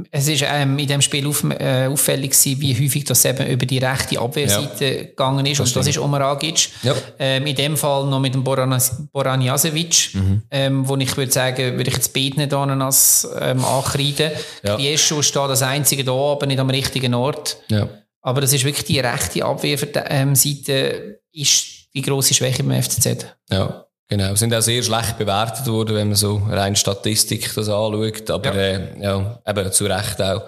es 0.09 0.27
ist 0.27 0.43
ähm, 0.47 0.79
in 0.79 0.87
dem 0.87 1.01
Spiel 1.01 1.27
auf, 1.27 1.43
äh, 1.43 1.85
auffällig 1.85 2.31
gewesen, 2.31 2.59
wie 2.59 2.73
häufig 2.73 3.03
das 3.03 3.23
eben 3.23 3.45
über 3.45 3.67
die 3.67 3.77
rechte 3.77 4.19
Abwehrseite 4.19 4.85
ja. 4.85 5.03
gegangen 5.03 5.45
ist. 5.45 5.59
Das 5.59 5.59
und 5.59 5.67
stimmt. 5.67 5.85
das 5.85 5.95
ist 5.95 5.99
Omar 5.99 6.21
Agic. 6.21 6.69
Ja. 6.81 6.95
Ähm, 7.19 7.45
in 7.45 7.55
dem 7.55 7.77
Fall 7.77 8.07
noch 8.07 8.19
mit 8.19 8.33
dem 8.33 8.43
Boran, 8.43 8.81
Boran 9.11 9.41
Jasevic, 9.41 10.09
mhm. 10.13 10.41
ähm, 10.49 10.87
wo 10.87 10.97
ich 10.97 11.15
würde 11.15 11.31
sagen, 11.31 11.77
würde 11.77 11.89
ich 11.89 11.95
jetzt 11.95 12.13
beide 12.13 12.37
nicht 12.37 12.53
als 12.53 13.27
ähm, 13.39 13.63
ankreiden. 13.63 14.31
Ja. 14.63 14.77
Jeschu 14.79 15.21
steht 15.21 15.49
das 15.49 15.61
einzige 15.61 16.03
da, 16.03 16.13
aber 16.13 16.47
nicht 16.47 16.59
am 16.59 16.69
richtigen 16.69 17.13
Ort. 17.13 17.57
Ja. 17.69 17.87
Aber 18.21 18.41
das 18.41 18.53
ist 18.53 18.65
wirklich 18.65 18.85
die 18.85 18.99
rechte 18.99 19.45
Abwehrseite, 19.45 20.05
ähm, 20.09 20.33
ist 20.33 21.65
die 21.93 22.01
grosse 22.01 22.33
Schwäche 22.33 22.63
im 22.63 22.71
FCZ. 22.71 23.27
Ja. 23.51 23.85
Genau, 24.07 24.35
sind 24.35 24.53
auch 24.53 24.61
sehr 24.61 24.83
schlecht 24.83 25.17
bewertet 25.17 25.65
worden, 25.65 25.95
wenn 25.95 26.09
man 26.09 26.15
so 26.15 26.37
rein 26.47 26.75
Statistik 26.75 27.53
das 27.55 27.69
anschaut, 27.69 28.29
aber 28.29 28.55
ja, 28.55 28.61
äh, 28.61 29.01
ja 29.01 29.39
eben 29.47 29.71
zu 29.71 29.85
Recht 29.85 30.21
auch. 30.21 30.43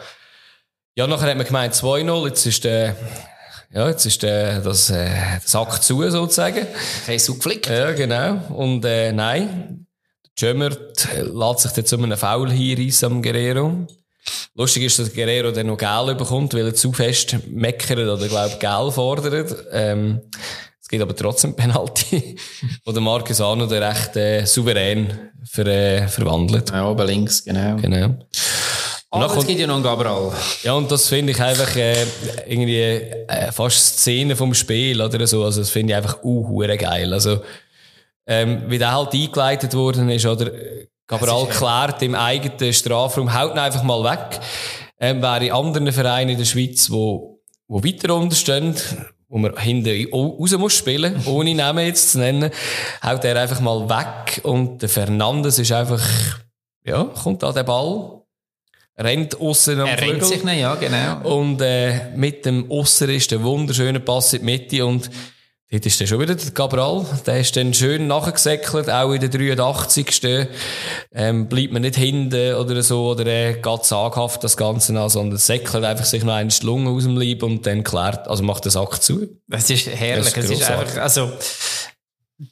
Ja, 0.96 1.08
nachher 1.08 1.30
hat 1.30 1.38
man 1.38 1.46
gemeint 1.46 1.74
2-0, 1.74 2.28
jetzt 2.28 2.46
ist 2.46 2.64
der, 2.64 2.96
ja, 3.72 3.90
jetzt 3.90 4.06
ist 4.06 4.22
der, 4.22 4.62
das, 4.62 4.90
äh, 4.92 5.10
Sack 5.44 5.82
zu, 5.82 6.08
sozusagen. 6.10 6.68
So 7.18 7.36
geflickt. 7.36 7.68
Ja, 7.68 7.92
genau. 7.92 8.42
Und, 8.56 8.86
äh, 8.86 9.12
nein. 9.12 9.88
Jömert 10.38 11.08
lässt 11.16 11.60
sich 11.60 11.78
jetzt 11.78 11.94
um 11.94 12.04
einen 12.04 12.18
Foul 12.18 12.52
hinreissen 12.52 13.12
am 13.12 13.22
Guerrero. 13.24 13.88
Lustig 14.54 14.84
ist, 14.84 15.00
dass 15.00 15.14
Guerrero 15.14 15.52
dann 15.52 15.68
noch 15.68 15.78
Gel 15.78 16.16
bekommt, 16.16 16.54
weil 16.54 16.68
er 16.68 16.76
zu 16.76 16.94
fest 16.94 17.38
meckert 17.48 17.98
oder, 17.98 18.28
glaub, 18.28 18.60
Gel 18.60 18.92
fordert. 18.92 19.56
Ähm, 19.72 20.22
es 20.88 20.90
gibt 20.90 21.04
aber 21.04 21.18
trotzdem 21.18 21.54
Penalty, 21.58 22.38
wo 22.86 22.94
der 22.94 23.02
Marcus 23.02 23.42
Arno 23.42 23.66
der 23.66 23.90
recht 23.90 24.16
äh, 24.16 24.46
souverän 24.46 25.32
ver, 25.44 25.68
äh, 25.68 26.08
verwandelt. 26.08 26.70
Ja, 26.70 26.88
oben 26.88 27.06
links, 27.06 27.44
genau. 27.44 27.76
genau. 27.76 28.16
Aber 29.10 29.38
es 29.38 29.46
gibt 29.46 29.60
ja 29.60 29.68
noch 29.68 29.76
einen 29.76 29.84
Gabriel. 29.84 30.32
Ja, 30.64 30.76
und 30.76 30.90
das 30.90 31.10
finde 31.10 31.34
ich 31.34 31.42
einfach 31.42 31.76
äh, 31.76 32.06
irgendwie 32.48 32.80
äh, 32.80 33.52
fast 33.52 34.00
Szene 34.00 34.38
vom 34.38 34.54
Spiel 34.54 35.02
oder 35.02 35.28
so. 35.28 35.44
Also 35.44 35.60
das 35.60 35.70
finde 35.72 35.92
ich 35.92 35.98
einfach 35.98 36.24
uh, 36.24 36.60
geil. 36.60 37.12
Also 37.12 37.42
ähm, 38.26 38.64
wie 38.68 38.78
der 38.78 38.94
halt 38.94 39.14
eingeleitet 39.14 39.74
worden 39.74 40.10
ist, 40.10 40.26
oder 40.26 40.50
Gabriel 41.06 41.48
klärt 41.48 42.02
im 42.02 42.16
eigenen 42.16 42.72
Strafraum, 42.72 43.38
haut 43.38 43.52
ihn 43.52 43.60
einfach 43.60 43.84
mal 43.84 44.06
weg. 44.06 44.40
Ähm, 45.02 45.22
wäre 45.22 45.48
in 45.48 45.52
anderen 45.52 45.92
Vereinen 45.92 46.30
in 46.30 46.38
der 46.38 46.46
Schweiz, 46.46 46.90
wo, 46.90 47.42
wo 47.68 47.84
weiter 47.84 48.16
unterstehen, 48.16 48.74
wo 49.30 49.38
man 49.38 49.58
hinten 49.58 50.12
raus 50.12 50.58
muss 50.58 50.78
spielen, 50.78 51.22
ohne 51.26 51.54
Namen 51.54 51.86
jetzt 51.86 52.12
zu 52.12 52.20
nennen, 52.20 52.50
haut 53.04 53.26
er 53.26 53.42
einfach 53.42 53.60
mal 53.60 53.90
weg 53.90 54.42
und 54.44 54.82
der 54.82 54.90
Fernandes 54.90 55.60
ist 55.60 55.72
einfach, 55.72 56.06
ja, 56.86 57.04
kommt 57.04 57.44
an 57.44 57.54
den 57.54 57.66
Ball, 57.66 58.22
rennt 58.98 59.40
aussen 59.40 59.80
am 59.82 59.88
er 59.88 59.98
Flügel. 59.98 60.14
rennt 60.14 60.26
sich 60.26 60.44
nicht, 60.44 60.60
ja, 60.60 60.76
genau. 60.76 61.38
Und 61.38 61.62
äh, 61.62 62.10
mit 62.16 62.46
dem 62.46 62.72
Ausser 62.72 63.10
ist 63.10 63.32
der 63.32 63.44
wunderschöne 63.44 64.00
Pass 64.00 64.34
in 64.34 64.40
die 64.40 64.46
Mitte 64.46 64.86
und 64.86 65.10
Dort 65.70 65.86
ist 65.86 66.00
dann 66.00 66.08
schon 66.08 66.22
wieder 66.22 66.34
der 66.34 66.52
Cabral. 66.52 67.06
Der 67.26 67.42
ist 67.42 67.58
dann 67.58 67.74
schön 67.74 68.08
nachgesäckelt, 68.08 68.90
auch 68.90 69.12
in 69.12 69.20
der 69.20 69.30
83. 69.30 70.48
Ähm, 71.14 71.50
bleibt 71.50 71.74
man 71.74 71.82
nicht 71.82 71.98
hinten 71.98 72.56
oder 72.56 72.82
so, 72.82 73.10
oder 73.10 73.26
äh, 73.26 73.56
geht 73.56 73.84
zaghaft 73.84 74.42
das 74.46 74.56
Ganze 74.56 74.98
an, 74.98 75.10
sondern 75.10 75.38
säckelt 75.38 75.84
einfach 75.84 76.06
sich 76.06 76.24
noch 76.24 76.36
einen 76.36 76.52
Schlungen 76.52 76.88
aus 76.88 77.04
dem 77.04 77.18
Leib 77.18 77.44
und 77.44 77.66
dann 77.66 77.84
klärt, 77.84 78.30
also 78.30 78.44
macht 78.44 78.64
den 78.64 78.72
Sack 78.72 79.04
zu. 79.04 79.28
Das 79.50 79.70
ist 79.70 79.88
herrlich. 79.88 80.28
Ist 80.28 80.38
es 80.38 80.52
ist 80.52 80.72
einfach, 80.72 81.02
also, 81.02 81.34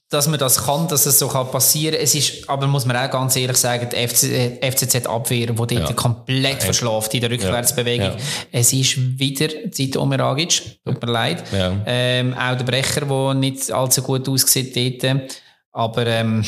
dass 0.10 0.28
man 0.28 0.40
das 0.40 0.66
kann, 0.66 0.88
dass 0.88 1.06
es 1.06 1.20
so 1.20 1.28
kann 1.28 1.50
passieren. 1.52 1.96
Es 2.00 2.16
ist, 2.16 2.50
aber 2.50 2.66
muss 2.66 2.86
man 2.86 2.98
auch 2.98 3.10
ganz 3.10 3.36
ehrlich 3.36 3.58
sagen, 3.58 3.88
die 3.92 4.08
FC, 4.08 4.60
FCZ-Abwehr, 4.64 5.48
die 5.48 5.54
dort 5.54 5.72
ja. 5.72 5.94
komplett 5.94 6.60
ja. 6.60 6.60
verschlaft 6.60 7.14
in 7.14 7.22
der 7.22 7.30
Rückwärtsbewegung. 7.30 8.12
Ja. 8.12 8.18
Es 8.52 8.74
ist 8.74 9.20
wieder 9.20 9.72
Zeit 9.72 9.96
Omeragic, 9.96 10.84
tut 10.84 11.02
mir 11.06 11.12
leid. 11.12 11.44
Ähm, 11.86 12.34
auch 12.34 12.56
der 12.56 12.64
Brecher, 12.64 13.06
der 13.06 13.34
nicht 13.36 13.72
allzu 13.72 14.02
gut 14.02 14.28
aussieht 14.28 15.04
dort. 15.04 15.42
Aber 15.72 16.08
ähm, 16.08 16.44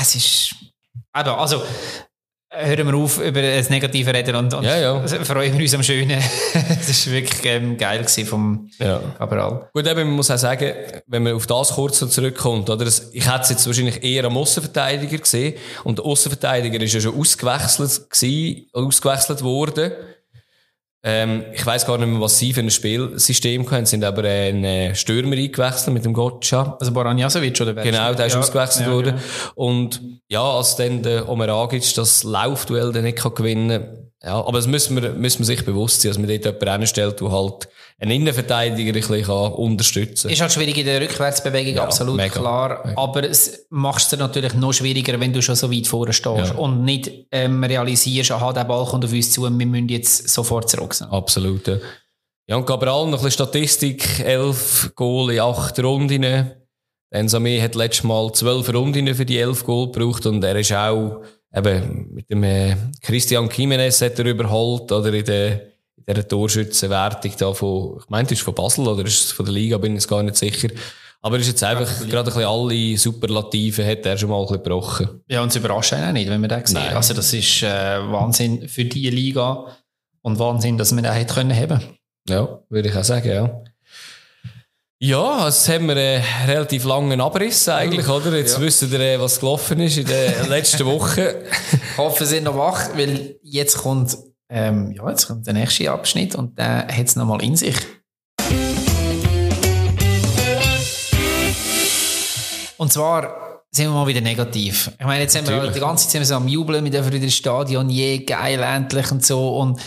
es 0.00 0.14
ist, 0.14 0.54
also 1.12 1.62
hören 2.52 2.86
wir 2.86 2.94
auf, 2.94 3.18
über 3.18 3.40
das 3.40 3.70
Negative 3.70 4.12
reden 4.12 4.36
und, 4.36 4.54
und 4.54 4.64
ja, 4.64 4.78
ja. 4.78 5.08
freuen 5.24 5.52
wir 5.54 5.62
uns 5.62 5.74
am 5.74 5.82
Schönen. 5.82 6.22
das 6.52 7.06
war 7.06 7.12
wirklich 7.14 7.44
ähm, 7.44 7.76
geil 7.76 8.06
vom 8.24 8.68
ja. 8.78 9.00
Cabral. 9.18 9.68
Gut, 9.72 9.86
eben, 9.86 10.08
man 10.08 10.16
muss 10.16 10.30
auch 10.30 10.38
sagen, 10.38 10.72
wenn 11.06 11.22
man 11.22 11.34
auf 11.34 11.46
das 11.46 11.70
kurz 11.70 11.98
zurückkommt, 11.98 12.68
oder? 12.68 12.86
Ich 12.86 13.26
hätte 13.26 13.42
es 13.42 13.50
jetzt 13.50 13.66
wahrscheinlich 13.66 14.02
eher 14.04 14.24
am 14.24 14.36
Außenverteidiger 14.36 15.18
gesehen 15.18 15.54
und 15.84 15.98
der 15.98 16.04
Außenverteidiger 16.04 16.80
ist 16.80 16.94
ja 16.94 17.00
schon 17.00 17.18
ausgewechselt 17.18 18.10
gewesen, 18.10 18.66
ausgewechselt 18.72 19.42
worden. 19.42 19.92
Ähm, 21.04 21.44
ich 21.52 21.66
weiß 21.66 21.84
gar 21.84 21.98
nicht 21.98 22.08
mehr, 22.08 22.20
was 22.20 22.38
sie 22.38 22.52
für 22.52 22.60
ein 22.60 22.70
Spielsystem 22.70 23.68
hatten, 23.68 23.86
sind 23.86 24.04
aber 24.04 24.22
einen 24.22 24.62
äh, 24.62 24.94
Stürmer 24.94 25.36
eingewechselt 25.36 25.92
mit 25.92 26.04
dem 26.04 26.12
Gotcha. 26.12 26.76
Also 26.78 26.92
Boran 26.92 27.18
Jasovic 27.18 27.60
oder 27.60 27.74
wer? 27.74 27.82
Genau, 27.82 28.14
der 28.14 28.26
ist 28.26 28.34
ja, 28.34 28.38
ausgewechselt 28.38 28.86
ja, 28.86 28.92
worden. 28.92 29.14
Genau. 29.16 29.52
Und 29.54 30.00
ja, 30.28 30.42
als 30.42 30.76
dann 30.76 31.02
der 31.02 31.28
Omeragic 31.28 31.92
das 31.94 32.22
Laufduell 32.22 32.92
dann 32.92 33.02
nicht 33.02 33.20
gewinnen 33.34 33.68
kann, 33.68 34.02
ja, 34.24 34.34
aber 34.36 34.52
das 34.52 34.68
müssen 34.68 35.02
wir, 35.02 35.10
müssen 35.14 35.40
wir 35.40 35.46
sich 35.46 35.64
bewusst 35.64 36.02
sein, 36.02 36.10
dass 36.10 36.18
man 36.18 36.28
dort 36.28 36.44
jemanden 36.44 36.68
reinstellt, 36.68 37.20
der 37.20 37.32
halt 37.32 37.68
einen 37.98 38.10
Innenverteidiger 38.10 38.90
ein 38.90 39.00
bisschen 39.00 39.28
unterstützen 39.28 40.28
kann. 40.28 40.32
Ist 40.32 40.40
halt 40.40 40.52
schwierig 40.52 40.76
in 40.76 40.86
der 40.86 41.00
Rückwärtsbewegung, 41.00 41.74
ja, 41.74 41.84
absolut 41.84 42.16
mega, 42.16 42.40
klar. 42.40 42.82
Mega. 42.84 43.00
Aber 43.00 43.22
es 43.28 43.66
macht 43.70 44.12
es 44.12 44.18
natürlich 44.18 44.54
noch 44.54 44.72
schwieriger, 44.72 45.18
wenn 45.20 45.32
du 45.32 45.40
schon 45.42 45.54
so 45.54 45.70
weit 45.72 45.86
vorne 45.86 46.12
stehst 46.12 46.52
ja. 46.52 46.58
und 46.58 46.84
nicht 46.84 47.10
ähm, 47.30 47.62
realisierst, 47.62 48.32
aha, 48.32 48.52
der 48.52 48.64
Ball 48.64 48.84
kommt 48.86 49.04
auf 49.04 49.12
uns 49.12 49.30
zu 49.30 49.46
und 49.46 49.58
wir 49.58 49.66
müssen 49.66 49.88
jetzt 49.88 50.28
sofort 50.28 50.68
zurück 50.68 50.94
sein. 50.94 51.08
Absolut, 51.10 51.66
ja. 51.68 51.76
Ja, 52.48 52.56
und 52.56 52.66
Gabriel, 52.66 53.06
noch 53.06 53.06
ein 53.06 53.10
bisschen 53.12 53.30
Statistik, 53.30 54.20
elf 54.20 54.92
Goal 54.96 55.32
in 55.32 55.40
acht 55.40 55.78
Runden. 55.78 56.50
Ensame 57.10 57.62
hat 57.62 57.74
letztes 57.74 58.04
Mal 58.04 58.32
zwölf 58.32 58.72
Runden 58.72 59.14
für 59.14 59.24
die 59.24 59.38
elf 59.38 59.64
Goal 59.64 59.92
gebraucht 59.92 60.26
und 60.26 60.42
er 60.42 60.56
ist 60.56 60.72
auch 60.72 61.22
eben 61.54 62.14
mit 62.14 62.30
dem 62.30 62.42
äh, 62.42 62.76
Christian 63.00 63.48
Jimenez 63.50 64.00
hat 64.00 64.18
er 64.18 64.24
überholt 64.24 64.90
oder 64.90 65.12
in 65.12 65.24
der, 65.24 65.71
in 66.06 66.14
der 66.14 66.26
Torschützenwertung 66.26 67.32
da 67.38 67.52
von, 67.52 67.98
ich 68.00 68.08
meinte, 68.08 68.34
ist 68.34 68.42
von 68.42 68.54
Basel 68.54 68.86
oder 68.88 69.04
ist 69.04 69.24
es 69.24 69.32
von 69.32 69.44
der 69.44 69.54
Liga, 69.54 69.78
bin 69.78 69.96
ich 69.96 70.06
gar 70.06 70.22
nicht 70.22 70.36
sicher. 70.36 70.68
Aber 71.24 71.38
ist 71.38 71.46
jetzt 71.46 71.62
einfach 71.62 71.88
gerade 72.08 72.30
ein 72.30 72.34
bisschen 72.34 72.44
alle 72.44 72.98
Superlative 72.98 73.86
hat 73.86 74.04
er 74.04 74.18
schon 74.18 74.28
mal 74.28 74.40
ein 74.40 74.46
bisschen 74.46 74.62
gebrochen. 74.64 75.20
Ja, 75.28 75.42
und 75.42 75.50
es 75.50 75.56
überrascht 75.56 75.92
einen 75.92 76.08
auch 76.08 76.12
nicht, 76.12 76.28
wenn 76.28 76.40
man 76.40 76.50
das 76.50 76.70
sieht. 76.70 76.78
Nein. 76.78 76.96
Also 76.96 77.14
das 77.14 77.32
ist 77.32 77.62
äh, 77.62 77.66
Wahnsinn 78.10 78.68
für 78.68 78.84
die 78.84 79.08
Liga 79.08 79.66
und 80.22 80.38
Wahnsinn, 80.40 80.78
dass 80.78 80.90
man 80.90 81.04
den 81.04 81.12
hätte 81.12 81.34
können 81.34 81.56
haben. 81.56 81.80
Ja, 82.28 82.60
würde 82.68 82.88
ich 82.88 82.96
auch 82.96 83.04
sagen, 83.04 83.28
ja. 83.28 83.62
Ja, 85.04 85.46
jetzt 85.46 85.68
haben 85.68 85.88
wir 85.88 85.96
einen 85.96 86.22
relativ 86.46 86.84
langen 86.84 87.20
Abriss 87.20 87.68
eigentlich, 87.68 88.08
oder? 88.08 88.36
Jetzt 88.36 88.58
ja. 88.58 88.62
wissen 88.62 88.90
wir, 88.90 89.00
äh, 89.00 89.20
was 89.20 89.40
gelaufen 89.40 89.80
ist 89.80 89.98
in 89.98 90.06
den 90.06 90.32
letzten 90.48 90.86
Wochen. 90.86 91.20
ich 91.20 91.98
hoffe, 91.98 92.24
Sie 92.24 92.36
sind 92.36 92.44
noch 92.44 92.56
wach, 92.56 92.96
weil 92.96 93.36
jetzt 93.42 93.78
kommt, 93.78 94.16
ähm, 94.52 94.92
ja, 94.92 95.08
jetzt 95.08 95.26
kommt 95.26 95.46
der 95.46 95.54
nächste 95.54 95.90
Abschnitt 95.90 96.34
und 96.34 96.58
der 96.58 96.86
hat 96.86 97.06
es 97.06 97.16
nochmal 97.16 97.42
in 97.42 97.56
sich. 97.56 97.76
Und 102.76 102.92
zwar 102.92 103.64
sind 103.70 103.86
wir 103.86 103.92
mal 103.92 104.06
wieder 104.06 104.20
negativ. 104.20 104.90
Ich 104.98 105.06
meine, 105.06 105.22
jetzt 105.22 105.36
haben 105.36 105.48
wir 105.48 105.70
die 105.70 105.80
ganze 105.80 106.08
Zeit 106.08 106.26
so 106.26 106.34
am 106.34 106.48
Jubeln, 106.48 106.84
wir 106.84 106.90
dürfen 106.90 107.12
wieder 107.12 107.24
ins 107.24 107.36
Stadion, 107.36 107.88
je 107.88 108.18
geil, 108.24 108.62
endlich 108.62 109.10
und 109.10 109.24
so 109.24 109.58
und 109.58 109.80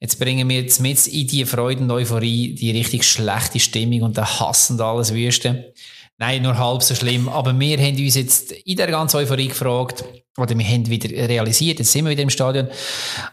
Jetzt 0.00 0.18
bringen 0.18 0.46
wir 0.50 0.60
jetzt 0.60 0.80
mit 0.80 1.06
in 1.06 1.26
die 1.26 1.46
Freude 1.46 1.82
und 1.82 1.90
Euphorie 1.90 2.54
die 2.54 2.72
richtig 2.72 3.04
schlechte 3.04 3.58
Stimmung 3.58 4.02
und 4.02 4.18
der 4.18 4.38
Hass 4.38 4.68
und 4.70 4.78
alles 4.82 5.14
Wüste. 5.14 5.72
Nein, 6.18 6.42
nur 6.42 6.56
halb 6.56 6.82
so 6.82 6.94
schlimm. 6.94 7.28
Aber 7.28 7.58
wir 7.58 7.78
haben 7.78 7.96
uns 7.96 8.14
jetzt 8.14 8.52
in 8.52 8.76
der 8.76 8.86
ganzen 8.86 9.16
Euphorie 9.16 9.48
gefragt, 9.48 10.04
oder 10.36 10.58
wir 10.58 10.66
haben 10.66 10.88
wieder 10.88 11.08
realisiert, 11.28 11.78
jetzt 11.78 11.92
sind 11.92 12.04
wir 12.04 12.10
wieder 12.10 12.22
im 12.22 12.30
Stadion. 12.30 12.68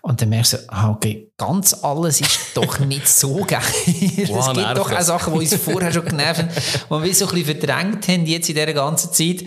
Und 0.01 0.21
dann 0.21 0.29
merkst 0.29 0.53
du, 0.53 0.57
ah, 0.67 0.89
okay, 0.91 1.31
ganz 1.37 1.73
alles 1.83 2.21
ist 2.21 2.39
doch 2.55 2.79
nicht 2.85 3.07
so 3.07 3.43
geil. 3.45 3.61
Wow, 3.61 4.39
es 4.39 4.45
gibt 4.45 4.55
nervig. 4.55 4.75
doch 4.75 4.91
auch 4.91 5.01
Sachen, 5.01 5.33
die 5.33 5.39
uns 5.39 5.55
vorher 5.55 5.91
schon 5.91 6.05
genervt 6.05 6.41
haben, 6.41 6.49
die 6.49 7.03
wir 7.03 7.15
so 7.15 7.27
ein 7.27 7.35
bisschen 7.35 7.59
verdrängt 7.59 8.07
haben 8.07 8.25
jetzt 8.25 8.49
in 8.49 8.55
dieser 8.55 8.73
ganzen 8.73 9.11
Zeit. 9.13 9.43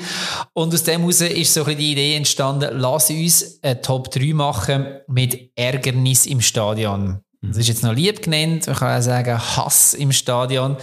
Und 0.52 0.74
aus 0.74 0.82
dem 0.84 1.00
heraus 1.00 1.20
ist 1.20 1.54
so 1.54 1.60
ein 1.60 1.66
bisschen 1.66 1.78
die 1.78 1.92
Idee 1.92 2.16
entstanden, 2.16 2.70
lass 2.72 3.10
uns 3.10 3.60
eine 3.62 3.80
Top 3.80 4.10
3 4.10 4.32
machen 4.32 4.86
mit 5.06 5.50
Ärgernis 5.56 6.26
im 6.26 6.40
Stadion. 6.40 7.23
Das 7.48 7.58
ist 7.58 7.68
jetzt 7.68 7.82
noch 7.82 7.94
lieb 7.94 8.22
genannt. 8.22 8.66
Man 8.66 8.76
kann 8.76 8.98
auch 8.98 9.02
sagen, 9.02 9.38
Hass 9.38 9.94
im 9.94 10.12
Stadion. 10.12 10.76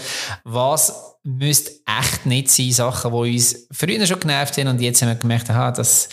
Was 0.43 1.18
müsste 1.24 1.72
echt 1.86 2.26
nicht 2.26 2.49
sein, 2.49 2.72
Sachen, 2.72 3.12
die 3.12 3.36
uns 3.36 3.68
früher 3.72 4.05
schon 4.05 4.20
genervt 4.20 4.57
haben 4.57 4.68
und 4.68 4.82
jetzt 4.82 5.01
haben 5.01 5.09
wir 5.09 5.16
gemerkt, 5.16 5.49
aha, 5.49 5.72
das 5.72 6.09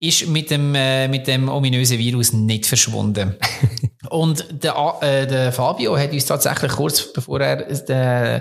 ist 0.00 0.26
mit 0.28 0.50
dem, 0.50 0.74
äh, 0.74 1.08
mit 1.08 1.26
dem 1.26 1.48
ominösen 1.48 1.98
Virus 1.98 2.32
nicht 2.32 2.66
verschwunden. 2.66 3.36
Und 4.08 4.64
der, 4.64 4.74
äh, 5.02 5.26
der 5.26 5.52
Fabio 5.52 5.96
hat 5.96 6.12
uns 6.12 6.24
tatsächlich 6.24 6.72
kurz 6.72 7.12
bevor 7.12 7.40
er 7.40 7.56
den 7.64 8.40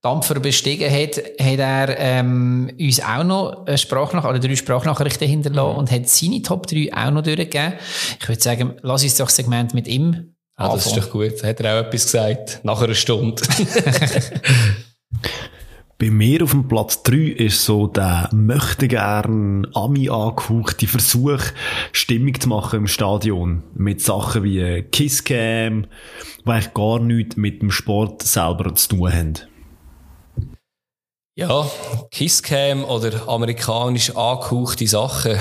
Dampfer 0.00 0.38
bestiegen 0.38 0.90
hat, 0.90 1.16
hat 1.16 1.58
er 1.58 1.98
ähm, 1.98 2.70
uns 2.80 3.02
auch 3.02 3.24
noch 3.24 3.66
eine 3.66 3.76
Sprachnach 3.76 4.24
oder 4.24 4.38
drei 4.38 4.54
Sprachnachrichten 4.54 5.28
hinterlassen 5.28 5.76
und 5.76 5.90
hat 5.90 6.08
seine 6.08 6.42
Top 6.42 6.68
3 6.68 6.90
auch 6.94 7.10
noch 7.10 7.22
durchgegeben. 7.22 7.74
Ich 8.20 8.28
würde 8.28 8.40
sagen, 8.40 8.76
lass 8.82 9.02
uns 9.02 9.16
doch 9.16 9.26
das 9.26 9.36
Segment 9.36 9.74
mit 9.74 9.88
ihm 9.88 10.36
Ah, 10.60 10.74
das 10.74 10.86
ist 10.86 10.96
doch 10.96 11.10
gut. 11.10 11.42
Hat 11.42 11.58
er 11.60 11.74
auch 11.74 11.86
etwas 11.86 12.04
gesagt? 12.04 12.60
Nach 12.64 12.82
einer 12.82 12.94
Stunde. 12.94 13.42
Bei 15.98 16.10
mir 16.10 16.42
auf 16.42 16.50
dem 16.50 16.68
Platz 16.68 17.02
3 17.02 17.16
ist 17.16 17.64
so 17.64 17.86
der 17.86 18.28
möchte 18.32 18.86
gern 18.86 19.66
Ami 19.72 20.10
angehauchte 20.10 20.86
Versuch, 20.86 21.40
Stimmung 21.92 22.38
zu 22.38 22.50
machen 22.50 22.80
im 22.80 22.86
Stadion. 22.86 23.62
Mit 23.74 24.02
Sachen 24.02 24.44
wie 24.44 24.82
Kisscam, 24.82 25.86
die 26.44 26.50
eigentlich 26.50 26.74
gar 26.74 27.00
nichts 27.00 27.36
mit 27.36 27.62
dem 27.62 27.70
Sport 27.70 28.22
selber 28.22 28.74
zu 28.74 28.88
tun 28.88 29.12
haben. 29.12 29.38
Ja, 31.36 31.70
Kisscam 32.10 32.84
oder 32.84 33.26
amerikanisch 33.28 34.14
angehauchte 34.14 34.86
Sachen. 34.86 35.38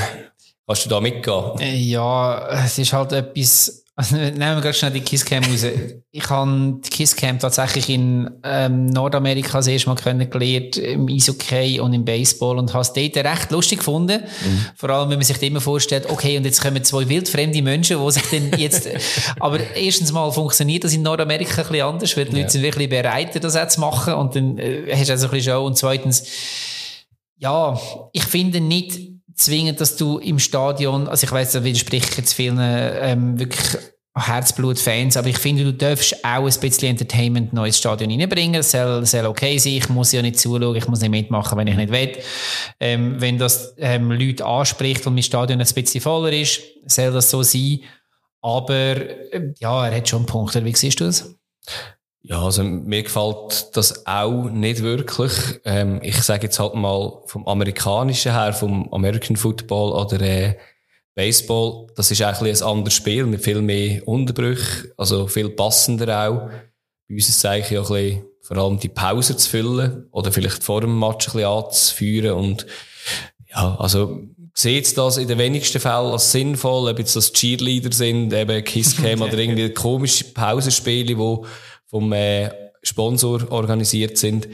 Kannst 0.65 0.85
du 0.85 0.89
da 0.89 1.01
mitgehen? 1.01 1.51
Ja, 1.59 2.63
es 2.63 2.77
ist 2.77 2.93
halt 2.93 3.11
etwas 3.11 3.83
also 3.99 4.15
nehmen 4.15 4.39
wir 4.39 4.61
gerade 4.61 4.73
schnell 4.73 4.91
die 4.91 5.01
Kisscam 5.01 5.43
raus. 5.43 5.65
Ich 6.11 6.29
habe 6.29 6.79
die 6.85 6.89
Kisscam 6.89 7.37
tatsächlich 7.37 7.89
in 7.89 8.31
ähm, 8.43 8.85
Nordamerika 8.85 9.57
das 9.57 9.67
erste 9.67 9.89
Mal 9.89 9.95
kennengelernt, 9.97 10.77
im 10.77 11.09
Eishockey 11.09 11.81
und 11.81 11.91
im 11.91 12.05
Baseball 12.05 12.59
und 12.59 12.73
habe 12.73 12.81
es 12.81 12.93
dort 12.93 13.17
recht 13.17 13.51
lustig 13.51 13.79
gefunden. 13.79 14.21
Mhm. 14.21 14.65
Vor 14.77 14.89
allem, 14.91 15.09
wenn 15.09 15.17
man 15.17 15.25
sich 15.25 15.41
immer 15.43 15.59
vorstellt, 15.59 16.09
okay, 16.09 16.37
und 16.37 16.45
jetzt 16.45 16.61
kommen 16.61 16.81
zwei 16.85 17.09
wildfremde 17.09 17.61
Menschen, 17.61 17.97
die 18.01 18.11
sich 18.13 18.23
dann 18.31 18.57
jetzt... 18.57 18.87
aber 19.41 19.59
erstens 19.75 20.13
mal 20.13 20.31
funktioniert 20.31 20.85
das 20.85 20.93
in 20.93 21.01
Nordamerika 21.01 21.61
ein 21.63 21.67
bisschen 21.67 21.85
anders, 21.85 22.15
weil 22.15 22.23
die 22.23 22.37
ja. 22.37 22.37
Leute 22.37 22.51
sind 22.53 22.61
wirklich 22.61 22.87
bereiter, 22.87 23.41
das 23.41 23.57
auch 23.57 23.67
zu 23.67 23.81
machen 23.81 24.13
und 24.13 24.33
dann 24.33 24.57
äh, 24.59 24.95
hast 24.95 25.09
du 25.09 25.11
also 25.11 25.27
ein 25.27 25.31
bisschen 25.31 25.51
Show. 25.51 25.65
Und 25.65 25.77
zweitens, 25.77 26.23
ja, 27.35 27.77
ich 28.13 28.23
finde 28.23 28.61
nicht 28.61 29.18
zwingend, 29.39 29.79
dass 29.81 29.95
du 29.95 30.19
im 30.19 30.39
Stadion, 30.39 31.07
also 31.07 31.25
ich 31.25 31.31
weiß, 31.31 31.53
da 31.53 31.63
widerspreche 31.63 32.07
ich 32.09 32.17
jetzt 32.17 32.33
vielen 32.33 32.59
ähm, 32.59 33.39
wirklich 33.39 33.77
Herzblut-Fans, 34.15 35.17
aber 35.17 35.27
ich 35.27 35.37
finde, 35.37 35.63
du 35.63 35.73
darfst 35.73 36.25
auch 36.25 36.45
ein 36.45 36.59
bisschen 36.59 36.89
Entertainment 36.89 37.53
neu 37.53 37.67
ins 37.67 37.77
Stadion 37.77 38.11
reinbringen. 38.11 38.53
Das 38.53 38.71
soll, 38.71 39.05
soll 39.05 39.25
okay 39.25 39.57
sein. 39.57 39.73
Ich 39.73 39.89
muss 39.89 40.11
ja 40.11 40.21
nicht 40.21 40.39
zuschauen, 40.39 40.75
ich 40.75 40.87
muss 40.87 41.01
nicht 41.01 41.11
mitmachen, 41.11 41.57
wenn 41.57 41.67
ich 41.67 41.75
nicht 41.75 41.91
will. 41.91 42.17
Ähm, 42.79 43.15
wenn 43.19 43.37
das 43.37 43.75
ähm, 43.77 44.11
Leute 44.11 44.45
anspricht 44.45 45.05
und 45.07 45.13
mein 45.13 45.23
Stadion 45.23 45.61
ein 45.61 45.73
bisschen 45.73 46.01
voller 46.01 46.33
ist, 46.33 46.61
soll 46.85 47.11
das 47.11 47.29
so 47.29 47.43
sein. 47.43 47.79
Aber 48.41 48.95
äh, 48.97 49.53
ja, 49.59 49.87
er 49.87 49.95
hat 49.95 50.09
schon 50.09 50.25
Punkte. 50.25 50.63
Wie 50.65 50.75
siehst 50.75 50.99
du 50.99 51.05
das? 51.05 51.35
Ja, 52.21 52.43
also 52.43 52.63
mir 52.63 53.03
gefällt 53.03 53.69
das 53.73 54.05
auch 54.05 54.49
nicht 54.49 54.83
wirklich. 54.83 55.31
Ähm, 55.63 55.99
ich 56.03 56.21
sage 56.21 56.47
jetzt 56.47 56.59
halt 56.59 56.75
mal 56.75 57.21
vom 57.25 57.47
amerikanischen 57.47 58.33
her, 58.33 58.51
vom 58.53 58.93
American 58.93 59.37
Football 59.37 59.93
oder 59.93 60.19
äh, 60.21 60.55
Baseball, 61.15 61.87
das 61.95 62.11
ist 62.11 62.21
eigentlich 62.21 62.61
ein 62.61 62.67
anderes 62.67 62.93
Spiel 62.93 63.25
mit 63.25 63.43
viel 63.43 63.61
mehr 63.61 64.07
Unterbrüchen, 64.07 64.91
also 64.97 65.27
viel 65.27 65.49
passender 65.49 66.27
auch. 66.27 66.49
Bei 67.07 67.15
uns 67.15 67.27
ist 67.29 67.37
es 67.37 67.45
eigentlich 67.45 67.79
auch 67.79 67.91
ein 67.91 68.05
bisschen, 68.05 68.25
vor 68.41 68.57
allem 68.57 68.79
die 68.79 68.89
Pause 68.89 69.35
zu 69.35 69.49
füllen 69.49 70.07
oder 70.11 70.31
vielleicht 70.31 70.63
vor 70.63 70.81
dem 70.81 70.97
Match 70.97 71.27
ein 71.27 71.33
bisschen 71.33 71.49
anzuführen 71.49 72.31
und 72.31 72.65
ja, 73.49 73.75
also 73.79 74.21
seht 74.53 74.97
das 74.97 75.17
in 75.17 75.27
den 75.27 75.37
wenigsten 75.37 75.79
Fällen 75.79 76.11
als 76.11 76.31
sinnvoll, 76.31 76.89
ob 76.89 76.99
jetzt 76.99 77.15
das 77.15 77.33
Cheerleader 77.33 77.91
sind, 77.91 78.33
eben 78.33 78.63
Kisscam 78.63 79.21
oder 79.21 79.37
irgendwie 79.37 79.73
komische 79.73 80.25
Pausenspiele, 80.25 81.17
wo 81.17 81.45
vom 81.89 82.11
äh, 82.13 82.49
Sponsor 82.83 83.51
organisiert 83.51 84.17
sind. 84.17 84.47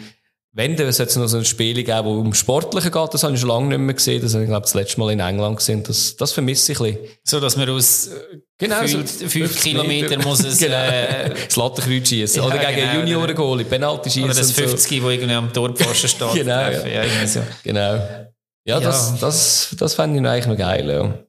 Wenn, 0.57 0.79
es 0.79 0.99
noch 1.17 1.27
so 1.27 1.37
ein 1.37 1.43
Spiel 1.43 1.83
geben, 1.83 2.05
wo 2.05 2.13
um 2.17 2.33
Sportliche 2.33 2.89
geht, 2.89 3.13
das 3.13 3.23
habe 3.23 3.33
ich 3.33 3.41
schon 3.41 3.49
lange 3.49 3.67
nicht 3.67 3.77
mehr 3.77 3.93
gesehen. 3.93 4.21
Das 4.21 4.33
habe 4.33 4.45
ich, 4.45 4.49
glaube 4.49 4.61
das 4.61 4.73
letzte 4.73 5.01
Mal 5.01 5.11
in 5.11 5.19
England 5.19 5.57
gesehen. 5.57 5.83
Das, 5.83 6.15
das 6.15 6.31
vermisse 6.31 6.71
ich 6.71 6.79
ein 6.79 6.93
bisschen. 6.93 7.09
So, 7.25 7.41
dass 7.41 7.57
man 7.57 7.69
aus 7.69 8.07
äh, 8.07 8.37
genau, 8.57 8.77
fünf, 8.87 9.11
so 9.11 9.27
fünf 9.27 9.61
Kilometer 9.61 10.17
muss 10.23 10.45
es... 10.45 10.57
genau. 10.59 10.77
äh, 10.77 11.33
das 11.45 11.57
Lattenkreuz 11.57 12.07
schießen. 12.07 12.41
Ja, 12.41 12.47
oder 12.47 12.57
gegen 12.57 12.73
genau, 12.73 12.99
Junioren-Goalie, 12.99 13.65
genau. 13.65 13.69
Penalty 13.69 14.09
schießen. 14.09 14.29
Oder 14.29 14.33
das 14.33 14.51
50, 14.53 14.99
so. 14.99 15.05
wo 15.05 15.09
irgendwie 15.09 15.33
am 15.33 15.51
Torpfosten 15.51 16.09
steht. 16.09 16.33
genau, 16.33 16.61
ja. 16.61 17.03
ja 17.03 17.27
so. 17.27 17.41
genau. 17.61 17.81
Ja, 17.81 18.29
ja, 18.65 18.79
das, 18.79 19.19
das, 19.19 19.75
das 19.77 19.93
fände 19.93 20.21
ich 20.21 20.25
eigentlich 20.25 20.47
noch 20.47 20.57
geil. 20.57 20.89
Ja. 20.89 21.19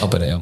Aber 0.00 0.26
ja. 0.26 0.40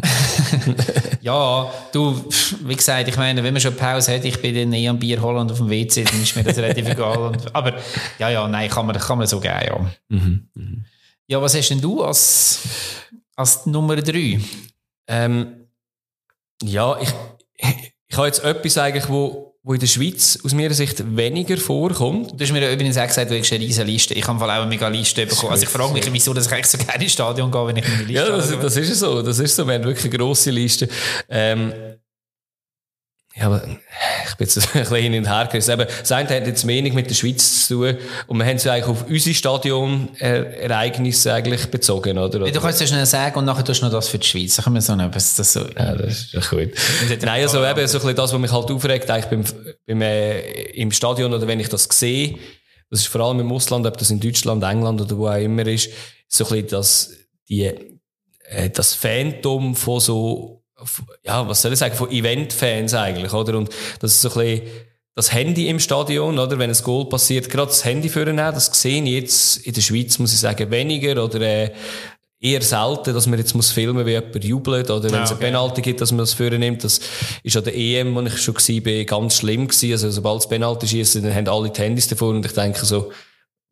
ja, 1.20 1.70
du, 1.92 2.24
wie 2.62 2.76
gesagt, 2.76 3.08
ich 3.08 3.16
meine, 3.16 3.44
wenn 3.44 3.52
man 3.52 3.60
schon 3.60 3.76
Pause 3.76 4.14
hat, 4.14 4.24
ich 4.24 4.40
bin 4.40 4.54
dann 4.54 4.72
eh 4.72 4.88
am 4.88 4.98
Bier 4.98 5.20
holen 5.20 5.38
und 5.38 5.52
auf 5.52 5.58
dem 5.58 5.68
WC, 5.68 6.04
dann 6.04 6.22
ist 6.22 6.34
mir 6.34 6.44
das 6.44 6.56
relativ 6.56 6.88
egal. 6.88 7.18
Und, 7.18 7.54
aber 7.54 7.74
ja, 8.18 8.30
ja, 8.30 8.48
nein, 8.48 8.70
kann 8.70 8.86
man, 8.86 8.98
kann 8.98 9.18
man 9.18 9.26
so 9.26 9.40
geben, 9.40 9.60
ja. 9.66 9.90
Mhm, 10.08 10.48
mhm. 10.54 10.84
Ja, 11.26 11.40
was 11.40 11.54
hast 11.54 11.68
denn 11.68 11.80
du 11.80 12.02
als, 12.02 12.60
als 13.36 13.66
Nummer 13.66 13.96
drei? 13.96 14.40
Ähm, 15.08 15.68
ja, 16.62 16.98
ich, 17.00 17.10
ich 18.06 18.16
habe 18.16 18.26
jetzt 18.26 18.42
etwas 18.44 18.78
eigentlich, 18.78 19.08
wo 19.08 19.53
wo 19.64 19.72
in 19.72 19.80
der 19.80 19.86
Schweiz 19.86 20.38
aus 20.44 20.52
meiner 20.52 20.74
Sicht 20.74 21.02
weniger 21.16 21.56
vorkommt. 21.56 22.38
Du 22.38 22.44
hast 22.44 22.52
mir 22.52 22.70
übrigens 22.70 22.98
auch 22.98 23.06
gesagt, 23.06 23.30
du 23.30 23.38
hast 23.38 23.50
eine 23.50 23.64
riesige 23.64 23.86
Liste. 23.86 24.12
Ich 24.12 24.28
habe 24.28 24.44
auch 24.44 24.48
eine 24.48 24.66
mega 24.66 24.88
Liste 24.88 25.24
bekommen. 25.24 25.52
Also 25.52 25.64
ich 25.64 25.70
frage 25.70 25.94
mich, 25.94 26.12
wieso 26.12 26.34
dass 26.34 26.46
ich 26.46 26.52
eigentlich 26.52 26.66
so 26.66 26.76
gerne 26.76 27.02
ins 27.02 27.12
Stadion 27.14 27.50
gehe, 27.50 27.66
wenn 27.66 27.76
ich 27.76 27.86
eine 27.86 28.02
Liste 28.02 28.12
ja, 28.12 28.28
das, 28.28 28.44
habe. 28.44 28.56
Ja, 28.56 28.62
das 28.62 28.76
ist 28.76 28.98
so. 28.98 29.22
Das 29.22 29.38
ist 29.38 29.56
so. 29.56 29.66
Wir 29.66 29.74
haben 29.74 29.84
wirklich 29.84 30.04
eine 30.04 30.18
grosse 30.18 30.50
Liste. 30.50 30.86
Ähm, 31.30 31.72
ja, 33.36 33.46
aber 33.46 33.66
ich 33.66 34.34
bin 34.36 34.46
jetzt 34.46 34.56
ein 34.74 34.80
bisschen 34.80 34.96
hin 34.96 35.14
und 35.14 35.28
her 35.28 35.48
gerissen. 35.50 35.72
Eben, 35.72 35.86
das 35.86 36.12
eine 36.12 36.28
hat 36.28 36.46
jetzt 36.46 36.66
wenig 36.68 36.92
mit 36.92 37.10
der 37.10 37.16
Schweiz 37.16 37.66
zu 37.66 37.74
tun. 37.74 37.96
Und 38.28 38.38
wir 38.38 38.46
haben 38.46 38.56
es 38.56 38.66
eigentlich 38.66 38.86
auf 38.86 39.06
unsere 39.08 39.34
Stadionereignisse 39.34 41.32
eigentlich 41.32 41.66
bezogen, 41.66 42.16
oder? 42.16 42.38
Du 42.38 42.60
kannst 42.60 42.80
es 42.80 42.88
schnell 42.88 43.06
sagen 43.06 43.36
und 43.36 43.44
nachher 43.44 43.64
tust 43.64 43.82
du 43.82 43.86
noch 43.86 43.92
das 43.92 44.06
für 44.08 44.18
die 44.18 44.26
Schweiz. 44.26 44.54
Da 44.54 44.62
können 44.62 44.76
wir 44.76 44.82
so 44.82 44.92
etwas, 44.92 45.34
das 45.34 45.52
so. 45.52 45.66
Ja, 45.76 45.96
das 45.96 46.12
ist 46.12 46.32
ja 46.32 46.40
gut. 46.40 46.74
Nein, 47.22 47.42
also 47.42 47.64
eben, 47.64 47.86
so 47.88 47.98
ein 47.98 48.02
bisschen 48.02 48.16
das, 48.16 48.32
was 48.32 48.38
mich 48.38 48.52
halt 48.52 48.70
aufregt, 48.70 49.10
eigentlich 49.10 49.26
beim, 49.26 49.44
beim, 49.84 50.02
äh, 50.02 50.40
im 50.70 50.92
Stadion 50.92 51.34
oder 51.34 51.48
wenn 51.48 51.58
ich 51.58 51.68
das 51.68 51.88
sehe, 51.90 52.38
das 52.88 53.00
ist 53.00 53.08
vor 53.08 53.22
allem 53.22 53.40
im 53.40 53.50
Ausland, 53.50 53.84
ob 53.84 53.96
das 53.96 54.10
in 54.10 54.20
Deutschland, 54.20 54.62
England 54.62 55.00
oder 55.00 55.18
wo 55.18 55.26
auch 55.26 55.34
immer 55.34 55.66
ist, 55.66 55.90
so 56.28 56.44
ein 56.44 56.50
bisschen 56.50 56.68
das, 56.68 57.10
die, 57.48 57.64
äh, 58.44 58.70
das 58.70 58.94
Phantom 58.94 59.74
von 59.74 59.98
so 59.98 60.63
ja, 61.24 61.48
was 61.48 61.62
soll 61.62 61.72
ich 61.72 61.78
sagen, 61.78 61.94
von 61.94 62.10
Event-Fans 62.10 62.94
eigentlich, 62.94 63.32
oder? 63.32 63.56
Und 63.58 63.70
das 64.00 64.14
ist 64.14 64.20
so 64.20 64.30
ein 64.30 64.34
bisschen 64.34 64.62
das 65.14 65.32
Handy 65.32 65.68
im 65.68 65.78
Stadion, 65.78 66.38
oder? 66.38 66.58
Wenn 66.58 66.70
ein 66.70 66.82
Goal 66.82 67.08
passiert, 67.08 67.48
gerade 67.48 67.68
das 67.68 67.84
Handy 67.84 68.08
führen, 68.08 68.36
das 68.36 68.66
sehe 68.66 69.02
ich 69.02 69.10
jetzt 69.10 69.56
in 69.58 69.72
der 69.72 69.80
Schweiz, 69.80 70.18
muss 70.18 70.32
ich 70.32 70.40
sagen, 70.40 70.70
weniger 70.70 71.22
oder 71.22 71.40
äh, 71.40 71.70
eher 72.40 72.62
selten, 72.62 73.14
dass 73.14 73.26
man 73.26 73.38
jetzt 73.38 73.54
muss 73.54 73.70
filmen, 73.70 74.04
wie 74.04 74.10
jemand 74.10 74.44
jubelt 74.44 74.90
oder 74.90 75.10
wenn 75.10 75.22
es 75.22 75.32
okay. 75.32 75.46
eine 75.46 75.52
Penalty 75.52 75.82
gibt, 75.82 76.00
dass 76.00 76.12
man 76.12 76.18
das 76.18 76.34
führen 76.34 76.60
nimmt. 76.60 76.84
Das 76.84 77.00
ist 77.42 77.56
an 77.56 77.64
der 77.64 77.74
EM, 77.74 78.14
wo 78.14 78.20
ich 78.22 78.36
schon 78.38 78.54
war, 78.54 79.04
ganz 79.04 79.38
schlimm 79.38 79.66
gewesen. 79.66 79.92
Also 79.92 80.10
sobald 80.10 80.40
es 80.40 80.48
Penalty 80.48 80.86
schießen, 80.86 81.22
dann 81.22 81.34
haben 81.34 81.48
alle 81.48 81.70
die 81.70 81.80
Handys 81.80 82.08
davor 82.08 82.30
und 82.30 82.44
ich 82.44 82.52
denke 82.52 82.84
so, 82.84 83.12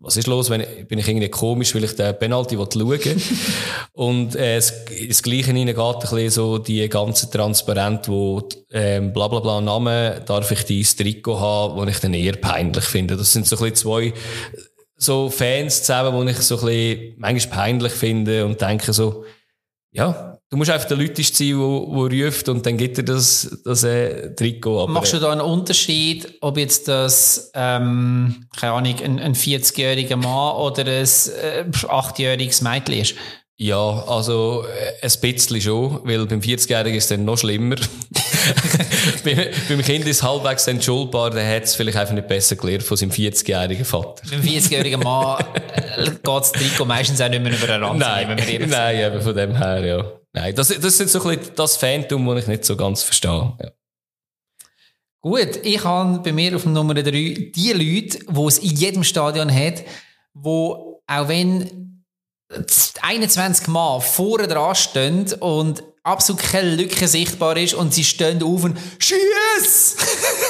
was 0.02 0.16
ist 0.16 0.26
los? 0.26 0.50
Wenn, 0.50 0.64
bin 0.88 0.98
ich 0.98 1.06
irgendwie 1.06 1.28
komisch, 1.28 1.74
weil 1.74 1.84
ich 1.84 1.94
den 1.94 2.18
Penalty 2.18 2.56
schauen 2.56 3.00
Und 3.92 4.34
äh, 4.34 4.56
das, 4.56 4.84
das 5.08 5.22
Gleiche 5.22 5.52
hinein 5.52 5.66
geht 5.66 5.78
ein 5.78 5.98
bisschen 6.00 6.30
so 6.30 6.58
die 6.58 6.88
ganze 6.88 7.30
Transparent, 7.30 8.08
wo 8.08 8.48
ähm, 8.72 9.12
bla 9.12 9.28
bla 9.28 9.38
bla 9.38 9.60
Namen, 9.60 10.20
darf 10.26 10.50
ich 10.50 10.64
dieses 10.64 10.96
Trikot 10.96 11.38
haben, 11.38 11.76
wo 11.76 11.84
ich 11.84 12.00
dann 12.00 12.14
eher 12.14 12.36
peinlich 12.36 12.84
finde. 12.84 13.16
Das 13.16 13.32
sind 13.32 13.46
so 13.46 13.56
ein 13.56 13.70
bisschen 13.70 13.76
zwei 13.76 14.12
so 14.96 15.30
Fans 15.30 15.82
zusammen, 15.82 16.26
die 16.26 16.32
ich 16.32 16.38
so 16.38 16.58
ein 16.58 16.66
bisschen 16.66 17.14
manchmal 17.18 17.56
peinlich 17.56 17.92
finde 17.92 18.44
und 18.44 18.60
denke 18.60 18.92
so, 18.92 19.24
ja, 19.92 20.38
Du 20.52 20.58
musst 20.58 20.68
einfach 20.68 20.86
der 20.86 20.98
Leute 20.98 21.22
sein, 21.22 21.48
der, 21.48 22.08
der 22.10 22.26
ruft 22.26 22.46
und 22.50 22.66
dann 22.66 22.76
gibt 22.76 22.98
er 22.98 23.04
das, 23.04 23.58
das 23.64 23.84
äh, 23.84 24.34
Trikot. 24.34 24.82
Aber, 24.82 24.92
Machst 24.92 25.14
du 25.14 25.18
da 25.18 25.32
einen 25.32 25.40
Unterschied, 25.40 26.34
ob 26.42 26.58
jetzt 26.58 26.88
das, 26.88 27.50
ähm, 27.54 28.44
keine 28.60 28.72
Ahnung, 28.74 28.94
ein, 29.02 29.18
ein 29.18 29.34
40-jähriger 29.34 30.16
Mann 30.16 30.56
oder 30.56 30.82
ein 30.82 30.90
äh, 30.90 31.64
8-jähriges 31.70 32.62
Mädchen 32.62 33.00
ist? 33.00 33.14
Ja, 33.56 34.04
also 34.06 34.66
äh, 34.66 35.06
ein 35.06 35.20
bisschen 35.22 35.58
schon, 35.62 36.00
weil 36.04 36.26
beim 36.26 36.40
40-Jährigen 36.40 36.98
ist 36.98 37.04
es 37.04 37.08
dann 37.08 37.24
noch 37.24 37.38
schlimmer. 37.38 37.76
beim, 39.24 39.38
beim 39.70 39.80
Kind 39.80 40.06
ist 40.06 40.18
es 40.18 40.22
halbwegs 40.22 40.66
entschuldbar, 40.66 41.30
der 41.30 41.48
hat 41.48 41.62
es 41.62 41.76
vielleicht 41.76 41.96
einfach 41.96 42.12
nicht 42.12 42.28
besser 42.28 42.56
gelernt 42.56 42.82
von 42.82 42.98
seinem 42.98 43.12
40-jährigen 43.12 43.86
Vater. 43.86 44.22
Beim 44.30 44.42
40-jährigen 44.42 45.00
Mann 45.00 45.42
äh, 45.96 46.04
geht 46.10 46.26
das 46.26 46.52
Trikot 46.52 46.84
meistens 46.84 47.22
auch 47.22 47.30
nicht 47.30 47.42
mehr 47.42 47.54
über 47.54 47.70
Rand. 47.70 47.98
Nein, 47.98 48.36
nein, 48.68 48.98
eben 48.98 49.22
von 49.22 49.34
dem 49.34 49.56
her, 49.56 49.82
ja. 49.82 50.21
Nein, 50.34 50.54
das, 50.54 50.68
das 50.68 51.00
ist 51.00 51.12
so 51.12 51.22
ein 51.22 51.38
bisschen 51.38 51.54
das 51.56 51.76
Phantom, 51.76 52.26
das 52.26 52.42
ich 52.42 52.48
nicht 52.48 52.64
so 52.64 52.76
ganz 52.76 53.02
verstehe. 53.02 53.56
Ja. 53.60 53.70
Gut, 55.20 55.60
ich 55.62 55.84
habe 55.84 56.18
bei 56.18 56.32
mir 56.32 56.56
auf 56.56 56.66
Nummer 56.66 56.94
3 56.94 57.02
die 57.54 57.72
Leute, 57.72 58.18
die 58.24 58.46
es 58.46 58.58
in 58.58 58.76
jedem 58.76 59.04
Stadion 59.04 59.54
hat, 59.54 59.84
wo 60.34 61.02
auch 61.06 61.28
wenn 61.28 62.04
21 63.02 63.68
Mal 63.68 64.00
vorne 64.00 64.48
dran 64.48 64.74
stehen 64.74 65.32
und 65.34 65.84
absolut 66.04 66.42
keine 66.42 66.74
Lücke 66.74 67.06
sichtbar 67.06 67.56
ist 67.56 67.74
und 67.74 67.94
sie 67.94 68.02
stehen 68.02 68.42
auf 68.42 68.64
und 68.64 68.76
Schieß! 68.98 69.96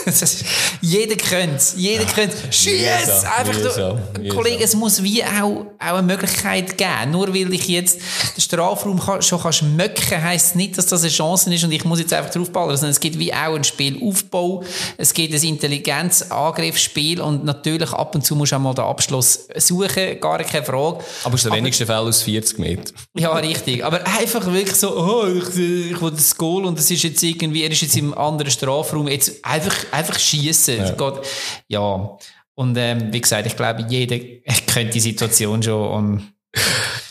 jeder 0.81 1.17
könnte 1.17 1.63
jeder 1.77 2.07
könnte 2.07 2.37
Schieß! 2.51 3.25
Einfach 3.37 3.59
mühsam. 3.59 3.99
Kollege, 4.31 4.65
es 4.65 4.75
muss 4.75 5.03
wie 5.03 5.23
auch, 5.23 5.67
auch 5.67 5.67
eine 5.79 6.03
Möglichkeit 6.03 6.79
geben. 6.79 7.11
Nur 7.11 7.29
weil 7.35 7.53
ich 7.53 7.69
jetzt 7.69 8.01
den 8.35 8.41
Strafraum 8.41 8.99
kann, 8.99 9.21
schon 9.21 9.43
kann 9.43 9.53
schmöcken, 9.53 10.23
heisst 10.23 10.47
es 10.47 10.55
nicht, 10.55 10.79
dass 10.79 10.87
das 10.87 11.03
eine 11.03 11.11
Chance 11.11 11.53
ist 11.53 11.65
und 11.65 11.73
ich 11.73 11.85
muss 11.85 11.99
jetzt 11.99 12.15
einfach 12.15 12.33
draufballen, 12.33 12.77
sondern 12.77 12.93
es 12.93 13.01
gibt 13.01 13.19
wie 13.19 13.35
auch 13.35 13.55
einen 13.55 13.65
Spielaufbau, 13.65 14.65
es 14.97 15.13
gibt 15.13 15.35
ein 15.35 15.43
Intelligenz-Angriffsspiel 15.43 17.21
und 17.21 17.45
natürlich 17.45 17.93
ab 17.93 18.15
und 18.15 18.25
zu 18.25 18.37
musst 18.37 18.53
du 18.53 18.57
auch 18.57 18.61
mal 18.61 18.75
den 18.75 18.85
Abschluss 18.85 19.49
suchen, 19.57 20.19
gar 20.19 20.43
keine 20.45 20.65
Frage. 20.65 21.05
Aber 21.25 21.35
es 21.35 21.41
ist 21.41 21.45
der 21.45 21.53
wenigste 21.53 21.85
Fall 21.85 22.09
aus 22.09 22.23
40 22.23 22.59
Meter. 22.59 22.95
Ja, 23.15 23.35
richtig. 23.35 23.85
Aber 23.85 24.01
einfach 24.07 24.47
wirklich 24.47 24.77
so, 24.77 24.97
oh, 24.97 25.42
ich, 25.51 25.93
ich 25.93 26.01
will 26.01 26.11
das 26.11 26.37
Goal 26.37 26.65
und 26.65 26.79
es 26.79 26.91
ist 26.91 27.03
jetzt 27.03 27.23
irgendwie, 27.23 27.63
er 27.63 27.71
ist 27.71 27.83
jetzt 27.83 27.97
im 27.97 28.17
anderen 28.17 28.51
Strafraum, 28.51 29.09
jetzt 29.09 29.45
einfach, 29.45 29.75
einfach 29.93 30.19
schießen. 30.19 30.79
Ja. 30.79 31.21
ja. 31.69 32.19
Und 32.55 32.77
ähm, 32.77 33.13
wie 33.13 33.21
gesagt, 33.21 33.47
ich 33.47 33.57
glaube, 33.57 33.87
jeder 33.89 34.19
kennt 34.67 34.95
die 34.95 35.01
Situation 35.01 35.63
schon. 35.63 35.89
Und 35.89 36.33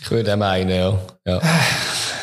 ich 0.02 0.12
würde 0.12 0.34
auch 0.34 0.38
meinen, 0.38 0.70
ja. 0.70 1.00
ja. 1.26 1.42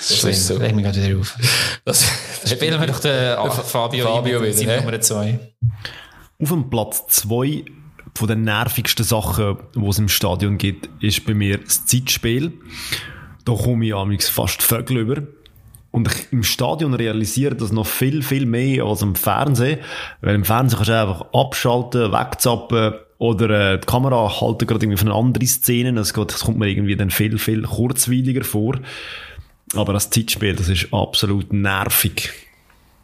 Das 0.08 0.24
ist 0.24 0.46
so. 0.46 0.58
Leg 0.58 0.74
mich 0.74 0.84
gerade 0.84 1.04
wieder 1.04 1.20
auf. 1.20 1.36
Das, 1.84 2.04
das 2.42 2.50
Spielen 2.50 2.80
wir 2.80 2.86
doch 2.86 3.00
den 3.00 3.36
Fabio, 3.64 4.06
Fabio 4.06 4.42
wieder, 4.42 4.80
Nummer 4.80 5.00
2. 5.00 5.38
Auf 6.40 6.48
dem 6.48 6.70
Platz 6.70 7.06
2 7.08 7.64
von 8.14 8.28
den 8.28 8.44
nervigsten 8.44 9.04
Sachen, 9.04 9.58
die 9.74 9.86
es 9.86 9.98
im 9.98 10.08
Stadion 10.08 10.56
gibt, 10.58 10.88
ist 11.02 11.24
bei 11.26 11.34
mir 11.34 11.58
das 11.58 11.84
Zeitspiel. 11.86 12.52
Da 13.44 13.52
komme 13.52 13.86
ich 13.86 13.94
amigs 13.94 14.28
fast 14.28 14.62
Vögel 14.62 14.98
über. 14.98 15.22
Und 15.90 16.08
ich 16.08 16.32
im 16.32 16.42
Stadion 16.42 16.94
realisiere 16.94 17.54
das 17.54 17.72
noch 17.72 17.86
viel, 17.86 18.22
viel 18.22 18.46
mehr 18.46 18.84
als 18.84 19.02
im 19.02 19.14
Fernsehen. 19.14 19.78
Weil 20.20 20.34
im 20.34 20.44
Fernsehen 20.44 20.76
kannst 20.76 20.90
du 20.90 21.00
einfach 21.00 21.26
abschalten, 21.32 22.12
wegzappen 22.12 22.94
oder 23.18 23.72
äh, 23.74 23.78
die 23.80 23.86
Kamera 23.86 24.40
halten 24.40 24.66
gerade 24.66 24.84
irgendwie 24.84 24.98
von 24.98 25.10
anderen 25.10 25.46
Szene. 25.46 25.92
Das, 25.94 26.14
geht, 26.14 26.32
das 26.32 26.44
kommt 26.44 26.58
mir 26.58 26.68
irgendwie 26.68 26.96
dann 26.96 27.10
viel, 27.10 27.38
viel 27.38 27.62
kurzweiliger 27.62 28.44
vor. 28.44 28.78
Aber 29.74 29.92
das 29.92 30.10
Zeitspiel, 30.10 30.54
das 30.54 30.68
ist 30.68 30.92
absolut 30.92 31.52
nervig. 31.52 32.30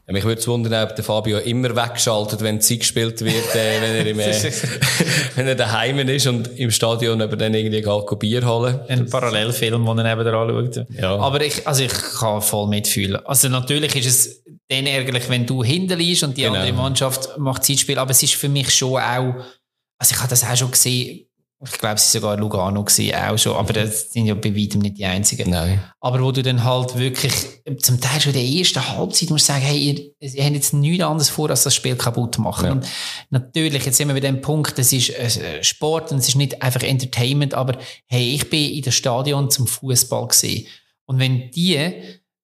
Ja, 0.06 0.12
mich 0.12 0.24
würde 0.24 0.38
es 0.38 0.46
wundern, 0.46 0.86
ob 0.86 0.94
der 0.94 1.04
Fabio 1.04 1.38
immer 1.38 1.74
wegschaltet, 1.74 2.42
wenn 2.42 2.60
Zeit 2.60 2.80
gespielt 2.80 3.22
wird, 3.22 3.54
äh, 3.54 3.80
wenn 3.80 3.94
er 3.94 4.06
im, 4.06 4.18
äh, 4.20 4.52
wenn 5.34 5.46
er 5.46 5.54
daheim 5.54 5.98
ist 6.00 6.26
und 6.26 6.58
im 6.58 6.70
Stadion 6.70 7.22
aber 7.22 7.36
dann 7.36 7.54
irgendwie 7.54 7.80
geht 7.80 8.18
Bier 8.18 8.46
holen. 8.46 8.80
Ein 8.88 9.08
Parallelfilm, 9.08 9.86
den 9.86 9.98
er 9.98 10.16
neben 10.16 10.28
anschaut. 10.28 10.86
Ja. 10.90 11.16
Aber 11.16 11.40
ich, 11.40 11.66
also 11.66 11.84
ich 11.84 11.92
kann 11.92 12.42
voll 12.42 12.68
mitfühlen. 12.68 13.24
Also 13.24 13.48
natürlich 13.48 13.96
ist 13.96 14.06
es 14.06 14.42
dann 14.68 14.86
ärgerlich, 14.86 15.28
wenn 15.30 15.46
du 15.46 15.64
hinten 15.64 15.98
liegst 15.98 16.22
und 16.22 16.36
die 16.36 16.42
genau. 16.42 16.56
andere 16.56 16.74
Mannschaft 16.74 17.38
macht 17.38 17.64
Zeitspiel, 17.64 17.98
aber 17.98 18.10
es 18.10 18.22
ist 18.22 18.34
für 18.34 18.50
mich 18.50 18.74
schon 18.74 19.00
auch, 19.00 19.34
also 19.98 20.12
ich 20.12 20.18
habe 20.18 20.28
das 20.28 20.44
auch 20.44 20.56
schon 20.56 20.70
gesehen, 20.70 21.26
ich 21.62 21.78
glaube, 21.78 21.94
es 21.94 22.14
war 22.14 22.20
sogar 22.20 22.36
Lugano 22.36 22.84
gewesen, 22.84 23.14
auch 23.14 23.38
schon, 23.38 23.56
aber 23.56 23.72
das 23.72 24.12
sind 24.12 24.26
ja 24.26 24.34
bei 24.34 24.54
weitem 24.54 24.80
nicht 24.82 24.98
die 24.98 25.04
einzigen. 25.04 25.50
Nein. 25.50 25.82
Aber 26.00 26.20
wo 26.20 26.30
du 26.30 26.42
dann 26.42 26.62
halt 26.62 26.98
wirklich, 26.98 27.32
zum 27.78 28.00
Teil 28.00 28.20
schon 28.20 28.34
in 28.34 28.40
der 28.40 28.58
ersten 28.58 28.86
Halbzeit 28.86 29.30
musst 29.30 29.46
sagen, 29.46 29.62
hey, 29.62 29.78
ihr, 29.78 30.34
ihr 30.34 30.44
habt 30.44 30.54
jetzt 30.54 30.74
nichts 30.74 31.02
anderes 31.02 31.30
vor, 31.30 31.48
als 31.48 31.62
das 31.62 31.74
Spiel 31.74 31.96
kaputt 31.96 32.34
zu 32.34 32.42
machen. 32.42 32.66
Ja. 32.66 32.72
Und 32.72 32.86
natürlich, 33.30 33.86
jetzt 33.86 33.96
sind 33.96 34.08
wir 34.08 34.14
bei 34.14 34.20
dem 34.20 34.42
Punkt, 34.42 34.78
es 34.78 34.92
ist 34.92 35.14
Sport 35.62 36.12
und 36.12 36.18
es 36.18 36.28
ist 36.28 36.36
nicht 36.36 36.60
einfach 36.60 36.82
Entertainment, 36.82 37.54
aber 37.54 37.78
hey, 38.06 38.34
ich 38.34 38.50
bin 38.50 38.70
in 38.70 38.82
das 38.82 38.94
Stadion 38.94 39.50
zum 39.50 39.66
Fußball 39.66 40.28
gesehen. 40.28 40.66
Und 41.06 41.18
wenn 41.18 41.50
die, 41.50 41.92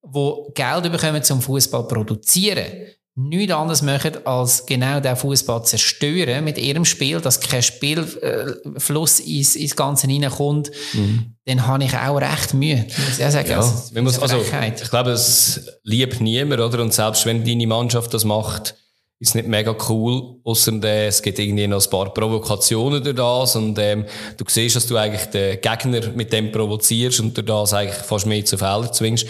wo 0.02 0.50
Geld 0.54 0.90
bekommen 0.90 1.22
zum 1.22 1.42
Fußball 1.42 1.86
produzieren, 1.88 2.86
nichts 3.16 3.52
anderes 3.52 3.82
machen, 3.82 4.24
als 4.24 4.66
genau 4.66 5.00
den 5.00 5.16
Fußball 5.16 5.64
zerstören 5.64 6.44
mit 6.44 6.58
ihrem 6.58 6.84
Spiel, 6.84 7.20
dass 7.20 7.40
kein 7.40 7.62
Spielfluss 7.62 9.20
ins, 9.20 9.56
ins 9.56 9.76
Ganze 9.76 10.06
hineinkommt, 10.06 10.70
mhm. 10.92 11.34
dann 11.44 11.66
habe 11.66 11.84
ich 11.84 11.96
auch 11.96 12.20
recht 12.20 12.54
Mühe. 12.54 12.86
Muss 12.86 13.18
ich, 13.18 13.30
sagen. 13.30 13.50
Ja, 13.50 13.56
also, 13.58 14.00
muss, 14.00 14.18
also, 14.18 14.40
ich 14.40 14.90
glaube, 14.90 15.10
es 15.10 15.78
liebt 15.82 16.20
niemand, 16.20 16.60
oder? 16.60 16.82
Und 16.82 16.94
selbst 16.94 17.26
wenn 17.26 17.44
deine 17.44 17.66
Mannschaft 17.66 18.14
das 18.14 18.24
macht, 18.24 18.74
ist 19.20 19.34
nicht 19.34 19.48
mega 19.48 19.76
cool, 19.88 20.40
außer 20.44 20.82
äh, 20.82 21.08
es 21.08 21.20
gibt 21.20 21.38
irgendwie 21.38 21.66
noch 21.66 21.84
ein 21.84 21.90
paar 21.90 22.12
Provokationen 22.12 23.04
durch 23.04 23.16
das 23.16 23.54
und 23.54 23.78
ähm, 23.78 24.06
du 24.38 24.44
siehst, 24.48 24.76
dass 24.76 24.86
du 24.86 24.96
eigentlich 24.96 25.26
den 25.26 25.60
Gegner 25.60 26.08
mit 26.14 26.32
dem 26.32 26.50
provozierst 26.50 27.20
und 27.20 27.36
durch 27.36 27.46
das 27.46 27.74
eigentlich 27.74 27.96
fast 27.96 28.26
mehr 28.26 28.44
zu 28.46 28.56
Fehlern 28.56 28.92
zwingst. 28.92 29.26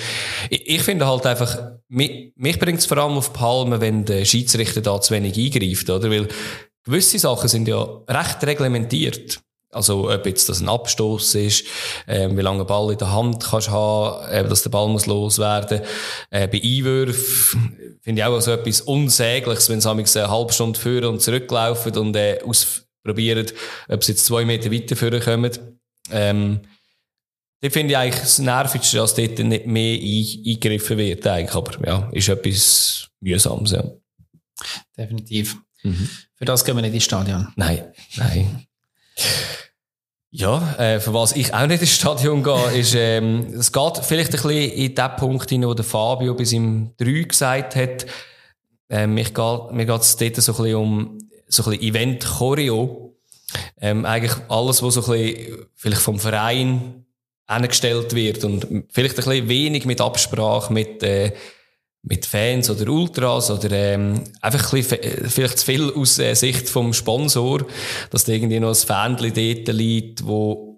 Ich, 0.48 0.68
ich 0.68 0.82
finde 0.82 1.08
halt 1.08 1.26
einfach, 1.26 1.58
mich, 1.88 2.32
mich 2.36 2.58
bringt 2.60 2.78
es 2.78 2.86
vor 2.86 2.98
allem 2.98 3.18
auf 3.18 3.32
Palme, 3.32 3.80
wenn 3.80 4.04
der 4.04 4.24
Schiedsrichter 4.24 4.80
da 4.80 5.00
zu 5.00 5.12
wenig 5.12 5.36
eingreift, 5.36 5.90
oder? 5.90 6.08
Weil 6.08 6.28
gewisse 6.84 7.18
Sachen 7.18 7.48
sind 7.48 7.66
ja 7.66 7.82
recht 8.08 8.44
reglementiert. 8.44 9.40
Also, 9.72 10.10
ob 10.10 10.26
jetzt 10.26 10.48
das 10.48 10.60
ein 10.60 10.68
Abstoß 10.68 11.36
ist, 11.36 11.64
ähm, 12.08 12.36
wie 12.36 12.42
lange 12.42 12.64
Ball 12.64 12.90
in 12.92 12.98
der 12.98 13.12
Hand 13.12 13.44
kannst 13.44 13.68
du 13.68 13.72
haben, 13.72 14.28
äh, 14.28 14.48
dass 14.48 14.64
der 14.64 14.70
Ball 14.70 14.88
muss 14.88 15.06
loswerden. 15.06 15.82
Äh, 16.30 16.48
bei 16.48 16.60
Einwürfen 16.60 17.98
finde 18.00 18.22
ich 18.22 18.26
auch 18.26 18.40
so 18.40 18.50
etwas 18.50 18.80
Unsägliches, 18.80 19.68
wenn 19.68 19.80
sie 19.80 19.88
eine 19.88 20.30
halbe 20.30 20.52
Stunde 20.52 20.78
führen 20.78 21.04
und 21.04 21.22
zurücklaufen 21.22 21.96
und 21.96 22.16
äh, 22.16 22.40
ausprobieren, 22.44 23.46
ob 23.88 24.02
sie 24.02 24.12
jetzt 24.12 24.26
zwei 24.26 24.44
Meter 24.44 24.72
weiter 24.72 24.96
führen 24.96 25.20
kommen. 25.20 25.52
Ähm, 26.10 26.60
das 27.60 27.72
finde 27.72 27.92
ich 27.92 27.98
eigentlich 27.98 28.20
das 28.22 28.38
Nervigste, 28.38 28.96
dass 28.96 29.14
dort 29.14 29.38
nicht 29.38 29.66
mehr 29.66 29.98
eingegriffen 29.98 30.98
wird, 30.98 31.26
eigentlich. 31.26 31.54
Aber 31.54 31.86
ja, 31.86 32.08
ist 32.12 32.28
etwas 32.28 33.08
mühsames, 33.20 33.72
ja. 33.72 33.84
Definitiv. 34.96 35.56
Mhm. 35.82 36.08
Für 36.34 36.44
das 36.44 36.64
gehen 36.64 36.76
wir 36.76 36.82
nicht 36.82 36.94
ins 36.94 37.04
Stadion. 37.04 37.52
Nein, 37.56 37.92
nein. 38.16 38.66
Ja, 40.32 40.76
äh, 40.78 41.00
für 41.00 41.12
was 41.12 41.34
ich 41.34 41.52
auch 41.52 41.66
nicht 41.66 41.80
ins 41.80 41.90
Stadion 41.90 42.44
gehe, 42.44 42.78
ist, 42.78 42.94
ähm, 42.94 43.52
es 43.52 43.72
geht 43.72 43.96
vielleicht 44.04 44.28
ein 44.28 44.42
bisschen 44.42 44.70
in 44.70 44.94
den 44.94 45.16
Punkt 45.16 45.50
hinein, 45.50 45.68
wo 45.68 45.74
der 45.74 45.84
Fabio 45.84 46.34
bis 46.34 46.52
im 46.52 46.94
3 46.98 47.22
gesagt 47.24 47.74
hat. 47.74 48.06
Ähm, 48.88 49.14
mich 49.14 49.34
geht, 49.34 49.72
mir 49.72 49.86
geht 49.86 50.00
es 50.00 50.16
dort 50.16 50.36
so 50.36 50.52
ein 50.52 50.56
bisschen 50.56 50.76
um 50.76 51.18
so 51.48 51.64
ein 51.64 51.70
bisschen 51.70 51.82
Event-Choreo. 51.82 53.16
Ähm, 53.80 54.04
eigentlich 54.04 54.36
alles, 54.48 54.80
was 54.84 54.94
so 54.94 55.12
ein 55.12 55.18
bisschen 55.18 55.66
vielleicht 55.74 56.02
vom 56.02 56.20
Verein 56.20 57.06
angestellt 57.46 58.14
wird 58.14 58.44
und 58.44 58.84
vielleicht 58.88 59.18
ein 59.18 59.24
bisschen 59.24 59.48
wenig 59.48 59.84
mit 59.84 60.00
Absprache 60.00 60.72
mit, 60.72 61.02
äh, 61.02 61.32
mit 62.02 62.24
Fans 62.24 62.70
oder 62.70 62.90
Ultras 62.90 63.50
oder 63.50 63.70
ähm, 63.72 64.24
einfach 64.40 64.72
ein 64.72 64.78
bisschen, 64.78 64.98
vielleicht 65.28 65.58
zu 65.58 65.66
viel 65.66 65.92
aus 65.92 66.18
äh, 66.18 66.34
Sicht 66.34 66.68
vom 66.68 66.92
Sponsor, 66.92 67.66
dass 68.10 68.24
da 68.24 68.32
irgendwie 68.32 68.60
noch 68.60 68.68
ein 68.70 68.74
Fähnchen 68.74 69.34
dort 69.34 69.76
liegt, 69.76 70.26
wo 70.26 70.70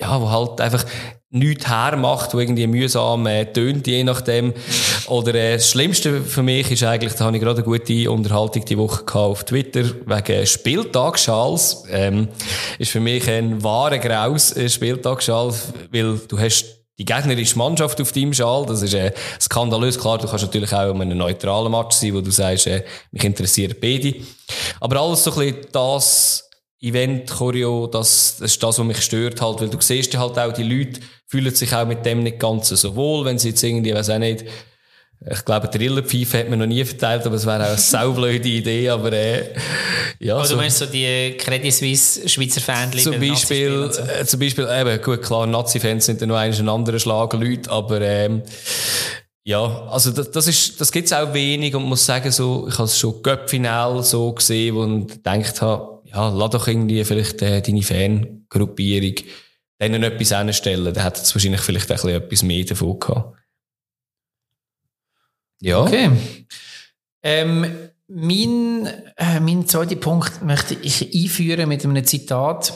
ja, 0.00 0.20
wo 0.20 0.30
halt 0.30 0.60
einfach 0.60 0.84
nichts 1.30 1.68
hermacht, 1.68 2.32
wo 2.32 2.38
irgendwie 2.38 2.66
mühsam 2.66 3.26
äh, 3.26 3.46
tönt, 3.52 3.86
je 3.86 4.04
nachdem. 4.04 4.54
Oder 5.08 5.34
äh, 5.34 5.54
das 5.54 5.70
Schlimmste 5.70 6.22
für 6.22 6.42
mich 6.42 6.70
ist 6.70 6.84
eigentlich, 6.84 7.14
da 7.14 7.26
habe 7.26 7.36
ich 7.36 7.42
gerade 7.42 7.62
eine 7.62 7.64
gute 7.64 8.10
Unterhaltung 8.10 8.64
die 8.64 8.78
Woche 8.78 9.04
gehabt 9.04 9.16
auf 9.16 9.44
Twitter, 9.44 9.84
wegen 10.06 10.46
Spieltagsschals. 10.46 11.84
Ähm, 11.90 12.28
ist 12.78 12.92
für 12.92 13.00
mich 13.00 13.28
ein 13.28 13.62
wahrer 13.62 13.98
Graus, 13.98 14.56
äh, 14.56 14.68
Spieltagsschal, 14.68 15.52
weil 15.90 16.18
du 16.28 16.38
hast 16.38 16.77
die 16.98 17.04
gegnerische 17.04 17.56
Mannschaft 17.56 18.00
auf 18.00 18.12
deinem 18.12 18.34
Schal. 18.34 18.66
Das 18.66 18.82
ist 18.82 18.94
äh, 18.94 19.12
skandalös. 19.40 19.98
Klar, 19.98 20.18
du 20.18 20.26
kannst 20.26 20.44
natürlich 20.44 20.72
auch 20.72 20.90
in 20.90 21.00
einem 21.00 21.18
neutralen 21.18 21.70
Match 21.70 21.96
sein, 21.96 22.14
wo 22.14 22.20
du 22.20 22.30
sagst, 22.30 22.66
äh, 22.66 22.84
mich 23.12 23.24
interessiert 23.24 23.80
beide. 23.80 24.14
Aber 24.80 25.00
alles 25.00 25.24
so 25.24 25.32
ein 25.32 25.52
bisschen 25.52 25.66
das 25.72 26.48
Event, 26.80 27.30
Choreo, 27.30 27.86
das, 27.86 28.36
das 28.38 28.52
ist 28.52 28.62
das, 28.62 28.78
was 28.78 28.86
mich 28.86 29.00
stört 29.00 29.40
halt, 29.40 29.60
weil 29.60 29.68
du 29.68 29.80
siehst 29.80 30.16
halt 30.16 30.38
auch, 30.38 30.52
die 30.52 30.62
Leute 30.62 31.00
fühlen 31.26 31.54
sich 31.54 31.74
auch 31.74 31.86
mit 31.86 32.04
dem 32.04 32.22
nicht 32.22 32.38
ganz 32.38 32.68
so 32.68 32.94
wohl, 32.94 33.24
wenn 33.24 33.38
sie 33.38 33.50
jetzt 33.50 33.62
irgendwie, 33.62 33.94
weiß 33.94 34.10
auch 34.10 34.18
nicht, 34.18 34.44
ich 35.26 35.44
glaube, 35.44 35.68
Trillerpfeife 35.68 36.38
hat 36.38 36.48
man 36.48 36.60
noch 36.60 36.66
nie 36.66 36.84
verteilt, 36.84 37.26
aber 37.26 37.36
es 37.36 37.44
wäre 37.44 37.64
auch 37.64 37.68
eine 37.68 37.78
saublöde 37.78 38.48
Idee, 38.48 38.88
aber 38.88 39.12
äh, 39.12 39.54
ja. 40.20 40.36
Also 40.36 40.50
so, 40.50 40.54
du 40.54 40.60
meinst 40.60 40.78
so 40.78 40.86
die 40.86 41.36
Credit 41.36 41.72
Suisse 41.72 42.28
Schweizer 42.28 42.60
Fans 42.60 43.02
Zum 43.02 43.18
Beispiel, 43.18 43.90
so. 43.92 44.02
äh, 44.02 44.24
zum 44.24 44.40
Beispiel, 44.40 44.68
eben, 44.70 45.02
gut, 45.02 45.22
klar, 45.22 45.46
Nazi-Fans 45.46 46.06
sind 46.06 46.22
dann 46.22 46.28
noch 46.28 46.36
ein 46.36 46.68
anderer 46.68 46.98
Schlag 46.98 47.32
Leute, 47.32 47.70
aber 47.70 48.00
ähm, 48.00 48.42
ja, 49.44 49.88
also 49.88 50.12
das, 50.12 50.30
das 50.30 50.46
ist, 50.46 50.80
das 50.80 50.92
gibt's 50.92 51.12
auch 51.12 51.34
wenig 51.34 51.74
und 51.74 51.82
muss 51.84 52.06
sagen, 52.06 52.30
so, 52.30 52.68
ich 52.68 52.74
habe 52.74 52.84
es 52.84 52.98
schon 52.98 53.22
Göppfinal 53.22 54.02
so 54.04 54.32
gesehen 54.32 54.76
und 54.76 55.08
gedacht 55.08 55.62
habe, 55.62 56.02
ja, 56.04 56.28
lass 56.28 56.50
doch 56.50 56.68
irgendwie 56.68 57.02
vielleicht 57.04 57.42
äh, 57.42 57.60
deine 57.60 57.82
Fangruppierung 57.82 59.14
denen 59.80 60.02
etwas 60.02 60.32
anstellen, 60.32 60.92
dann 60.92 61.04
hätte 61.04 61.22
es 61.22 61.34
wahrscheinlich 61.34 61.60
vielleicht 61.60 61.90
auch 61.92 62.04
ein 62.04 62.04
bisschen 62.04 62.22
etwas 62.22 62.42
mehr 62.42 62.64
davon 62.64 62.98
gehabt. 62.98 63.38
Ja. 65.60 65.80
Okay. 65.80 66.10
Ähm, 67.22 67.66
mein, 68.06 68.86
äh, 69.16 69.40
mein 69.40 69.66
zweiter 69.66 69.96
Punkt 69.96 70.42
möchte 70.42 70.74
ich 70.74 71.14
einführen 71.14 71.68
mit 71.68 71.84
einem 71.84 72.04
Zitat. 72.04 72.72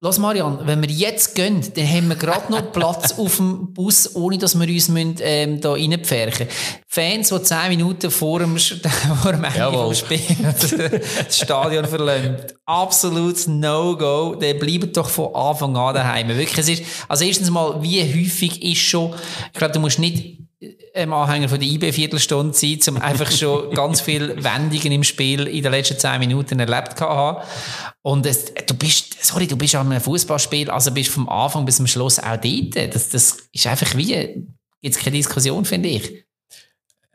Los 0.00 0.18
Marian, 0.18 0.58
wenn 0.66 0.82
wir 0.82 0.90
jetzt 0.90 1.34
gehen, 1.34 1.62
dann 1.74 1.88
haben 1.88 2.08
wir 2.08 2.16
gerade 2.16 2.52
noch 2.52 2.72
Platz 2.72 3.12
auf 3.18 3.36
dem 3.36 3.72
Bus, 3.72 4.14
ohne 4.14 4.36
dass 4.36 4.58
wir 4.58 4.68
uns 4.68 4.88
müssen, 4.88 5.16
ähm, 5.20 5.62
da 5.62 5.72
reinpferchen 5.72 6.46
Fans, 6.86 7.30
die 7.30 7.42
zehn 7.42 7.68
Minuten 7.68 8.10
vor 8.10 8.40
dem, 8.40 8.58
vor 9.22 9.32
dem 9.32 9.44
Ende 9.44 9.72
vom 9.72 9.94
Spiel 9.94 10.20
das 11.24 11.38
Stadion 11.38 11.86
verlassen. 11.86 12.36
Absolutes 12.66 13.46
No-Go. 13.46 14.34
Dann 14.34 14.58
bleiben 14.58 14.92
doch 14.92 15.08
von 15.08 15.34
Anfang 15.34 15.74
an 15.74 15.94
daheim. 15.94 16.28
Wirklich, 16.28 16.58
es 16.58 16.68
ist, 16.68 16.82
also 17.08 17.24
erstens 17.24 17.48
mal, 17.50 17.82
wie 17.82 18.02
häufig 18.02 18.62
ist 18.62 18.82
schon, 18.82 19.14
ich 19.52 19.58
glaube, 19.58 19.72
du 19.72 19.80
musst 19.80 19.98
nicht 19.98 20.38
ähm, 20.94 21.12
Anhänger 21.12 21.48
von 21.48 21.58
der 21.58 21.68
IB 21.68 21.92
Viertelstunde 21.92 22.54
sein, 22.54 22.78
um 22.88 22.96
einfach 23.02 23.30
schon 23.30 23.70
ganz 23.74 24.00
viele 24.00 24.42
Wendungen 24.42 24.92
im 24.92 25.04
Spiel 25.04 25.46
in 25.46 25.62
den 25.62 25.72
letzten 25.72 25.98
zehn 25.98 26.20
Minuten 26.20 26.60
erlebt 26.60 26.96
zu 26.96 27.04
haben. 27.04 27.44
Und 28.02 28.24
es, 28.24 28.54
du 28.54 28.74
bist, 28.74 29.22
sorry, 29.24 29.46
du 29.46 29.56
bist 29.56 29.74
an 29.74 29.90
einem 29.90 30.00
Fußballspiel, 30.00 30.70
also 30.70 30.92
bist 30.92 31.10
vom 31.10 31.28
Anfang 31.28 31.64
bis 31.64 31.76
zum 31.76 31.86
Schluss 31.86 32.18
auch 32.18 32.36
dort. 32.36 32.94
Das, 32.94 33.08
das 33.08 33.48
ist 33.52 33.66
einfach 33.66 33.96
wie, 33.96 34.46
gibt's 34.80 34.98
keine 34.98 35.16
Diskussion, 35.16 35.64
finde 35.64 35.88
ich. 35.88 36.23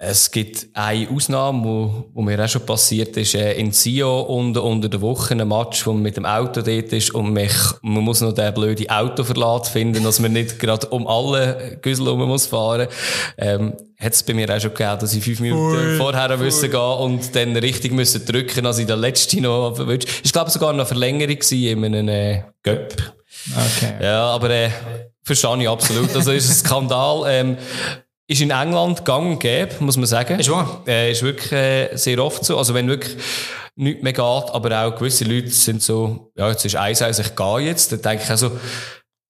Es 0.02 0.32
gibt 0.32 0.68
eine 0.76 1.10
Ausnahme, 1.10 1.62
wo, 1.62 2.06
wo 2.14 2.22
mir 2.22 2.42
auch 2.42 2.48
schon 2.48 2.66
passiert 2.66 3.18
ist, 3.18 3.36
äh, 3.36 3.52
in 3.56 3.74
Sio 3.74 4.22
unter, 4.22 4.64
unter 4.64 4.88
der 4.88 5.02
Woche 5.02 5.36
ein 5.36 5.46
Match, 5.46 5.86
wo 5.86 5.92
man 5.92 6.04
mit 6.04 6.16
dem 6.16 6.26
Auto 6.26 6.62
dort 6.62 6.94
ist 6.94 7.14
und 7.14 7.34
mich, 7.34 7.52
man 7.82 8.06
muss 8.06 8.22
noch 8.22 8.32
den 8.32 8.54
blöden 8.54 8.90
Autoverlat 8.90 9.68
finden, 9.68 10.06
dass 10.06 10.22
man 10.22 10.32
nicht 10.32 10.58
gerade 10.58 10.88
um 10.88 11.06
alle 11.06 11.80
Güssel 11.82 12.08
rum 12.08 12.26
muss 12.30 12.46
fahren. 12.46 12.88
Ähm, 13.38 13.74
hat 14.00 14.14
es 14.14 14.24
bei 14.24 14.34
mir 14.34 14.50
auch 14.50 14.62
schon 14.62 14.74
gegeben, 14.74 15.00
dass 15.02 15.14
ich 15.14 15.22
fünf 15.22 15.42
Minuten 15.42 15.76
voll, 15.76 15.98
vorher 15.98 16.30
voll. 16.30 16.38
müssen 16.38 16.72
gehen 16.72 16.80
und 16.80 17.36
dann 17.36 17.58
richtig 17.58 17.92
müssen 17.92 18.26
drücken, 18.26 18.66
als 18.66 18.78
ich 18.80 18.88
den 18.88 19.00
letzten 19.00 19.42
noch 19.42 19.76
verwünscht. 19.76 20.08
Ich 20.24 20.32
glaube 20.32 20.50
sogar 20.50 20.72
noch 20.72 20.80
eine 20.80 20.86
Verlängerung 20.86 21.40
in 21.52 21.84
einem 21.84 22.08
äh, 22.08 22.44
Göpp. 22.64 22.96
Okay. 23.54 23.96
Ja, 24.02 24.28
aber 24.28 24.50
äh, 24.50 24.70
verstehe 25.24 25.62
ich 25.62 25.68
absolut. 25.68 26.16
Also 26.16 26.32
ist 26.32 26.50
ein 26.50 26.56
Skandal. 26.56 27.24
Ähm, 27.28 27.58
ist 28.30 28.42
in 28.42 28.52
England 28.52 29.06
gang 29.06 29.32
und 29.32 29.40
gäbe, 29.40 29.74
muss 29.80 29.98
man 29.98 30.06
sagen. 30.06 30.40
Ist 30.40 30.52
wahr. 30.52 30.84
Äh, 30.88 31.12
ist 31.12 31.24
wirklich 31.24 31.52
äh, 31.52 31.96
sehr 31.96 32.24
oft 32.24 32.46
so. 32.46 32.60
Also 32.60 32.76
wenn 32.76 32.88
wirklich 32.88 33.18
nichts 33.76 34.04
mehr 34.04 34.14
geht, 34.14 34.22
aber 34.22 34.86
auch 34.86 34.96
gewisse 34.96 35.26
Leute 35.26 35.50
sind 35.50 35.82
so, 35.82 36.32
ja, 36.38 36.50
jetzt 36.50 36.64
ist 36.64 36.76
eins, 36.76 37.02
eins, 37.02 37.18
ich 37.18 37.36
gehe 37.36 37.60
jetzt, 37.62 37.92
dann 37.92 38.02
denke 38.04 38.24
ich 38.24 38.30
also, 38.30 38.52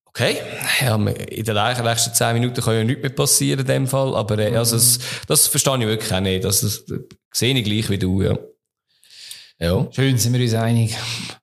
okay, 0.04 0.36
ja, 0.82 0.96
in 0.96 1.44
den 1.44 1.84
nächsten 1.84 2.12
zehn 2.12 2.34
Minuten 2.34 2.60
kann 2.60 2.74
ja 2.74 2.84
nichts 2.84 3.00
mehr 3.00 3.10
passieren 3.10 3.60
in 3.60 3.66
dem 3.66 3.86
Fall, 3.86 4.14
aber 4.14 4.38
äh, 4.38 4.54
also 4.54 4.76
das, 4.76 4.98
das 5.26 5.46
verstehe 5.46 5.78
ich 5.78 5.86
wirklich 5.86 6.12
auch 6.12 6.20
nicht. 6.20 6.44
Das, 6.44 6.60
das, 6.60 6.84
das 6.84 6.98
sehe 7.32 7.54
ich 7.54 7.64
gleich 7.64 7.88
wie 7.88 7.98
du, 7.98 8.20
ja. 8.20 8.38
Ja. 9.58 9.88
Schön, 9.92 10.18
sind 10.18 10.34
wir 10.34 10.40
uns 10.40 10.54
einig. 10.54 10.96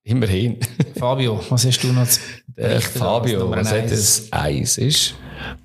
Immerhin. 0.04 0.60
Fabio, 0.98 1.44
was 1.50 1.66
hast 1.66 1.84
du 1.84 1.88
noch 1.88 2.08
zu 2.08 2.20
äh, 2.56 2.80
Fabio, 2.82 3.50
was 3.50 3.72
hat 3.72 3.90
das 3.90 4.28
Eis 4.32 4.78
ist? 4.78 5.16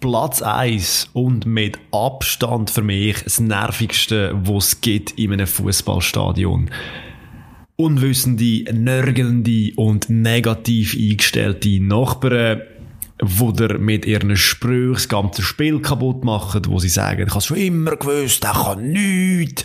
Platz 0.00 0.42
1 0.42 1.10
und 1.12 1.46
mit 1.46 1.78
Abstand 1.92 2.70
für 2.70 2.82
mich 2.82 3.22
das 3.22 3.40
nervigste, 3.40 4.32
was 4.44 4.68
es 4.68 4.80
gibt 4.80 5.12
in 5.18 5.32
einem 5.32 5.46
Fußballstadion. 5.46 6.70
Unwissende, 7.76 8.64
nörgelnde 8.72 9.72
und 9.76 10.10
negativ 10.10 10.96
eingestellte 10.98 11.80
Nachbarn, 11.80 12.62
wo 13.20 13.52
der 13.52 13.78
mit 13.78 14.04
ihren 14.04 14.36
Sprüchen 14.36 14.94
das 14.94 15.08
ganze 15.08 15.42
Spiel 15.42 15.80
kaputt 15.80 16.24
machen, 16.24 16.62
wo 16.66 16.78
sie 16.78 16.88
sagen, 16.88 17.26
ich 17.26 17.34
habe 17.34 17.42
schon 17.42 17.56
immer 17.56 17.96
gewusst, 17.96 18.44
er 18.44 18.52
kann 18.52 18.88
nichts. 18.90 19.64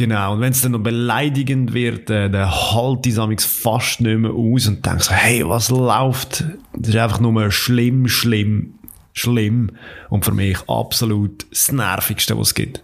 Genau, 0.00 0.32
und 0.32 0.40
wenn 0.40 0.52
es 0.52 0.62
dann 0.62 0.72
noch 0.72 0.78
beleidigend 0.78 1.74
wird, 1.74 2.08
äh, 2.08 2.30
dann 2.30 2.50
halt 2.50 3.06
ich 3.06 3.18
es 3.18 3.44
fast 3.44 4.00
nicht 4.00 4.16
mehr 4.16 4.30
aus 4.30 4.66
und 4.66 4.86
denke 4.86 5.02
so, 5.02 5.12
hey, 5.12 5.46
was 5.46 5.68
läuft? 5.68 6.42
Das 6.72 6.88
ist 6.88 6.96
einfach 6.96 7.20
nur 7.20 7.50
schlimm, 7.50 8.08
schlimm, 8.08 8.78
schlimm 9.12 9.72
und 10.08 10.24
für 10.24 10.32
mich 10.32 10.56
absolut 10.68 11.44
das 11.50 11.70
Nervigste, 11.70 12.38
was 12.38 12.46
es 12.46 12.54
gibt. 12.54 12.82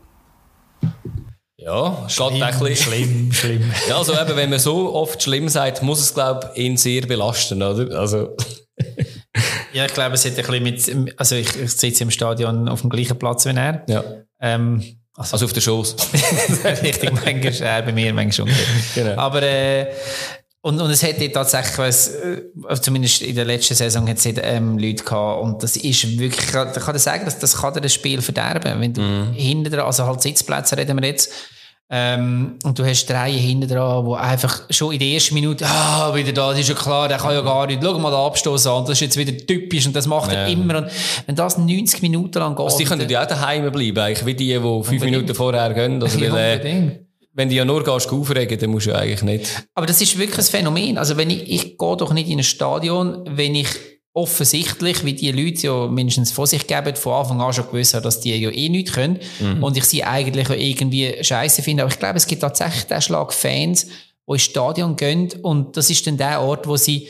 Ja, 1.57 2.07
schlimm, 2.07 2.35
geht 2.35 2.43
ein 2.43 2.77
schlimm, 2.77 3.33
schlimm. 3.33 3.73
Ja, 3.89 3.97
also 3.97 4.13
eben, 4.13 4.37
wenn 4.37 4.51
man 4.51 4.59
so 4.59 4.95
oft 4.95 5.23
schlimm 5.23 5.49
sagt, 5.49 5.83
muss 5.83 6.01
es, 6.01 6.13
glaube 6.13 6.51
ich, 6.55 6.65
ihn 6.65 6.77
sehr 6.77 7.07
belasten, 7.07 7.63
oder? 7.63 7.99
Also. 7.99 8.37
ja, 9.73 9.87
ich 9.87 9.95
glaube, 9.95 10.17
es 10.17 10.27
hat 10.27 10.39
ein 10.39 10.65
bisschen 10.65 11.05
mit, 11.05 11.19
also 11.19 11.35
ich, 11.35 11.59
ich 11.59 11.73
sitze 11.73 12.05
im 12.05 12.11
Stadion 12.11 12.69
auf 12.69 12.83
dem 12.83 12.91
gleichen 12.91 13.19
Platz 13.19 13.47
wie 13.47 13.57
er. 13.57 13.85
Ja. 13.89 14.05
Ähm, 14.39 14.99
also, 15.17 15.33
also 15.33 15.47
auf 15.47 15.53
der 15.53 15.61
Schoß. 15.61 15.97
Richtig, 16.83 17.13
manchmal 17.13 17.81
äh, 17.81 17.83
bei 17.83 17.93
mir, 17.93 18.13
manchmal 18.13 18.33
schon. 18.33 18.57
Genau. 18.95 19.17
Aber 19.21 19.43
äh, 19.43 19.87
und, 20.67 20.81
und 20.81 20.91
es 20.91 21.03
hätte 21.03 21.31
tatsächlich, 21.31 21.79
was, 21.79 22.09
äh, 22.09 22.43
zumindest 22.81 23.23
in 23.23 23.37
der 23.37 23.45
letzten 23.45 23.77
Saison, 23.77 24.09
hat 24.09 24.19
es 24.19 24.27
ähm, 24.27 24.79
Leute 24.79 25.05
gehabt. 25.05 25.43
Und 25.43 25.63
das 25.63 25.77
ist 25.77 26.19
wirklich, 26.19 26.45
ich 26.45 26.53
kann 26.53 26.73
dir 26.75 26.99
sagen, 26.99 27.25
dass 27.25 27.39
das 27.39 27.57
kann 27.57 27.73
dir 27.73 27.83
das 27.83 27.95
Spiel 27.95 28.21
verderben. 28.21 28.81
Wenn 28.81 28.93
du 28.93 29.01
mm. 29.01 29.33
hinten 29.35 29.71
dran, 29.71 29.87
also 29.87 30.07
halt 30.07 30.23
Sitzplätze 30.23 30.77
reden 30.77 31.01
wir 31.01 31.07
jetzt, 31.07 31.33
ähm, 31.89 32.59
und 32.65 32.77
du 32.77 32.85
hast 32.85 33.07
drei 33.07 33.33
hinten 33.33 33.69
dran, 33.69 34.05
die 34.05 34.15
einfach 34.17 34.63
schon 34.71 34.93
in 34.93 34.99
der 34.99 35.09
ersten 35.09 35.35
Minute, 35.35 35.65
ah, 35.67 36.13
wieder 36.15 36.33
da, 36.33 36.51
das 36.51 36.61
ist 36.61 36.69
ja 36.69 36.75
klar, 36.75 37.07
der 37.07 37.19
kann 37.19 37.33
ja 37.33 37.43
gar 37.43 37.67
nicht, 37.69 37.81
schau 37.81 37.97
mal 37.99 38.11
den 38.11 38.19
Abstoß 38.19 38.67
an, 38.67 38.85
das 38.85 38.95
ist 38.95 39.01
jetzt 39.03 39.17
wieder 39.17 39.37
typisch 39.37 39.87
und 39.87 39.95
das 39.95 40.09
macht 40.09 40.33
ja. 40.33 40.41
er 40.41 40.49
immer. 40.49 40.79
Und 40.79 40.91
wenn 41.27 41.37
das 41.37 41.59
90 41.59 42.03
Minuten 42.03 42.39
lang 42.39 42.57
geht. 42.57 42.65
Also 42.65 42.79
die 42.79 42.85
können 42.85 43.09
ja 43.09 43.23
auch 43.23 43.29
daheim 43.29 43.71
bleiben, 43.71 43.99
eigentlich, 43.99 44.27
wie 44.27 44.35
die, 44.35 44.47
die 44.47 44.55
fünf 44.55 44.67
unbedingt. 44.67 45.05
Minuten 45.05 45.35
vorher 45.35 45.73
gehen. 45.75 46.03
Also 46.03 46.19
ja, 46.19 46.33
weil, 46.33 46.67
äh, 46.67 47.07
wenn 47.35 47.51
du 47.51 47.55
ja 47.55 47.65
nur 47.65 47.85
gehst, 47.85 48.11
aufregen, 48.11 48.59
dann 48.59 48.71
musst 48.71 48.87
du 48.87 48.91
ja 48.91 48.97
eigentlich 48.97 49.23
nicht. 49.23 49.67
Aber 49.75 49.87
das 49.87 50.01
ist 50.01 50.19
wirklich 50.19 50.39
ein 50.39 50.45
Phänomen. 50.45 50.99
Also 50.99 51.17
wenn 51.17 51.31
ich, 51.31 51.49
ich 51.49 51.79
gehe 51.79 51.97
doch 51.97 52.13
nicht 52.13 52.29
in 52.29 52.41
ein 52.41 52.45
Stadion, 52.45 53.23
wenn 53.31 53.55
ich 53.55 53.69
offensichtlich, 54.17 55.05
wie 55.05 55.13
die 55.13 55.31
Leute 55.31 55.67
ja 55.67 55.87
mindestens 55.89 56.33
vor 56.33 56.47
sich 56.47 56.67
geben, 56.67 56.97
von 56.97 57.13
Anfang 57.13 57.41
an 57.43 57.53
schon 57.53 57.67
gewusst 57.67 57.93
haben, 57.93 58.03
dass 58.03 58.19
die 58.19 58.35
ja 58.35 58.51
eh 58.51 58.71
nichts 58.71 58.93
können. 58.93 59.21
Mhm. 59.41 59.63
Und 59.63 59.77
ich 59.77 59.85
sie 59.85 60.05
eigentlich 60.05 60.49
irgendwie 60.49 61.23
scheiße 61.23 61.63
finde. 61.63 61.83
Aber 61.83 61.93
ich 61.93 61.99
glaube, 61.99 62.17
es 62.17 62.27
gibt 62.27 62.41
tatsächlich 62.41 62.85
den 62.85 63.03
Schlag 63.03 63.35
Fans, 63.35 63.85
die 63.85 64.33
ins 64.33 64.43
Stadion 64.43 64.97
gehen 64.97 65.31
und 65.43 65.77
das 65.77 65.91
ist 65.91 66.07
dann 66.07 66.17
der 66.17 66.41
Ort, 66.41 66.67
wo 66.67 66.79
sie 66.79 67.09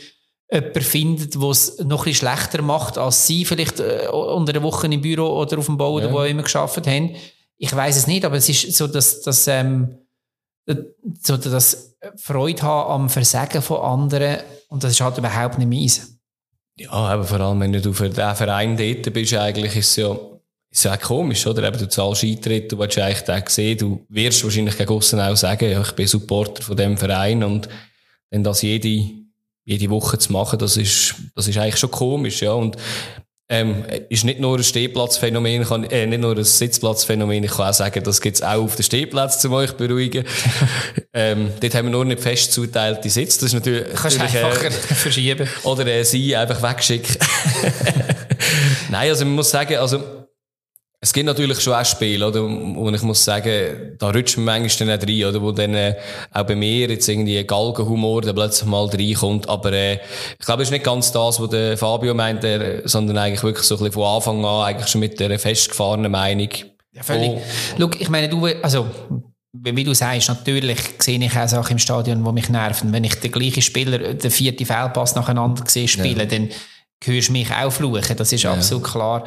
jemanden 0.51 0.81
findet, 0.81 1.35
der 1.35 1.49
es 1.49 1.79
noch 1.79 2.01
ein 2.01 2.05
bisschen 2.07 2.29
schlechter 2.29 2.61
macht, 2.63 2.99
als 2.99 3.25
sie 3.25 3.45
vielleicht 3.45 3.79
äh, 3.79 4.09
unter 4.11 4.53
der 4.53 4.63
Woche 4.65 4.89
im 4.89 5.01
Büro 5.01 5.29
oder 5.41 5.59
auf 5.59 5.67
dem 5.67 5.77
Bau 5.77 6.01
ja. 6.01 6.07
oder 6.07 6.13
wo 6.13 6.23
immer 6.23 6.43
geschafft 6.43 6.85
haben. 6.89 7.15
Ich 7.57 7.75
weiß 7.75 7.97
es 7.97 8.09
nicht, 8.09 8.25
aber 8.25 8.37
es 8.37 8.49
ist 8.49 8.77
so, 8.77 8.89
dass, 8.89 9.21
dass 9.21 9.47
ähm, 9.47 9.97
so 11.23 11.37
das 11.37 11.97
Freude 12.17 12.63
haben 12.63 13.03
am 13.03 13.09
Versagen 13.09 13.63
von 13.63 13.79
anderen 13.79 14.39
und 14.69 14.83
das 14.83 14.91
ist 14.91 15.01
halt 15.01 15.19
überhaupt 15.19 15.59
nicht 15.59 15.69
meins. 15.69 16.16
Ja, 16.79 16.91
aber 16.91 17.25
vor 17.25 17.41
allem, 17.41 17.61
wenn 17.61 17.73
du 17.73 17.93
für 17.93 18.11
den 18.11 18.35
Verein 18.35 18.77
dort 18.77 19.13
bist, 19.13 19.35
eigentlich 19.35 19.77
ist 19.77 19.91
es 19.91 19.97
ja, 19.97 20.17
ist 20.71 20.85
ja 20.85 20.97
komisch, 20.99 21.47
oder? 21.47 21.67
Eben, 21.67 21.79
du 21.79 21.89
zahlst 21.89 22.23
Eintritt, 22.23 22.71
du 22.71 22.79
willst 22.79 22.99
eigentlich 22.99 23.23
den 23.23 23.43
sehen, 23.47 23.79
du 23.79 24.05
wirst 24.11 24.45
wahrscheinlich 24.45 24.77
gegen 24.77 24.93
aussen 24.93 25.21
auch 25.21 25.37
sagen, 25.37 25.71
ja, 25.71 25.81
ich 25.81 25.93
bin 25.93 26.07
Supporter 26.07 26.63
von 26.63 26.77
dem 26.77 26.99
Verein 26.99 27.43
und 27.43 27.69
wenn 28.31 28.45
das 28.45 28.61
jede, 28.61 29.11
jede 29.65 29.89
Woche 29.89 30.19
zu 30.19 30.33
machen, 30.33 30.59
das 30.59 30.77
ist, 30.77 31.15
das 31.35 31.49
ist 31.49 31.57
eigentlich 31.57 31.79
schon 31.79 31.91
komisch, 31.91 32.43
ja. 32.43 32.53
Und 32.53 32.77
ähm, 33.49 33.85
ist 34.09 34.25
nicht 34.25 34.41
nur 34.41 34.57
ein 34.57 34.65
Stehplatzphänomen, 34.65 35.65
kann, 35.65 35.85
äh, 35.85 36.07
nicht 36.07 36.21
nur 36.21 36.37
ein 36.37 36.43
Sitzplatzphänomen, 36.43 37.45
ich 37.45 37.51
kann 37.53 37.69
auch 37.69 37.75
sagen, 37.75 38.03
das 38.03 38.21
gibt's 38.21 38.43
auch 38.43 38.63
auf 38.63 38.75
den 38.75 38.83
Stehplatz, 38.83 39.45
um 39.45 39.53
euch 39.53 39.73
beruhigen. 39.73 40.25
ähm, 41.13 41.53
dort 41.61 41.75
haben 41.75 41.87
wir 41.87 41.93
nur 41.93 42.05
nicht 42.05 42.21
fest 42.21 42.53
zuteilte 42.53 43.09
Sitze, 43.09 43.41
das 43.41 43.49
ist 43.49 43.55
natürlich... 43.55 43.85
Kannst 43.95 44.19
natürlich, 44.19 44.45
einfacher 44.45 44.67
äh, 44.67 44.71
verschieben. 44.95 45.49
Oder 45.63 45.87
äh, 45.87 46.05
sie 46.05 46.35
einfach 46.35 46.61
wegschicken. 46.61 47.17
Nein, 48.91 49.11
also 49.11 49.25
man 49.25 49.35
muss 49.37 49.51
sagen, 49.51 49.77
also 49.77 50.16
es 51.07 51.13
gibt 51.13 51.27
natürlich 51.27 51.61
schon 51.61 51.73
auch 51.73 51.85
Spiele, 51.85 52.27
oder, 52.27 52.43
wo 52.43 52.91
ich 52.91 53.03
muss 53.03 53.25
sagen, 53.25 53.95
da 53.97 54.11
rutscht 54.11 54.39
man 54.39 54.61
manchmal 54.61 54.89
dann 54.89 54.99
auch 54.99 55.07
rein, 55.07 55.25
oder, 55.25 55.41
wo 55.41 55.53
dann 55.53 55.73
äh, 55.75 55.95
auch 56.33 56.43
bei 56.43 56.57
mir 56.57 56.89
jetzt 56.89 57.09
irgendwie 57.09 57.39
ein 57.39 57.47
Galgenhumor 57.47 58.23
dann 58.23 58.35
plötzlich 58.35 58.69
mal 58.69 58.87
reinkommt. 58.87 59.49
Aber 59.49 59.73
äh, 59.73 60.01
ich 60.39 60.45
glaube, 60.45 60.65
es 60.65 60.69
ist 60.69 60.73
nicht 60.73 60.85
ganz 60.85 61.13
das, 61.13 61.41
was 61.41 61.49
der 61.51 61.79
Fabio 61.79 62.13
meint, 62.13 62.43
der, 62.43 62.89
sondern 62.89 63.19
eigentlich 63.19 63.45
wirklich 63.45 63.65
so 63.65 63.77
ein 63.77 63.79
bisschen 63.79 63.93
von 63.93 64.17
Anfang 64.17 64.45
an 64.45 64.65
eigentlich 64.67 64.89
schon 64.89 65.01
mit 65.01 65.21
der 65.21 65.39
festgefahrenen 65.39 66.11
Meinung. 66.11 66.49
Ja, 66.93 67.05
völlig. 67.05 67.31
Oh. 67.31 67.43
Schau, 67.79 67.91
ich 68.01 68.09
meine, 68.09 68.29
du, 68.29 68.45
also 68.61 68.89
wie 69.53 69.85
du 69.85 69.95
sagst, 69.95 70.29
natürlich 70.29 70.79
sehe 70.99 71.21
ich 71.21 71.39
auch 71.39 71.47
Sachen 71.47 71.73
im 71.73 71.79
Stadion, 71.79 72.25
die 72.25 72.33
mich 72.33 72.49
nerven. 72.49 72.93
Wenn 72.93 73.05
ich 73.05 73.15
den 73.15 73.31
gleichen 73.31 73.63
Spieler, 73.63 74.15
den 74.15 74.31
vierten 74.33 74.67
Fehlpass 74.67 75.15
nacheinander 75.15 75.63
sehe 75.69 75.87
spielen, 75.87 76.19
ja. 76.19 76.25
dann 76.27 76.49
hörst 77.05 77.31
mich 77.31 77.53
auch 77.53 77.71
fluchen, 77.71 78.17
das 78.17 78.33
ist 78.33 78.43
ja. 78.43 78.53
absolut 78.53 78.85
klar. 78.85 79.25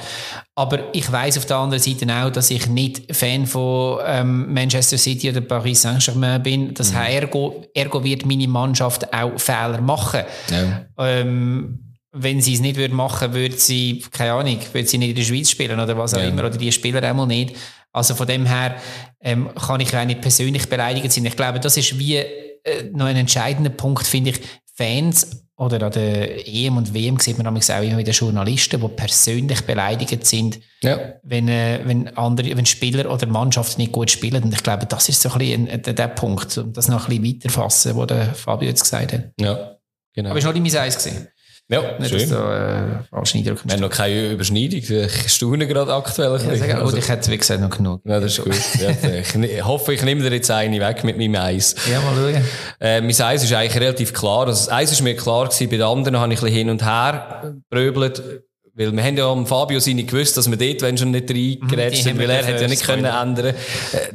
Aber 0.56 0.94
ich 0.94 1.10
weiß 1.12 1.38
auf 1.38 1.46
der 1.46 1.58
anderen 1.58 1.82
Seite 1.82 2.06
auch, 2.12 2.32
dass 2.32 2.50
ich 2.50 2.68
nicht 2.68 3.16
Fan 3.16 3.46
von 3.46 4.00
ähm, 4.06 4.54
Manchester 4.54 4.98
City 4.98 5.30
oder 5.30 5.42
Paris 5.42 5.84
Saint-Germain 5.84 6.42
bin. 6.42 6.74
Das 6.74 6.92
mhm. 6.92 6.98
heißt, 6.98 7.22
ergo, 7.22 7.66
ergo 7.74 8.04
wird 8.04 8.26
meine 8.26 8.48
Mannschaft 8.48 9.14
auch 9.14 9.40
Fehler 9.40 9.82
machen. 9.82 10.24
Ja. 10.50 10.86
Ähm, 10.98 11.90
wenn 12.12 12.42
sie 12.42 12.56
es 12.56 12.60
nicht 12.60 12.76
würde 12.76 12.96
machen, 12.96 13.34
würde 13.34 13.56
sie, 13.56 14.04
keine 14.12 14.34
Ahnung, 14.34 14.58
würde 14.74 14.88
sie 14.88 14.98
nicht 14.98 15.10
in 15.10 15.16
der 15.16 15.24
Schweiz 15.24 15.52
spielen 15.52 15.80
oder 15.80 15.96
was 15.96 16.16
auch 16.16 16.20
ja. 16.20 16.28
immer, 16.28 16.46
oder 16.46 16.58
die 16.58 16.72
Spieler 16.72 17.04
einmal 17.04 17.28
nicht. 17.28 17.56
Also 17.92 18.16
von 18.16 18.28
dem 18.28 18.46
her 18.46 18.76
ähm, 19.22 19.50
kann 19.54 19.80
ich 19.80 19.96
auch 19.96 20.06
nicht 20.06 20.22
persönlich 20.22 20.68
beleidigt 20.68 21.12
sein. 21.12 21.26
Ich 21.26 21.36
glaube, 21.36 21.60
das 21.60 21.78
ist 21.78 21.98
wie 22.00 22.18
äh, 22.18 22.90
noch 22.92 23.06
ein 23.06 23.16
entscheidender 23.16 23.70
Punkt, 23.70 24.08
finde 24.08 24.32
ich, 24.32 24.42
Fans 24.76 25.46
oder 25.60 25.86
an 25.86 25.92
der 25.92 26.48
EM 26.48 26.78
und 26.78 26.94
WM 26.94 27.20
sieht 27.20 27.38
man 27.38 27.46
auch 27.46 27.84
immer 27.84 27.98
wieder 27.98 28.14
Journalisten, 28.14 28.80
die 28.80 28.88
persönlich 28.88 29.62
beleidigt 29.66 30.26
sind, 30.26 30.60
ja. 30.82 30.98
wenn, 31.22 31.50
äh, 31.50 31.82
wenn, 31.84 32.08
andere, 32.16 32.56
wenn 32.56 32.66
Spieler 32.66 33.12
oder 33.12 33.28
Mannschaften 33.28 33.82
nicht 33.82 33.92
gut 33.92 34.10
spielen. 34.10 34.42
Und 34.42 34.54
ich 34.54 34.64
glaube, 34.64 34.86
das 34.86 35.10
ist 35.10 35.22
so 35.22 35.30
ein 35.30 35.40
bisschen 35.40 35.66
der, 35.66 35.94
der 35.94 36.08
Punkt, 36.08 36.58
um 36.58 36.72
das 36.72 36.88
noch 36.88 37.10
ein 37.10 37.22
bisschen 37.22 37.42
weiterfassen, 37.42 37.98
was 37.98 38.08
der 38.08 38.34
Fabio 38.34 38.70
jetzt 38.70 38.84
gesagt 38.84 39.12
hat. 39.12 39.32
Ja, 39.38 39.76
genau. 40.14 40.30
Aber 40.30 40.40
es 40.40 40.46
war 40.46 40.54
noch 40.54 40.64
die 40.64 40.78
Eis 40.78 40.96
gesehen. 40.96 41.28
Ja, 41.72 42.00
nicht, 42.00 42.10
schön. 42.10 42.30
Da, 42.32 43.00
äh, 43.12 43.22
Wir 43.44 43.56
haben 43.74 43.80
noch 43.80 43.92
keine 43.92 44.32
Überschneidung. 44.32 44.80
Ich 44.80 45.32
staune 45.32 45.68
gerade 45.68 45.94
aktuell. 45.94 46.32
Ja, 46.32 46.56
sag, 46.56 46.76
also, 46.76 46.98
ich 46.98 47.08
hätte, 47.08 47.32
wie 47.32 47.38
gesagt, 47.38 47.62
noch 47.62 47.70
genug. 47.70 48.02
Ja, 48.06 48.20
das 48.20 48.40
ist 48.40 48.44
gut. 48.44 48.56
ja, 48.80 48.90
ich 49.44 49.64
hoffe, 49.64 49.94
ich 49.94 50.02
nehme 50.02 50.28
dir 50.28 50.36
jetzt 50.36 50.50
eine 50.50 50.80
weg 50.80 51.04
mit 51.04 51.20
meinem 51.20 51.36
Eis. 51.36 51.76
Ja, 51.92 52.02
mal 52.02 52.16
schauen. 52.16 52.44
Äh, 52.80 53.02
mein 53.02 53.22
Eis 53.22 53.44
ist 53.44 53.54
eigentlich 53.54 53.80
relativ 53.80 54.14
klar. 54.14 54.48
Also 54.48 54.66
das 54.66 54.72
Eis 54.72 54.92
ist 54.92 55.02
mir 55.02 55.16
klar 55.16 55.46
gewesen. 55.46 55.70
Bei 55.70 55.78
den 55.78 55.86
anderen 55.86 56.20
habe 56.20 56.34
ich 56.34 56.40
ein 56.40 56.46
bisschen 56.46 56.58
hin 56.58 56.70
und 56.72 56.84
her 56.84 57.54
bröbelt. 57.70 58.24
Weil 58.74 58.92
wir 58.94 59.04
haben 59.04 59.18
ja 59.18 59.30
am 59.30 59.46
Fabio 59.46 59.80
seine 59.80 60.06
gewusst, 60.06 60.38
dass 60.38 60.50
wir 60.50 60.58
dort, 60.58 60.82
wenn 60.82 60.98
schon 60.98 61.12
nicht 61.12 61.30
reingerätscht 61.30 62.04
sind, 62.04 62.18
weil 62.18 62.30
er 62.30 62.46
hätte 62.46 62.62
ja 62.64 62.68
nicht 62.68 62.84
können 62.84 63.06
ändern. 63.06 63.48
Äh, 63.48 63.54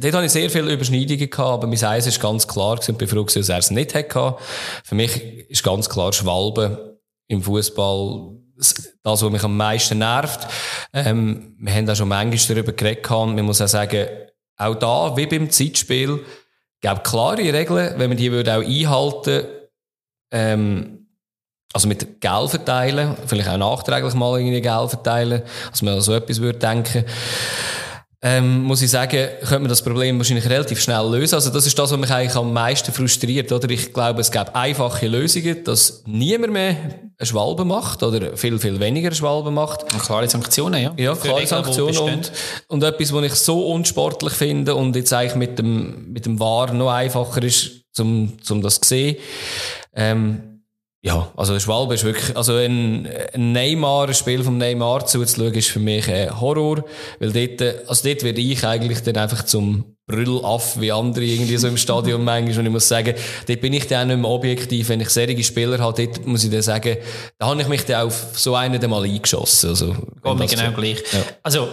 dort 0.01 0.15
habe 0.15 0.25
ich 0.25 0.31
sehr 0.31 0.49
viele 0.49 0.73
Überschneidungen 0.73 1.29
gehabt, 1.29 1.39
aber 1.39 1.67
mein 1.67 1.81
Eis 1.81 2.07
ist 2.07 2.19
ganz 2.19 2.47
klar 2.47 2.75
gewesen 2.75 2.91
und 2.91 2.97
bin 2.97 3.07
froh 3.07 3.23
gewesen, 3.23 3.39
dass 3.39 3.49
er 3.49 3.59
es 3.59 3.71
nicht 3.71 3.93
hatte. 3.93 4.35
Für 4.83 4.95
mich 4.95 5.49
ist 5.49 5.63
ganz 5.63 5.87
klar 5.87 6.11
Schwalbe 6.11 6.94
im 7.27 7.41
Fußball 7.41 8.31
das, 8.57 9.21
was 9.21 9.29
mich 9.29 9.43
am 9.43 9.57
meisten 9.57 9.97
nervt. 9.97 10.47
Ähm, 10.93 11.55
wir 11.59 11.73
haben 11.73 11.85
da 11.85 11.95
schon 11.95 12.07
manchmal 12.07 12.55
darüber 12.55 12.71
geredet 12.71 13.09
man 13.11 13.45
muss 13.45 13.61
auch 13.61 13.67
sagen, 13.67 14.07
auch 14.57 14.75
da, 14.75 15.17
wie 15.17 15.25
beim 15.25 15.49
Zeitspiel, 15.49 16.23
gibt 16.81 17.03
klare 17.03 17.53
Regeln, 17.53 17.93
wenn 17.97 18.09
man 18.09 18.17
die 18.17 18.31
würde 18.31 18.55
auch 18.55 18.63
einhalten 18.63 19.47
ähm, 20.31 21.07
also 21.73 21.89
mit 21.89 22.21
Geld 22.21 22.49
verteilen, 22.49 23.17
vielleicht 23.25 23.49
auch 23.49 23.57
nachträglich 23.57 24.13
mal 24.13 24.39
irgendwie 24.39 24.61
Geld 24.61 24.89
verteilen, 24.89 25.41
dass 25.69 25.81
man 25.81 25.99
so 25.99 26.13
etwas 26.13 26.39
würde 26.39 26.59
denken 26.59 27.03
ähm, 28.25 28.63
muss 28.63 28.81
ich 28.81 28.89
sagen, 28.89 29.27
könnte 29.41 29.59
man 29.59 29.69
das 29.69 29.83
Problem 29.83 30.17
wahrscheinlich 30.17 30.49
relativ 30.49 30.81
schnell 30.81 31.07
lösen. 31.11 31.35
Also 31.35 31.51
das 31.51 31.67
ist 31.67 31.77
das, 31.77 31.91
was 31.91 31.99
mich 31.99 32.09
eigentlich 32.09 32.35
am 32.35 32.51
meisten 32.51 32.91
frustriert. 32.91 33.51
Oder 33.51 33.69
ich 33.69 33.93
glaube, 33.93 34.21
es 34.21 34.31
gibt 34.31 34.55
einfache 34.55 35.07
Lösungen, 35.07 35.63
dass 35.63 36.01
niemand 36.07 36.53
mehr 36.53 36.75
eine 37.17 37.25
Schwalbe 37.25 37.65
macht 37.65 38.03
oder 38.03 38.35
viel, 38.35 38.59
viel 38.59 38.79
weniger 38.79 39.07
eine 39.07 39.15
Schwalbe 39.15 39.51
macht. 39.51 39.83
Und 39.93 40.01
klare 40.01 40.27
Sanktionen, 40.27 40.81
ja. 40.81 40.93
Ja, 40.97 41.15
klare 41.15 41.37
Regeln, 41.37 41.47
Sanktionen 41.47 41.97
und, 41.97 42.31
und 42.67 42.83
etwas, 42.83 43.13
was 43.13 43.25
ich 43.25 43.33
so 43.35 43.67
unsportlich 43.67 44.33
finde 44.33 44.75
und 44.75 44.95
jetzt 44.95 45.13
eigentlich 45.13 45.35
mit 45.35 45.59
dem, 45.59 46.11
mit 46.11 46.25
dem 46.25 46.39
War 46.39 46.73
noch 46.73 46.91
einfacher 46.91 47.43
ist, 47.43 47.83
um, 47.99 48.33
um 48.49 48.61
das 48.61 48.81
zu 48.81 48.89
sehen. 48.89 49.17
Ähm, 49.93 50.55
ja, 51.01 51.31
also 51.37 51.59
Schwalbe 51.59 51.93
ist 51.93 52.03
wirklich, 52.03 52.35
also 52.35 52.55
ein, 52.55 53.07
ein 53.33 53.51
Neymar, 53.51 54.07
ein 54.07 54.13
Spiel 54.15 54.43
vom 54.43 54.57
Neymar 54.57 55.05
zuzuschauen, 55.05 55.53
ist 55.53 55.69
für 55.69 55.79
mich 55.79 56.09
ein 56.09 56.41
Horror, 56.41 56.83
weil 57.19 57.31
dort, 57.31 57.87
also 57.87 58.07
dort 58.09 58.23
werde 58.23 58.41
ich 58.41 58.65
eigentlich 58.65 59.03
dann 59.03 59.17
einfach 59.17 59.45
zum 59.45 59.94
Brüllaff 60.07 60.79
wie 60.79 60.91
andere 60.91 61.25
irgendwie 61.25 61.57
so 61.57 61.67
im 61.67 61.77
Stadion 61.77 62.23
manchmal. 62.23 62.59
Und 62.59 62.65
ich 62.65 62.71
muss 62.71 62.87
sagen, 62.87 63.15
dort 63.47 63.61
bin 63.61 63.73
ich 63.73 63.87
dann 63.87 64.03
auch 64.03 64.13
nicht 64.13 64.21
mehr 64.21 64.29
objektiv. 64.29 64.89
Wenn 64.89 65.01
ich 65.01 65.09
serige 65.09 65.43
Spieler 65.43 65.79
habe, 65.79 66.05
dort 66.05 66.25
muss 66.27 66.43
ich 66.43 66.51
dann 66.51 66.61
sagen, 66.61 66.97
da 67.39 67.47
habe 67.47 67.61
ich 67.61 67.67
mich 67.67 67.85
dann 67.85 68.07
auf 68.07 68.27
so 68.33 68.55
einen 68.55 68.79
dann 68.79 68.91
mal 68.91 69.03
eingeschossen. 69.03 69.71
Also, 69.71 69.95
Geht 70.23 70.37
mir 70.37 70.47
genau 70.47 70.71
gleich. 70.71 71.03
Ja. 71.11 71.19
Also, 71.41 71.67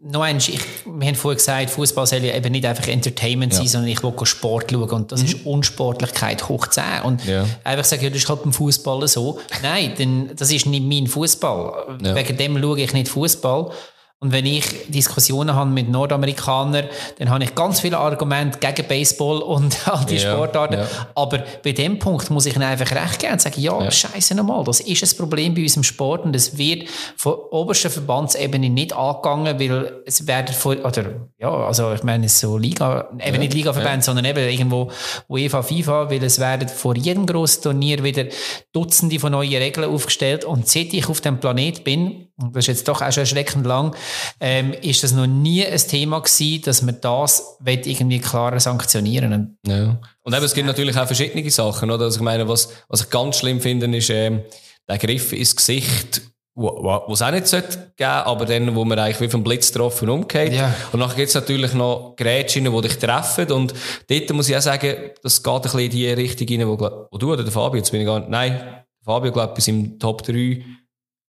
noch 0.00 0.22
eins, 0.22 0.48
ich, 0.48 0.60
wir 0.86 1.06
haben 1.06 1.14
vorhin 1.14 1.36
gesagt, 1.36 1.70
Fußball 1.70 2.06
soll 2.06 2.24
ja 2.24 2.34
eben 2.34 2.52
nicht 2.52 2.64
einfach 2.64 2.88
Entertainment 2.88 3.52
sein, 3.52 3.68
sondern 3.68 3.90
ich 3.90 4.02
will 4.02 4.14
Sport 4.24 4.70
schauen. 4.70 4.88
Und 4.88 5.12
das 5.12 5.20
mhm. 5.20 5.26
ist 5.26 5.46
Unsportlichkeit 5.46 6.48
hoch 6.48 6.66
10. 6.68 6.84
Und 7.04 7.24
ja. 7.26 7.44
einfach 7.64 7.84
sagen, 7.84 8.04
ja, 8.04 8.10
das 8.10 8.18
ist 8.18 8.28
halt 8.28 8.42
beim 8.42 8.52
Fußball 8.52 9.06
so. 9.08 9.38
Nein, 9.62 9.92
denn 9.98 10.30
das 10.34 10.50
ist 10.50 10.66
nicht 10.66 10.84
mein 10.84 11.06
Fußball. 11.06 11.98
Wegen 12.00 12.36
dem 12.36 12.62
schaue 12.62 12.80
ich 12.80 12.92
nicht 12.94 13.08
Fußball. 13.08 13.72
Und 14.20 14.32
wenn 14.32 14.46
ich 14.46 14.64
Diskussionen 14.88 15.54
habe 15.54 15.70
mit 15.70 15.88
Nordamerikanern, 15.88 16.86
dann 17.18 17.30
habe 17.30 17.44
ich 17.44 17.54
ganz 17.54 17.78
viele 17.78 17.98
Argumente 17.98 18.58
gegen 18.58 18.88
Baseball 18.88 19.38
und 19.42 19.86
all 19.88 20.04
die 20.06 20.16
ja, 20.16 20.32
Sportarten. 20.32 20.78
Ja. 20.78 20.88
Aber 21.14 21.44
bei 21.62 21.70
dem 21.70 22.00
Punkt 22.00 22.28
muss 22.30 22.46
ich 22.46 22.56
ihnen 22.56 22.64
einfach 22.64 22.90
recht 22.90 23.20
geben 23.20 23.34
und 23.34 23.40
sagen, 23.40 23.60
ja, 23.60 23.80
ja. 23.80 23.88
scheiße 23.88 24.34
nochmal, 24.34 24.64
das 24.64 24.80
ist 24.80 25.04
ein 25.04 25.16
Problem 25.16 25.54
bei 25.54 25.62
unserem 25.62 25.84
Sport 25.84 26.24
und 26.24 26.34
es 26.34 26.58
wird 26.58 26.88
von 27.16 27.34
oberster 27.52 27.90
Verbandsebene 27.90 28.68
nicht 28.68 28.92
angegangen, 28.92 29.60
weil 29.60 30.02
es 30.04 30.26
werden 30.26 30.52
von, 30.52 30.78
oder, 30.78 31.04
ja, 31.38 31.50
also 31.52 31.92
ich 31.92 32.02
meine, 32.02 32.28
so 32.28 32.58
Liga, 32.58 33.10
eben 33.20 33.34
ja, 33.34 33.38
nicht 33.38 33.54
Ligaverbände, 33.54 34.04
sondern 34.04 34.24
eben 34.24 34.48
irgendwo 34.48 34.90
UEFA, 35.28 35.62
FIFA, 35.62 36.10
weil 36.10 36.24
es 36.24 36.40
werden 36.40 36.68
vor 36.68 36.96
jedem 36.96 37.24
grossen 37.24 37.62
Turnier 37.62 38.02
wieder 38.02 38.24
Dutzende 38.72 39.20
von 39.20 39.30
neuen 39.30 39.62
Regeln 39.62 39.88
aufgestellt 39.88 40.44
und 40.44 40.66
seit 40.66 40.92
ich 40.92 41.08
auf 41.08 41.20
dem 41.20 41.38
Planet 41.38 41.84
bin, 41.84 42.24
und 42.40 42.54
das 42.54 42.64
ist 42.64 42.68
jetzt 42.68 42.88
doch 42.88 43.02
auch 43.02 43.12
schon 43.12 43.22
erschreckend 43.22 43.66
lang, 43.66 43.94
ähm, 44.40 44.72
ist 44.72 45.02
das 45.02 45.12
noch 45.12 45.26
nie 45.26 45.66
ein 45.66 45.78
Thema 45.78 46.20
gewesen, 46.20 46.62
dass 46.62 46.82
man 46.82 47.00
das 47.00 47.58
irgendwie 47.64 48.20
klarer 48.20 48.60
sanktionieren 48.60 49.58
Ja. 49.66 49.98
Und 50.22 50.34
eben, 50.34 50.44
es 50.44 50.54
gibt 50.54 50.66
natürlich 50.66 50.96
auch 50.96 51.06
verschiedene 51.06 51.48
Sachen, 51.50 51.90
oder? 51.90 52.04
Also 52.04 52.18
ich 52.18 52.22
meine, 52.22 52.48
was, 52.48 52.68
was 52.88 53.02
ich 53.02 53.10
ganz 53.10 53.38
schlimm 53.38 53.60
finde, 53.60 53.96
ist, 53.96 54.10
ähm, 54.10 54.42
der 54.88 54.98
Griff 54.98 55.32
ins 55.32 55.54
Gesicht, 55.54 56.22
wo, 56.58 57.12
es 57.12 57.22
auch 57.22 57.30
nicht 57.30 57.46
sollte 57.46 57.92
geben, 57.96 58.10
aber 58.10 58.44
dann, 58.44 58.74
wo 58.74 58.84
man 58.84 58.98
eigentlich 58.98 59.20
wie 59.20 59.28
vom 59.28 59.44
Blitz 59.44 59.72
getroffen 59.72 60.08
umgeht. 60.08 60.52
Ja. 60.52 60.74
Und 60.92 61.00
dann 61.00 61.14
gibt 61.14 61.28
es 61.28 61.34
natürlich 61.34 61.72
noch 61.72 62.14
Geräte, 62.16 62.60
die 62.60 62.80
dich 62.80 62.98
treffen. 62.98 63.52
Und 63.52 63.74
dort 64.08 64.30
muss 64.32 64.48
ich 64.48 64.56
auch 64.56 64.60
sagen, 64.60 64.96
das 65.22 65.42
geht 65.42 65.52
ein 65.52 65.62
bisschen 65.62 65.80
in 65.80 65.90
die 65.90 66.08
Richtung 66.08 66.48
rein, 66.48 66.68
wo, 66.68 67.06
wo 67.10 67.18
du 67.18 67.32
oder 67.32 67.44
der 67.44 67.52
Fabio, 67.52 67.78
jetzt 67.78 67.92
bin 67.92 68.00
ich 68.00 68.06
gar 68.06 68.18
nicht, 68.18 68.30
nein, 68.30 68.84
Fabio, 69.04 69.30
glaube 69.30 69.52
ich, 69.52 69.58
ist 69.58 69.68
im 69.68 69.98
Top 69.98 70.22
3 70.24 70.64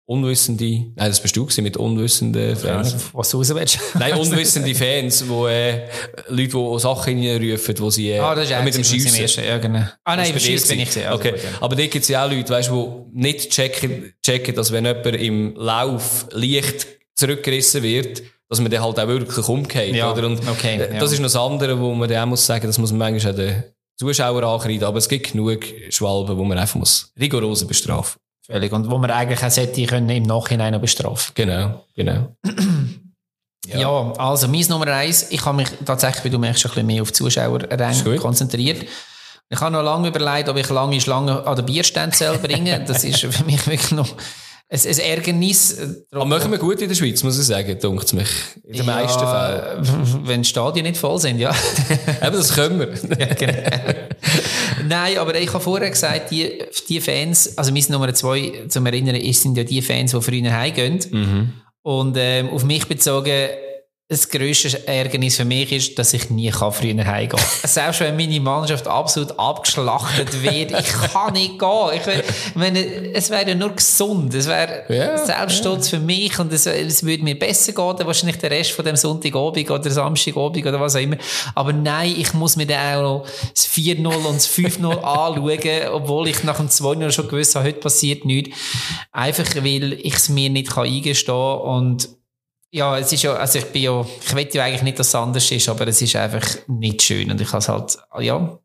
unwissende, 0.10 0.66
nein, 0.66 1.08
das 1.08 1.22
bist 1.22 1.36
du 1.38 1.46
gewesen, 1.46 1.64
mit 1.64 1.78
unwissenden 1.78 2.56
Fans. 2.56 2.94
Ja, 2.94 3.00
was 3.14 3.30
du 3.30 3.38
raus 3.38 3.54
willst. 3.54 3.80
nein, 3.94 4.16
unwissende 4.16 4.74
Fans, 4.74 5.24
wo, 5.30 5.48
äh, 5.48 5.88
Leute, 6.30 6.58
die 6.58 6.80
Sachen 6.80 7.24
reinrufen, 7.24 7.76
wo 7.78 7.92
sie, 7.92 8.10
äh, 8.10 8.20
ah, 8.20 8.34
das 8.34 8.50
ist 8.50 8.64
mit 8.64 8.74
dem 8.74 8.84
Schiessen. 8.84 9.44
Ja, 9.44 9.60
genau. 9.60 9.86
Ah, 10.04 10.16
nein, 10.16 10.32
beim 10.32 10.40
Schiessen 10.40 10.70
bin 10.70 10.80
ich 10.80 10.88
gesehen. 10.88 11.06
Also 11.06 11.20
okay. 11.20 11.32
Gut, 11.34 11.44
ja. 11.44 11.50
Aber 11.62 11.76
da 11.76 11.84
gibt 11.84 12.02
es 12.02 12.08
ja 12.08 12.26
auch 12.26 12.32
Leute, 12.32 12.50
weißt, 12.50 12.72
die 12.72 13.20
nicht 13.20 13.52
checken, 13.52 14.14
checken, 14.26 14.56
dass 14.56 14.72
wenn 14.72 14.86
jemand 14.86 15.06
im 15.06 15.56
Lauf 15.56 16.26
leicht 16.32 16.88
zurückgerissen 17.16 17.84
wird, 17.84 18.24
dass 18.50 18.60
man 18.60 18.72
dann 18.72 18.82
halt 18.82 19.00
auch 19.00 19.08
wirklich 19.08 19.48
umgeht, 19.48 19.96
ja, 19.96 20.12
oder? 20.12 20.26
Und 20.26 20.42
okay, 20.50 20.80
ja. 20.92 21.00
das 21.00 21.12
ist 21.12 21.20
noch 21.20 21.26
das 21.26 21.36
andere, 21.36 21.80
wo 21.80 21.94
man 21.94 22.10
dann 22.10 22.24
auch 22.24 22.30
muss 22.30 22.44
sagen, 22.44 22.66
das 22.66 22.80
muss 22.80 22.92
man 22.92 23.12
manchmal 23.14 23.34
auch 23.34 23.38
den 23.38 23.64
Zuschauer 24.00 24.42
ankreiden, 24.42 24.86
aber 24.86 24.98
es 24.98 25.08
gibt 25.08 25.34
genug 25.34 25.66
Schwalben, 25.90 26.36
wo 26.36 26.44
man 26.46 26.58
einfach 26.58 26.80
muss 26.80 27.14
rigoros 27.20 27.68
bestrafen 27.68 28.20
Völlig. 28.50 28.72
Und 28.72 28.90
wo 28.90 28.98
man 28.98 29.12
eigentlich 29.12 29.44
auch 29.44 29.56
hätte 29.56 29.86
können 29.86 30.10
im 30.10 30.24
Nachhinein 30.24 30.74
noch 30.74 30.82
bestrafen. 30.82 31.34
Genau, 31.36 31.86
genau. 31.96 32.36
ja. 33.68 33.80
ja. 33.80 34.14
also 34.18 34.48
mein 34.48 34.66
Nummer 34.68 34.88
eins, 34.88 35.28
ich 35.30 35.46
habe 35.46 35.58
mich 35.58 35.68
tatsächlich, 35.86 36.24
wie 36.24 36.30
du 36.32 36.40
merkst, 36.40 36.66
ein 36.66 36.70
bisschen 36.70 36.88
mehr 36.88 37.02
auf 37.04 37.14
Zuschauer 37.14 37.60
konzentriert. 38.18 38.86
Ich 39.52 39.62
habe 39.62 39.72
noch 39.72 39.84
lange 39.84 40.08
überlegt, 40.08 40.50
ob 40.50 40.58
ich 40.58 40.70
lange 40.70 41.00
Schlange 41.02 41.46
an 41.46 41.56
den 41.56 41.66
Bierstand 41.66 42.18
bringen 42.42 42.84
Das 42.88 43.04
ist 43.04 43.20
für 43.20 43.44
mich 43.46 43.66
wirklich 43.68 43.92
noch 43.92 44.10
ein, 44.70 44.80
ein 44.80 45.00
Ärgernis. 45.00 45.78
Aber 46.12 46.26
machen 46.26 46.52
wir 46.52 46.60
gut 46.60 46.82
in 46.82 46.90
der 46.90 46.96
Schweiz, 46.96 47.24
muss 47.24 47.40
ich 47.40 47.46
sagen, 47.46 47.80
dunkt 47.80 48.14
mich. 48.14 48.30
In 48.64 48.74
den 48.74 48.76
ja, 48.78 48.84
meisten 48.84 49.20
Fällen. 49.20 50.28
Wenn 50.28 50.42
die 50.44 50.50
Stadien 50.50 50.86
nicht 50.86 50.98
voll 50.98 51.20
sind, 51.20 51.40
ja. 51.40 51.50
Eben, 52.22 52.36
das 52.36 52.54
können 52.54 52.80
wir. 52.80 52.90
ja, 53.20 53.34
genau. 53.34 53.54
Nein, 54.90 55.20
aber 55.20 55.36
ich 55.36 55.54
habe 55.54 55.64
vorher 55.64 55.90
gesagt, 55.90 56.32
die, 56.32 56.64
die 56.88 57.00
Fans, 57.00 57.56
also 57.56 57.72
mein 57.72 57.84
Nummer 57.90 58.12
zwei 58.16 58.64
zum 58.68 58.88
Erinnern 58.88 59.22
sind 59.34 59.56
ja 59.56 59.64
die 59.64 59.84
Fans, 59.84 60.12
die 60.12 60.22
früher 60.22 60.52
heimgehen. 60.52 61.00
Mhm. 61.12 61.54
Und 61.84 62.18
ähm, 62.18 62.50
auf 62.50 62.64
mich 62.64 62.88
bezogen, 62.88 63.50
das 64.12 64.28
grösste 64.28 64.88
Ärgernis 64.88 65.36
für 65.36 65.46
mich 65.46 65.72
ist, 65.72 66.00
dass 66.00 66.16
ich 66.16 66.32
nie 66.32 66.52
früher 66.52 67.06
heimgehen 67.06 67.30
kann. 67.30 67.40
Selbst 67.64 68.00
wenn 68.00 68.18
meine 68.18 68.40
Mannschaft 68.40 68.88
absolut 68.88 69.38
abgeschlachtet 69.38 70.42
wird, 70.42 70.72
ich 70.72 70.88
kann 71.14 71.34
nicht 71.34 71.60
gehen. 71.60 71.90
Ich 71.94 72.56
meine, 72.56 73.14
es 73.14 73.30
wäre 73.30 73.50
ja 73.50 73.54
nur 73.54 73.70
gesund. 73.76 74.34
Es 74.34 74.48
wäre 74.48 74.86
yeah, 74.90 75.24
Selbststolz 75.24 75.92
yeah. 75.92 76.00
für 76.00 76.06
mich 76.06 76.40
und 76.40 76.52
es, 76.52 76.66
es 76.66 77.06
würde 77.06 77.24
mir 77.24 77.38
besser 77.38 77.72
gehen, 77.72 78.08
wahrscheinlich 78.08 78.38
der 78.38 78.50
Rest 78.50 78.72
von 78.72 78.84
dem 78.84 78.96
Sonntagabend 78.96 79.70
oder 79.70 79.92
Samstagabend 79.92 80.66
oder 80.66 80.80
was 80.80 80.96
auch 80.96 81.02
immer. 81.02 81.18
Aber 81.54 81.72
nein, 81.72 82.16
ich 82.18 82.34
muss 82.34 82.56
mir 82.56 82.66
dann 82.66 82.96
auch 82.96 83.02
noch 83.02 83.28
das 83.54 83.68
4-0 83.68 84.08
und 84.08 84.36
das 84.36 84.50
5-0 84.50 84.86
anschauen, 85.04 85.94
obwohl 85.94 86.30
ich 86.30 86.44
nach 86.44 86.58
dem 86.58 86.68
2-0 86.68 87.12
schon 87.12 87.28
gewusst 87.28 87.54
habe, 87.54 87.68
heute 87.68 87.80
passiert 87.80 88.26
nichts. 88.26 88.58
Einfach, 89.12 89.56
weil 89.58 89.94
ich 89.94 90.16
es 90.16 90.30
mir 90.30 90.50
nicht 90.50 90.76
eingestehen 90.76 91.26
kann 91.28 91.60
und 91.60 92.19
ja, 92.72 92.98
es 92.98 93.12
ist 93.12 93.24
ja, 93.24 93.34
also 93.34 93.60
ich 93.60 93.66
bin 93.66 93.82
ja, 93.84 94.02
ich 94.02 94.36
will 94.36 94.48
ja 94.52 94.64
eigentlich 94.64 94.84
nicht, 94.84 95.00
dass 95.00 95.08
es 95.08 95.16
anders 95.16 95.50
ist, 95.52 95.68
aber 95.70 95.88
es 95.88 96.02
ist 96.02 96.16
einfach 96.16 96.46
nicht 96.68 97.02
schön 97.02 97.32
und 97.32 97.42
ich 97.42 97.52
habe 97.52 97.66
halt, 97.66 97.98
ja, 98.20 98.60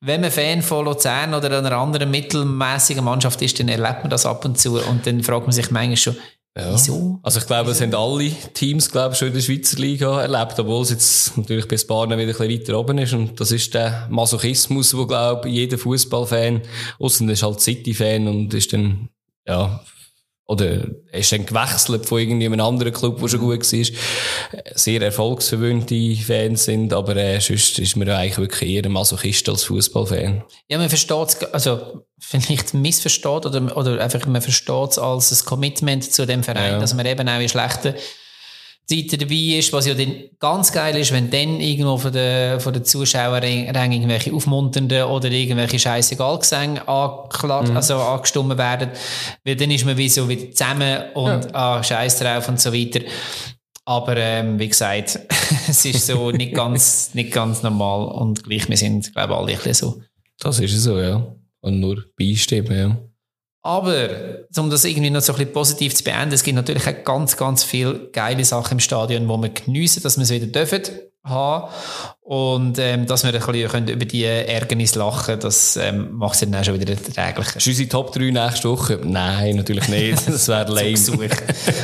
wenn 0.00 0.20
man 0.20 0.30
Fan 0.30 0.62
von 0.62 0.84
Luzern 0.84 1.34
oder 1.34 1.58
einer 1.58 1.72
anderen 1.72 2.10
mittelmäßigen 2.10 3.02
Mannschaft 3.02 3.42
ist, 3.42 3.58
dann 3.58 3.68
erlebt 3.68 4.02
man 4.02 4.10
das 4.10 4.26
ab 4.26 4.44
und 4.44 4.58
zu 4.58 4.78
und 4.78 5.06
dann 5.06 5.22
fragt 5.22 5.46
man 5.46 5.52
sich 5.52 5.70
manchmal 5.70 5.96
schon, 5.96 6.16
Ja. 6.56 6.72
Wieso? 6.72 7.18
Also 7.22 7.38
ich 7.40 7.46
glaube, 7.46 7.70
es 7.70 7.80
haben 7.80 7.94
alle 7.94 8.30
Teams, 8.54 8.90
glaube 8.90 9.12
ich, 9.12 9.18
schon 9.18 9.28
in 9.28 9.34
der 9.34 9.40
Schweizer 9.40 9.78
Liga 9.78 10.22
erlebt, 10.22 10.58
obwohl 10.58 10.82
es 10.82 10.90
jetzt 10.90 11.36
natürlich 11.36 11.68
bis 11.68 11.86
Barnen 11.86 12.18
wieder 12.18 12.32
ein 12.32 12.36
bisschen 12.48 12.60
weiter 12.60 12.78
oben 12.78 12.98
ist. 12.98 13.12
Und 13.12 13.40
das 13.40 13.52
ist 13.52 13.74
der 13.74 14.06
Masochismus, 14.10 14.96
wo, 14.96 15.06
glaube 15.06 15.48
ich, 15.48 15.54
jeder 15.54 15.78
Fußballfan, 15.78 16.62
außer 16.98 17.28
ist 17.28 17.42
halt 17.42 17.60
City-Fan 17.60 18.26
und 18.26 18.54
ist 18.54 18.72
dann, 18.72 19.08
ja, 19.46 19.80
oder 20.48 20.86
er 21.12 21.20
ist 21.20 21.30
dann 21.30 21.44
gewechselt 21.44 22.06
von 22.06 22.18
irgendeinem 22.18 22.58
anderen 22.60 22.92
Club, 22.92 23.20
der 23.20 23.28
schon 23.28 23.40
gut 23.40 23.70
war. 23.70 24.64
Sehr 24.74 25.02
erfolgsverwöhnte 25.02 26.16
Fans 26.16 26.64
sind, 26.64 26.94
aber 26.94 27.16
äh, 27.16 27.38
sonst 27.38 27.78
ist 27.78 27.96
man 27.96 28.08
eigentlich 28.08 28.38
wirklich 28.38 28.70
eher 28.70 28.84
ein 28.84 28.92
Masochist 28.92 29.46
als 29.50 29.64
Fußballfan. 29.64 30.42
Ja, 30.68 30.78
man 30.78 30.88
versteht 30.88 31.28
es, 31.28 31.44
also 31.52 32.02
vielleicht 32.18 32.72
missversteht 32.72 33.44
oder, 33.44 33.76
oder 33.76 34.02
einfach 34.02 34.26
man 34.26 34.40
versteht 34.40 34.90
es 34.92 34.98
als 34.98 35.30
ein 35.30 35.44
Commitment 35.44 36.10
zu 36.10 36.26
dem 36.26 36.42
Verein, 36.42 36.72
ja. 36.72 36.78
dass 36.78 36.94
man 36.94 37.04
eben 37.04 37.28
auch 37.28 37.40
in 37.40 37.48
schlechten 37.48 37.94
Zeit 38.88 39.20
dabei 39.20 39.58
ist, 39.58 39.72
was 39.72 39.86
ja 39.86 39.92
dann 39.92 40.14
ganz 40.38 40.72
geil 40.72 40.96
ist, 40.96 41.12
wenn 41.12 41.30
dann 41.30 41.60
irgendwo 41.60 41.98
von 41.98 42.10
den, 42.10 42.58
von 42.58 42.72
den 42.72 42.84
Zuschauern 42.84 43.42
irgendwelche 43.42 44.32
aufmunternden 44.32 45.02
oder 45.04 45.30
irgendwelche 45.30 45.78
scheißegal 45.78 46.38
Gesänge 46.38 46.88
angeklagt, 46.88 47.68
mhm. 47.68 47.76
also 47.76 47.96
angestimmt 47.96 48.56
werden, 48.56 48.90
weil 49.44 49.56
dann 49.56 49.70
ist 49.70 49.84
man 49.84 49.96
wie 49.98 50.08
so 50.08 50.26
wieder 50.26 50.50
zusammen 50.52 51.02
und 51.14 51.44
ja. 51.44 51.50
ah, 51.52 51.82
scheiß 51.82 52.18
drauf 52.18 52.48
und 52.48 52.60
so 52.60 52.72
weiter. 52.72 53.00
Aber 53.84 54.16
ähm, 54.16 54.58
wie 54.58 54.68
gesagt, 54.68 55.20
es 55.68 55.84
ist 55.84 56.06
so 56.06 56.30
nicht 56.30 56.54
ganz, 56.54 57.10
nicht 57.14 57.32
ganz 57.32 57.62
normal 57.62 58.08
und 58.08 58.42
gleich, 58.44 58.68
wir 58.70 58.76
sind, 58.78 59.12
glaube 59.12 59.34
ich, 59.34 59.38
alle 59.38 59.52
ein 59.52 59.58
bisschen 59.58 59.74
so. 59.74 60.02
Das 60.40 60.60
ist 60.60 60.82
so, 60.82 60.98
ja. 60.98 61.26
Und 61.60 61.80
nur 61.80 62.04
beistimmen, 62.16 62.78
ja. 62.78 62.96
Aber, 63.68 64.08
um 64.56 64.70
das 64.70 64.86
irgendwie 64.86 65.10
noch 65.10 65.20
so 65.20 65.34
ein 65.34 65.36
bisschen 65.36 65.52
positiv 65.52 65.94
zu 65.94 66.02
beenden, 66.02 66.32
es 66.32 66.42
gibt 66.42 66.56
natürlich 66.56 66.88
auch 66.88 67.04
ganz, 67.04 67.36
ganz 67.36 67.64
viele 67.64 68.08
geile 68.12 68.42
Sachen 68.42 68.76
im 68.76 68.80
Stadion, 68.80 69.28
wo 69.28 69.36
wir 69.36 69.50
geniessen, 69.50 70.02
dass 70.02 70.16
wir 70.16 70.22
es 70.22 70.30
wieder 70.30 70.46
dürfen 70.46 70.84
haben. 71.22 71.70
Und 72.22 72.78
ähm, 72.78 73.04
dass 73.04 73.24
wir 73.24 73.34
ein 73.34 73.38
bisschen 73.38 73.68
können 73.68 73.88
über 73.88 74.06
die 74.06 74.24
Ärgernis 74.24 74.94
lachen 74.94 75.38
das 75.40 75.76
ähm, 75.76 76.14
macht 76.14 76.36
es 76.36 76.40
dann 76.40 76.54
auch 76.54 76.64
schon 76.64 76.80
wieder 76.80 76.94
erträglicher. 76.94 77.58
Ist 77.58 77.66
unsere 77.66 77.88
Top 77.90 78.10
3 78.12 78.30
nächste 78.30 78.70
Woche? 78.70 79.00
Nein, 79.04 79.56
natürlich 79.56 79.88
nicht. 79.88 80.26
Das 80.26 80.48
wäre 80.48 80.72
lame. 80.72 81.28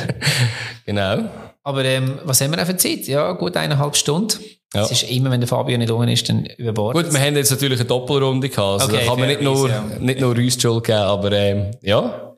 genau. 0.87 1.29
Aber 1.61 1.85
ähm, 1.85 2.17
was 2.23 2.41
haben 2.41 2.49
wir 2.49 2.63
auch 2.63 2.65
für 2.65 2.77
Zeit? 2.77 3.05
Ja, 3.05 3.31
gut 3.33 3.55
eineinhalb 3.55 3.95
Stunden. 3.95 4.39
Ja. 4.75 4.83
Es 4.83 4.91
ist 4.91 5.03
immer, 5.03 5.31
wenn 5.31 5.39
der 5.39 5.47
Fabio 5.47 5.77
nicht 5.77 5.89
rum 5.89 6.03
ist, 6.03 6.27
dann 6.27 6.45
über 6.57 6.73
Bord. 6.73 6.95
Gut, 6.95 7.13
wir 7.13 7.19
haben 7.19 7.35
jetzt 7.35 7.51
natürlich 7.51 7.79
eine 7.79 7.87
Doppelrunde 7.87 8.49
gehabt. 8.49 8.81
Also 8.81 8.93
okay, 8.93 9.03
da 9.05 9.09
kann 9.09 9.19
man 9.19 9.29
nicht 9.29 9.41
nur, 9.41 9.69
ja. 9.69 9.83
nicht 9.99 10.19
nur 10.19 10.35
uns 10.35 10.61
Schuld 10.61 10.83
geben, 10.83 10.99
aber 10.99 11.31
ähm, 11.31 11.71
ja. 11.81 12.33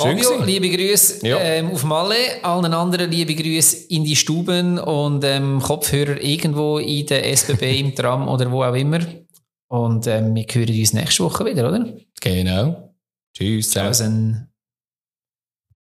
Fabio, 0.00 0.44
liebe 0.44 0.68
Grüße 0.68 1.26
ja. 1.26 1.40
ähm, 1.40 1.72
auf 1.72 1.82
Malle, 1.82 2.14
allen 2.42 2.72
anderen 2.72 3.10
liebe 3.10 3.34
Grüße 3.34 3.88
in 3.88 4.04
die 4.04 4.14
Stuben 4.14 4.78
und 4.78 5.24
ähm, 5.24 5.60
Kopfhörer 5.60 6.22
irgendwo 6.22 6.78
in 6.78 7.06
der 7.06 7.28
SBB, 7.32 7.62
im 7.80 7.94
Tram 7.96 8.28
oder 8.28 8.50
wo 8.52 8.62
auch 8.62 8.74
immer. 8.74 9.00
Und 9.68 10.06
ähm, 10.06 10.34
wir 10.34 10.44
hören 10.44 10.78
uns 10.78 10.92
nächste 10.92 11.24
Woche 11.24 11.44
wieder, 11.46 11.68
oder? 11.68 11.88
Genau. 12.20 12.94
Tschüss. 13.34 13.70
Zusammen. 13.70 14.47